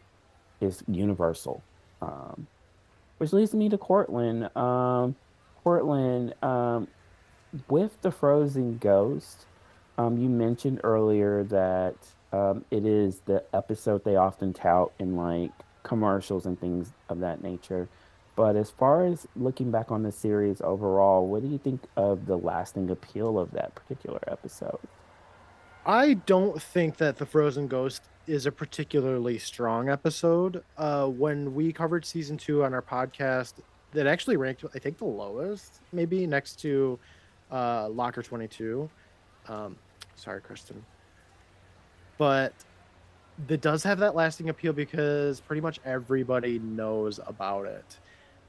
is 0.60 0.82
universal. 0.86 1.62
Um, 2.02 2.46
which 3.18 3.32
leads 3.32 3.54
me 3.54 3.68
to 3.68 3.78
Courtland. 3.78 4.54
Um, 4.56 5.16
Courtland, 5.62 6.34
um, 6.42 6.88
with 7.68 8.00
the 8.02 8.10
Frozen 8.10 8.78
Ghost, 8.78 9.46
um, 9.98 10.16
you 10.16 10.28
mentioned 10.28 10.80
earlier 10.84 11.44
that 11.44 11.96
Um, 12.32 12.64
it 12.70 12.86
is 12.86 13.22
the 13.26 13.42
episode 13.52 14.04
they 14.04 14.14
often 14.14 14.52
tout 14.52 14.92
in 15.00 15.16
like 15.16 15.50
commercials 15.82 16.46
and 16.46 16.56
things 16.60 16.92
of 17.08 17.18
that 17.18 17.42
nature. 17.42 17.88
But 18.36 18.54
as 18.54 18.70
far 18.70 19.04
as 19.04 19.26
looking 19.34 19.72
back 19.72 19.90
on 19.90 20.04
the 20.04 20.12
series 20.12 20.60
overall, 20.60 21.26
what 21.26 21.42
do 21.42 21.48
you 21.48 21.58
think 21.58 21.80
of 21.96 22.26
the 22.26 22.38
lasting 22.38 22.88
appeal 22.88 23.36
of 23.36 23.50
that 23.50 23.74
particular 23.74 24.20
episode? 24.28 24.78
I 25.84 26.14
don't 26.14 26.62
think 26.62 26.98
that 26.98 27.16
the 27.16 27.26
Frozen 27.26 27.66
Ghost 27.66 28.02
is 28.26 28.46
a 28.46 28.52
particularly 28.52 29.38
strong 29.38 29.88
episode. 29.88 30.62
Uh, 30.76 31.06
when 31.06 31.54
we 31.54 31.72
covered 31.72 32.04
season 32.04 32.36
two 32.36 32.64
on 32.64 32.74
our 32.74 32.82
podcast, 32.82 33.54
that 33.92 34.06
actually 34.06 34.36
ranked, 34.36 34.64
I 34.74 34.78
think, 34.78 34.98
the 34.98 35.04
lowest, 35.04 35.80
maybe 35.92 36.26
next 36.26 36.60
to 36.60 36.98
uh, 37.50 37.88
Locker 37.88 38.22
22. 38.22 38.88
Um, 39.48 39.76
sorry, 40.16 40.40
Kristen. 40.40 40.84
But 42.18 42.52
that 43.48 43.60
does 43.60 43.82
have 43.84 43.98
that 43.98 44.14
lasting 44.14 44.48
appeal 44.48 44.72
because 44.72 45.40
pretty 45.40 45.62
much 45.62 45.80
everybody 45.84 46.58
knows 46.58 47.18
about 47.26 47.66
it. 47.66 47.98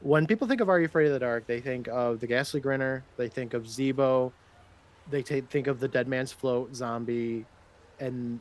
When 0.02 0.28
people 0.28 0.48
think 0.48 0.62
of 0.62 0.70
Are 0.70 0.80
You 0.80 0.86
Afraid 0.86 1.08
of 1.08 1.14
the 1.14 1.20
Dark, 1.20 1.48
they 1.48 1.62
think 1.62 1.88
of 1.88 2.20
the 2.20 2.28
Ghastly 2.28 2.60
Grinner, 2.60 3.04
they 3.18 3.30
think 3.30 3.54
of 3.54 3.64
Zeebo, 3.64 4.32
they 5.10 5.22
t- 5.22 5.42
think 5.42 5.68
of 5.68 5.80
the 5.80 5.88
Dead 5.88 6.08
Man's 6.08 6.32
Float 6.32 6.76
zombie, 6.76 7.46
and 8.00 8.40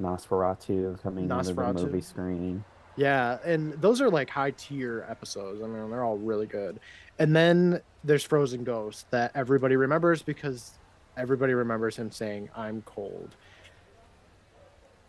Nosferatu 0.00 1.00
coming 1.02 1.24
into 1.24 1.34
the 1.54 1.54
movie 1.86 2.00
screen. 2.00 2.64
yeah, 2.96 3.38
and 3.44 3.72
those 3.74 4.00
are 4.00 4.10
like 4.10 4.30
high 4.30 4.52
tier 4.52 5.04
episodes. 5.08 5.62
I 5.62 5.66
mean, 5.66 5.90
they're 5.90 6.04
all 6.04 6.18
really 6.18 6.46
good. 6.46 6.80
And 7.18 7.34
then 7.34 7.80
there's 8.04 8.22
Frozen 8.24 8.64
Ghost 8.64 9.10
that 9.10 9.32
everybody 9.34 9.76
remembers 9.76 10.22
because 10.22 10.72
everybody 11.16 11.52
remembers 11.54 11.96
him 11.96 12.10
saying, 12.12 12.48
"I'm 12.56 12.82
cold." 12.82 13.34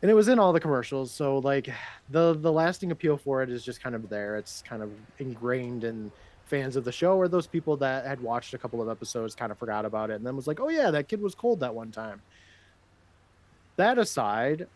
And 0.02 0.10
it 0.10 0.14
was 0.14 0.28
in 0.30 0.40
all 0.40 0.54
the 0.54 0.60
commercials, 0.62 1.12
so 1.12 1.40
like 1.40 1.70
the 2.10 2.34
the 2.34 2.52
lasting 2.52 2.92
appeal 2.92 3.18
for 3.18 3.44
it 3.44 3.50
is 3.50 3.64
just 3.66 3.82
kind 3.84 3.96
of 3.96 4.10
there. 4.10 4.38
It's 4.38 4.62
kind 4.64 4.82
of 4.82 4.92
ingrained 5.20 5.84
in 5.84 6.12
fans 6.46 6.76
of 6.76 6.84
the 6.84 6.92
show 6.92 7.16
or 7.16 7.28
those 7.28 7.46
people 7.46 7.78
that 7.78 8.06
had 8.08 8.20
watched 8.22 8.56
a 8.56 8.58
couple 8.58 8.82
of 8.82 8.90
episodes 8.90 9.36
kind 9.36 9.52
of 9.52 9.58
forgot 9.60 9.86
about 9.86 10.10
it 10.10 10.14
and 10.14 10.26
then 10.26 10.36
was 10.36 10.48
like, 10.48 10.60
"Oh 10.60 10.70
yeah, 10.70 10.90
that 10.92 11.08
kid 11.08 11.22
was 11.22 11.36
cold 11.36 11.60
that 11.60 11.76
one 11.76 11.92
time." 11.92 12.22
That 13.76 13.98
aside, 13.98 14.68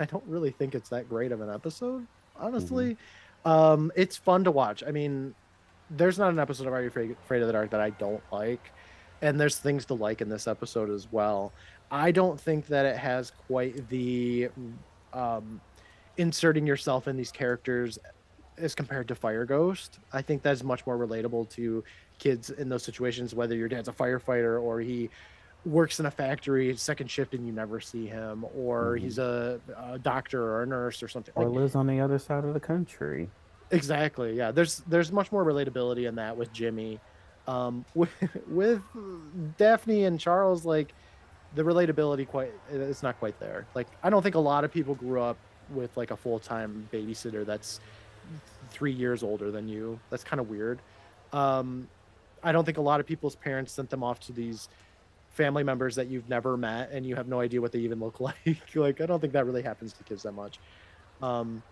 I 0.00 0.06
don't 0.06 0.24
really 0.26 0.50
think 0.50 0.74
it's 0.74 0.88
that 0.88 1.08
great 1.08 1.30
of 1.30 1.42
an 1.42 1.50
episode, 1.50 2.06
honestly. 2.36 2.96
Um, 3.44 3.92
it's 3.94 4.16
fun 4.16 4.44
to 4.44 4.50
watch. 4.50 4.82
I 4.86 4.90
mean, 4.90 5.34
there's 5.90 6.18
not 6.18 6.30
an 6.30 6.38
episode 6.38 6.66
of 6.66 6.72
Are 6.72 6.80
You 6.80 6.88
Afraid, 6.88 7.10
Afraid 7.10 7.42
of 7.42 7.46
the 7.46 7.52
Dark 7.52 7.70
that 7.70 7.80
I 7.80 7.90
don't 7.90 8.22
like, 8.32 8.72
and 9.22 9.38
there's 9.38 9.58
things 9.58 9.84
to 9.86 9.94
like 9.94 10.20
in 10.22 10.28
this 10.28 10.48
episode 10.48 10.90
as 10.90 11.06
well. 11.12 11.52
I 11.90 12.12
don't 12.12 12.40
think 12.40 12.66
that 12.68 12.86
it 12.86 12.96
has 12.96 13.32
quite 13.46 13.88
the 13.88 14.48
um, 15.12 15.60
inserting 16.16 16.66
yourself 16.66 17.06
in 17.06 17.16
these 17.16 17.32
characters 17.32 17.98
as 18.56 18.74
compared 18.74 19.08
to 19.08 19.14
Fire 19.14 19.44
Ghost. 19.44 19.98
I 20.12 20.22
think 20.22 20.42
that's 20.42 20.62
much 20.62 20.86
more 20.86 20.96
relatable 20.96 21.50
to 21.50 21.84
kids 22.18 22.50
in 22.50 22.68
those 22.68 22.82
situations, 22.84 23.34
whether 23.34 23.54
your 23.54 23.68
dad's 23.68 23.88
a 23.88 23.92
firefighter 23.92 24.62
or 24.62 24.80
he 24.80 25.10
works 25.64 26.00
in 26.00 26.06
a 26.06 26.10
factory 26.10 26.74
second 26.76 27.10
shift 27.10 27.34
and 27.34 27.46
you 27.46 27.52
never 27.52 27.80
see 27.80 28.06
him, 28.06 28.44
or 28.56 28.96
Mhm. 28.96 29.00
he's 29.00 29.18
a, 29.18 29.60
a 29.76 29.98
doctor 29.98 30.42
or 30.42 30.62
a 30.62 30.66
nurse 30.66 31.02
or 31.02 31.08
something. 31.08 31.32
Or 31.36 31.44
Like, 31.44 31.54
lives 31.54 31.74
on 31.74 31.86
the 31.86 32.00
other 32.00 32.18
side 32.18 32.44
of 32.44 32.54
the 32.54 32.60
country. 32.60 33.28
Exactly. 33.70 34.34
Yeah. 34.36 34.50
There's 34.52 34.78
there's 34.88 35.12
much 35.12 35.30
more 35.30 35.44
relatability 35.44 36.08
in 36.08 36.14
that 36.16 36.36
with 36.36 36.52
Jimmy. 36.52 36.98
Um, 37.46 37.84
with, 37.94 38.10
with 38.48 38.80
Daphne 39.58 40.04
and 40.04 40.18
Charles, 40.18 40.64
like 40.64 40.94
the 41.54 41.62
relatability 41.62 42.26
quite 42.28 42.52
it's 42.70 43.02
not 43.02 43.18
quite 43.18 43.38
there. 43.40 43.66
Like 43.74 43.88
I 44.02 44.10
don't 44.10 44.22
think 44.22 44.34
a 44.36 44.40
lot 44.40 44.64
of 44.64 44.72
people 44.72 44.94
grew 44.94 45.20
up 45.20 45.36
with 45.70 45.94
like 45.96 46.10
a 46.10 46.16
full 46.16 46.38
time 46.38 46.88
babysitter 46.92 47.44
that's 47.44 47.80
three 48.70 48.92
years 48.92 49.22
older 49.22 49.50
than 49.50 49.68
you. 49.68 49.98
That's 50.10 50.24
kind 50.24 50.40
of 50.40 50.48
weird. 50.48 50.78
Um, 51.32 51.88
I 52.42 52.52
don't 52.52 52.64
think 52.64 52.78
a 52.78 52.82
lot 52.82 53.00
of 53.00 53.06
people's 53.06 53.36
parents 53.36 53.72
sent 53.72 53.90
them 53.90 54.02
off 54.02 54.20
to 54.20 54.32
these 54.32 54.68
family 55.30 55.62
members 55.62 55.94
that 55.96 56.08
you've 56.08 56.28
never 56.28 56.56
met 56.56 56.90
and 56.92 57.06
you 57.06 57.14
have 57.16 57.28
no 57.28 57.40
idea 57.40 57.60
what 57.60 57.72
they 57.72 57.78
even 57.80 58.00
look 58.00 58.20
like. 58.20 58.58
like 58.74 59.00
I 59.00 59.06
don't 59.06 59.20
think 59.20 59.32
that 59.32 59.46
really 59.46 59.62
happens 59.62 59.92
to 59.94 60.04
kids 60.04 60.22
that 60.24 60.32
much. 60.32 60.58
Um, 61.22 61.62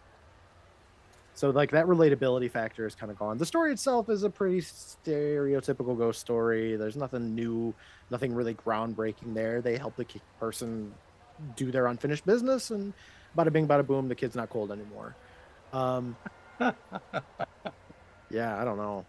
so 1.34 1.50
like 1.50 1.70
that 1.70 1.86
relatability 1.86 2.50
factor 2.50 2.84
is 2.84 2.96
kind 2.96 3.12
of 3.12 3.18
gone. 3.18 3.38
The 3.38 3.46
story 3.46 3.72
itself 3.72 4.08
is 4.08 4.24
a 4.24 4.30
pretty 4.30 4.60
stereotypical 4.60 5.96
ghost 5.96 6.20
story. 6.20 6.74
There's 6.74 6.96
nothing 6.96 7.34
new, 7.34 7.72
nothing 8.10 8.34
really 8.34 8.54
groundbreaking 8.54 9.34
there. 9.34 9.60
They 9.60 9.76
help 9.76 9.94
the 9.94 10.04
person 10.40 10.92
do 11.54 11.70
their 11.70 11.86
unfinished 11.86 12.26
business, 12.26 12.72
and 12.72 12.92
bada 13.36 13.52
bing, 13.52 13.68
bada 13.68 13.86
boom, 13.86 14.08
the 14.08 14.16
kid's 14.16 14.34
not 14.34 14.50
cold 14.50 14.72
anymore. 14.72 15.14
Um, 15.72 16.16
yeah, 18.30 18.60
I 18.60 18.64
don't 18.64 18.76
know. 18.76 19.06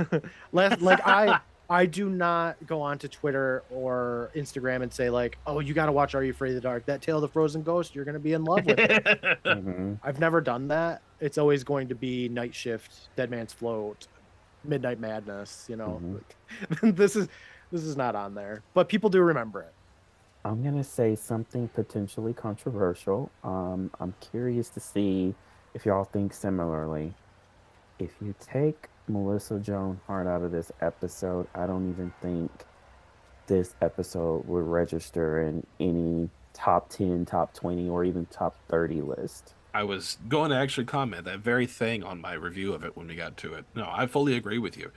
Last, 0.52 0.80
like 0.82 1.00
I, 1.04 1.40
I 1.72 1.86
do 1.86 2.10
not 2.10 2.56
go 2.66 2.82
onto 2.82 3.08
Twitter 3.08 3.62
or 3.70 4.30
Instagram 4.36 4.82
and 4.82 4.92
say 4.92 5.08
like, 5.08 5.38
"Oh, 5.46 5.60
you 5.60 5.72
got 5.72 5.86
to 5.86 5.92
watch 5.92 6.14
Are 6.14 6.22
You 6.22 6.30
Afraid 6.32 6.50
of 6.50 6.56
the 6.56 6.60
Dark? 6.60 6.84
That 6.84 7.00
Tale 7.00 7.16
of 7.16 7.22
the 7.22 7.28
Frozen 7.28 7.62
Ghost, 7.62 7.94
you're 7.94 8.04
gonna 8.04 8.18
be 8.18 8.34
in 8.34 8.44
love 8.44 8.66
with 8.66 8.78
it." 8.78 9.04
Mhm. 9.44 9.98
I've 10.02 10.20
never 10.20 10.42
done 10.42 10.68
that. 10.68 11.00
It's 11.18 11.38
always 11.38 11.64
going 11.64 11.88
to 11.88 11.94
be 11.94 12.28
Night 12.28 12.54
Shift, 12.54 13.08
Dead 13.16 13.30
Man's 13.30 13.54
Float, 13.54 14.06
Midnight 14.64 15.00
Madness. 15.00 15.66
You 15.70 15.76
know, 15.76 16.00
Like, 16.82 16.82
this 16.96 17.16
is 17.16 17.28
this 17.70 17.82
is 17.84 17.96
not 17.96 18.14
on 18.14 18.34
there, 18.34 18.62
but 18.74 18.88
people 18.90 19.08
do 19.08 19.22
remember 19.22 19.62
it. 19.62 19.72
I'm 20.44 20.62
gonna 20.62 20.84
say 20.84 21.14
something 21.16 21.68
potentially 21.68 22.34
controversial. 22.34 23.30
Um, 23.42 23.90
I'm 23.98 24.12
curious 24.20 24.68
to 24.70 24.80
see 24.80 25.34
if 25.72 25.86
y'all 25.86 26.04
think 26.04 26.34
similarly. 26.34 27.14
If 28.02 28.10
you 28.20 28.34
take 28.40 28.88
Melissa 29.06 29.60
Joan 29.60 30.00
Hart 30.08 30.26
out 30.26 30.42
of 30.42 30.50
this 30.50 30.72
episode, 30.80 31.46
I 31.54 31.68
don't 31.68 31.88
even 31.88 32.12
think 32.20 32.50
this 33.46 33.76
episode 33.80 34.44
would 34.48 34.64
register 34.64 35.40
in 35.42 35.64
any 35.78 36.28
top 36.52 36.88
10, 36.90 37.26
top 37.26 37.54
20, 37.54 37.88
or 37.88 38.04
even 38.04 38.26
top 38.26 38.56
30 38.68 39.02
list. 39.02 39.54
I 39.72 39.84
was 39.84 40.18
going 40.28 40.50
to 40.50 40.56
actually 40.56 40.86
comment 40.86 41.26
that 41.26 41.38
very 41.38 41.66
thing 41.66 42.02
on 42.02 42.20
my 42.20 42.32
review 42.32 42.72
of 42.72 42.82
it 42.84 42.96
when 42.96 43.06
we 43.06 43.14
got 43.14 43.36
to 43.38 43.54
it. 43.54 43.66
No, 43.76 43.88
I 43.88 44.06
fully 44.06 44.36
agree 44.36 44.58
with 44.58 44.76
you. 44.76 44.90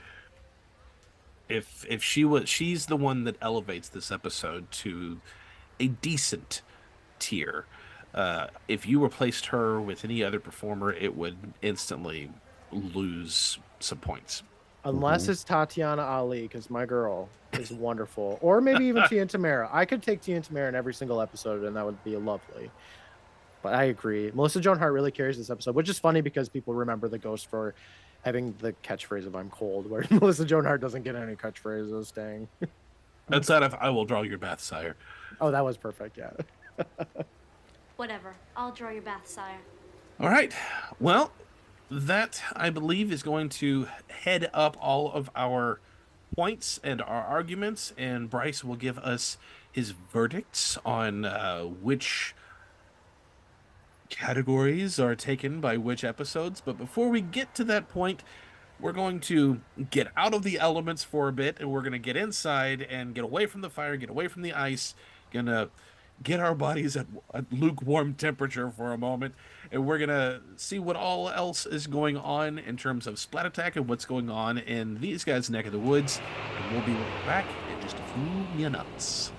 If 1.48 1.86
if 1.88 2.02
she 2.02 2.26
was 2.26 2.50
she's 2.50 2.88
the 2.88 2.98
one 2.98 3.24
that 3.26 3.36
elevates 3.40 3.88
this 3.88 4.12
episode 4.12 4.72
to 4.72 5.22
a 5.80 5.90
decent 5.90 6.64
tier. 7.20 7.68
Uh, 8.16 8.48
if 8.68 8.88
you 8.88 9.04
replaced 9.04 9.48
her 9.48 9.80
with 9.80 10.04
any 10.04 10.24
other 10.24 10.40
performer, 10.40 10.92
it 10.92 11.16
would 11.16 11.54
instantly 11.62 12.32
lose 12.76 13.60
some 13.80 14.00
points. 14.00 14.44
Unless 14.84 15.26
mhm. 15.26 15.30
it's 15.30 15.44
Tatiana 15.44 16.04
Ali, 16.04 16.44
because 16.44 16.70
my 16.70 16.86
girl 16.86 17.30
is 17.54 17.72
wonderful, 17.72 18.38
or 18.42 18.62
maybe 18.62 18.86
even 18.86 19.04
Tia 19.10 19.22
and 19.22 19.30
Tamara. 19.30 19.70
I 19.72 19.86
could 19.86 20.04
take 20.04 20.22
Tia 20.22 20.36
and 20.36 20.46
Tamara 20.46 20.70
in 20.70 20.76
every 20.76 20.94
single 20.94 21.22
episode, 21.22 21.64
and 21.64 21.76
that 21.76 21.86
would 21.86 22.04
be 22.04 22.16
lovely. 22.16 22.70
But 23.64 23.74
I 23.74 23.86
agree, 23.86 24.32
Melissa 24.34 24.62
Joan 24.62 24.78
Hart 24.78 24.94
really 24.94 25.12
carries 25.12 25.38
this 25.38 25.50
episode, 25.50 25.74
which 25.74 25.90
is 25.90 25.98
funny 25.98 26.22
because 26.22 26.50
people 26.50 26.76
remember 26.76 27.08
the 27.08 27.18
ghost 27.18 27.50
for 27.50 27.74
having 28.24 28.54
the 28.60 28.74
catchphrase 28.84 29.26
of 29.26 29.36
"I'm 29.36 29.50
cold," 29.50 29.90
where 29.90 30.06
Melissa 30.12 30.46
Joan 30.46 30.66
Hart 30.66 30.82
doesn't 30.82 31.04
get 31.04 31.16
any 31.16 31.36
catchphrases. 31.36 32.14
Dang. 32.14 32.48
Outside 33.32 33.64
of 33.64 33.74
"I 33.80 33.90
will 33.90 34.06
draw 34.06 34.22
your 34.22 34.38
bath, 34.38 34.62
sire." 34.62 34.96
Oh, 35.42 35.50
that 35.50 35.66
was 35.66 35.78
perfect. 35.78 36.18
Yeah. 36.18 36.30
Whatever. 37.96 38.36
I'll 38.56 38.72
draw 38.72 38.92
your 38.92 39.02
bath, 39.02 39.28
sire. 39.28 39.60
All 40.20 40.30
right. 40.30 40.54
Well, 41.00 41.32
that 41.90 42.42
I 42.56 42.70
believe 42.70 43.12
is 43.12 43.24
going 43.24 43.50
to 43.50 43.88
head 44.10 44.50
up 44.54 44.78
all 44.80 45.12
of 45.12 45.30
our 45.36 45.80
points 46.36 46.80
and 46.84 47.02
our 47.02 47.24
arguments, 47.24 47.94
and 47.98 48.30
Bryce 48.30 48.64
will 48.64 48.76
give 48.76 48.98
us 49.00 49.38
his 49.72 49.92
verdicts 49.92 50.78
on 50.86 51.26
uh, 51.26 51.64
which 51.64 52.36
categories 54.10 55.00
are 55.00 55.16
taken 55.16 55.60
by 55.62 55.78
which 55.78 56.04
episodes. 56.04 56.62
But 56.62 56.78
before 56.78 57.10
we 57.10 57.22
get 57.22 57.54
to 57.56 57.64
that 57.66 57.90
point, 57.90 58.24
we're 58.80 58.92
going 58.92 59.20
to 59.22 59.62
get 59.90 60.08
out 60.18 60.34
of 60.34 60.44
the 60.44 60.60
elements 60.60 61.04
for 61.04 61.28
a 61.28 61.34
bit, 61.34 61.58
and 61.60 61.72
we're 61.72 61.82
going 61.82 61.94
to 61.94 62.00
get 62.00 62.18
inside 62.18 62.82
and 62.82 63.16
get 63.16 63.24
away 63.24 63.46
from 63.46 63.62
the 63.62 63.70
fire, 63.70 63.96
get 63.96 64.10
away 64.10 64.28
from 64.28 64.42
the 64.42 64.54
ice, 64.54 64.96
gonna 65.32 65.70
get 66.24 66.40
our 66.40 66.56
bodies 66.56 66.96
at 66.96 67.08
a 67.34 67.46
lukewarm 67.52 68.14
temperature 68.14 68.72
for 68.72 68.94
a 68.94 68.98
moment, 68.98 69.36
and 69.76 69.86
we're 69.86 69.98
gonna 69.98 70.40
see 70.56 70.80
what 70.80 70.96
all 70.96 71.30
else 71.30 71.66
is 71.66 71.86
going 71.86 72.16
on 72.16 72.58
in 72.60 72.78
terms 72.78 73.08
of 73.08 73.20
splat 73.20 73.46
attack 73.46 73.76
and 73.76 73.90
what's 73.90 74.06
going 74.06 74.30
on 74.30 74.58
in 74.58 74.98
these 75.02 75.26
guys' 75.26 75.50
neck 75.50 75.66
of 75.66 75.74
the 75.74 75.78
woods. 75.78 76.22
And 76.58 76.72
we'll 76.72 76.86
be 76.86 76.94
right 76.94 77.26
back 77.26 77.46
in 77.70 77.82
just 77.82 77.98
a 77.98 78.04
few 78.14 78.58
minutes. 78.58 79.34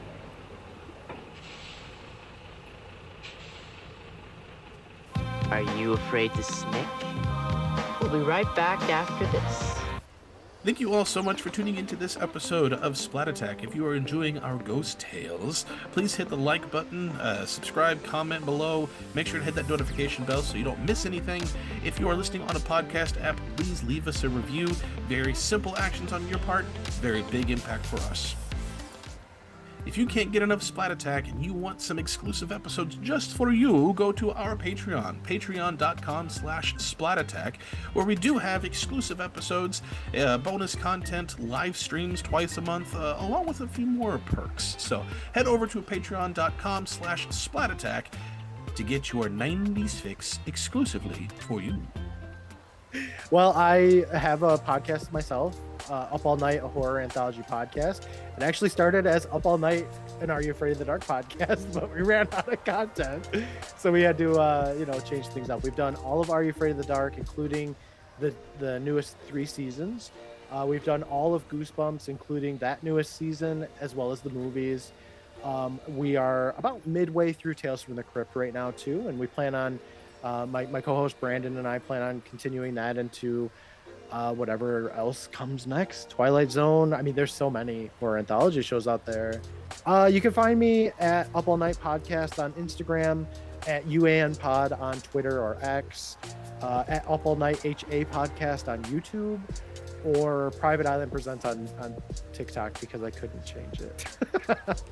Are 5.50 5.62
you 5.78 5.94
afraid 5.94 6.34
to 6.34 6.42
snick? 6.42 6.86
We'll 8.02 8.10
be 8.10 8.18
right 8.18 8.54
back 8.54 8.82
after 8.90 9.26
this. 9.28 9.76
Thank 10.66 10.80
you 10.80 10.94
all 10.94 11.05
so 11.05 11.22
much 11.22 11.43
for 11.43 11.51
tuning 11.51 11.76
into 11.76 11.94
this 11.94 12.16
episode 12.16 12.72
of 12.72 12.97
Splat 12.97 13.28
Attack. 13.28 13.62
If 13.62 13.76
you 13.76 13.86
are 13.86 13.94
enjoying 13.94 14.40
our 14.40 14.56
ghost 14.56 14.98
tales, 14.98 15.64
please 15.93 16.16
hit 16.16 16.28
the 16.28 16.36
like 16.36 16.68
button, 16.72 17.10
uh, 17.10 17.47
subscribe, 17.47 18.02
comment 18.02 18.44
below. 18.44 18.88
Make 19.14 19.28
sure 19.28 19.38
to 19.38 19.44
hit 19.44 19.55
that 19.55 19.68
notification 19.68 20.24
bell 20.24 20.43
so 20.43 20.59
you 20.59 20.64
don't 20.64 20.84
miss 20.84 21.06
anything. 21.06 21.44
If 21.84 22.01
you 22.01 22.09
are 22.09 22.16
listening 22.16 22.43
on 22.48 22.56
a 22.56 22.59
podcast 22.59 23.22
app, 23.22 23.40
please 23.55 23.84
leave 23.84 24.09
us 24.09 24.24
a 24.24 24.28
review. 24.28 24.66
Very 25.09 25.34
simple 25.34 25.76
actions 25.76 26.12
on 26.12 26.26
your 26.26 26.40
part, 26.40 26.64
very 27.01 27.22
big 27.30 27.52
impact 27.52 27.86
for 27.86 27.98
us. 28.10 28.34
If 29.86 29.96
you 29.96 30.04
can't 30.04 30.32
get 30.32 30.42
enough 30.42 30.64
Splat 30.64 30.90
Attack 30.90 31.28
and 31.28 31.44
you 31.44 31.54
want 31.54 31.80
some 31.80 31.96
exclusive 31.98 32.50
episodes 32.50 32.96
just 32.96 33.36
for 33.36 33.52
you, 33.52 33.92
go 33.94 34.10
to 34.12 34.32
our 34.32 34.56
Patreon, 34.56 35.22
patreon.com 35.22 36.28
slash 36.28 36.74
splatattack, 36.74 37.54
where 37.92 38.04
we 38.04 38.16
do 38.16 38.36
have 38.36 38.64
exclusive 38.64 39.20
episodes, 39.20 39.82
uh, 40.18 40.38
bonus 40.38 40.74
content, 40.74 41.38
live 41.38 41.76
streams 41.76 42.20
twice 42.20 42.56
a 42.56 42.60
month, 42.62 42.96
uh, 42.96 43.14
along 43.20 43.46
with 43.46 43.60
a 43.60 43.68
few 43.68 43.86
more 43.86 44.18
perks. 44.18 44.74
So 44.78 45.04
head 45.32 45.46
over 45.46 45.68
to 45.68 45.80
patreon.com 45.80 46.86
slash 46.86 47.28
splatattack 47.28 48.06
to 48.74 48.82
get 48.82 49.12
your 49.12 49.28
90s 49.28 50.00
fix 50.00 50.40
exclusively 50.46 51.28
for 51.38 51.62
you. 51.62 51.80
Well, 53.30 53.52
I 53.52 54.04
have 54.12 54.42
a 54.42 54.58
podcast 54.58 55.12
myself, 55.12 55.60
uh, 55.90 56.08
Up 56.12 56.24
All 56.26 56.36
Night, 56.36 56.62
a 56.62 56.68
horror 56.68 57.00
anthology 57.00 57.42
podcast. 57.42 58.06
It 58.36 58.42
actually 58.42 58.70
started 58.70 59.06
as 59.06 59.26
Up 59.26 59.46
All 59.46 59.58
Night 59.58 59.86
and 60.20 60.30
Are 60.30 60.42
You 60.42 60.50
Afraid 60.50 60.72
of 60.72 60.78
the 60.78 60.84
Dark 60.84 61.04
podcast, 61.06 61.72
but 61.74 61.94
we 61.94 62.02
ran 62.02 62.28
out 62.32 62.52
of 62.52 62.64
content, 62.64 63.28
so 63.76 63.92
we 63.92 64.02
had 64.02 64.18
to, 64.18 64.38
uh, 64.38 64.74
you 64.78 64.86
know, 64.86 64.98
change 65.00 65.26
things 65.28 65.50
up. 65.50 65.62
We've 65.62 65.76
done 65.76 65.94
all 65.96 66.20
of 66.20 66.30
Are 66.30 66.42
You 66.42 66.50
Afraid 66.50 66.72
of 66.72 66.76
the 66.78 66.84
Dark, 66.84 67.18
including 67.18 67.74
the 68.18 68.34
the 68.58 68.80
newest 68.80 69.16
three 69.26 69.46
seasons. 69.46 70.10
Uh, 70.50 70.64
we've 70.66 70.84
done 70.84 71.02
all 71.04 71.34
of 71.34 71.48
Goosebumps, 71.48 72.08
including 72.08 72.58
that 72.58 72.82
newest 72.82 73.16
season, 73.16 73.66
as 73.80 73.94
well 73.94 74.12
as 74.12 74.20
the 74.20 74.30
movies. 74.30 74.92
Um, 75.42 75.80
we 75.88 76.16
are 76.16 76.54
about 76.56 76.86
midway 76.86 77.32
through 77.32 77.54
Tales 77.54 77.82
from 77.82 77.96
the 77.96 78.02
Crypt 78.02 78.34
right 78.36 78.54
now, 78.54 78.70
too, 78.72 79.08
and 79.08 79.18
we 79.18 79.26
plan 79.26 79.54
on 79.54 79.78
uh, 80.24 80.46
my, 80.46 80.66
my 80.66 80.80
co-host 80.80 81.18
Brandon 81.20 81.56
and 81.56 81.68
I 81.68 81.78
plan 81.78 82.02
on 82.02 82.22
continuing 82.22 82.74
that 82.74 82.96
into 82.96 83.50
uh, 84.11 84.33
whatever 84.35 84.91
else 84.91 85.28
comes 85.28 85.66
next. 85.66 86.11
Twilight 86.11 86.51
Zone. 86.51 86.93
I 86.93 87.03
mean, 87.03 87.15
there's 87.15 87.33
so 87.33 87.51
many 87.51 87.91
horror 88.01 88.19
anthology 88.19 88.62
shows 88.62 88.87
out 88.87 89.05
there. 89.07 89.41
Uh, 89.85 90.09
you 90.12 90.20
can 90.20 90.33
find 90.33 90.59
me 90.59 90.91
at 90.99 91.28
Up 91.35 91.49
All 91.49 91.57
Night 91.57 91.77
Podcast 91.83 92.43
on 92.43 92.53
Instagram, 92.55 93.27
at 93.66 93.85
UAN 93.87 94.39
Pod 94.39 94.73
on 94.73 95.01
Twitter 95.01 95.41
or 95.41 95.59
X, 95.61 96.16
uh, 96.62 96.85
at 96.89 97.09
Up 97.09 97.27
All 97.27 97.37
Night 97.37 97.65
HA 97.65 98.05
Podcast 98.07 98.69
on 98.69 98.83
YouTube, 98.85 99.41
or 100.05 100.51
Private 100.53 100.87
Island 100.87 101.11
Presents 101.11 101.45
on, 101.45 101.69
on 101.81 101.95
TikTok 102.33 102.81
because 102.81 103.03
I 103.03 103.11
couldn't 103.11 103.45
change 103.45 103.81
it. 103.81 104.07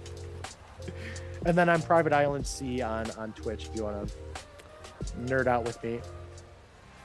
and 1.46 1.56
then 1.56 1.68
I'm 1.68 1.82
Private 1.82 2.12
Island 2.12 2.46
C 2.46 2.82
on, 2.82 3.10
on 3.12 3.32
Twitch 3.32 3.66
if 3.66 3.76
you 3.76 3.84
want 3.84 4.08
to 4.08 4.14
nerd 5.26 5.46
out 5.46 5.64
with 5.64 5.82
me. 5.84 6.00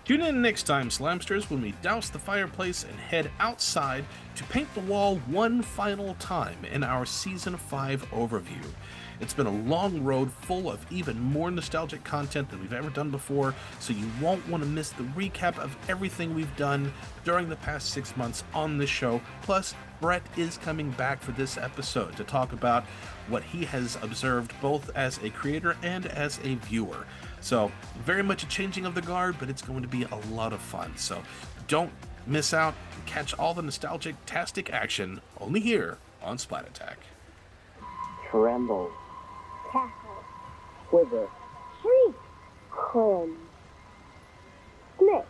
Tune 0.09 0.23
in 0.23 0.41
next 0.41 0.63
time, 0.63 0.89
Slamsters, 0.89 1.51
when 1.51 1.61
we 1.61 1.73
douse 1.83 2.09
the 2.09 2.17
fireplace 2.17 2.83
and 2.83 2.99
head 2.99 3.29
outside 3.39 4.03
to 4.37 4.43
paint 4.45 4.67
the 4.73 4.79
wall 4.79 5.17
one 5.27 5.61
final 5.61 6.15
time 6.15 6.57
in 6.65 6.83
our 6.83 7.05
Season 7.05 7.55
5 7.55 8.09
overview. 8.09 8.65
It's 9.19 9.35
been 9.35 9.45
a 9.45 9.51
long 9.51 10.03
road 10.03 10.31
full 10.31 10.71
of 10.71 10.83
even 10.91 11.21
more 11.21 11.51
nostalgic 11.51 12.03
content 12.03 12.49
than 12.49 12.59
we've 12.59 12.73
ever 12.73 12.89
done 12.89 13.11
before, 13.11 13.53
so 13.79 13.93
you 13.93 14.09
won't 14.19 14.47
want 14.49 14.63
to 14.63 14.69
miss 14.69 14.89
the 14.89 15.03
recap 15.03 15.59
of 15.59 15.77
everything 15.87 16.33
we've 16.33 16.55
done 16.55 16.91
during 17.23 17.47
the 17.47 17.57
past 17.57 17.91
six 17.91 18.17
months 18.17 18.43
on 18.55 18.79
this 18.79 18.89
show. 18.89 19.21
Plus, 19.43 19.75
Brett 20.01 20.23
is 20.37 20.57
coming 20.57 20.89
back 20.91 21.21
for 21.21 21.33
this 21.33 21.55
episode 21.55 22.15
to 22.17 22.23
talk 22.23 22.51
about 22.51 22.83
what 23.27 23.43
he 23.43 23.63
has 23.65 23.95
observed 24.01 24.53
both 24.59 24.89
as 24.95 25.19
a 25.19 25.29
creator 25.29 25.77
and 25.83 26.07
as 26.07 26.39
a 26.43 26.55
viewer. 26.55 27.05
So, 27.41 27.71
very 28.03 28.23
much 28.23 28.43
a 28.43 28.47
changing 28.47 28.85
of 28.85 28.95
the 28.95 29.01
guard, 29.01 29.35
but 29.39 29.49
it's 29.49 29.61
going 29.61 29.81
to 29.81 29.87
be 29.87 30.03
a 30.03 30.15
lot 30.31 30.53
of 30.53 30.59
fun. 30.59 30.95
So, 30.97 31.23
don't 31.67 31.91
miss 32.27 32.53
out. 32.53 32.75
Catch 33.05 33.33
all 33.35 33.53
the 33.53 33.61
nostalgic, 33.61 34.15
tastic 34.25 34.71
action 34.71 35.21
only 35.39 35.59
here 35.59 35.97
on 36.21 36.37
Splat 36.37 36.67
Attack. 36.67 36.99
Tremble, 38.29 38.91
Cackle, 39.71 40.23
quiver, 40.87 41.29
shriek, 41.81 42.15
cringe, 42.69 43.37
sniff. 44.97 45.25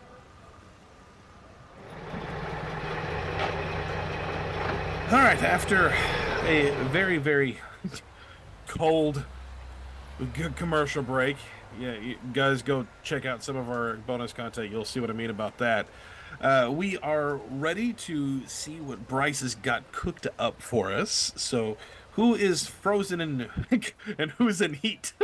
All 5.12 5.18
right, 5.18 5.42
after 5.42 5.94
a 6.46 6.72
very, 6.92 7.18
very 7.18 7.58
cold 8.68 9.24
good 10.34 10.56
commercial 10.56 11.02
break, 11.02 11.38
yeah, 11.80 11.96
you 11.98 12.18
guys 12.34 12.62
go 12.62 12.88
check 13.04 13.26
out 13.26 13.44
some 13.44 13.56
of 13.56 13.70
our 13.70 13.96
bonus 14.08 14.34
content. 14.34 14.72
You'll 14.72 14.86
see 14.86 15.00
what 15.00 15.10
I 15.10 15.14
mean 15.14 15.30
about 15.30 15.58
that. 15.58 15.88
Uh, 16.42 16.70
we 16.72 16.98
are 17.00 17.36
ready 17.52 17.92
to 17.94 18.46
see 18.48 18.80
what 18.80 19.08
Bryce 19.08 19.42
has 19.42 19.56
got 19.56 19.92
cooked 19.92 20.28
up 20.38 20.62
for 20.62 20.92
us. 20.94 21.34
So, 21.36 21.76
who 22.14 22.34
is 22.36 22.68
frozen 22.68 23.20
in 23.20 23.50
and 24.18 24.32
who's 24.32 24.62
in 24.62 24.74
heat? 24.76 25.14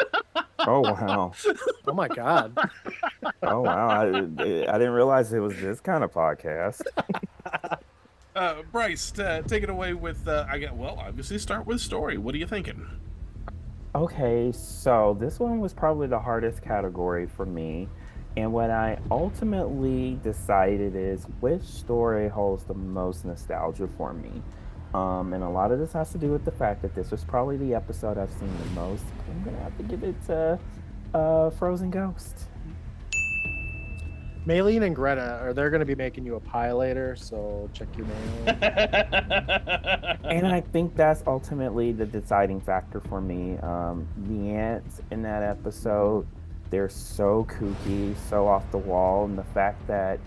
Oh 0.67 0.79
wow! 0.79 1.33
Oh 1.85 1.93
my 1.93 2.07
god! 2.07 2.57
Oh 3.43 3.61
wow! 3.61 3.87
I, 3.89 4.07
I 4.07 4.11
didn't 4.79 4.93
realize 4.93 5.31
it 5.31 5.39
was 5.39 5.55
this 5.57 5.79
kind 5.79 6.03
of 6.03 6.11
podcast. 6.11 6.81
Uh, 8.35 8.63
Bryce, 8.71 9.17
uh, 9.19 9.43
take 9.45 9.63
it 9.63 9.69
away 9.69 9.93
with. 9.93 10.27
Uh, 10.27 10.45
I 10.49 10.57
got 10.57 10.75
well. 10.75 10.97
Obviously, 10.99 11.37
start 11.37 11.67
with 11.67 11.81
story. 11.81 12.17
What 12.17 12.33
are 12.33 12.37
you 12.37 12.47
thinking? 12.47 12.87
Okay, 13.95 14.51
so 14.51 15.15
this 15.17 15.39
one 15.39 15.61
was 15.61 15.73
probably 15.73 16.07
the 16.07 16.19
hardest 16.19 16.61
category 16.61 17.27
for 17.27 17.45
me. 17.45 17.87
And 18.35 18.51
what 18.51 18.69
I 18.69 18.99
ultimately 19.09 20.19
decided 20.21 20.97
is 20.97 21.23
which 21.39 21.63
story 21.63 22.27
holds 22.27 22.65
the 22.65 22.73
most 22.73 23.23
nostalgia 23.23 23.87
for 23.97 24.11
me. 24.11 24.43
Um, 24.93 25.31
and 25.31 25.45
a 25.45 25.49
lot 25.49 25.71
of 25.71 25.79
this 25.79 25.93
has 25.93 26.11
to 26.11 26.17
do 26.17 26.29
with 26.29 26.43
the 26.43 26.51
fact 26.51 26.81
that 26.81 26.93
this 26.93 27.09
was 27.09 27.23
probably 27.23 27.55
the 27.55 27.73
episode 27.73 28.17
I've 28.17 28.33
seen 28.33 28.53
the 28.65 28.69
most. 28.71 29.05
I'm 29.29 29.43
going 29.45 29.55
to 29.55 29.63
have 29.63 29.77
to 29.77 29.83
give 29.83 30.03
it 30.03 30.21
to 30.25 30.59
uh, 31.13 31.51
Frozen 31.51 31.91
Ghost. 31.91 32.49
Maylene 34.45 34.83
and 34.85 34.95
Greta 34.95 35.39
are 35.41 35.53
they're 35.53 35.69
going 35.71 35.79
to 35.79 35.85
be 35.85 35.95
making 35.95 36.23
you 36.25 36.35
a 36.35 36.39
pie 36.39 36.71
later, 36.71 37.15
so 37.15 37.67
check 37.73 37.87
your 37.97 38.05
mail. 38.05 38.57
and 40.25 40.47
I 40.47 40.61
think 40.71 40.95
that's 40.95 41.23
ultimately 41.25 41.91
the 41.91 42.05
deciding 42.05 42.61
factor 42.61 42.99
for 43.01 43.21
me. 43.21 43.57
Um, 43.57 44.07
the 44.27 44.51
ants 44.51 45.01
in 45.11 45.23
that 45.23 45.41
episode, 45.41 46.27
they're 46.69 46.89
so 46.89 47.45
kooky, 47.49 48.15
so 48.29 48.47
off 48.47 48.69
the 48.71 48.77
wall, 48.77 49.25
and 49.25 49.35
the 49.37 49.43
fact 49.45 49.85
that 49.87 50.19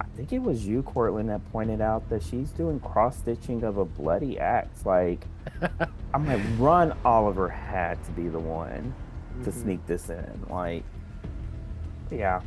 I 0.00 0.06
think 0.16 0.32
it 0.32 0.38
was 0.40 0.66
you, 0.66 0.82
Courtland, 0.82 1.28
that 1.28 1.40
pointed 1.52 1.80
out 1.82 2.08
that 2.08 2.22
she's 2.22 2.50
doing 2.50 2.80
cross 2.80 3.18
stitching 3.18 3.62
of 3.62 3.76
a 3.76 3.84
bloody 3.84 4.38
axe. 4.38 4.86
Like, 4.86 5.26
I'm 6.14 6.26
like, 6.26 6.40
Ron 6.58 6.96
Oliver 7.04 7.48
had 7.48 8.02
to 8.04 8.10
be 8.12 8.28
the 8.28 8.38
one 8.38 8.94
to 9.42 9.50
Mhm. 9.50 9.62
sneak 9.62 9.86
this 9.86 10.08
in. 10.08 10.46
Like, 10.48 10.84
yeah. 12.10 12.40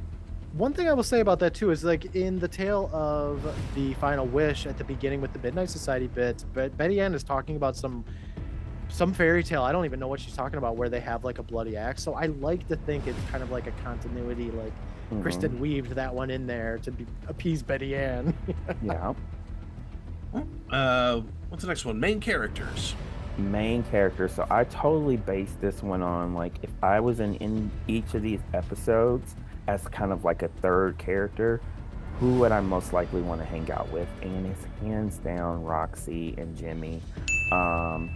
One 0.54 0.74
thing 0.74 0.88
I 0.90 0.94
will 0.94 1.04
say 1.04 1.20
about 1.20 1.40
that 1.40 1.54
too 1.54 1.70
is 1.72 1.84
like 1.84 2.16
in 2.16 2.40
the 2.40 2.48
tale 2.48 2.90
of 2.94 3.42
the 3.76 3.94
final 3.96 4.26
wish 4.26 4.66
at 4.66 4.78
the 4.78 4.84
beginning 4.84 5.22
with 5.22 5.34
the 5.34 5.40
Midnight 5.40 5.70
Society 5.70 6.08
bit, 6.08 6.44
but 6.54 6.76
Betty 6.78 7.00
Ann 7.00 7.14
is 7.14 7.24
talking 7.24 7.56
about 7.56 7.76
some 7.76 8.04
some 8.90 9.14
fairy 9.14 9.44
tale. 9.44 9.64
I 9.64 9.72
don't 9.74 9.84
even 9.86 10.00
know 10.00 10.08
what 10.08 10.20
she's 10.20 10.34
talking 10.36 10.58
about 10.58 10.78
where 10.78 10.88
they 10.90 11.02
have 11.02 11.24
like 11.26 11.40
a 11.40 11.44
bloody 11.44 11.76
axe. 11.76 12.02
So 12.02 12.14
I 12.14 12.28
like 12.28 12.68
to 12.70 12.76
think 12.78 13.06
it's 13.06 13.20
kind 13.30 13.44
of 13.44 13.52
like 13.52 13.68
a 13.68 13.72
continuity, 13.84 14.50
like 14.52 14.72
Mhm. 15.12 15.22
Kristen 15.22 15.60
weaved 15.60 15.92
that 15.92 16.14
one 16.14 16.30
in 16.30 16.48
there 16.48 16.80
to 16.80 16.92
be, 16.92 17.06
appease 17.28 17.62
Betty 17.64 17.96
Ann. 17.96 18.34
Yeah. 18.84 19.14
Uh, 20.70 21.22
what's 21.50 21.62
the 21.64 21.68
next 21.70 21.86
one? 21.86 22.00
Main 22.00 22.20
characters. 22.20 22.94
main 23.38 23.84
characters. 23.84 24.34
So 24.34 24.46
I 24.50 24.64
totally 24.66 25.16
based 25.18 25.62
this 25.62 25.84
one 25.84 26.02
on 26.02 26.34
like 26.34 26.54
if 26.64 26.72
I 26.82 27.00
was 27.00 27.20
in 27.20 27.36
in 27.36 27.70
each 27.88 28.14
of 28.16 28.22
these 28.24 28.40
episodes 28.54 29.36
as 29.68 29.88
kind 29.88 30.12
of 30.12 30.24
like 30.24 30.44
a 30.44 30.48
third 30.48 30.98
character, 30.98 31.62
who 32.20 32.40
would 32.40 32.52
I 32.52 32.62
most 32.62 32.94
likely 32.94 33.22
want 33.22 33.42
to 33.42 33.46
hang 33.46 33.70
out 33.72 33.92
with? 33.92 34.08
And 34.22 34.48
it's 34.48 34.66
hands 34.82 35.18
down 35.20 35.64
Roxy 35.64 36.34
and 36.38 36.56
Jimmy. 36.58 37.02
Um, 37.52 38.10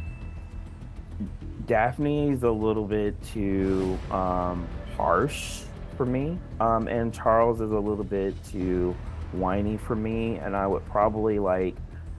Daphne's 1.68 2.44
a 2.44 2.49
little 2.49 2.86
bit 2.86 3.22
too 3.23 3.98
um, 4.10 4.68
harsh 4.98 5.61
for 5.98 6.06
me, 6.06 6.40
um, 6.60 6.88
and 6.88 7.14
Charles 7.14 7.61
is 7.61 7.72
a 7.72 7.80
little 7.80 8.03
bit 8.03 8.34
too 8.45 8.95
whiny 9.34 9.78
for 9.78 9.95
me. 9.95 10.38
And 10.38 10.56
I 10.56 10.65
would 10.65 10.86
probably 10.86 11.38
like 11.38 11.76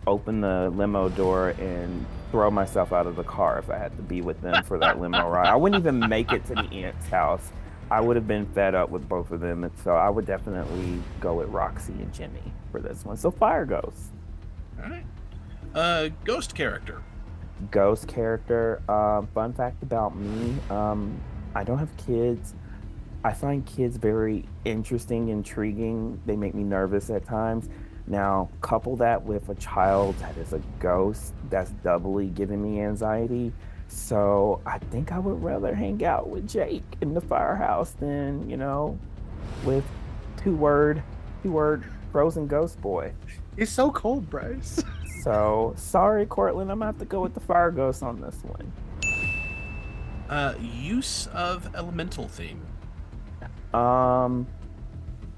open 0.07 0.41
the 0.41 0.71
limo 0.75 1.09
door 1.09 1.51
and 1.51 2.07
throw 2.31 2.51
myself 2.51 2.93
out 2.93 3.07
of 3.07 3.17
the 3.17 3.25
car 3.25 3.59
if 3.59 3.71
I 3.71 3.79
had 3.79 3.97
to 3.97 4.03
be 4.03 4.21
with 4.21 4.41
them 4.41 4.63
for 4.65 4.79
that 4.79 5.01
limo 5.01 5.29
ride. 5.29 5.49
I 5.49 5.57
wouldn't 5.57 5.83
even 5.83 6.09
make 6.09 6.33
it 6.33 6.45
to 6.47 6.55
the 6.55 6.85
aunt's 6.85 7.09
house. 7.09 7.53
I 7.93 8.01
would 8.01 8.17
have 8.17 8.27
been 8.27 8.47
fed 8.47 8.75
up 8.75 8.89
with 8.89 9.07
both 9.07 9.33
of 9.33 9.41
them, 9.41 9.65
and 9.65 9.79
so 9.85 9.95
I 9.95 10.09
would 10.09 10.25
definitely 10.25 10.99
go 11.21 11.35
with 11.35 11.49
Roxy 11.49 11.93
and 11.93 12.11
Jimmy 12.11 12.41
for 12.71 12.81
this 12.81 13.05
one. 13.05 13.19
So 13.19 13.31
Fire 13.31 13.67
Ghost. 13.67 14.13
All 14.83 14.89
right. 14.89 15.05
Uh, 15.75 16.09
ghost 16.25 16.55
character. 16.55 17.03
Ghost 17.71 18.09
character. 18.09 18.81
Um, 18.89 19.27
fun 19.35 19.53
fact 19.53 19.83
about 19.83 20.17
me: 20.17 20.57
um, 20.71 21.21
I 21.55 21.65
don't 21.65 21.77
have 21.77 21.95
kids. 21.99 22.55
I 23.25 23.35
find 23.35 23.67
kids 23.67 23.99
very 23.99 24.47
interesting, 24.65 25.29
intriguing. 25.29 26.19
They 26.25 26.35
make 26.35 26.55
me 26.55 26.63
nervous 26.63 27.11
at 27.11 27.27
times. 27.27 27.69
Now, 28.07 28.49
couple 28.63 28.97
that 28.97 29.23
with 29.23 29.51
a 29.51 29.55
child 29.57 30.17
that 30.21 30.39
is 30.39 30.55
a 30.55 30.63
ghost, 30.79 31.35
that's 31.51 31.73
doubly 31.85 32.29
giving 32.29 32.63
me 32.63 32.81
anxiety. 32.81 33.53
So 33.93 34.61
I 34.65 34.79
think 34.79 35.13
I 35.13 35.19
would 35.19 35.43
rather 35.43 35.75
hang 35.75 36.05
out 36.05 36.29
with 36.29 36.49
Jake 36.49 36.83
in 37.03 37.13
the 37.13 37.21
firehouse 37.21 37.93
than, 37.93 38.49
you 38.49 38.57
know, 38.57 38.99
with 39.65 39.85
two 40.43 40.57
word, 40.57 41.03
two 41.43 41.53
word 41.53 41.85
frozen 42.11 42.47
ghost 42.47 42.81
boy. 42.81 43.13
He's 43.57 43.71
so 43.71 43.91
cold, 43.91 44.29
Bryce. 44.29 44.83
So 45.23 45.73
sorry, 45.77 46.27
Courtland. 46.27 46.69
I'm 46.73 46.81
gonna 46.81 46.87
have 46.87 46.99
to 46.99 47.05
go 47.05 47.21
with 47.21 47.33
the 47.33 47.39
fire 47.39 47.71
ghost 47.71 48.03
on 48.03 48.21
this 48.21 48.35
one. 48.43 48.73
Uh, 50.29 50.55
use 50.61 51.29
of 51.29 51.73
elemental 51.77 52.27
theme. 52.27 52.61
Um, 53.73 54.49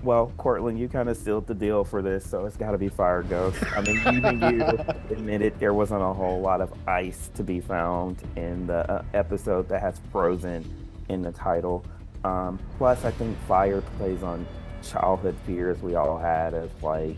well, 0.05 0.33
Courtland, 0.37 0.79
you 0.79 0.89
kind 0.89 1.09
of 1.09 1.17
sealed 1.17 1.47
the 1.47 1.55
deal 1.55 1.83
for 1.83 2.03
this, 2.03 2.29
so 2.29 2.45
it's 2.45 2.57
got 2.57 2.73
to 2.73 2.79
be 2.79 2.89
Fire 2.89 3.23
Ghost. 3.23 3.59
I 3.75 3.81
mean, 3.81 3.97
even 4.15 4.41
you 4.41 4.63
admitted 5.11 5.59
there 5.59 5.73
wasn't 5.73 6.03
a 6.03 6.13
whole 6.13 6.41
lot 6.41 6.61
of 6.61 6.73
ice 6.87 7.31
to 7.35 7.43
be 7.43 7.61
found 7.61 8.23
in 8.37 8.67
the 8.67 8.91
uh, 8.91 9.05
episode 9.15 9.69
that 9.71 9.81
has 9.81 10.01
Frozen 10.13 10.65
in 11.09 11.23
the 11.23 11.33
title. 11.33 11.85
Um, 12.25 12.59
plus, 12.79 13.05
I 13.05 13.11
think 13.11 13.37
fire 13.47 13.81
plays 13.99 14.23
on 14.23 14.47
childhood 14.83 15.37
fears 15.47 15.81
we 15.81 15.95
all 15.95 16.19
had 16.19 16.55
of 16.55 16.83
like, 16.83 17.17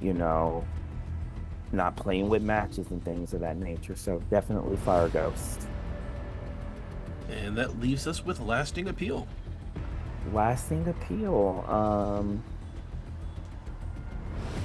you 0.00 0.12
know, 0.12 0.64
not 1.72 1.96
playing 1.96 2.28
with 2.28 2.42
matches 2.42 2.90
and 2.90 3.04
things 3.04 3.32
of 3.34 3.40
that 3.40 3.56
nature. 3.56 3.96
So 3.96 4.22
definitely 4.30 4.76
Fire 4.76 5.08
Ghost. 5.08 5.66
And 7.30 7.56
that 7.56 7.80
leaves 7.80 8.06
us 8.06 8.24
with 8.24 8.40
lasting 8.40 8.88
appeal. 8.88 9.26
Lasting 10.32 10.86
appeal. 10.88 11.64
Um 11.68 12.42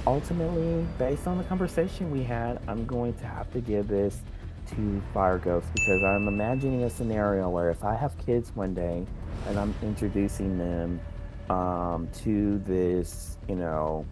ultimately 0.06 0.86
based 0.98 1.26
on 1.26 1.38
the 1.38 1.44
conversation 1.44 2.10
we 2.10 2.22
had 2.22 2.60
i'm 2.66 2.84
going 2.86 3.12
to 3.14 3.24
have 3.24 3.50
to 3.52 3.60
give 3.60 3.86
this 3.86 4.20
to 4.68 5.00
fire 5.14 5.38
ghost 5.38 5.66
because 5.74 6.02
i'm 6.02 6.26
imagining 6.26 6.82
a 6.84 6.90
scenario 6.90 7.48
where 7.48 7.70
if 7.70 7.84
i 7.84 7.94
have 7.94 8.16
kids 8.24 8.50
one 8.56 8.74
day 8.74 9.06
and 9.46 9.58
i'm 9.58 9.74
introducing 9.82 10.58
them 10.58 11.00
um, 11.50 12.08
to 12.12 12.58
this 12.60 13.36
you 13.48 13.54
know 13.54 14.04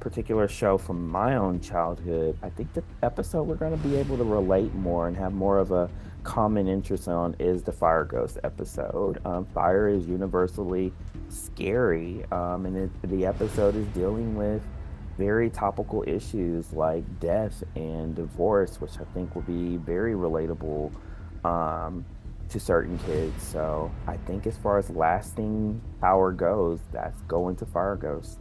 particular 0.00 0.46
show 0.46 0.76
from 0.76 1.08
my 1.08 1.36
own 1.36 1.60
childhood 1.60 2.36
i 2.42 2.50
think 2.50 2.70
the 2.74 2.82
episode 3.02 3.44
we're 3.44 3.54
going 3.54 3.70
to 3.70 3.88
be 3.88 3.96
able 3.96 4.18
to 4.18 4.24
relate 4.24 4.74
more 4.74 5.08
and 5.08 5.16
have 5.16 5.32
more 5.32 5.58
of 5.58 5.72
a 5.72 5.88
common 6.24 6.66
interest 6.66 7.06
on 7.06 7.36
is 7.38 7.62
the 7.62 7.72
fire 7.72 8.04
ghost 8.04 8.38
episode. 8.42 9.24
Um, 9.24 9.44
fire 9.46 9.88
is 9.88 10.06
universally 10.06 10.92
scary, 11.28 12.24
um, 12.32 12.66
and 12.66 12.76
it, 12.76 13.10
the 13.10 13.26
episode 13.26 13.76
is 13.76 13.86
dealing 13.88 14.34
with 14.34 14.62
very 15.16 15.48
topical 15.50 16.02
issues 16.06 16.72
like 16.72 17.04
death 17.20 17.62
and 17.76 18.16
divorce, 18.16 18.80
which 18.80 18.98
I 19.00 19.04
think 19.14 19.34
will 19.34 19.42
be 19.42 19.76
very 19.76 20.14
relatable 20.14 20.92
um, 21.44 22.04
to 22.48 22.58
certain 22.58 22.98
kids. 22.98 23.42
So 23.42 23.92
I 24.06 24.16
think 24.16 24.46
as 24.46 24.56
far 24.56 24.78
as 24.78 24.90
lasting 24.90 25.80
power 26.00 26.32
goes, 26.32 26.80
that's 26.90 27.20
going 27.22 27.56
to 27.56 27.66
fire 27.66 27.96
ghost. 27.96 28.38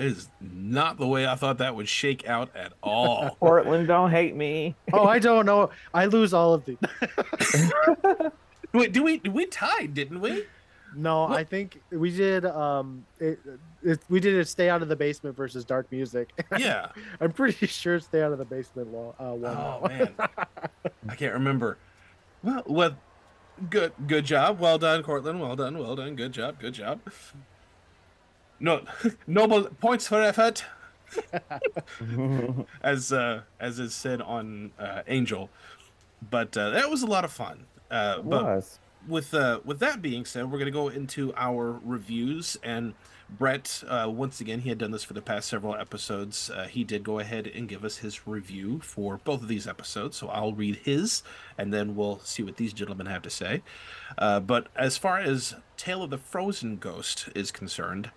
It 0.00 0.06
is 0.06 0.28
not 0.40 0.96
the 0.96 1.06
way 1.06 1.26
I 1.26 1.34
thought 1.34 1.58
that 1.58 1.76
would 1.76 1.88
shake 1.88 2.26
out 2.26 2.56
at 2.56 2.72
all. 2.82 3.36
Portland, 3.40 3.86
don't 3.86 4.10
hate 4.10 4.34
me. 4.34 4.74
oh, 4.94 5.04
I 5.04 5.18
don't 5.18 5.44
know. 5.44 5.70
I 5.92 6.06
lose 6.06 6.32
all 6.32 6.54
of 6.54 6.64
these. 6.64 6.78
Wait, 8.72 8.92
do 8.92 9.02
we 9.02 9.18
we 9.18 9.44
tied, 9.44 9.92
didn't 9.92 10.20
we? 10.20 10.44
No, 10.96 11.24
I 11.24 11.44
think 11.44 11.82
we 11.90 12.10
did. 12.10 12.46
Um, 12.46 13.04
it, 13.18 13.38
it, 13.82 14.00
we 14.08 14.20
did 14.20 14.34
it. 14.36 14.48
Stay 14.48 14.70
out 14.70 14.80
of 14.80 14.88
the 14.88 14.96
basement 14.96 15.36
versus 15.36 15.66
dark 15.66 15.90
music. 15.92 16.30
Yeah. 16.58 16.88
I'm 17.20 17.32
pretty 17.32 17.66
sure 17.66 18.00
stay 18.00 18.22
out 18.22 18.32
of 18.32 18.38
the 18.38 18.44
basement. 18.44 18.92
Law, 18.92 19.14
uh, 19.20 19.34
won 19.34 19.56
Oh 19.56 19.86
man, 19.86 20.14
I 21.08 21.14
can't 21.14 21.34
remember. 21.34 21.76
Well, 22.42 22.62
well, 22.66 22.96
good, 23.68 23.92
good 24.06 24.24
job. 24.24 24.58
Well 24.60 24.78
done, 24.78 25.02
Courtland. 25.02 25.40
Well 25.40 25.56
done, 25.56 25.78
well 25.78 25.94
done. 25.94 26.16
Good 26.16 26.32
job, 26.32 26.58
good 26.58 26.72
job. 26.72 27.00
No, 28.60 28.82
noble 29.26 29.64
points 29.64 30.06
for 30.06 30.22
effort. 30.22 30.64
as 32.82 33.12
uh, 33.12 33.40
as 33.58 33.78
is 33.80 33.94
said 33.94 34.20
on 34.20 34.70
uh, 34.78 35.02
Angel, 35.08 35.50
but 36.30 36.56
uh, 36.56 36.70
that 36.70 36.88
was 36.88 37.02
a 37.02 37.06
lot 37.06 37.24
of 37.24 37.32
fun. 37.32 37.64
Uh, 37.90 38.20
but 38.22 38.44
was. 38.44 38.78
with 39.08 39.34
uh, 39.34 39.58
with 39.64 39.80
that 39.80 40.00
being 40.00 40.24
said, 40.24 40.50
we're 40.50 40.58
gonna 40.58 40.70
go 40.70 40.88
into 40.88 41.32
our 41.36 41.80
reviews 41.84 42.56
and. 42.62 42.94
Brett, 43.38 43.84
uh, 43.86 44.10
once 44.12 44.40
again, 44.40 44.58
he 44.58 44.70
had 44.70 44.78
done 44.78 44.90
this 44.90 45.04
for 45.04 45.12
the 45.12 45.22
past 45.22 45.48
several 45.48 45.76
episodes. 45.76 46.50
Uh, 46.50 46.64
he 46.64 46.82
did 46.82 47.04
go 47.04 47.20
ahead 47.20 47.46
and 47.46 47.68
give 47.68 47.84
us 47.84 47.98
his 47.98 48.26
review 48.26 48.80
for 48.80 49.20
both 49.22 49.42
of 49.42 49.46
these 49.46 49.68
episodes. 49.68 50.16
So 50.16 50.26
I'll 50.26 50.52
read 50.52 50.80
his, 50.82 51.22
and 51.56 51.72
then 51.72 51.94
we'll 51.94 52.18
see 52.24 52.42
what 52.42 52.56
these 52.56 52.72
gentlemen 52.72 53.06
have 53.06 53.22
to 53.22 53.30
say. 53.30 53.62
Uh, 54.18 54.40
but 54.40 54.66
as 54.74 54.98
far 54.98 55.18
as 55.18 55.54
Tale 55.76 56.02
of 56.02 56.10
the 56.10 56.18
Frozen 56.18 56.78
Ghost 56.78 57.28
is 57.36 57.52
concerned, 57.52 58.10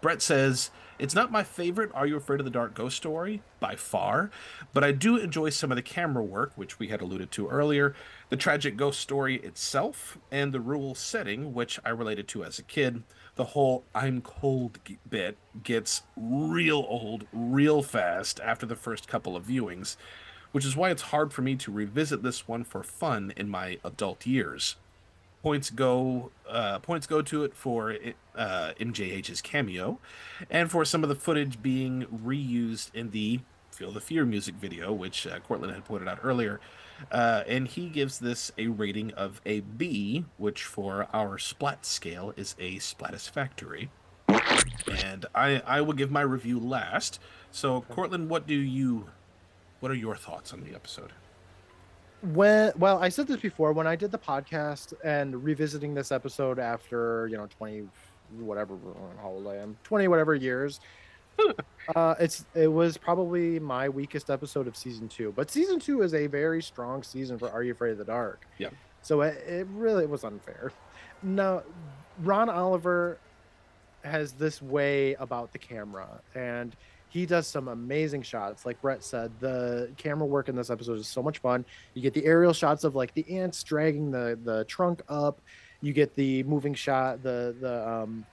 Brett 0.00 0.22
says, 0.22 0.70
It's 0.98 1.14
not 1.14 1.32
my 1.32 1.42
favorite 1.42 1.90
Are 1.92 2.06
You 2.06 2.16
Afraid 2.16 2.40
of 2.40 2.44
the 2.44 2.50
Dark 2.50 2.74
Ghost 2.74 2.96
story? 2.96 3.42
By 3.58 3.74
far, 3.74 4.30
but 4.72 4.84
I 4.84 4.92
do 4.92 5.16
enjoy 5.16 5.50
some 5.50 5.72
of 5.72 5.76
the 5.76 5.82
camera 5.82 6.22
work, 6.22 6.52
which 6.54 6.78
we 6.78 6.88
had 6.88 7.00
alluded 7.00 7.32
to 7.32 7.48
earlier, 7.48 7.94
the 8.28 8.36
tragic 8.36 8.76
ghost 8.76 9.00
story 9.00 9.36
itself, 9.36 10.18
and 10.30 10.52
the 10.52 10.60
rural 10.60 10.94
setting, 10.94 11.52
which 11.52 11.80
I 11.84 11.88
related 11.88 12.28
to 12.28 12.44
as 12.44 12.58
a 12.58 12.62
kid. 12.62 13.02
The 13.34 13.44
whole 13.44 13.84
I'm 13.94 14.20
cold 14.20 14.78
bit 15.08 15.36
gets 15.64 16.02
real 16.16 16.84
old 16.88 17.26
real 17.32 17.82
fast 17.82 18.40
after 18.40 18.66
the 18.66 18.76
first 18.76 19.08
couple 19.08 19.34
of 19.34 19.46
viewings, 19.46 19.96
which 20.52 20.64
is 20.64 20.76
why 20.76 20.90
it's 20.90 21.02
hard 21.02 21.32
for 21.32 21.42
me 21.42 21.56
to 21.56 21.72
revisit 21.72 22.22
this 22.22 22.46
one 22.46 22.62
for 22.62 22.82
fun 22.84 23.32
in 23.36 23.48
my 23.48 23.78
adult 23.84 24.26
years 24.26 24.76
points 25.42 25.70
go 25.70 26.30
uh, 26.48 26.78
points 26.80 27.06
go 27.06 27.22
to 27.22 27.44
it 27.44 27.54
for 27.54 27.96
uh, 28.34 28.72
MJH's 28.80 29.40
cameo, 29.40 29.98
and 30.50 30.70
for 30.70 30.84
some 30.84 31.02
of 31.02 31.08
the 31.08 31.14
footage 31.14 31.62
being 31.62 32.06
reused 32.06 32.94
in 32.94 33.10
the 33.10 33.40
"Feel 33.70 33.92
the 33.92 34.00
Fear" 34.00 34.24
music 34.24 34.54
video, 34.56 34.92
which 34.92 35.26
uh, 35.26 35.38
Courtland 35.40 35.74
had 35.74 35.84
pointed 35.84 36.08
out 36.08 36.18
earlier. 36.22 36.60
Uh, 37.12 37.44
and 37.46 37.68
he 37.68 37.88
gives 37.88 38.18
this 38.18 38.50
a 38.58 38.66
rating 38.66 39.12
of 39.12 39.40
a 39.46 39.60
B, 39.60 40.24
which 40.36 40.64
for 40.64 41.06
our 41.12 41.38
splat 41.38 41.86
scale 41.86 42.32
is 42.36 42.56
a 42.58 42.76
splatisfactory. 42.78 43.88
And 45.00 45.26
I 45.34 45.62
I 45.64 45.80
will 45.80 45.92
give 45.92 46.10
my 46.10 46.22
review 46.22 46.58
last. 46.58 47.20
So 47.50 47.82
Courtland, 47.82 48.28
what 48.28 48.46
do 48.46 48.54
you, 48.54 49.10
what 49.80 49.92
are 49.92 49.94
your 49.94 50.16
thoughts 50.16 50.52
on 50.52 50.62
the 50.62 50.74
episode? 50.74 51.12
When 52.22 52.72
well 52.76 52.98
i 52.98 53.08
said 53.08 53.26
this 53.28 53.40
before 53.40 53.72
when 53.72 53.86
i 53.86 53.94
did 53.94 54.10
the 54.10 54.18
podcast 54.18 54.92
and 55.04 55.42
revisiting 55.44 55.94
this 55.94 56.10
episode 56.10 56.58
after 56.58 57.28
you 57.28 57.36
know 57.36 57.46
20 57.46 57.88
whatever 58.40 58.76
how 59.22 59.28
old 59.28 59.46
i 59.46 59.54
am 59.56 59.76
20 59.84 60.08
whatever 60.08 60.34
years 60.34 60.80
uh 61.96 62.14
it's 62.18 62.44
it 62.54 62.66
was 62.66 62.96
probably 62.98 63.60
my 63.60 63.88
weakest 63.88 64.30
episode 64.30 64.66
of 64.66 64.76
season 64.76 65.08
two 65.08 65.32
but 65.36 65.50
season 65.50 65.78
two 65.78 66.02
is 66.02 66.12
a 66.12 66.26
very 66.26 66.60
strong 66.60 67.02
season 67.02 67.38
for 67.38 67.48
are 67.50 67.62
you 67.62 67.72
afraid 67.72 67.92
of 67.92 67.98
the 67.98 68.04
dark 68.04 68.44
Yeah. 68.58 68.70
so 69.02 69.20
it, 69.22 69.36
it 69.46 69.66
really 69.70 70.06
was 70.06 70.24
unfair 70.24 70.72
now 71.22 71.62
ron 72.24 72.48
oliver 72.50 73.18
has 74.02 74.32
this 74.32 74.60
way 74.60 75.14
about 75.14 75.52
the 75.52 75.58
camera 75.58 76.08
and 76.34 76.74
he 77.08 77.24
does 77.26 77.46
some 77.46 77.68
amazing 77.68 78.22
shots. 78.22 78.66
Like 78.66 78.80
brett 78.80 79.02
said 79.02 79.32
the 79.40 79.90
camera 79.96 80.26
work 80.26 80.48
in 80.48 80.56
this 80.56 80.70
episode 80.70 80.98
is 80.98 81.08
so 81.08 81.22
much 81.22 81.38
fun. 81.38 81.64
You 81.94 82.02
get 82.02 82.14
the 82.14 82.24
aerial 82.24 82.52
shots 82.52 82.84
of 82.84 82.94
like 82.94 83.14
the 83.14 83.38
ants 83.38 83.62
dragging 83.62 84.10
the 84.10 84.38
the 84.44 84.64
trunk 84.64 85.02
up. 85.08 85.40
You 85.80 85.92
get 85.92 86.14
the 86.14 86.42
moving 86.44 86.74
shot 86.74 87.22
the 87.22 87.56
the 87.60 87.88
um 87.88 88.26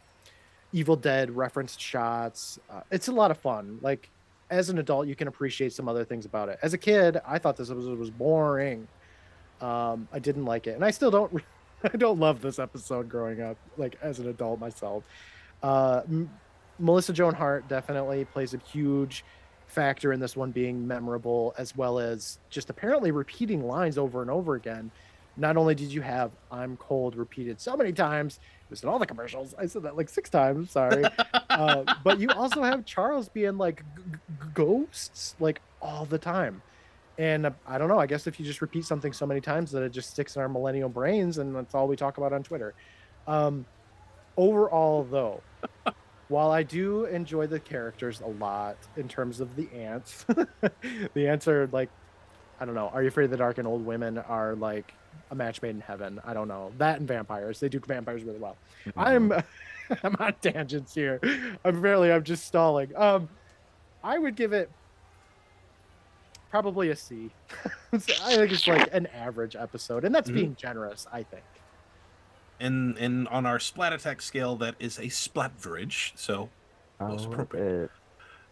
evil 0.73 0.95
dead 0.95 1.31
referenced 1.31 1.79
shots. 1.79 2.59
Uh, 2.69 2.81
it's 2.91 3.07
a 3.07 3.13
lot 3.13 3.31
of 3.31 3.37
fun. 3.37 3.79
Like 3.81 4.09
as 4.49 4.69
an 4.69 4.77
adult 4.77 5.07
you 5.07 5.15
can 5.15 5.27
appreciate 5.27 5.73
some 5.73 5.87
other 5.87 6.03
things 6.03 6.25
about 6.25 6.49
it. 6.49 6.59
As 6.61 6.73
a 6.73 6.77
kid 6.77 7.19
i 7.25 7.39
thought 7.39 7.55
this 7.55 7.71
episode 7.71 7.97
was 7.97 8.09
boring. 8.09 8.87
Um 9.61 10.07
i 10.11 10.19
didn't 10.19 10.45
like 10.45 10.67
it 10.67 10.71
and 10.71 10.83
i 10.83 10.91
still 10.91 11.11
don't 11.11 11.41
i 11.83 11.95
don't 11.95 12.19
love 12.19 12.41
this 12.41 12.59
episode 12.59 13.07
growing 13.07 13.41
up 13.41 13.57
like 13.77 13.97
as 14.01 14.19
an 14.19 14.27
adult 14.27 14.59
myself. 14.59 15.05
Uh 15.63 16.01
melissa 16.79 17.13
joan 17.13 17.33
hart 17.33 17.67
definitely 17.67 18.25
plays 18.25 18.53
a 18.53 18.57
huge 18.57 19.23
factor 19.67 20.13
in 20.13 20.19
this 20.19 20.35
one 20.35 20.51
being 20.51 20.87
memorable, 20.87 21.53
as 21.57 21.75
well 21.75 21.99
as 21.99 22.39
just 22.49 22.69
apparently 22.69 23.11
repeating 23.11 23.65
lines 23.65 23.97
over 23.97 24.21
and 24.21 24.31
over 24.31 24.55
again. 24.55 24.91
Not 25.37 25.57
only 25.57 25.75
did 25.75 25.91
you 25.91 26.01
have 26.01 26.31
"I'm 26.49 26.77
cold" 26.77 27.15
repeated 27.15 27.59
so 27.59 27.75
many 27.75 27.91
times, 27.91 28.35
it 28.37 28.69
was 28.69 28.83
in 28.83 28.89
all 28.89 28.99
the 28.99 29.05
commercials. 29.05 29.53
I 29.59 29.65
said 29.65 29.83
that 29.83 29.97
like 29.97 30.07
six 30.07 30.29
times. 30.29 30.71
Sorry, 30.71 31.03
uh, 31.49 31.83
but 32.03 32.19
you 32.19 32.29
also 32.29 32.63
have 32.63 32.85
Charles 32.85 33.27
being 33.27 33.57
like 33.57 33.83
g- 33.97 34.03
g- 34.13 34.19
ghosts 34.53 35.35
like 35.39 35.61
all 35.81 36.05
the 36.05 36.17
time. 36.17 36.61
And 37.17 37.47
uh, 37.47 37.51
I 37.67 37.77
don't 37.77 37.89
know. 37.89 37.99
I 37.99 38.07
guess 38.07 38.27
if 38.27 38.39
you 38.39 38.45
just 38.45 38.61
repeat 38.61 38.85
something 38.85 39.11
so 39.11 39.25
many 39.25 39.41
times 39.41 39.71
that 39.71 39.83
it 39.83 39.91
just 39.91 40.11
sticks 40.11 40.37
in 40.37 40.41
our 40.41 40.49
millennial 40.49 40.89
brains, 40.89 41.37
and 41.37 41.53
that's 41.53 41.75
all 41.75 41.87
we 41.87 41.97
talk 41.97 42.17
about 42.17 42.31
on 42.31 42.43
Twitter. 42.43 42.73
Um, 43.27 43.65
overall, 44.37 45.03
though, 45.03 45.41
while 46.27 46.51
I 46.51 46.63
do 46.63 47.05
enjoy 47.05 47.47
the 47.47 47.59
characters 47.59 48.21
a 48.21 48.27
lot 48.27 48.77
in 48.97 49.07
terms 49.07 49.39
of 49.39 49.55
the 49.55 49.67
ants, 49.73 50.25
the 51.13 51.27
ants 51.27 51.47
are 51.47 51.67
like, 51.71 51.89
I 52.59 52.65
don't 52.65 52.75
know. 52.75 52.87
Are 52.89 53.01
you 53.01 53.09
afraid 53.09 53.25
of 53.25 53.31
the 53.31 53.37
dark 53.37 53.57
and 53.57 53.67
old 53.67 53.85
women 53.85 54.17
are 54.17 54.55
like 54.55 54.93
a 55.31 55.35
match 55.35 55.61
made 55.61 55.71
in 55.71 55.81
heaven? 55.81 56.19
I 56.25 56.33
don't 56.33 56.47
know. 56.47 56.71
That 56.77 56.99
and 56.99 57.07
vampires, 57.07 57.59
they 57.59 57.69
do 57.69 57.79
vampires 57.85 58.23
really 58.23 58.39
well. 58.39 58.55
I'm 58.97 59.31
I'm 60.03 60.15
on 60.19 60.33
tangents 60.41 60.95
here. 60.95 61.19
Apparently, 61.63 62.11
I'm 62.11 62.23
just 62.23 62.45
stalling. 62.45 62.91
Um, 62.95 63.29
I 64.03 64.17
would 64.17 64.35
give 64.35 64.51
it 64.53 64.69
probably 66.49 66.89
a 66.89 66.95
C. 66.95 67.29
I 67.93 67.97
think 67.97 68.51
it's 68.51 68.67
like 68.67 68.89
an 68.93 69.05
average 69.07 69.55
episode, 69.55 70.05
and 70.05 70.15
that's 70.15 70.29
Mhm. 70.29 70.33
being 70.35 70.55
generous. 70.55 71.05
I 71.11 71.23
think. 71.23 71.43
And 72.59 72.97
and 72.97 73.27
on 73.27 73.45
our 73.45 73.59
splat 73.59 73.93
attack 73.93 74.21
scale, 74.21 74.55
that 74.57 74.75
is 74.79 74.97
a 74.97 75.03
splatverage. 75.05 76.13
So 76.15 76.49
most 76.99 77.25
appropriate. 77.25 77.91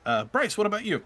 Uh, 0.06 0.26
Bryce, 0.26 0.58
what 0.58 0.68
about 0.68 0.84
you? 0.84 1.04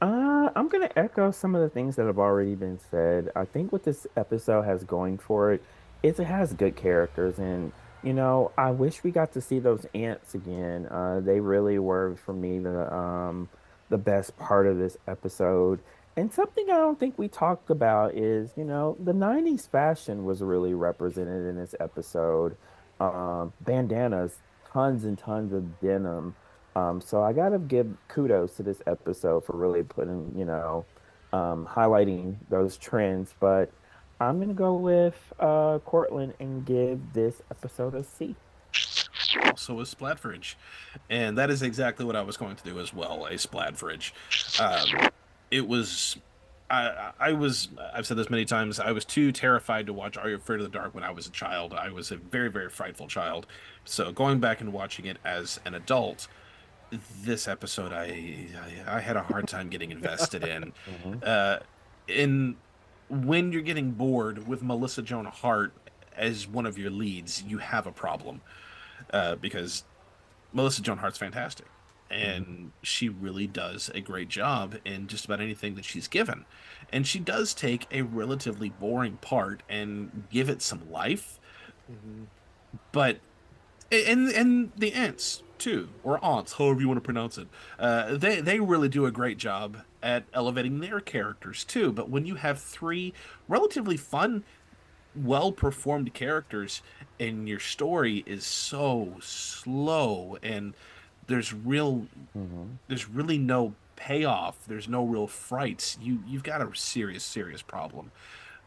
Uh, 0.00 0.50
I'm 0.54 0.68
gonna 0.68 0.90
echo 0.96 1.30
some 1.30 1.54
of 1.54 1.60
the 1.62 1.68
things 1.68 1.96
that 1.96 2.06
have 2.06 2.18
already 2.18 2.54
been 2.54 2.78
said. 2.90 3.30
I 3.34 3.44
think 3.44 3.72
what 3.72 3.84
this 3.84 4.06
episode 4.16 4.62
has 4.62 4.84
going 4.84 5.18
for 5.18 5.52
it 5.52 5.62
is 6.02 6.18
it 6.20 6.26
has 6.26 6.52
good 6.52 6.76
characters, 6.76 7.38
and 7.38 7.72
you 8.02 8.12
know, 8.12 8.52
I 8.56 8.70
wish 8.70 9.02
we 9.02 9.10
got 9.10 9.32
to 9.32 9.40
see 9.40 9.58
those 9.58 9.86
ants 9.94 10.34
again. 10.34 10.86
Uh, 10.86 11.20
they 11.20 11.40
really 11.40 11.78
were 11.78 12.16
for 12.24 12.32
me 12.32 12.58
the 12.58 12.94
um 12.94 13.48
the 13.88 13.98
best 13.98 14.36
part 14.36 14.66
of 14.66 14.78
this 14.78 14.96
episode. 15.06 15.80
And 16.16 16.32
something 16.32 16.70
I 16.70 16.76
don't 16.78 16.98
think 16.98 17.18
we 17.18 17.28
talked 17.28 17.68
about 17.68 18.14
is, 18.14 18.50
you 18.56 18.64
know, 18.64 18.96
the 18.98 19.12
90s 19.12 19.68
fashion 19.68 20.24
was 20.24 20.40
really 20.40 20.72
represented 20.72 21.46
in 21.46 21.56
this 21.56 21.74
episode. 21.78 22.56
Um, 23.00 23.52
bandanas, 23.60 24.38
tons 24.72 25.04
and 25.04 25.18
tons 25.18 25.52
of 25.52 25.78
denim. 25.80 26.34
Um, 26.74 27.02
so 27.02 27.22
I 27.22 27.34
gotta 27.34 27.58
give 27.58 27.94
kudos 28.08 28.56
to 28.56 28.62
this 28.62 28.80
episode 28.86 29.44
for 29.44 29.56
really 29.56 29.82
putting, 29.82 30.32
you 30.34 30.46
know, 30.46 30.86
um, 31.34 31.68
highlighting 31.70 32.36
those 32.48 32.78
trends. 32.78 33.34
But 33.38 33.70
I'm 34.18 34.40
gonna 34.40 34.54
go 34.54 34.74
with 34.74 35.16
uh, 35.38 35.80
Courtland 35.80 36.32
and 36.40 36.64
give 36.64 37.12
this 37.12 37.42
episode 37.50 37.94
a 37.94 38.02
C. 38.02 38.34
also 39.44 39.80
a 39.80 39.84
splatverage 39.84 40.54
and 41.10 41.36
that 41.36 41.50
is 41.50 41.62
exactly 41.62 42.04
what 42.04 42.14
i 42.14 42.22
was 42.22 42.36
going 42.36 42.54
to 42.54 42.64
do 42.64 42.78
as 42.78 42.94
well 42.94 43.26
a 43.26 43.32
splatverage 43.32 44.12
um, 44.60 45.10
it 45.50 45.66
was 45.66 46.16
I, 46.68 47.12
I 47.18 47.32
was 47.32 47.68
i've 47.94 48.06
said 48.06 48.16
this 48.16 48.28
many 48.28 48.44
times 48.44 48.80
i 48.80 48.90
was 48.90 49.04
too 49.04 49.30
terrified 49.30 49.86
to 49.86 49.92
watch 49.92 50.16
are 50.16 50.28
you 50.28 50.34
afraid 50.36 50.60
of 50.60 50.64
the 50.70 50.76
dark 50.76 50.94
when 50.94 51.04
i 51.04 51.10
was 51.10 51.26
a 51.26 51.30
child. 51.30 51.72
I 51.74 51.90
was 51.90 52.10
a 52.10 52.16
very 52.16 52.50
very 52.50 52.68
frightful 52.68 53.06
child. 53.06 53.46
So 53.84 54.10
going 54.10 54.40
back 54.40 54.60
and 54.60 54.72
watching 54.72 55.06
it 55.06 55.18
as 55.24 55.60
an 55.64 55.74
adult 55.74 56.26
this 57.22 57.46
episode 57.46 57.92
i 57.92 58.48
i, 58.86 58.96
I 58.96 59.00
had 59.00 59.16
a 59.16 59.22
hard 59.22 59.48
time 59.48 59.68
getting 59.68 59.90
invested 59.90 60.42
in. 60.44 60.72
Uh 61.22 61.58
in 62.08 62.56
when 63.08 63.52
you're 63.52 63.62
getting 63.62 63.92
bored 63.92 64.46
with 64.46 64.62
melissa 64.62 65.02
joan 65.02 65.24
hart 65.24 65.72
as 66.16 66.46
one 66.46 66.66
of 66.66 66.78
your 66.78 66.90
leads 66.90 67.42
you 67.42 67.58
have 67.58 67.86
a 67.86 67.92
problem 67.92 68.40
uh, 69.12 69.36
because 69.36 69.84
Melissa 70.52 70.82
Joan 70.82 70.98
Hart's 70.98 71.18
fantastic, 71.18 71.66
and 72.10 72.72
she 72.82 73.08
really 73.08 73.46
does 73.46 73.90
a 73.94 74.00
great 74.00 74.28
job 74.28 74.76
in 74.84 75.06
just 75.06 75.24
about 75.24 75.40
anything 75.40 75.74
that 75.74 75.84
she's 75.84 76.08
given, 76.08 76.44
and 76.92 77.06
she 77.06 77.18
does 77.18 77.54
take 77.54 77.86
a 77.90 78.02
relatively 78.02 78.70
boring 78.70 79.16
part 79.18 79.62
and 79.68 80.24
give 80.30 80.48
it 80.48 80.62
some 80.62 80.90
life, 80.90 81.38
but 82.92 83.18
and 83.90 84.28
and 84.28 84.72
the 84.76 84.92
ants 84.92 85.42
too, 85.58 85.88
or 86.02 86.22
aunts, 86.24 86.54
however 86.54 86.80
you 86.80 86.88
want 86.88 86.98
to 86.98 87.02
pronounce 87.04 87.38
it, 87.38 87.48
uh, 87.78 88.16
they 88.16 88.40
they 88.40 88.60
really 88.60 88.88
do 88.88 89.06
a 89.06 89.10
great 89.10 89.38
job 89.38 89.78
at 90.02 90.24
elevating 90.32 90.80
their 90.80 91.00
characters 91.00 91.64
too. 91.64 91.92
But 91.92 92.10
when 92.10 92.26
you 92.26 92.36
have 92.36 92.60
three 92.60 93.12
relatively 93.48 93.96
fun 93.96 94.44
well 95.14 95.50
performed 95.50 96.12
characters 96.12 96.82
and 97.18 97.48
your 97.48 97.58
story 97.58 98.22
is 98.26 98.44
so 98.44 99.14
slow 99.20 100.36
and 100.42 100.74
there's 101.26 101.52
real 101.52 102.06
there's 102.88 103.08
really 103.08 103.38
no 103.38 103.74
payoff. 103.96 104.58
There's 104.66 104.88
no 104.88 105.04
real 105.04 105.26
frights. 105.26 105.98
You 106.00 106.22
you've 106.26 106.42
got 106.42 106.60
a 106.60 106.74
serious 106.76 107.24
serious 107.24 107.62
problem. 107.62 108.12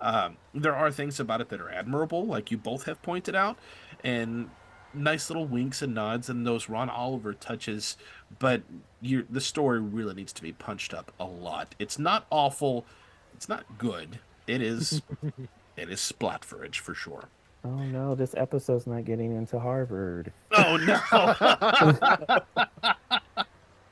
Um, 0.01 0.37
there 0.53 0.75
are 0.75 0.91
things 0.91 1.19
about 1.19 1.41
it 1.41 1.49
that 1.49 1.59
are 1.59 1.69
admirable 1.69 2.25
like 2.25 2.51
you 2.51 2.57
both 2.57 2.85
have 2.85 3.01
pointed 3.01 3.35
out 3.35 3.57
and 4.01 4.49
nice 4.93 5.29
little 5.29 5.45
winks 5.45 5.81
and 5.81 5.93
nods 5.93 6.29
and 6.29 6.47
those 6.47 6.69
ron 6.69 6.89
oliver 6.89 7.33
touches 7.33 7.97
but 8.39 8.61
you 9.01 9.25
the 9.29 9.41
story 9.41 9.79
really 9.79 10.13
needs 10.15 10.31
to 10.33 10.41
be 10.41 10.53
punched 10.53 10.93
up 10.93 11.11
a 11.19 11.25
lot. 11.25 11.75
It's 11.79 11.99
not 11.99 12.25
awful. 12.29 12.85
It's 13.35 13.49
not 13.49 13.65
good. 13.77 14.19
It 14.47 14.61
is 14.61 15.01
it 15.77 15.89
is 15.89 15.99
splatverage 15.99 16.77
for 16.77 16.93
sure 16.93 17.25
Oh 17.65 17.83
no, 17.83 18.15
this 18.15 18.33
episode's 18.35 18.87
not 18.87 19.05
getting 19.05 19.35
into 19.35 19.59
Harvard. 19.59 20.31
Oh 20.51 20.77
no. 20.77 22.39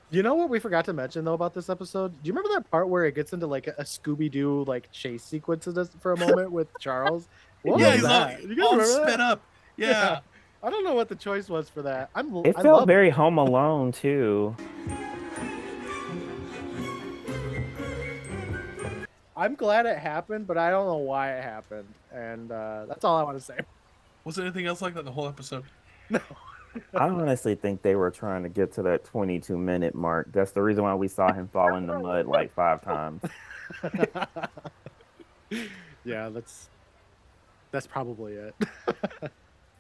You 0.10 0.24
know 0.24 0.36
what 0.36 0.50
we 0.50 0.60
forgot 0.60 0.86
to 0.86 0.94
mention 0.94 1.26
though 1.26 1.34
about 1.34 1.54
this 1.54 1.70
episode? 1.70 2.12
Do 2.24 2.28
you 2.28 2.34
remember 2.34 2.56
that 2.56 2.72
part 2.72 2.88
where 2.88 3.06
it 3.06 3.14
gets 3.14 3.34
into 3.34 3.46
like 3.46 3.68
a 3.68 3.84
Scooby 3.84 4.32
Doo 4.32 4.64
like 4.66 4.90
chase 4.92 5.22
sequence 5.22 5.68
for 6.00 6.14
a 6.14 6.18
moment 6.18 6.52
with 6.52 6.70
Charles? 6.80 7.28
What 7.64 7.80
yeah, 7.80 7.88
was 7.88 7.96
he's 7.96 8.06
all. 8.06 8.32
You 8.40 8.56
guys 8.56 8.66
all 8.66 8.72
remember 8.72 8.86
sped 8.86 9.08
that? 9.08 9.20
up. 9.20 9.42
Yeah. 9.76 10.20
I 10.64 10.70
don't 10.70 10.86
know 10.86 10.94
what 10.94 11.10
the 11.10 11.16
choice 11.16 11.50
was 11.50 11.70
for 11.70 11.82
that. 11.82 12.10
I'm. 12.16 12.34
It 12.38 12.56
I 12.58 12.62
felt 12.64 12.80
love 12.80 12.88
very 12.88 13.10
Home 13.10 13.38
Alone 13.38 13.92
too. 13.92 14.56
I'm 19.38 19.54
glad 19.54 19.86
it 19.86 20.00
happened, 20.00 20.48
but 20.48 20.58
I 20.58 20.72
don't 20.72 20.88
know 20.88 20.98
why 20.98 21.38
it 21.38 21.44
happened, 21.44 21.88
and 22.12 22.52
uh, 22.52 22.86
that's 22.88 23.06
all 23.06 23.16
I 23.18 23.24
want 23.24 23.38
to 23.38 23.44
say. 23.44 23.58
Was 24.26 24.36
there 24.36 24.46
anything 24.46 24.66
else 24.66 24.82
like 24.82 24.96
that 24.96 25.06
the 25.06 25.12
whole 25.12 25.28
episode? 25.28 25.64
No. 26.10 26.22
I 26.94 27.10
honestly 27.10 27.56
think 27.56 27.82
they 27.82 27.96
were 27.96 28.12
trying 28.12 28.44
to 28.44 28.50
get 28.50 28.72
to 28.74 28.84
that 28.84 29.04
22 29.04 29.58
minute 29.58 29.94
mark. 29.94 30.32
That's 30.32 30.52
the 30.52 30.62
reason 30.62 30.84
why 30.84 30.96
we 30.96 31.10
saw 31.10 31.34
him 31.34 31.50
fall 31.50 31.76
in 31.76 31.86
the 31.86 32.00
mud 32.00 32.28
like 32.28 32.54
five 32.54 32.82
times. 32.82 33.22
yeah, 36.06 36.30
that's 36.30 36.70
that's 37.72 37.88
probably 37.88 38.36
it. 38.36 38.56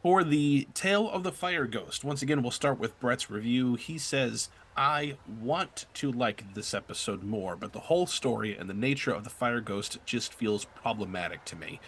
For 0.01 0.25
the 0.25 0.67
Tale 0.73 1.09
of 1.09 1.23
the 1.23 1.31
Fire 1.31 1.65
Ghost, 1.65 2.03
once 2.03 2.21
again, 2.21 2.41
we'll 2.41 2.51
start 2.51 2.77
with 2.77 2.99
Brett's 2.99 3.29
review. 3.29 3.75
He 3.75 3.97
says, 3.97 4.49
I 4.77 5.17
want 5.41 5.87
to 5.95 6.11
like 6.11 6.53
this 6.53 6.75
episode 6.75 7.23
more, 7.23 7.55
but 7.55 7.73
the 7.73 7.79
whole 7.79 8.05
story 8.05 8.55
and 8.55 8.69
the 8.69 8.75
nature 8.75 9.11
of 9.11 9.23
the 9.23 9.31
Fire 9.31 9.59
Ghost 9.59 9.97
just 10.05 10.33
feels 10.33 10.65
problematic 10.65 11.43
to 11.45 11.55
me. 11.55 11.79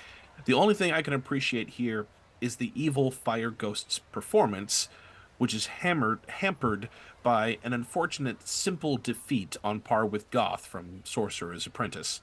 The 0.45 0.55
only 0.55 0.73
thing 0.73 0.91
I 0.91 1.03
can 1.03 1.13
appreciate 1.13 1.71
here 1.71 2.07
is 2.41 2.55
the 2.55 2.71
evil 2.73 3.11
Fire 3.11 3.51
Ghost's 3.51 3.99
performance, 3.99 4.89
which 5.37 5.53
is 5.53 5.67
hammered, 5.67 6.19
hampered 6.27 6.89
by 7.21 7.59
an 7.63 7.73
unfortunate 7.73 8.47
simple 8.47 8.97
defeat 8.97 9.55
on 9.63 9.81
par 9.81 10.05
with 10.05 10.31
Goth 10.31 10.65
from 10.65 11.01
Sorcerer's 11.03 11.67
Apprentice 11.67 12.21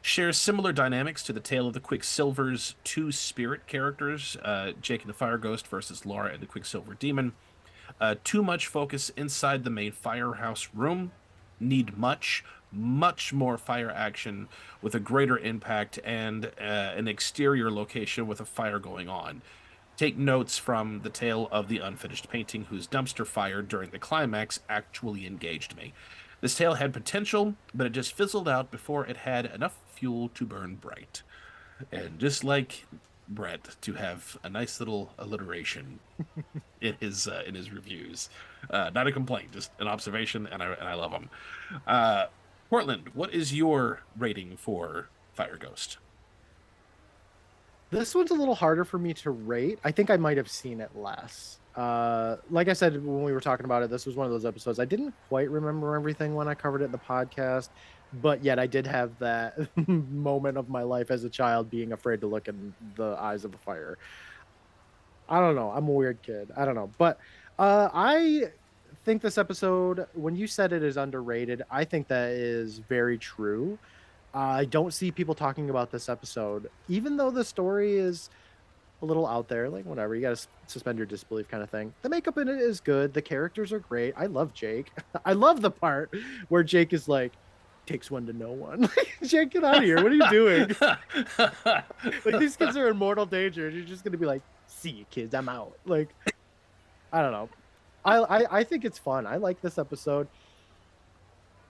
shares 0.00 0.36
similar 0.36 0.72
dynamics 0.72 1.22
to 1.24 1.32
the 1.32 1.40
tale 1.40 1.66
of 1.66 1.74
the 1.74 1.80
Quicksilver's 1.80 2.76
two 2.84 3.12
spirit 3.12 3.66
characters, 3.66 4.36
uh, 4.42 4.72
Jake 4.80 5.02
and 5.02 5.10
the 5.10 5.14
Fire 5.14 5.38
Ghost 5.38 5.66
versus 5.66 6.06
Laura 6.06 6.32
and 6.32 6.40
the 6.40 6.46
Quicksilver 6.46 6.94
Demon. 6.94 7.32
Uh, 8.00 8.14
too 8.24 8.42
much 8.42 8.66
focus 8.66 9.10
inside 9.16 9.64
the 9.64 9.70
main 9.70 9.92
firehouse 9.92 10.68
room. 10.74 11.12
Need 11.60 11.96
much, 11.96 12.44
much 12.70 13.32
more 13.32 13.58
fire 13.58 13.90
action 13.90 14.48
with 14.80 14.94
a 14.94 15.00
greater 15.00 15.38
impact 15.38 15.98
and 16.04 16.46
uh, 16.46 16.92
an 16.96 17.08
exterior 17.08 17.70
location 17.70 18.26
with 18.26 18.40
a 18.40 18.44
fire 18.44 18.78
going 18.78 19.08
on. 19.08 19.42
Take 19.96 20.16
notes 20.16 20.58
from 20.58 21.00
the 21.00 21.10
tale 21.10 21.48
of 21.50 21.66
the 21.66 21.78
unfinished 21.78 22.30
painting, 22.30 22.66
whose 22.66 22.86
dumpster 22.86 23.26
fire 23.26 23.62
during 23.62 23.90
the 23.90 23.98
climax 23.98 24.60
actually 24.68 25.26
engaged 25.26 25.76
me. 25.76 25.92
This 26.40 26.54
tale 26.54 26.74
had 26.74 26.92
potential, 26.92 27.56
but 27.74 27.88
it 27.88 27.90
just 27.90 28.12
fizzled 28.12 28.48
out 28.48 28.70
before 28.70 29.04
it 29.06 29.18
had 29.18 29.46
enough 29.46 29.76
fuel 29.92 30.28
to 30.34 30.46
burn 30.46 30.76
bright. 30.76 31.22
And 31.90 32.20
just 32.20 32.44
like 32.44 32.86
Brett 33.28 33.76
to 33.82 33.94
have 33.94 34.38
a 34.42 34.48
nice 34.48 34.80
little 34.80 35.12
alliteration 35.18 35.98
in 36.80 36.94
his 37.00 37.28
uh, 37.28 37.42
in 37.46 37.54
his 37.54 37.72
reviews. 37.72 38.30
Uh, 38.70 38.90
not 38.94 39.06
a 39.06 39.12
complaint, 39.12 39.52
just 39.52 39.70
an 39.78 39.88
observation, 39.88 40.46
and 40.46 40.62
I 40.62 40.72
and 40.72 40.88
I 40.88 40.94
love 40.94 41.12
him. 41.12 41.30
Uh, 41.86 42.26
Courtland, 42.70 43.10
what 43.14 43.32
is 43.32 43.54
your 43.54 44.00
rating 44.16 44.56
for 44.56 45.08
Fire 45.34 45.56
Ghost? 45.56 45.98
This 47.90 48.14
one's 48.14 48.30
a 48.30 48.34
little 48.34 48.54
harder 48.54 48.84
for 48.84 48.98
me 48.98 49.14
to 49.14 49.30
rate. 49.30 49.78
I 49.82 49.92
think 49.92 50.10
I 50.10 50.18
might 50.18 50.36
have 50.36 50.48
seen 50.48 50.80
it 50.80 50.90
less. 50.94 51.58
Uh, 51.74 52.36
like 52.50 52.68
I 52.68 52.72
said 52.72 52.94
when 52.94 53.22
we 53.22 53.32
were 53.32 53.40
talking 53.40 53.64
about 53.64 53.82
it, 53.82 53.88
this 53.90 54.04
was 54.04 54.16
one 54.16 54.26
of 54.26 54.32
those 54.32 54.44
episodes 54.44 54.78
I 54.78 54.84
didn't 54.84 55.14
quite 55.28 55.48
remember 55.48 55.94
everything 55.94 56.34
when 56.34 56.48
I 56.48 56.54
covered 56.54 56.82
it 56.82 56.86
in 56.86 56.92
the 56.92 56.98
podcast, 56.98 57.68
but 58.12 58.42
yet 58.42 58.58
I 58.58 58.66
did 58.66 58.86
have 58.86 59.18
that 59.18 59.58
moment 59.88 60.56
of 60.56 60.68
my 60.68 60.82
life 60.82 61.10
as 61.10 61.24
a 61.24 61.30
child 61.30 61.70
being 61.70 61.92
afraid 61.92 62.20
to 62.22 62.26
look 62.26 62.48
in 62.48 62.74
the 62.96 63.16
eyes 63.18 63.44
of 63.44 63.54
a 63.54 63.58
fire. 63.58 63.98
I 65.28 65.40
don't 65.40 65.54
know. 65.54 65.70
I'm 65.70 65.88
a 65.88 65.92
weird 65.92 66.22
kid. 66.22 66.50
I 66.56 66.64
don't 66.64 66.74
know, 66.74 66.90
but 66.98 67.18
uh, 67.58 67.88
I 67.92 68.44
think 69.04 69.22
this 69.22 69.38
episode, 69.38 70.06
when 70.14 70.36
you 70.36 70.46
said 70.46 70.72
it 70.72 70.82
is 70.82 70.96
underrated, 70.96 71.62
I 71.70 71.84
think 71.84 72.08
that 72.08 72.30
is 72.30 72.78
very 72.78 73.18
true. 73.18 73.78
I 74.34 74.66
don't 74.66 74.92
see 74.92 75.10
people 75.10 75.34
talking 75.34 75.70
about 75.70 75.90
this 75.90 76.08
episode, 76.08 76.70
even 76.88 77.16
though 77.16 77.30
the 77.30 77.44
story 77.44 77.96
is 77.96 78.30
a 79.02 79.06
little 79.06 79.26
out 79.26 79.48
there. 79.48 79.68
Like 79.68 79.86
whatever, 79.86 80.14
you 80.14 80.20
got 80.20 80.36
to 80.36 80.46
suspend 80.66 80.98
your 80.98 81.06
disbelief, 81.06 81.48
kind 81.48 81.62
of 81.62 81.70
thing. 81.70 81.92
The 82.02 82.08
makeup 82.08 82.38
in 82.38 82.48
it 82.48 82.58
is 82.58 82.80
good. 82.80 83.14
The 83.14 83.22
characters 83.22 83.72
are 83.72 83.78
great. 83.78 84.14
I 84.16 84.26
love 84.26 84.52
Jake. 84.54 84.90
I 85.24 85.32
love 85.32 85.62
the 85.62 85.70
part 85.70 86.14
where 86.48 86.62
Jake 86.62 86.92
is 86.92 87.08
like, 87.08 87.32
takes 87.88 88.10
one 88.10 88.26
to 88.26 88.32
know 88.32 88.52
one. 88.52 88.88
Jake, 89.22 89.50
get 89.50 89.64
out 89.64 89.78
of 89.78 89.84
here. 89.84 89.96
What 89.96 90.12
are 90.12 90.14
you 90.14 90.30
doing? 90.30 90.76
like 92.24 92.38
these 92.38 92.56
kids 92.56 92.76
are 92.76 92.88
in 92.88 92.96
mortal 92.96 93.26
danger. 93.26 93.68
You're 93.70 93.84
just 93.84 94.04
gonna 94.04 94.18
be 94.18 94.26
like, 94.26 94.42
see 94.66 94.90
you 94.90 95.04
kids, 95.10 95.34
I'm 95.34 95.48
out. 95.48 95.72
Like, 95.86 96.14
I 97.12 97.22
don't 97.22 97.32
know. 97.32 97.48
I, 98.04 98.16
I 98.18 98.58
I 98.58 98.64
think 98.64 98.84
it's 98.84 98.98
fun. 98.98 99.26
I 99.26 99.36
like 99.36 99.60
this 99.62 99.78
episode. 99.78 100.28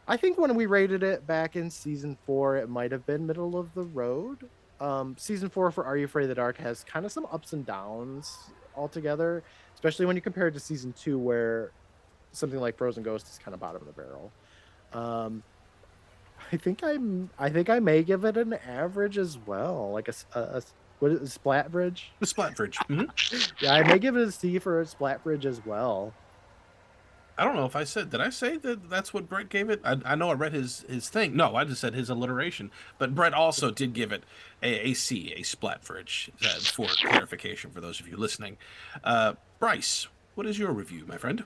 I 0.08 0.16
think 0.16 0.38
when 0.38 0.54
we 0.54 0.66
rated 0.66 1.02
it 1.02 1.26
back 1.26 1.54
in 1.54 1.70
season 1.70 2.16
four, 2.26 2.56
it 2.56 2.68
might 2.68 2.92
have 2.92 3.06
been 3.06 3.26
middle 3.26 3.56
of 3.58 3.72
the 3.74 3.84
road. 3.84 4.48
Um, 4.80 5.16
season 5.18 5.48
four 5.50 5.70
for 5.70 5.84
Are 5.84 5.96
You 5.96 6.06
Afraid 6.06 6.24
of 6.24 6.28
the 6.30 6.34
Dark 6.34 6.56
has 6.58 6.84
kind 6.84 7.04
of 7.04 7.12
some 7.12 7.26
ups 7.30 7.52
and 7.52 7.66
downs 7.66 8.36
altogether, 8.76 9.42
especially 9.74 10.06
when 10.06 10.16
you 10.16 10.22
compare 10.22 10.48
it 10.48 10.52
to 10.52 10.60
season 10.60 10.94
two, 10.94 11.18
where 11.18 11.72
something 12.32 12.58
like 12.58 12.76
Frozen 12.78 13.02
Ghost 13.02 13.28
is 13.28 13.38
kind 13.38 13.54
of 13.54 13.60
bottom 13.60 13.82
of 13.82 13.86
the 13.86 13.92
barrel. 13.92 14.32
Um, 14.92 15.42
I 16.52 16.56
think 16.56 16.82
I'm. 16.82 17.30
I 17.38 17.50
think 17.50 17.68
I 17.68 17.78
may 17.78 18.02
give 18.02 18.24
it 18.24 18.36
an 18.36 18.54
average 18.54 19.18
as 19.18 19.38
well, 19.46 19.90
like 19.92 20.08
a 20.08 20.14
a 20.38 20.62
what 20.98 21.12
is 21.12 21.20
it, 21.20 21.28
Splat 21.28 21.70
Bridge? 21.70 22.10
The 22.20 22.26
Splat 22.26 22.56
Bridge. 22.56 22.76
Mhm. 22.88 23.52
yeah, 23.60 23.74
I 23.74 23.82
may 23.82 23.98
give 23.98 24.16
it 24.16 24.26
a 24.28 24.32
C 24.32 24.58
for 24.58 24.80
a 24.80 24.86
Splat 24.86 25.22
Bridge 25.22 25.46
as 25.46 25.64
well. 25.64 26.12
I 27.36 27.44
don't 27.44 27.54
know 27.54 27.66
if 27.66 27.76
I 27.76 27.84
said. 27.84 28.10
Did 28.10 28.20
I 28.20 28.30
say 28.30 28.56
that 28.56 28.90
that's 28.90 29.14
what 29.14 29.28
Brett 29.28 29.48
gave 29.48 29.70
it? 29.70 29.80
I, 29.84 29.96
I 30.04 30.14
know 30.16 30.30
I 30.30 30.32
read 30.34 30.52
his 30.52 30.84
his 30.88 31.08
thing. 31.08 31.36
No, 31.36 31.54
I 31.54 31.62
just 31.64 31.80
said 31.80 31.94
his 31.94 32.10
alliteration. 32.10 32.72
But 32.98 33.14
Brett 33.14 33.32
also 33.32 33.70
did 33.70 33.92
give 33.92 34.10
it 34.10 34.24
a, 34.60 34.88
a 34.88 34.94
C, 34.94 35.32
a 35.36 35.44
splat 35.44 35.84
fridge, 35.84 36.32
uh, 36.44 36.58
for 36.58 36.86
clarification 36.88 37.70
for 37.70 37.80
those 37.80 38.00
of 38.00 38.08
you 38.08 38.16
listening. 38.16 38.56
Uh, 39.04 39.34
Bryce, 39.60 40.08
what 40.34 40.48
is 40.48 40.58
your 40.58 40.72
review, 40.72 41.04
my 41.06 41.16
friend? 41.16 41.44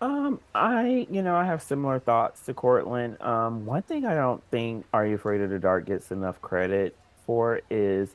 Um, 0.00 0.40
I, 0.54 1.08
you 1.10 1.22
know, 1.22 1.34
I 1.34 1.44
have 1.44 1.60
similar 1.60 1.98
thoughts 1.98 2.40
to 2.46 2.54
Courtland. 2.54 3.20
Um, 3.20 3.66
one 3.66 3.82
thing 3.82 4.06
I 4.06 4.14
don't 4.14 4.42
think 4.50 4.86
Are 4.92 5.04
You 5.04 5.16
Afraid 5.16 5.40
of 5.40 5.50
the 5.50 5.58
Dark 5.58 5.86
gets 5.86 6.12
enough 6.12 6.40
credit 6.40 6.96
for 7.26 7.60
is 7.68 8.14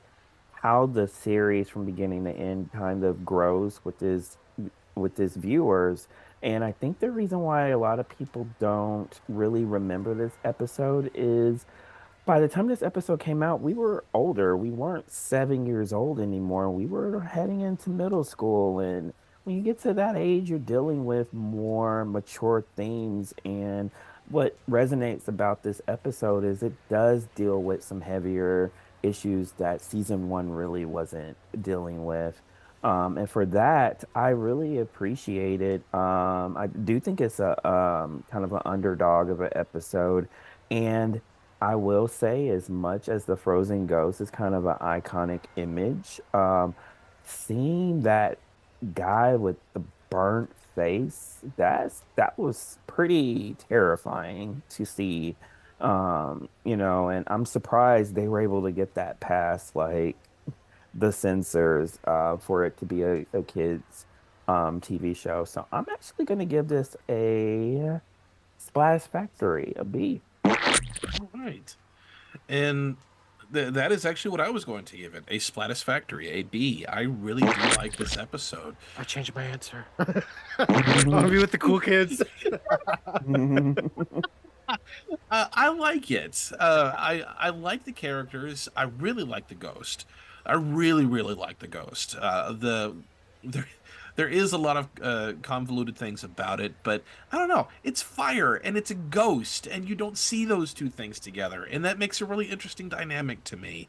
how 0.53 0.85
the 0.85 1.07
series 1.07 1.67
from 1.67 1.85
beginning 1.85 2.23
to 2.23 2.31
end 2.31 2.71
kind 2.71 3.03
of 3.03 3.25
grows 3.25 3.81
with 3.83 3.99
his 3.99 4.37
with 4.95 5.17
his 5.17 5.35
viewers. 5.35 6.07
And 6.41 6.63
I 6.63 6.71
think 6.71 6.99
the 6.99 7.11
reason 7.11 7.39
why 7.39 7.69
a 7.69 7.77
lot 7.77 7.99
of 7.99 8.07
people 8.07 8.47
don't 8.59 9.19
really 9.27 9.65
remember 9.65 10.13
this 10.13 10.33
episode 10.45 11.11
is 11.13 11.65
by 12.25 12.39
the 12.39 12.47
time 12.47 12.67
this 12.67 12.83
episode 12.83 13.19
came 13.19 13.43
out, 13.43 13.61
we 13.61 13.73
were 13.73 14.05
older. 14.13 14.55
We 14.55 14.69
weren't 14.69 15.11
seven 15.11 15.65
years 15.65 15.91
old 15.91 16.19
anymore. 16.19 16.69
We 16.69 16.85
were 16.85 17.19
heading 17.19 17.59
into 17.61 17.89
middle 17.89 18.23
school. 18.23 18.79
And 18.79 19.13
when 19.43 19.57
you 19.57 19.61
get 19.61 19.81
to 19.81 19.93
that 19.93 20.15
age, 20.15 20.49
you're 20.49 20.59
dealing 20.59 21.05
with 21.05 21.33
more 21.33 22.05
mature 22.05 22.63
themes. 22.75 23.33
And 23.43 23.91
what 24.29 24.57
resonates 24.69 25.27
about 25.27 25.63
this 25.63 25.81
episode 25.87 26.43
is 26.43 26.63
it 26.63 26.73
does 26.89 27.27
deal 27.35 27.61
with 27.61 27.83
some 27.83 28.01
heavier 28.01 28.71
issues 29.01 29.51
that 29.53 29.81
season 29.81 30.29
one 30.29 30.49
really 30.49 30.85
wasn't 30.85 31.35
dealing 31.61 32.05
with. 32.05 32.41
Um, 32.83 33.17
and 33.17 33.29
for 33.29 33.45
that, 33.47 34.03
I 34.13 34.29
really 34.29 34.79
appreciate 34.79 35.61
it. 35.61 35.81
Um, 35.93 36.57
I 36.57 36.67
do 36.67 36.99
think 36.99 37.21
it's 37.21 37.39
a 37.39 37.67
um, 37.67 38.23
kind 38.29 38.43
of 38.43 38.51
an 38.53 38.61
underdog 38.65 39.29
of 39.29 39.41
an 39.41 39.51
episode. 39.55 40.27
And 40.69 41.21
I 41.61 41.75
will 41.75 42.09
say, 42.09 42.49
as 42.49 42.69
much 42.69 43.07
as 43.07 43.23
the 43.23 43.37
Frozen 43.37 43.87
Ghost 43.87 44.19
is 44.19 44.29
kind 44.29 44.53
of 44.53 44.65
an 44.65 44.75
iconic 44.81 45.41
image, 45.55 46.19
um, 46.33 46.75
seeing 47.23 48.01
that 48.01 48.37
guy 48.83 49.35
with 49.35 49.57
the 49.73 49.81
burnt 50.09 50.51
face, 50.75 51.39
that's 51.57 52.03
that 52.15 52.37
was 52.37 52.77
pretty 52.87 53.55
terrifying 53.69 54.61
to 54.69 54.85
see. 54.85 55.35
Um, 55.81 56.47
you 56.63 56.77
know, 56.77 57.09
and 57.09 57.25
I'm 57.27 57.45
surprised 57.45 58.15
they 58.15 58.27
were 58.27 58.39
able 58.39 58.63
to 58.63 58.71
get 58.71 58.93
that 58.95 59.19
past 59.19 59.75
like 59.75 60.15
the 60.93 61.11
censors 61.11 61.99
uh, 62.05 62.37
for 62.37 62.63
it 62.65 62.77
to 62.77 62.85
be 62.85 63.01
a, 63.01 63.25
a 63.33 63.41
kids 63.41 64.05
um, 64.47 64.79
TV 64.79 65.15
show. 65.15 65.43
So 65.45 65.65
I'm 65.71 65.85
actually 65.91 66.25
going 66.25 66.39
to 66.39 66.45
give 66.45 66.67
this 66.67 66.95
a 67.09 67.99
Splash 68.57 69.01
Factory 69.01 69.73
a 69.75 69.83
B. 69.83 70.21
All 70.45 70.57
right. 71.33 71.75
And 72.47 72.97
th- 73.53 73.73
that 73.73 73.91
is 73.91 74.05
actually 74.05 74.31
what 74.31 74.41
I 74.41 74.49
was 74.49 74.65
going 74.65 74.85
to 74.85 74.97
give 74.97 75.13
it 75.15 75.23
a 75.27 75.37
Splatisfactory, 75.37 76.27
a 76.29 76.43
B. 76.43 76.85
I 76.87 77.01
really 77.01 77.41
do 77.41 77.51
like 77.77 77.95
this 77.97 78.17
episode. 78.17 78.75
I 78.97 79.03
changed 79.03 79.33
my 79.35 79.43
answer. 79.43 79.85
I 79.99 81.03
want 81.05 81.25
to 81.27 81.31
be 81.31 81.37
with 81.39 81.51
the 81.51 81.57
cool 81.57 81.79
kids. 81.79 82.21
Uh, 85.29 85.47
I 85.53 85.69
like 85.69 86.09
it. 86.09 86.51
Uh, 86.57 86.93
I 86.95 87.23
I 87.37 87.49
like 87.49 87.83
the 87.85 87.91
characters. 87.91 88.69
I 88.75 88.83
really 88.83 89.23
like 89.23 89.47
the 89.47 89.55
ghost. 89.55 90.05
I 90.45 90.53
really 90.53 91.05
really 91.05 91.33
like 91.35 91.59
the 91.59 91.67
ghost. 91.67 92.15
Uh, 92.15 92.53
the 92.53 92.95
there 93.43 93.67
there 94.15 94.27
is 94.27 94.53
a 94.53 94.57
lot 94.57 94.77
of 94.77 94.89
uh, 95.01 95.33
convoluted 95.41 95.95
things 95.95 96.23
about 96.23 96.59
it, 96.59 96.75
but 96.83 97.03
I 97.31 97.37
don't 97.37 97.49
know. 97.49 97.67
It's 97.83 98.01
fire 98.01 98.55
and 98.55 98.77
it's 98.77 98.91
a 98.91 98.95
ghost, 98.95 99.65
and 99.65 99.89
you 99.89 99.95
don't 99.95 100.17
see 100.17 100.45
those 100.45 100.73
two 100.73 100.89
things 100.89 101.19
together, 101.19 101.63
and 101.63 101.83
that 101.83 101.97
makes 101.97 102.21
a 102.21 102.25
really 102.25 102.45
interesting 102.45 102.89
dynamic 102.89 103.43
to 103.45 103.57
me. 103.57 103.87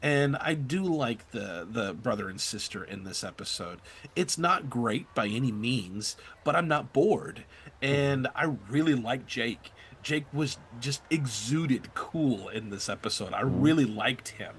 And 0.00 0.36
I 0.36 0.54
do 0.54 0.84
like 0.84 1.30
the 1.32 1.66
the 1.68 1.92
brother 1.94 2.28
and 2.28 2.40
sister 2.40 2.84
in 2.84 3.04
this 3.04 3.24
episode. 3.24 3.80
It's 4.14 4.38
not 4.38 4.70
great 4.70 5.12
by 5.14 5.26
any 5.26 5.50
means, 5.50 6.16
but 6.44 6.54
I'm 6.54 6.68
not 6.68 6.92
bored, 6.92 7.44
and 7.82 8.28
I 8.34 8.52
really 8.68 8.94
like 8.94 9.26
Jake. 9.26 9.72
Jake 10.02 10.26
was 10.34 10.58
just 10.80 11.02
exuded 11.10 11.94
cool 11.94 12.48
in 12.50 12.68
this 12.68 12.90
episode. 12.90 13.32
I 13.32 13.40
really 13.40 13.86
liked 13.86 14.28
him, 14.28 14.54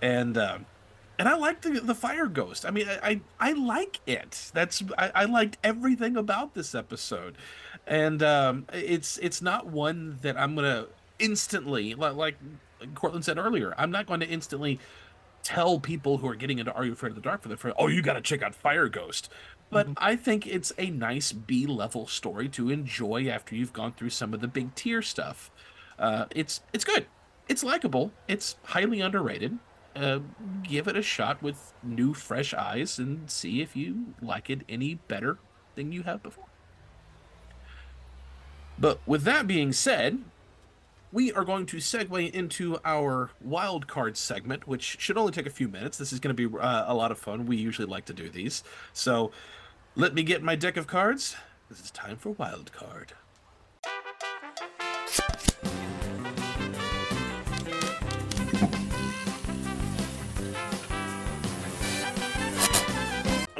and 0.00 0.36
um, 0.36 0.66
and 1.18 1.28
I 1.28 1.36
liked 1.36 1.62
the 1.62 1.80
the 1.80 1.94
fire 1.94 2.26
ghost. 2.26 2.64
I 2.66 2.70
mean, 2.70 2.88
I 2.88 3.20
I, 3.38 3.48
I 3.50 3.52
like 3.52 4.00
it. 4.06 4.50
That's 4.54 4.82
I, 4.98 5.10
I 5.14 5.24
liked 5.24 5.58
everything 5.62 6.16
about 6.16 6.54
this 6.54 6.74
episode, 6.74 7.36
and 7.86 8.22
um, 8.22 8.66
it's 8.72 9.18
it's 9.18 9.42
not 9.42 9.66
one 9.66 10.18
that 10.22 10.38
I'm 10.38 10.54
gonna 10.54 10.86
instantly 11.18 11.94
li- 11.94 12.10
like 12.10 12.36
Courtland 12.94 13.24
said 13.24 13.38
earlier. 13.38 13.74
I'm 13.78 13.90
not 13.90 14.06
going 14.06 14.20
to 14.20 14.28
instantly 14.28 14.78
tell 15.42 15.78
people 15.78 16.18
who 16.18 16.28
are 16.28 16.34
getting 16.34 16.58
into 16.58 16.72
Are 16.72 16.84
You 16.84 16.92
Afraid 16.92 17.10
of 17.10 17.16
the 17.16 17.20
Dark 17.20 17.42
for 17.42 17.48
the 17.48 17.56
first, 17.56 17.76
oh, 17.78 17.86
you 17.88 18.02
got 18.02 18.14
to 18.14 18.20
check 18.20 18.42
out 18.42 18.54
Fire 18.54 18.88
Ghost. 18.88 19.30
But 19.70 19.88
I 19.96 20.14
think 20.14 20.46
it's 20.46 20.72
a 20.78 20.90
nice 20.90 21.32
B 21.32 21.66
level 21.66 22.06
story 22.06 22.48
to 22.50 22.70
enjoy 22.70 23.28
after 23.28 23.56
you've 23.56 23.72
gone 23.72 23.92
through 23.92 24.10
some 24.10 24.32
of 24.32 24.40
the 24.40 24.46
big 24.46 24.74
tier 24.74 25.02
stuff. 25.02 25.50
Uh, 25.98 26.26
it's 26.30 26.60
it's 26.72 26.84
good. 26.84 27.06
It's 27.48 27.64
likable. 27.64 28.12
It's 28.28 28.56
highly 28.64 29.00
underrated. 29.00 29.58
Uh, 29.96 30.18
give 30.62 30.88
it 30.88 30.96
a 30.96 31.02
shot 31.02 31.40
with 31.40 31.72
new, 31.82 32.14
fresh 32.14 32.52
eyes 32.52 32.98
and 32.98 33.30
see 33.30 33.60
if 33.60 33.76
you 33.76 34.14
like 34.20 34.50
it 34.50 34.62
any 34.68 34.94
better 34.94 35.38
than 35.76 35.92
you 35.92 36.02
have 36.02 36.22
before. 36.22 36.46
But 38.78 38.98
with 39.06 39.22
that 39.22 39.46
being 39.46 39.72
said, 39.72 40.18
we 41.12 41.32
are 41.32 41.44
going 41.44 41.66
to 41.66 41.76
segue 41.76 42.32
into 42.32 42.78
our 42.84 43.30
wild 43.40 43.86
card 43.86 44.16
segment, 44.16 44.66
which 44.66 44.96
should 44.98 45.16
only 45.16 45.30
take 45.30 45.46
a 45.46 45.50
few 45.50 45.68
minutes. 45.68 45.96
This 45.96 46.12
is 46.12 46.18
going 46.18 46.34
to 46.34 46.48
be 46.48 46.58
uh, 46.58 46.84
a 46.88 46.94
lot 46.94 47.12
of 47.12 47.18
fun. 47.18 47.46
We 47.46 47.56
usually 47.56 47.86
like 47.86 48.04
to 48.06 48.12
do 48.12 48.28
these. 48.28 48.64
So 48.92 49.30
let 49.94 50.12
me 50.12 50.24
get 50.24 50.42
my 50.42 50.56
deck 50.56 50.76
of 50.76 50.88
cards. 50.88 51.36
This 51.70 51.80
is 51.80 51.92
time 51.92 52.16
for 52.16 52.30
wild 52.30 52.72
card. 52.72 53.12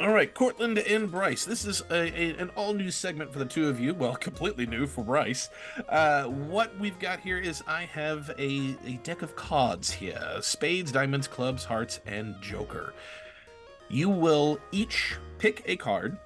All 0.05 0.13
right, 0.13 0.31
Courtland 0.31 0.77
and 0.77 1.09
Bryce. 1.09 1.45
This 1.45 1.65
is 1.65 1.81
a, 1.89 1.95
a- 1.95 2.35
an 2.37 2.51
all 2.55 2.75
new 2.75 2.91
segment 2.91 3.33
for 3.33 3.39
the 3.39 3.45
two 3.45 3.67
of 3.67 3.79
you. 3.79 3.95
Well, 3.95 4.15
completely 4.27 4.67
new 4.67 4.85
for 4.85 5.03
Bryce. 5.03 5.49
Uh, 5.89 6.25
what 6.25 6.77
we've 6.77 6.99
got 6.99 7.21
here 7.21 7.39
is 7.39 7.63
I 7.65 7.85
have 7.85 8.29
a, 8.37 8.75
a 8.85 8.99
deck 9.01 9.23
of 9.23 9.35
cards 9.35 9.89
here 9.89 10.21
spades, 10.41 10.91
diamonds, 10.91 11.27
clubs, 11.27 11.63
hearts, 11.63 12.01
and 12.05 12.39
joker. 12.39 12.93
You 13.89 14.09
will 14.09 14.59
each 14.71 15.15
pick 15.39 15.63
a 15.65 15.75
card, 15.75 16.19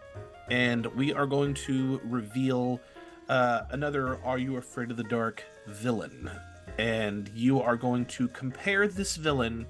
and 0.52 0.86
we 0.88 1.14
are 1.14 1.26
going 1.26 1.54
to 1.54 2.02
reveal 2.04 2.82
uh, 3.30 3.62
another 3.70 4.20
Are 4.26 4.38
You 4.38 4.58
Afraid 4.58 4.92
of 4.92 4.98
the 4.98 5.06
Dark 5.06 5.46
villain. 5.68 6.30
And 6.78 7.32
you 7.34 7.62
are 7.62 7.78
going 7.78 8.08
to 8.08 8.28
compare 8.28 8.90
this 8.90 9.16
villain 9.16 9.68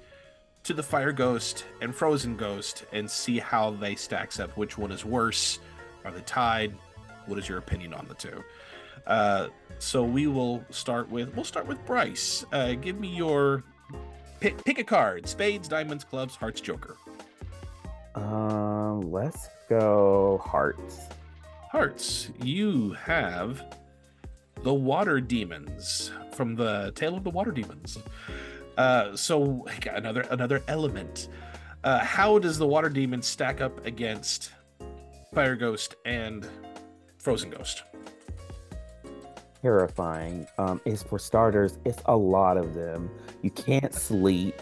to 0.64 0.74
the 0.74 0.82
Fire 0.82 1.12
Ghost 1.12 1.64
and 1.80 1.94
Frozen 1.94 2.36
Ghost 2.36 2.84
and 2.92 3.10
see 3.10 3.38
how 3.38 3.70
they 3.70 3.94
stacks 3.94 4.38
up. 4.40 4.56
Which 4.56 4.76
one 4.76 4.92
is 4.92 5.04
worse? 5.04 5.58
Are 6.04 6.10
they 6.10 6.20
tied? 6.22 6.74
What 7.26 7.38
is 7.38 7.48
your 7.48 7.58
opinion 7.58 7.94
on 7.94 8.06
the 8.08 8.14
two? 8.14 8.42
Uh, 9.06 9.48
so 9.78 10.02
we 10.02 10.26
will 10.26 10.64
start 10.70 11.10
with 11.10 11.34
we'll 11.34 11.44
start 11.44 11.66
with 11.66 11.84
Bryce. 11.86 12.44
Uh, 12.52 12.74
give 12.74 12.98
me 12.98 13.08
your 13.08 13.64
pick. 14.40 14.62
Pick 14.64 14.78
a 14.78 14.84
card: 14.84 15.26
spades, 15.26 15.68
diamonds, 15.68 16.04
clubs, 16.04 16.36
hearts, 16.36 16.60
joker. 16.60 16.96
Um, 18.14 19.10
let's 19.10 19.48
go 19.68 20.42
hearts. 20.44 21.00
Hearts. 21.70 22.30
You 22.42 22.92
have 22.92 23.62
the 24.62 24.74
Water 24.74 25.20
Demons 25.20 26.10
from 26.32 26.54
the 26.54 26.92
Tale 26.94 27.16
of 27.16 27.24
the 27.24 27.30
Water 27.30 27.52
Demons. 27.52 27.98
Uh, 28.76 29.16
so 29.16 29.66
another 29.92 30.22
another 30.30 30.62
element. 30.68 31.28
Uh, 31.82 31.98
how 32.00 32.38
does 32.38 32.58
the 32.58 32.66
Water 32.66 32.88
Demon 32.90 33.22
stack 33.22 33.60
up 33.60 33.84
against 33.86 34.52
Fire 35.34 35.56
Ghost 35.56 35.94
and 36.04 36.46
Frozen 37.18 37.50
Ghost? 37.50 37.84
Terrifying. 39.62 40.46
Um, 40.58 40.80
is 40.84 41.02
for 41.02 41.18
starters, 41.18 41.78
it's 41.84 42.00
a 42.06 42.16
lot 42.16 42.56
of 42.56 42.74
them. 42.74 43.10
You 43.42 43.50
can't 43.50 43.92
sleep. 43.94 44.60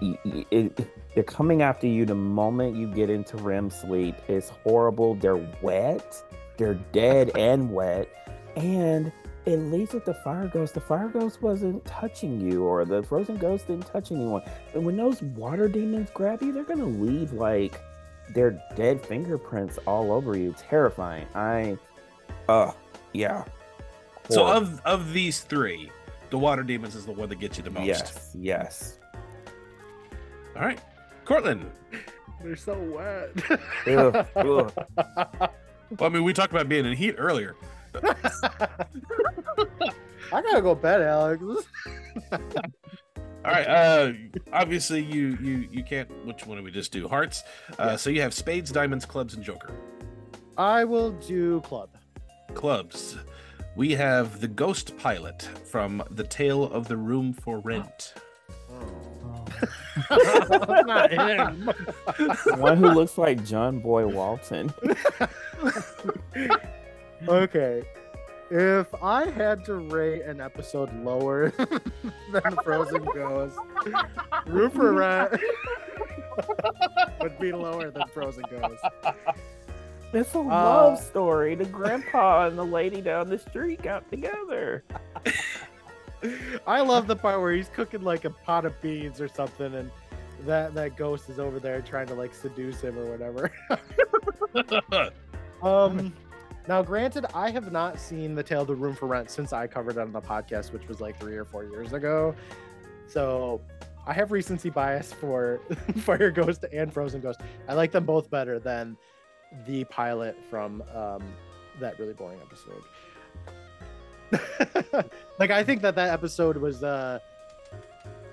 You- 0.00 0.18
you- 0.24 0.44
it- 0.50 0.86
they're 1.14 1.24
coming 1.24 1.62
after 1.62 1.86
you 1.86 2.04
the 2.06 2.14
moment 2.14 2.76
you 2.76 2.86
get 2.94 3.10
into 3.10 3.36
REM 3.38 3.70
sleep. 3.70 4.14
It's 4.28 4.50
horrible. 4.50 5.14
They're 5.16 5.44
wet. 5.62 6.22
They're 6.56 6.74
dead 6.92 7.32
and 7.36 7.72
wet. 7.72 8.08
And 8.56 9.12
at 9.48 9.58
least 9.58 9.94
with 9.94 10.04
the 10.04 10.14
fire 10.14 10.46
ghost, 10.48 10.74
the 10.74 10.80
fire 10.80 11.08
ghost 11.08 11.42
wasn't 11.42 11.84
touching 11.84 12.40
you, 12.40 12.64
or 12.64 12.84
the 12.84 13.02
frozen 13.02 13.36
ghost 13.36 13.66
didn't 13.66 13.86
touch 13.86 14.12
anyone. 14.12 14.42
And 14.74 14.84
when 14.84 14.96
those 14.96 15.22
water 15.22 15.68
demons 15.68 16.10
grab 16.12 16.42
you, 16.42 16.52
they're 16.52 16.64
gonna 16.64 16.84
leave 16.84 17.32
like 17.32 17.80
their 18.34 18.62
dead 18.76 19.04
fingerprints 19.04 19.78
all 19.86 20.12
over 20.12 20.36
you. 20.36 20.54
Terrifying. 20.58 21.26
I, 21.34 21.78
uh, 22.48 22.72
yeah. 23.12 23.44
So 24.28 24.46
of 24.46 24.80
of 24.84 25.14
these 25.14 25.40
three, 25.40 25.90
the 26.28 26.38
Water 26.38 26.62
Demons 26.62 26.94
is 26.94 27.06
the 27.06 27.12
one 27.12 27.30
that 27.30 27.40
gets 27.40 27.56
you 27.56 27.64
the 27.64 27.70
most. 27.70 27.86
Yes, 27.86 28.36
yes. 28.38 28.98
All 30.54 30.62
right, 30.62 30.80
Courtland. 31.24 31.70
They're 32.42 32.54
so 32.54 32.78
wet. 32.78 33.58
Ugh, 33.86 34.26
ugh. 34.36 35.50
Well, 35.98 36.10
I 36.10 36.12
mean, 36.12 36.22
we 36.22 36.34
talked 36.34 36.52
about 36.52 36.68
being 36.68 36.84
in 36.84 36.92
heat 36.92 37.14
earlier. 37.16 37.56
I 40.48 40.52
gotta 40.52 40.62
go 40.62 40.74
bed, 40.74 41.02
Alex. 41.02 41.42
All 42.32 43.52
right. 43.54 43.66
Uh, 43.68 44.12
obviously, 44.52 45.02
you 45.02 45.38
you 45.40 45.68
you 45.70 45.84
can't. 45.84 46.10
Which 46.26 46.46
one 46.46 46.58
do 46.58 46.64
we 46.64 46.70
just 46.70 46.92
do? 46.92 47.06
Hearts. 47.08 47.42
Uh, 47.78 47.96
So 47.96 48.10
you 48.10 48.20
have 48.22 48.34
spades, 48.34 48.70
diamonds, 48.72 49.04
clubs, 49.04 49.34
and 49.34 49.44
joker. 49.44 49.72
I 50.56 50.84
will 50.84 51.12
do 51.12 51.60
club. 51.62 51.90
Clubs. 52.54 53.16
We 53.76 53.92
have 53.92 54.40
the 54.40 54.48
Ghost 54.48 54.96
Pilot 54.98 55.42
from 55.70 56.02
The 56.10 56.24
Tale 56.24 56.64
of 56.64 56.88
the 56.88 56.96
Room 56.96 57.32
for 57.32 57.60
Rent. 57.60 58.14
Not 60.10 61.12
him. 61.12 61.70
One 62.56 62.76
who 62.78 62.88
looks 62.88 63.16
like 63.18 63.44
John 63.44 63.78
Boy 63.78 64.06
Walton. 64.06 64.72
okay. 67.28 67.84
If 68.50 68.86
I 69.02 69.26
had 69.30 69.64
to 69.66 69.74
rate 69.74 70.22
an 70.22 70.40
episode 70.40 70.92
lower 71.04 71.50
than 72.32 72.56
Frozen 72.64 73.04
Ghost, 73.14 73.58
Room 74.46 74.72
Rat 74.78 75.38
would 77.20 77.38
be 77.38 77.52
lower 77.52 77.90
than 77.90 78.06
Frozen 78.08 78.44
Ghost. 78.50 78.82
It's 80.14 80.34
a 80.34 80.38
Uh, 80.38 80.44
love 80.44 80.98
story. 80.98 81.54
The 81.54 81.66
grandpa 81.66 82.46
and 82.46 82.56
the 82.56 82.64
lady 82.64 83.02
down 83.02 83.28
the 83.28 83.38
street 83.38 83.82
got 83.82 84.08
together. 84.08 84.82
I 86.66 86.80
love 86.80 87.06
the 87.06 87.16
part 87.16 87.40
where 87.40 87.52
he's 87.52 87.68
cooking 87.68 88.02
like 88.02 88.24
a 88.24 88.30
pot 88.30 88.64
of 88.64 88.80
beans 88.80 89.20
or 89.20 89.28
something, 89.28 89.74
and 89.74 89.90
that 90.46 90.72
that 90.74 90.96
ghost 90.96 91.28
is 91.28 91.38
over 91.38 91.60
there 91.60 91.82
trying 91.82 92.06
to 92.06 92.14
like 92.14 92.34
seduce 92.34 92.80
him 92.80 92.98
or 92.98 93.04
whatever. 93.14 93.52
um, 95.62 96.12
now 96.68 96.82
granted, 96.82 97.26
I 97.34 97.50
have 97.50 97.72
not 97.72 97.98
seen 97.98 98.34
the 98.34 98.42
Tale 98.42 98.60
of 98.60 98.68
the 98.68 98.74
Room 98.74 98.94
for 98.94 99.06
Rent 99.06 99.30
since 99.30 99.52
I 99.52 99.66
covered 99.66 99.96
it 99.96 99.98
on 99.98 100.12
the 100.12 100.20
podcast, 100.20 100.72
which 100.72 100.86
was 100.86 101.00
like 101.00 101.18
three 101.18 101.36
or 101.36 101.44
four 101.44 101.64
years 101.64 101.94
ago. 101.94 102.34
So 103.06 103.60
I 104.06 104.12
have 104.12 104.30
recency 104.30 104.70
bias 104.70 105.12
for 105.12 105.60
Fire 105.96 106.30
Ghost 106.30 106.64
and 106.72 106.92
Frozen 106.92 107.22
Ghost. 107.22 107.40
I 107.66 107.74
like 107.74 107.90
them 107.90 108.04
both 108.04 108.30
better 108.30 108.58
than 108.58 108.96
the 109.66 109.84
pilot 109.84 110.36
from 110.50 110.82
um, 110.94 111.22
that 111.80 111.98
really 111.98 112.12
boring 112.12 112.38
episode. 112.40 112.82
like 115.38 115.50
I 115.50 115.64
think 115.64 115.80
that 115.80 115.94
that 115.94 116.10
episode 116.10 116.58
was 116.58 116.82
uh 116.84 117.18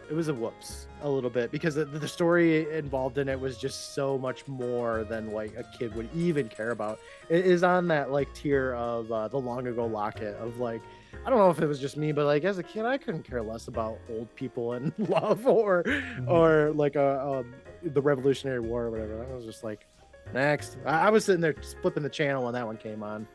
it 0.10 0.14
was 0.14 0.27
a 0.27 0.34
whoops 0.34 0.88
a 1.02 1.10
little 1.10 1.30
bit 1.30 1.52
because 1.52 1.76
the, 1.76 1.86
the 1.86 2.07
story 2.07 2.72
involved 2.72 3.18
in 3.18 3.30
it 3.30 3.40
was 3.40 3.57
just 3.57 3.94
so 3.95 4.18
much 4.18 4.48
more 4.48 5.03
than 5.03 5.32
like 5.32 5.56
a 5.56 5.64
kid 5.77 5.95
would 5.95 6.10
even 6.15 6.48
care 6.48 6.72
about. 6.72 6.99
It 7.30 7.45
is 7.45 7.64
on 7.64 7.88
that 7.90 8.11
like 8.11 8.34
tier 8.34 8.73
of 8.73 9.11
uh, 9.11 9.27
the 9.27 9.38
long 9.40 9.68
ago 9.68 9.86
locket 9.86 10.36
of 10.38 10.60
like 10.60 10.82
I 11.26 11.30
don't 11.30 11.40
know 11.40 11.49
if 11.49 11.60
it 11.60 11.68
was 11.68 11.80
just 11.80 11.98
me, 11.98 12.11
but 12.11 12.26
like 12.26 12.44
as 12.44 12.57
a 12.57 12.64
kid, 12.64 12.86
I 12.86 12.98
couldn't 12.98 13.23
care 13.23 13.41
less 13.41 13.68
about 13.68 13.98
old 14.10 14.34
people 14.36 14.73
and 14.73 14.94
love 15.10 15.45
or 15.48 15.84
or 16.27 16.72
like 16.76 16.95
a, 16.95 17.22
um 17.22 17.53
the 17.84 18.02
Revolutionary 18.02 18.60
War 18.60 18.84
or 18.86 18.91
whatever. 18.91 19.26
I 19.30 19.34
was 19.36 19.45
just 19.45 19.64
like 19.64 19.86
next. 20.34 20.77
I, 20.86 21.07
I 21.07 21.10
was 21.10 21.26
sitting 21.26 21.41
there 21.41 21.56
flipping 21.82 22.03
the 22.03 22.10
channel 22.10 22.44
when 22.44 22.53
that 22.53 22.65
one 22.65 22.77
came 22.77 23.03
on. 23.03 23.27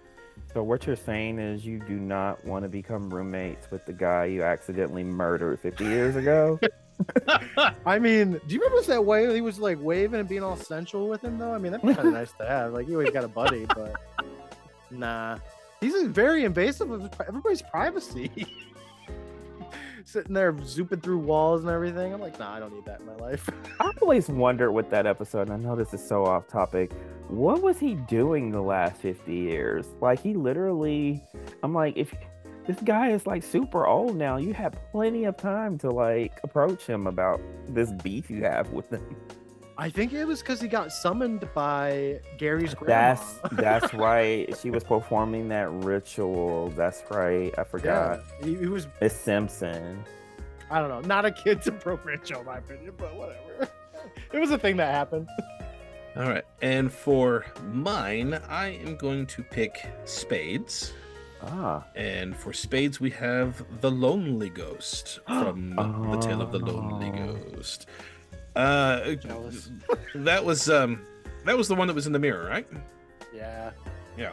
So 0.53 0.65
what 0.65 0.87
you're 0.87 0.97
saying 0.97 1.39
is 1.39 1.65
you 1.65 1.79
do 1.79 1.95
not 1.95 2.45
want 2.45 2.65
to 2.65 2.69
become 2.69 3.09
roommates 3.09 3.71
with 3.71 3.87
the 3.87 3.93
guy 3.93 4.25
you 4.25 4.43
accidentally 4.43 5.05
murdered 5.05 5.61
50 5.61 5.85
years 5.85 6.17
ago? 6.17 6.59
I 7.87 7.99
mean, 7.99 8.41
do 8.47 8.55
you 8.55 8.61
remember 8.61 8.85
that 8.87 9.05
way 9.05 9.33
he 9.33 9.41
was 9.41 9.61
like 9.61 9.79
waving 9.81 10.19
and 10.19 10.29
being 10.29 10.43
all 10.43 10.57
sensual 10.57 11.09
with 11.09 11.23
him 11.23 11.39
though? 11.39 11.55
I 11.55 11.59
mean, 11.59 11.73
that'd 11.73 11.87
be 11.87 11.95
kind 11.95 12.09
of 12.09 12.15
nice 12.15 12.33
to 12.33 12.47
have. 12.47 12.73
Like, 12.73 12.89
you 12.89 12.95
always 12.95 13.11
got 13.11 13.23
a 13.25 13.29
buddy, 13.29 13.65
but 13.67 13.95
nah, 14.91 15.39
he's 15.81 16.03
very 16.09 16.45
invasive 16.45 16.91
of 16.91 17.09
everybody's 17.27 17.63
privacy. 17.63 18.31
Sitting 20.11 20.35
there 20.35 20.53
zooping 20.53 21.05
through 21.05 21.19
walls 21.19 21.61
and 21.61 21.71
everything. 21.71 22.13
I'm 22.13 22.21
like, 22.21 22.37
nah, 22.37 22.53
I 22.53 22.59
don't 22.59 22.75
need 22.75 22.85
that 22.85 22.99
in 22.99 23.07
my 23.07 23.15
life. 23.15 23.49
I 23.81 23.93
always 24.03 24.29
wondered 24.29 24.73
with 24.73 24.91
that 24.91 25.07
episode, 25.07 25.49
and 25.49 25.53
I 25.53 25.57
know 25.57 25.77
this 25.77 25.95
is 25.95 26.05
so 26.05 26.27
off 26.27 26.49
topic. 26.49 26.91
What 27.29 27.63
was 27.63 27.79
he 27.79 27.95
doing 27.95 28.51
the 28.51 28.61
last 28.61 29.01
50 29.03 29.33
years? 29.33 29.87
Like, 30.01 30.21
he 30.21 30.35
literally, 30.35 31.23
I'm 31.63 31.73
like, 31.73 31.97
if 31.97 32.13
this 32.67 32.79
guy 32.81 33.11
is 33.11 33.25
like 33.25 33.45
super 33.45 33.87
old 33.87 34.17
now, 34.17 34.37
you 34.37 34.53
have 34.53 34.75
plenty 34.91 35.27
of 35.27 35.37
time 35.37 35.79
to 35.79 35.91
like 35.91 36.41
approach 36.43 36.87
him 36.87 37.07
about 37.07 37.41
this 37.69 37.93
beef 38.03 38.29
you 38.31 38.43
have 38.43 38.73
with 38.73 38.91
him. 38.91 39.17
I 39.81 39.89
think 39.89 40.13
it 40.13 40.27
was 40.27 40.41
because 40.41 40.61
he 40.61 40.69
got 40.69 40.93
summoned 40.93 41.49
by 41.55 42.21
Gary's 42.37 42.75
grandma. 42.75 43.15
That's 43.15 43.39
that's 43.53 43.95
right. 43.95 44.55
She 44.61 44.71
was 44.71 44.85
performing 44.85 45.49
that 45.49 45.71
ritual. 45.71 46.69
That's 46.77 47.03
right. 47.11 47.51
I 47.57 47.65
forgot. 47.65 48.23
he, 48.45 48.57
he 48.57 48.67
was. 48.67 48.89
It's 49.01 49.15
Simpson. 49.15 50.05
I 50.71 50.81
don't 50.81 50.91
know, 50.91 51.01
not 51.01 51.25
a 51.25 51.31
kid's 51.33 51.67
appropriate 51.75 52.29
show, 52.29 52.41
in 52.41 52.47
my 52.47 52.59
opinion, 52.59 52.93
but 52.99 53.15
whatever. 53.17 53.71
it 54.33 54.39
was 54.39 54.51
a 54.51 54.59
thing 54.59 54.77
that 54.77 54.93
happened. 54.95 55.29
All 56.15 56.29
right. 56.29 56.45
And 56.61 56.93
for 56.93 57.47
mine, 57.73 58.35
I 58.49 58.79
am 58.85 58.97
going 58.97 59.27
to 59.29 59.43
pick 59.43 59.87
spades. 60.05 60.93
Ah. 61.43 61.87
And 61.97 62.37
for 62.37 62.53
spades, 62.53 63.01
we 63.01 63.11
have 63.13 63.65
the 63.81 63.91
Lonely 63.91 64.51
Ghost 64.51 65.21
from 65.27 65.71
the 66.11 66.19
Tale 66.21 66.43
of 66.43 66.53
the 66.53 66.59
Lonely 66.59 67.11
Oh. 67.19 67.35
Ghost. 67.55 67.87
Uh, 68.57 69.15
that 70.15 70.45
was 70.45 70.69
um, 70.69 71.07
that 71.45 71.57
was 71.57 71.69
the 71.69 71.75
one 71.75 71.87
that 71.89 71.95
was 71.95 72.07
in 72.07 72.13
the 72.13 72.19
mirror, 72.19 72.47
right? 72.47 72.67
Yeah. 73.35 73.71
Yeah. 74.17 74.33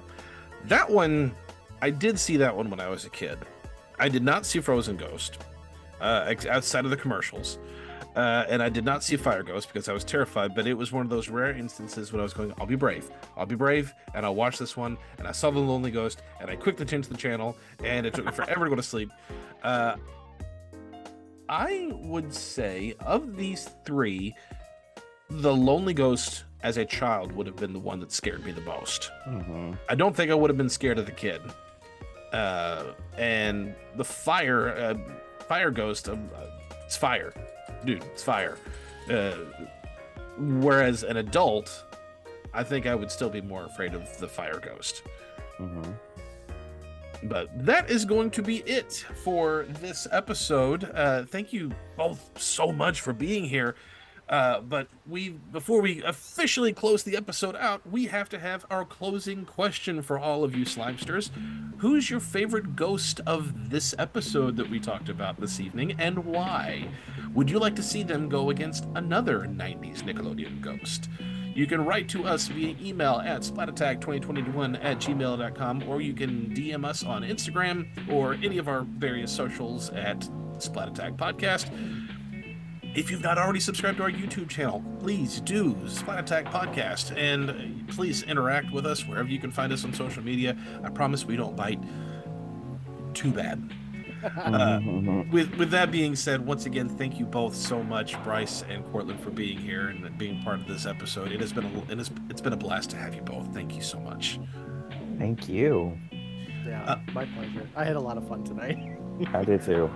That 0.66 0.90
one, 0.90 1.34
I 1.82 1.90
did 1.90 2.20
see 2.20 2.38
that 2.38 2.56
one 2.56 2.70
when 2.70 2.80
I 2.80 2.90
was 2.90 3.06
a 3.06 3.10
kid. 3.10 3.38
I 4.00 4.10
did 4.10 4.24
not 4.24 4.46
see 4.46 4.60
Frozen 4.60 4.98
Ghost, 4.98 5.38
uh, 6.02 6.34
outside 6.50 6.86
of 6.86 6.92
the 6.92 6.98
commercials. 6.98 7.60
Uh, 8.16 8.46
and 8.50 8.64
I 8.64 8.70
did 8.70 8.84
not 8.84 9.04
see 9.04 9.16
fire 9.16 9.44
ghost 9.44 9.68
because 9.68 9.88
I 9.88 9.94
was 9.94 10.04
terrified, 10.04 10.56
but 10.56 10.66
it 10.66 10.74
was 10.74 10.92
one 10.92 11.04
of 11.04 11.10
those 11.12 11.30
rare 11.30 11.52
instances 11.52 12.12
when 12.12 12.20
I 12.20 12.24
was 12.24 12.34
going, 12.34 12.52
I'll 12.60 12.66
be 12.66 12.76
brave. 12.76 13.12
I'll 13.38 13.46
be 13.46 13.54
brave, 13.54 13.94
and 14.16 14.26
I'll 14.26 14.34
watch 14.34 14.58
this 14.58 14.76
one. 14.76 14.98
And 15.20 15.28
I 15.28 15.32
saw 15.32 15.52
the 15.52 15.60
Lonely 15.60 15.92
Ghost, 15.92 16.24
and 16.42 16.50
I 16.50 16.56
quickly 16.56 16.84
changed 16.88 17.12
the 17.12 17.18
channel, 17.18 17.56
and 17.84 18.08
it 18.08 18.16
took 18.16 18.26
me 18.26 18.32
forever 18.32 18.66
to 18.66 18.70
go 18.72 18.76
to 18.76 18.82
sleep. 18.82 19.12
Uh, 19.62 19.98
I 21.50 21.92
would 21.94 22.34
say, 22.34 22.96
of 23.00 23.36
these 23.36 23.70
three, 23.86 24.36
the 25.30 25.54
Lonely 25.54 25.94
Ghost 25.94 26.44
as 26.62 26.78
a 26.78 26.86
child 26.86 27.32
would 27.34 27.48
have 27.48 27.56
been 27.56 27.74
the 27.74 27.80
one 27.80 28.00
that 28.00 28.12
scared 28.12 28.44
me 28.46 28.52
the 28.52 28.62
most. 28.62 29.12
Mm-hmm. 29.28 29.74
I 29.90 29.96
don't 29.96 30.16
think 30.16 30.32
I 30.32 30.34
would 30.34 30.50
have 30.50 30.58
been 30.58 30.70
scared 30.70 30.98
of 30.98 31.06
the 31.06 31.12
kid. 31.12 31.42
Uh, 32.34 32.86
and 33.18 33.74
the 33.96 34.04
fire, 34.04 34.70
uh, 34.70 34.96
fire 35.48 35.72
ghost, 35.72 36.10
um, 36.10 36.30
uh, 36.36 36.46
it's 36.86 36.98
fire, 36.98 37.34
dude, 37.86 38.04
it's 38.04 38.24
fire. 38.24 38.58
Uh, 39.10 39.36
whereas 40.38 41.04
an 41.04 41.18
adult, 41.18 41.86
I 42.54 42.64
think 42.64 42.86
I 42.86 42.96
would 42.96 43.12
still 43.12 43.30
be 43.30 43.42
more 43.42 43.66
afraid 43.66 43.94
of 43.94 44.18
the 44.18 44.28
fire 44.28 44.60
ghost. 44.60 45.04
Mm-hmm. 45.60 45.92
But 47.28 47.66
that 47.66 47.90
is 47.90 48.06
going 48.06 48.32
to 48.32 48.42
be 48.42 48.58
it 48.60 49.06
for 49.24 49.66
this 49.82 50.08
episode. 50.12 50.90
Uh, 50.94 51.24
thank 51.26 51.52
you 51.52 51.72
both 51.96 52.32
so 52.40 52.72
much 52.72 53.02
for 53.02 53.14
being 53.14 53.46
here. 53.46 53.76
Uh, 54.30 54.60
but 54.60 54.90
we, 55.08 55.30
before 55.30 55.82
we 55.82 56.04
officially 56.04 56.74
close 56.74 57.04
the 57.04 57.16
episode 57.16 57.56
out, 57.56 57.90
we 57.90 58.08
have 58.08 58.28
to 58.30 58.40
have 58.40 58.66
our 58.70 58.84
closing 58.84 59.46
question 59.46 60.02
for 60.02 60.20
all 60.20 60.44
of 60.44 60.54
you 60.54 60.66
Slimesters. 60.66 61.30
Who's 61.78 62.10
your 62.10 62.20
favorite 62.20 62.76
ghost 62.76 63.22
of 63.26 63.70
this 63.70 63.96
episode 63.98 64.58
that 64.58 64.70
we 64.70 64.80
talked 64.80 65.08
about 65.08 65.40
this 65.40 65.60
evening, 65.62 65.96
and 65.98 66.26
why? 66.26 66.90
Would 67.34 67.50
you 67.50 67.60
like 67.60 67.76
to 67.78 67.84
see 67.84 68.04
them 68.04 68.28
go 68.28 68.50
against 68.50 68.86
another 68.96 69.42
90s 69.42 70.02
Nickelodeon 70.02 70.60
ghost? 70.60 71.08
You 71.58 71.66
can 71.66 71.84
write 71.84 72.08
to 72.10 72.24
us 72.24 72.50
via 72.50 72.76
email 72.80 73.20
at 73.26 73.42
splatattack2021 73.42 74.78
at 74.84 75.00
gmail.com, 75.00 75.90
or 75.90 76.02
you 76.02 76.14
can 76.14 76.54
DM 76.54 76.86
us 76.86 77.04
on 77.04 77.24
Instagram 77.24 77.88
or 78.12 78.36
any 78.36 78.60
of 78.60 78.68
our 78.68 78.82
various 78.82 79.32
socials 79.32 79.90
at 79.90 80.30
Splat 80.60 80.90
Attack 80.90 81.14
Podcast. 81.14 81.72
If 82.96 83.10
you've 83.10 83.24
not 83.24 83.40
already 83.40 83.60
subscribed 83.60 83.98
to 83.98 84.04
our 84.04 84.12
YouTube 84.12 84.50
channel, 84.50 84.84
please 85.00 85.42
do 85.42 85.76
Splat 85.88 86.20
Attack 86.20 86.46
Podcast 86.46 87.18
and 87.18 87.88
please 87.88 88.22
interact 88.22 88.72
with 88.72 88.86
us 88.86 89.08
wherever 89.08 89.28
you 89.28 89.40
can 89.40 89.50
find 89.50 89.74
us 89.74 89.84
on 89.84 89.94
social 89.94 90.24
media. 90.24 90.56
I 90.84 90.92
promise 90.92 91.26
we 91.26 91.38
don't 91.38 91.56
bite 91.56 91.80
too 93.16 93.32
bad. 93.32 93.68
Uh, 94.24 94.80
with 95.32 95.54
with 95.56 95.70
that 95.72 95.92
being 95.92 96.16
said, 96.16 96.46
once 96.46 96.66
again, 96.66 96.90
thank 96.90 97.20
you 97.20 97.26
both 97.26 97.56
so 97.56 97.84
much, 97.84 98.22
Bryce 98.24 98.64
and 98.70 98.86
Courtland, 98.92 99.20
for 99.22 99.30
being 99.32 99.58
here 99.58 99.88
and 99.90 100.18
being 100.18 100.42
part 100.44 100.60
of 100.60 100.68
this 100.68 100.86
episode. 100.86 101.32
It 101.32 101.40
has 101.42 101.54
been 101.54 101.66
a 101.66 101.92
it 101.92 101.98
has, 101.98 102.12
it's 102.30 102.42
been 102.42 102.54
a 102.54 102.58
blast 102.58 102.90
to 102.92 102.98
have 102.98 103.14
you 103.14 103.22
both. 103.22 103.54
Thank 103.54 103.76
you 103.76 103.82
so 103.82 104.00
much. 104.00 104.40
Thank 105.18 105.48
you. 105.50 105.98
Yeah, 106.66 106.84
Uh, 106.84 107.00
my 107.14 107.26
pleasure. 107.26 107.68
I 107.76 107.84
had 107.86 107.96
a 107.96 108.00
lot 108.00 108.18
of 108.18 108.28
fun 108.28 108.44
tonight. 108.44 108.78
I 109.34 109.44
did 109.44 109.64
too. 109.64 109.90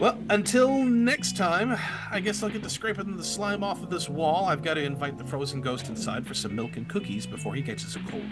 Well, 0.00 0.18
until 0.28 0.82
next 0.82 1.36
time, 1.36 1.78
I 2.10 2.18
guess 2.18 2.42
I'll 2.42 2.50
get 2.50 2.64
to 2.64 2.70
scraping 2.70 3.16
the 3.16 3.22
slime 3.22 3.62
off 3.62 3.80
of 3.80 3.90
this 3.90 4.08
wall. 4.08 4.46
I've 4.46 4.62
got 4.62 4.74
to 4.74 4.82
invite 4.82 5.18
the 5.18 5.24
frozen 5.24 5.60
ghost 5.60 5.88
inside 5.88 6.26
for 6.26 6.34
some 6.34 6.54
milk 6.56 6.76
and 6.76 6.88
cookies 6.88 7.26
before 7.26 7.54
he 7.54 7.62
catches 7.62 7.94
a 7.94 8.00
cold. 8.00 8.24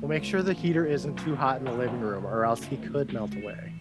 We'll 0.00 0.08
make 0.08 0.22
sure 0.22 0.40
the 0.42 0.52
heater 0.52 0.86
isn't 0.86 1.16
too 1.16 1.34
hot 1.34 1.58
in 1.58 1.64
the 1.64 1.72
living 1.72 2.00
room, 2.00 2.24
or 2.24 2.44
else 2.44 2.62
he 2.62 2.76
could 2.76 3.12
melt 3.12 3.34
away. 3.34 3.72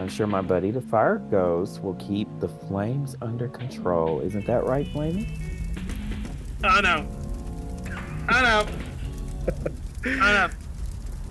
I'm 0.00 0.08
sure 0.08 0.26
my 0.26 0.40
buddy 0.40 0.70
the 0.70 0.80
fire 0.80 1.18
ghost 1.18 1.82
will 1.82 1.94
keep 1.96 2.26
the 2.40 2.48
flames 2.48 3.16
under 3.20 3.48
control. 3.48 4.20
Isn't 4.20 4.46
that 4.46 4.64
right, 4.64 4.86
Flamey? 4.94 5.28
I 6.64 6.80
know. 6.80 7.06
I 8.26 8.42
know. 8.42 8.66
I 10.06 10.32
know. 10.32 10.48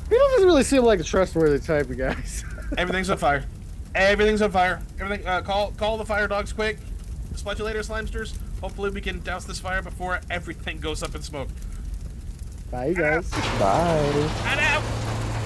He 0.10 0.18
doesn't 0.18 0.48
really 0.48 0.64
seem 0.64 0.84
like 0.84 1.00
a 1.00 1.04
trustworthy 1.04 1.60
type 1.60 1.88
of 1.88 1.96
guys. 1.96 2.44
Everything's 2.80 3.12
on 3.12 3.20
fire. 3.20 3.46
Everything's 3.94 4.42
on 4.42 4.50
fire. 4.50 4.82
Everything. 5.00 5.28
Uh, 5.28 5.44
call 5.44 5.72
call 5.74 5.98
the 5.98 6.06
fire 6.06 6.28
dogs 6.28 6.52
quick. 6.52 6.80
Splat 7.36 7.60
you 7.60 7.66
later, 7.66 7.82
Slimesters. 7.82 8.36
Hopefully 8.60 8.90
we 8.90 9.02
can 9.02 9.20
douse 9.22 9.46
this 9.46 9.60
fire 9.60 9.84
before 9.84 10.20
everything 10.32 10.80
goes 10.80 11.04
up 11.04 11.14
in 11.14 11.22
smoke. 11.22 11.50
Bye, 12.72 12.88
you 12.88 12.96
guys. 12.96 13.30
Bye. 13.30 14.30
I 14.46 14.56
know. 14.56 15.39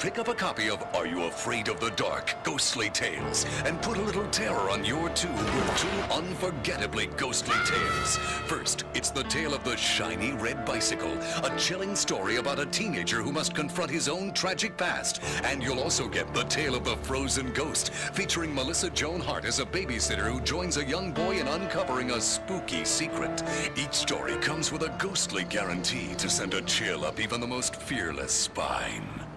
Pick 0.00 0.18
up 0.18 0.28
a 0.28 0.34
copy 0.34 0.70
of 0.70 0.82
Are 0.94 1.06
You 1.06 1.24
Afraid 1.24 1.68
of 1.68 1.78
the 1.78 1.90
Dark? 1.90 2.34
Ghostly 2.42 2.88
Tales 2.88 3.44
and 3.66 3.80
put 3.82 3.98
a 3.98 4.02
little 4.02 4.26
terror 4.28 4.70
on 4.70 4.82
your 4.82 5.10
tube 5.10 5.30
with 5.36 5.76
two 5.76 6.14
unforgettably 6.14 7.08
ghostly 7.18 7.54
tales. 7.66 8.16
First, 8.46 8.84
it's 8.94 9.10
the 9.10 9.24
tale 9.24 9.52
of 9.52 9.62
the 9.62 9.76
shiny 9.76 10.32
red 10.32 10.64
bicycle, 10.64 11.12
a 11.44 11.54
chilling 11.58 11.94
story 11.94 12.36
about 12.36 12.58
a 12.58 12.64
teenager 12.64 13.20
who 13.20 13.30
must 13.30 13.54
confront 13.54 13.90
his 13.90 14.08
own 14.08 14.32
tragic 14.32 14.78
past. 14.78 15.22
And 15.44 15.62
you'll 15.62 15.80
also 15.80 16.08
get 16.08 16.32
the 16.32 16.44
tale 16.44 16.74
of 16.74 16.84
the 16.84 16.96
frozen 16.96 17.52
ghost, 17.52 17.92
featuring 17.92 18.54
Melissa 18.54 18.88
Joan 18.88 19.20
Hart 19.20 19.44
as 19.44 19.60
a 19.60 19.66
babysitter 19.66 20.32
who 20.32 20.40
joins 20.40 20.78
a 20.78 20.84
young 20.84 21.12
boy 21.12 21.40
in 21.40 21.46
uncovering 21.46 22.12
a 22.12 22.20
spooky 22.22 22.86
secret. 22.86 23.42
Each 23.76 23.92
story 23.92 24.36
comes 24.36 24.72
with 24.72 24.82
a 24.82 24.96
ghostly 24.98 25.44
guarantee 25.44 26.14
to 26.14 26.30
send 26.30 26.54
a 26.54 26.62
chill 26.62 27.04
up 27.04 27.20
even 27.20 27.38
the 27.38 27.46
most 27.46 27.76
fearless 27.76 28.32
spine. 28.32 29.29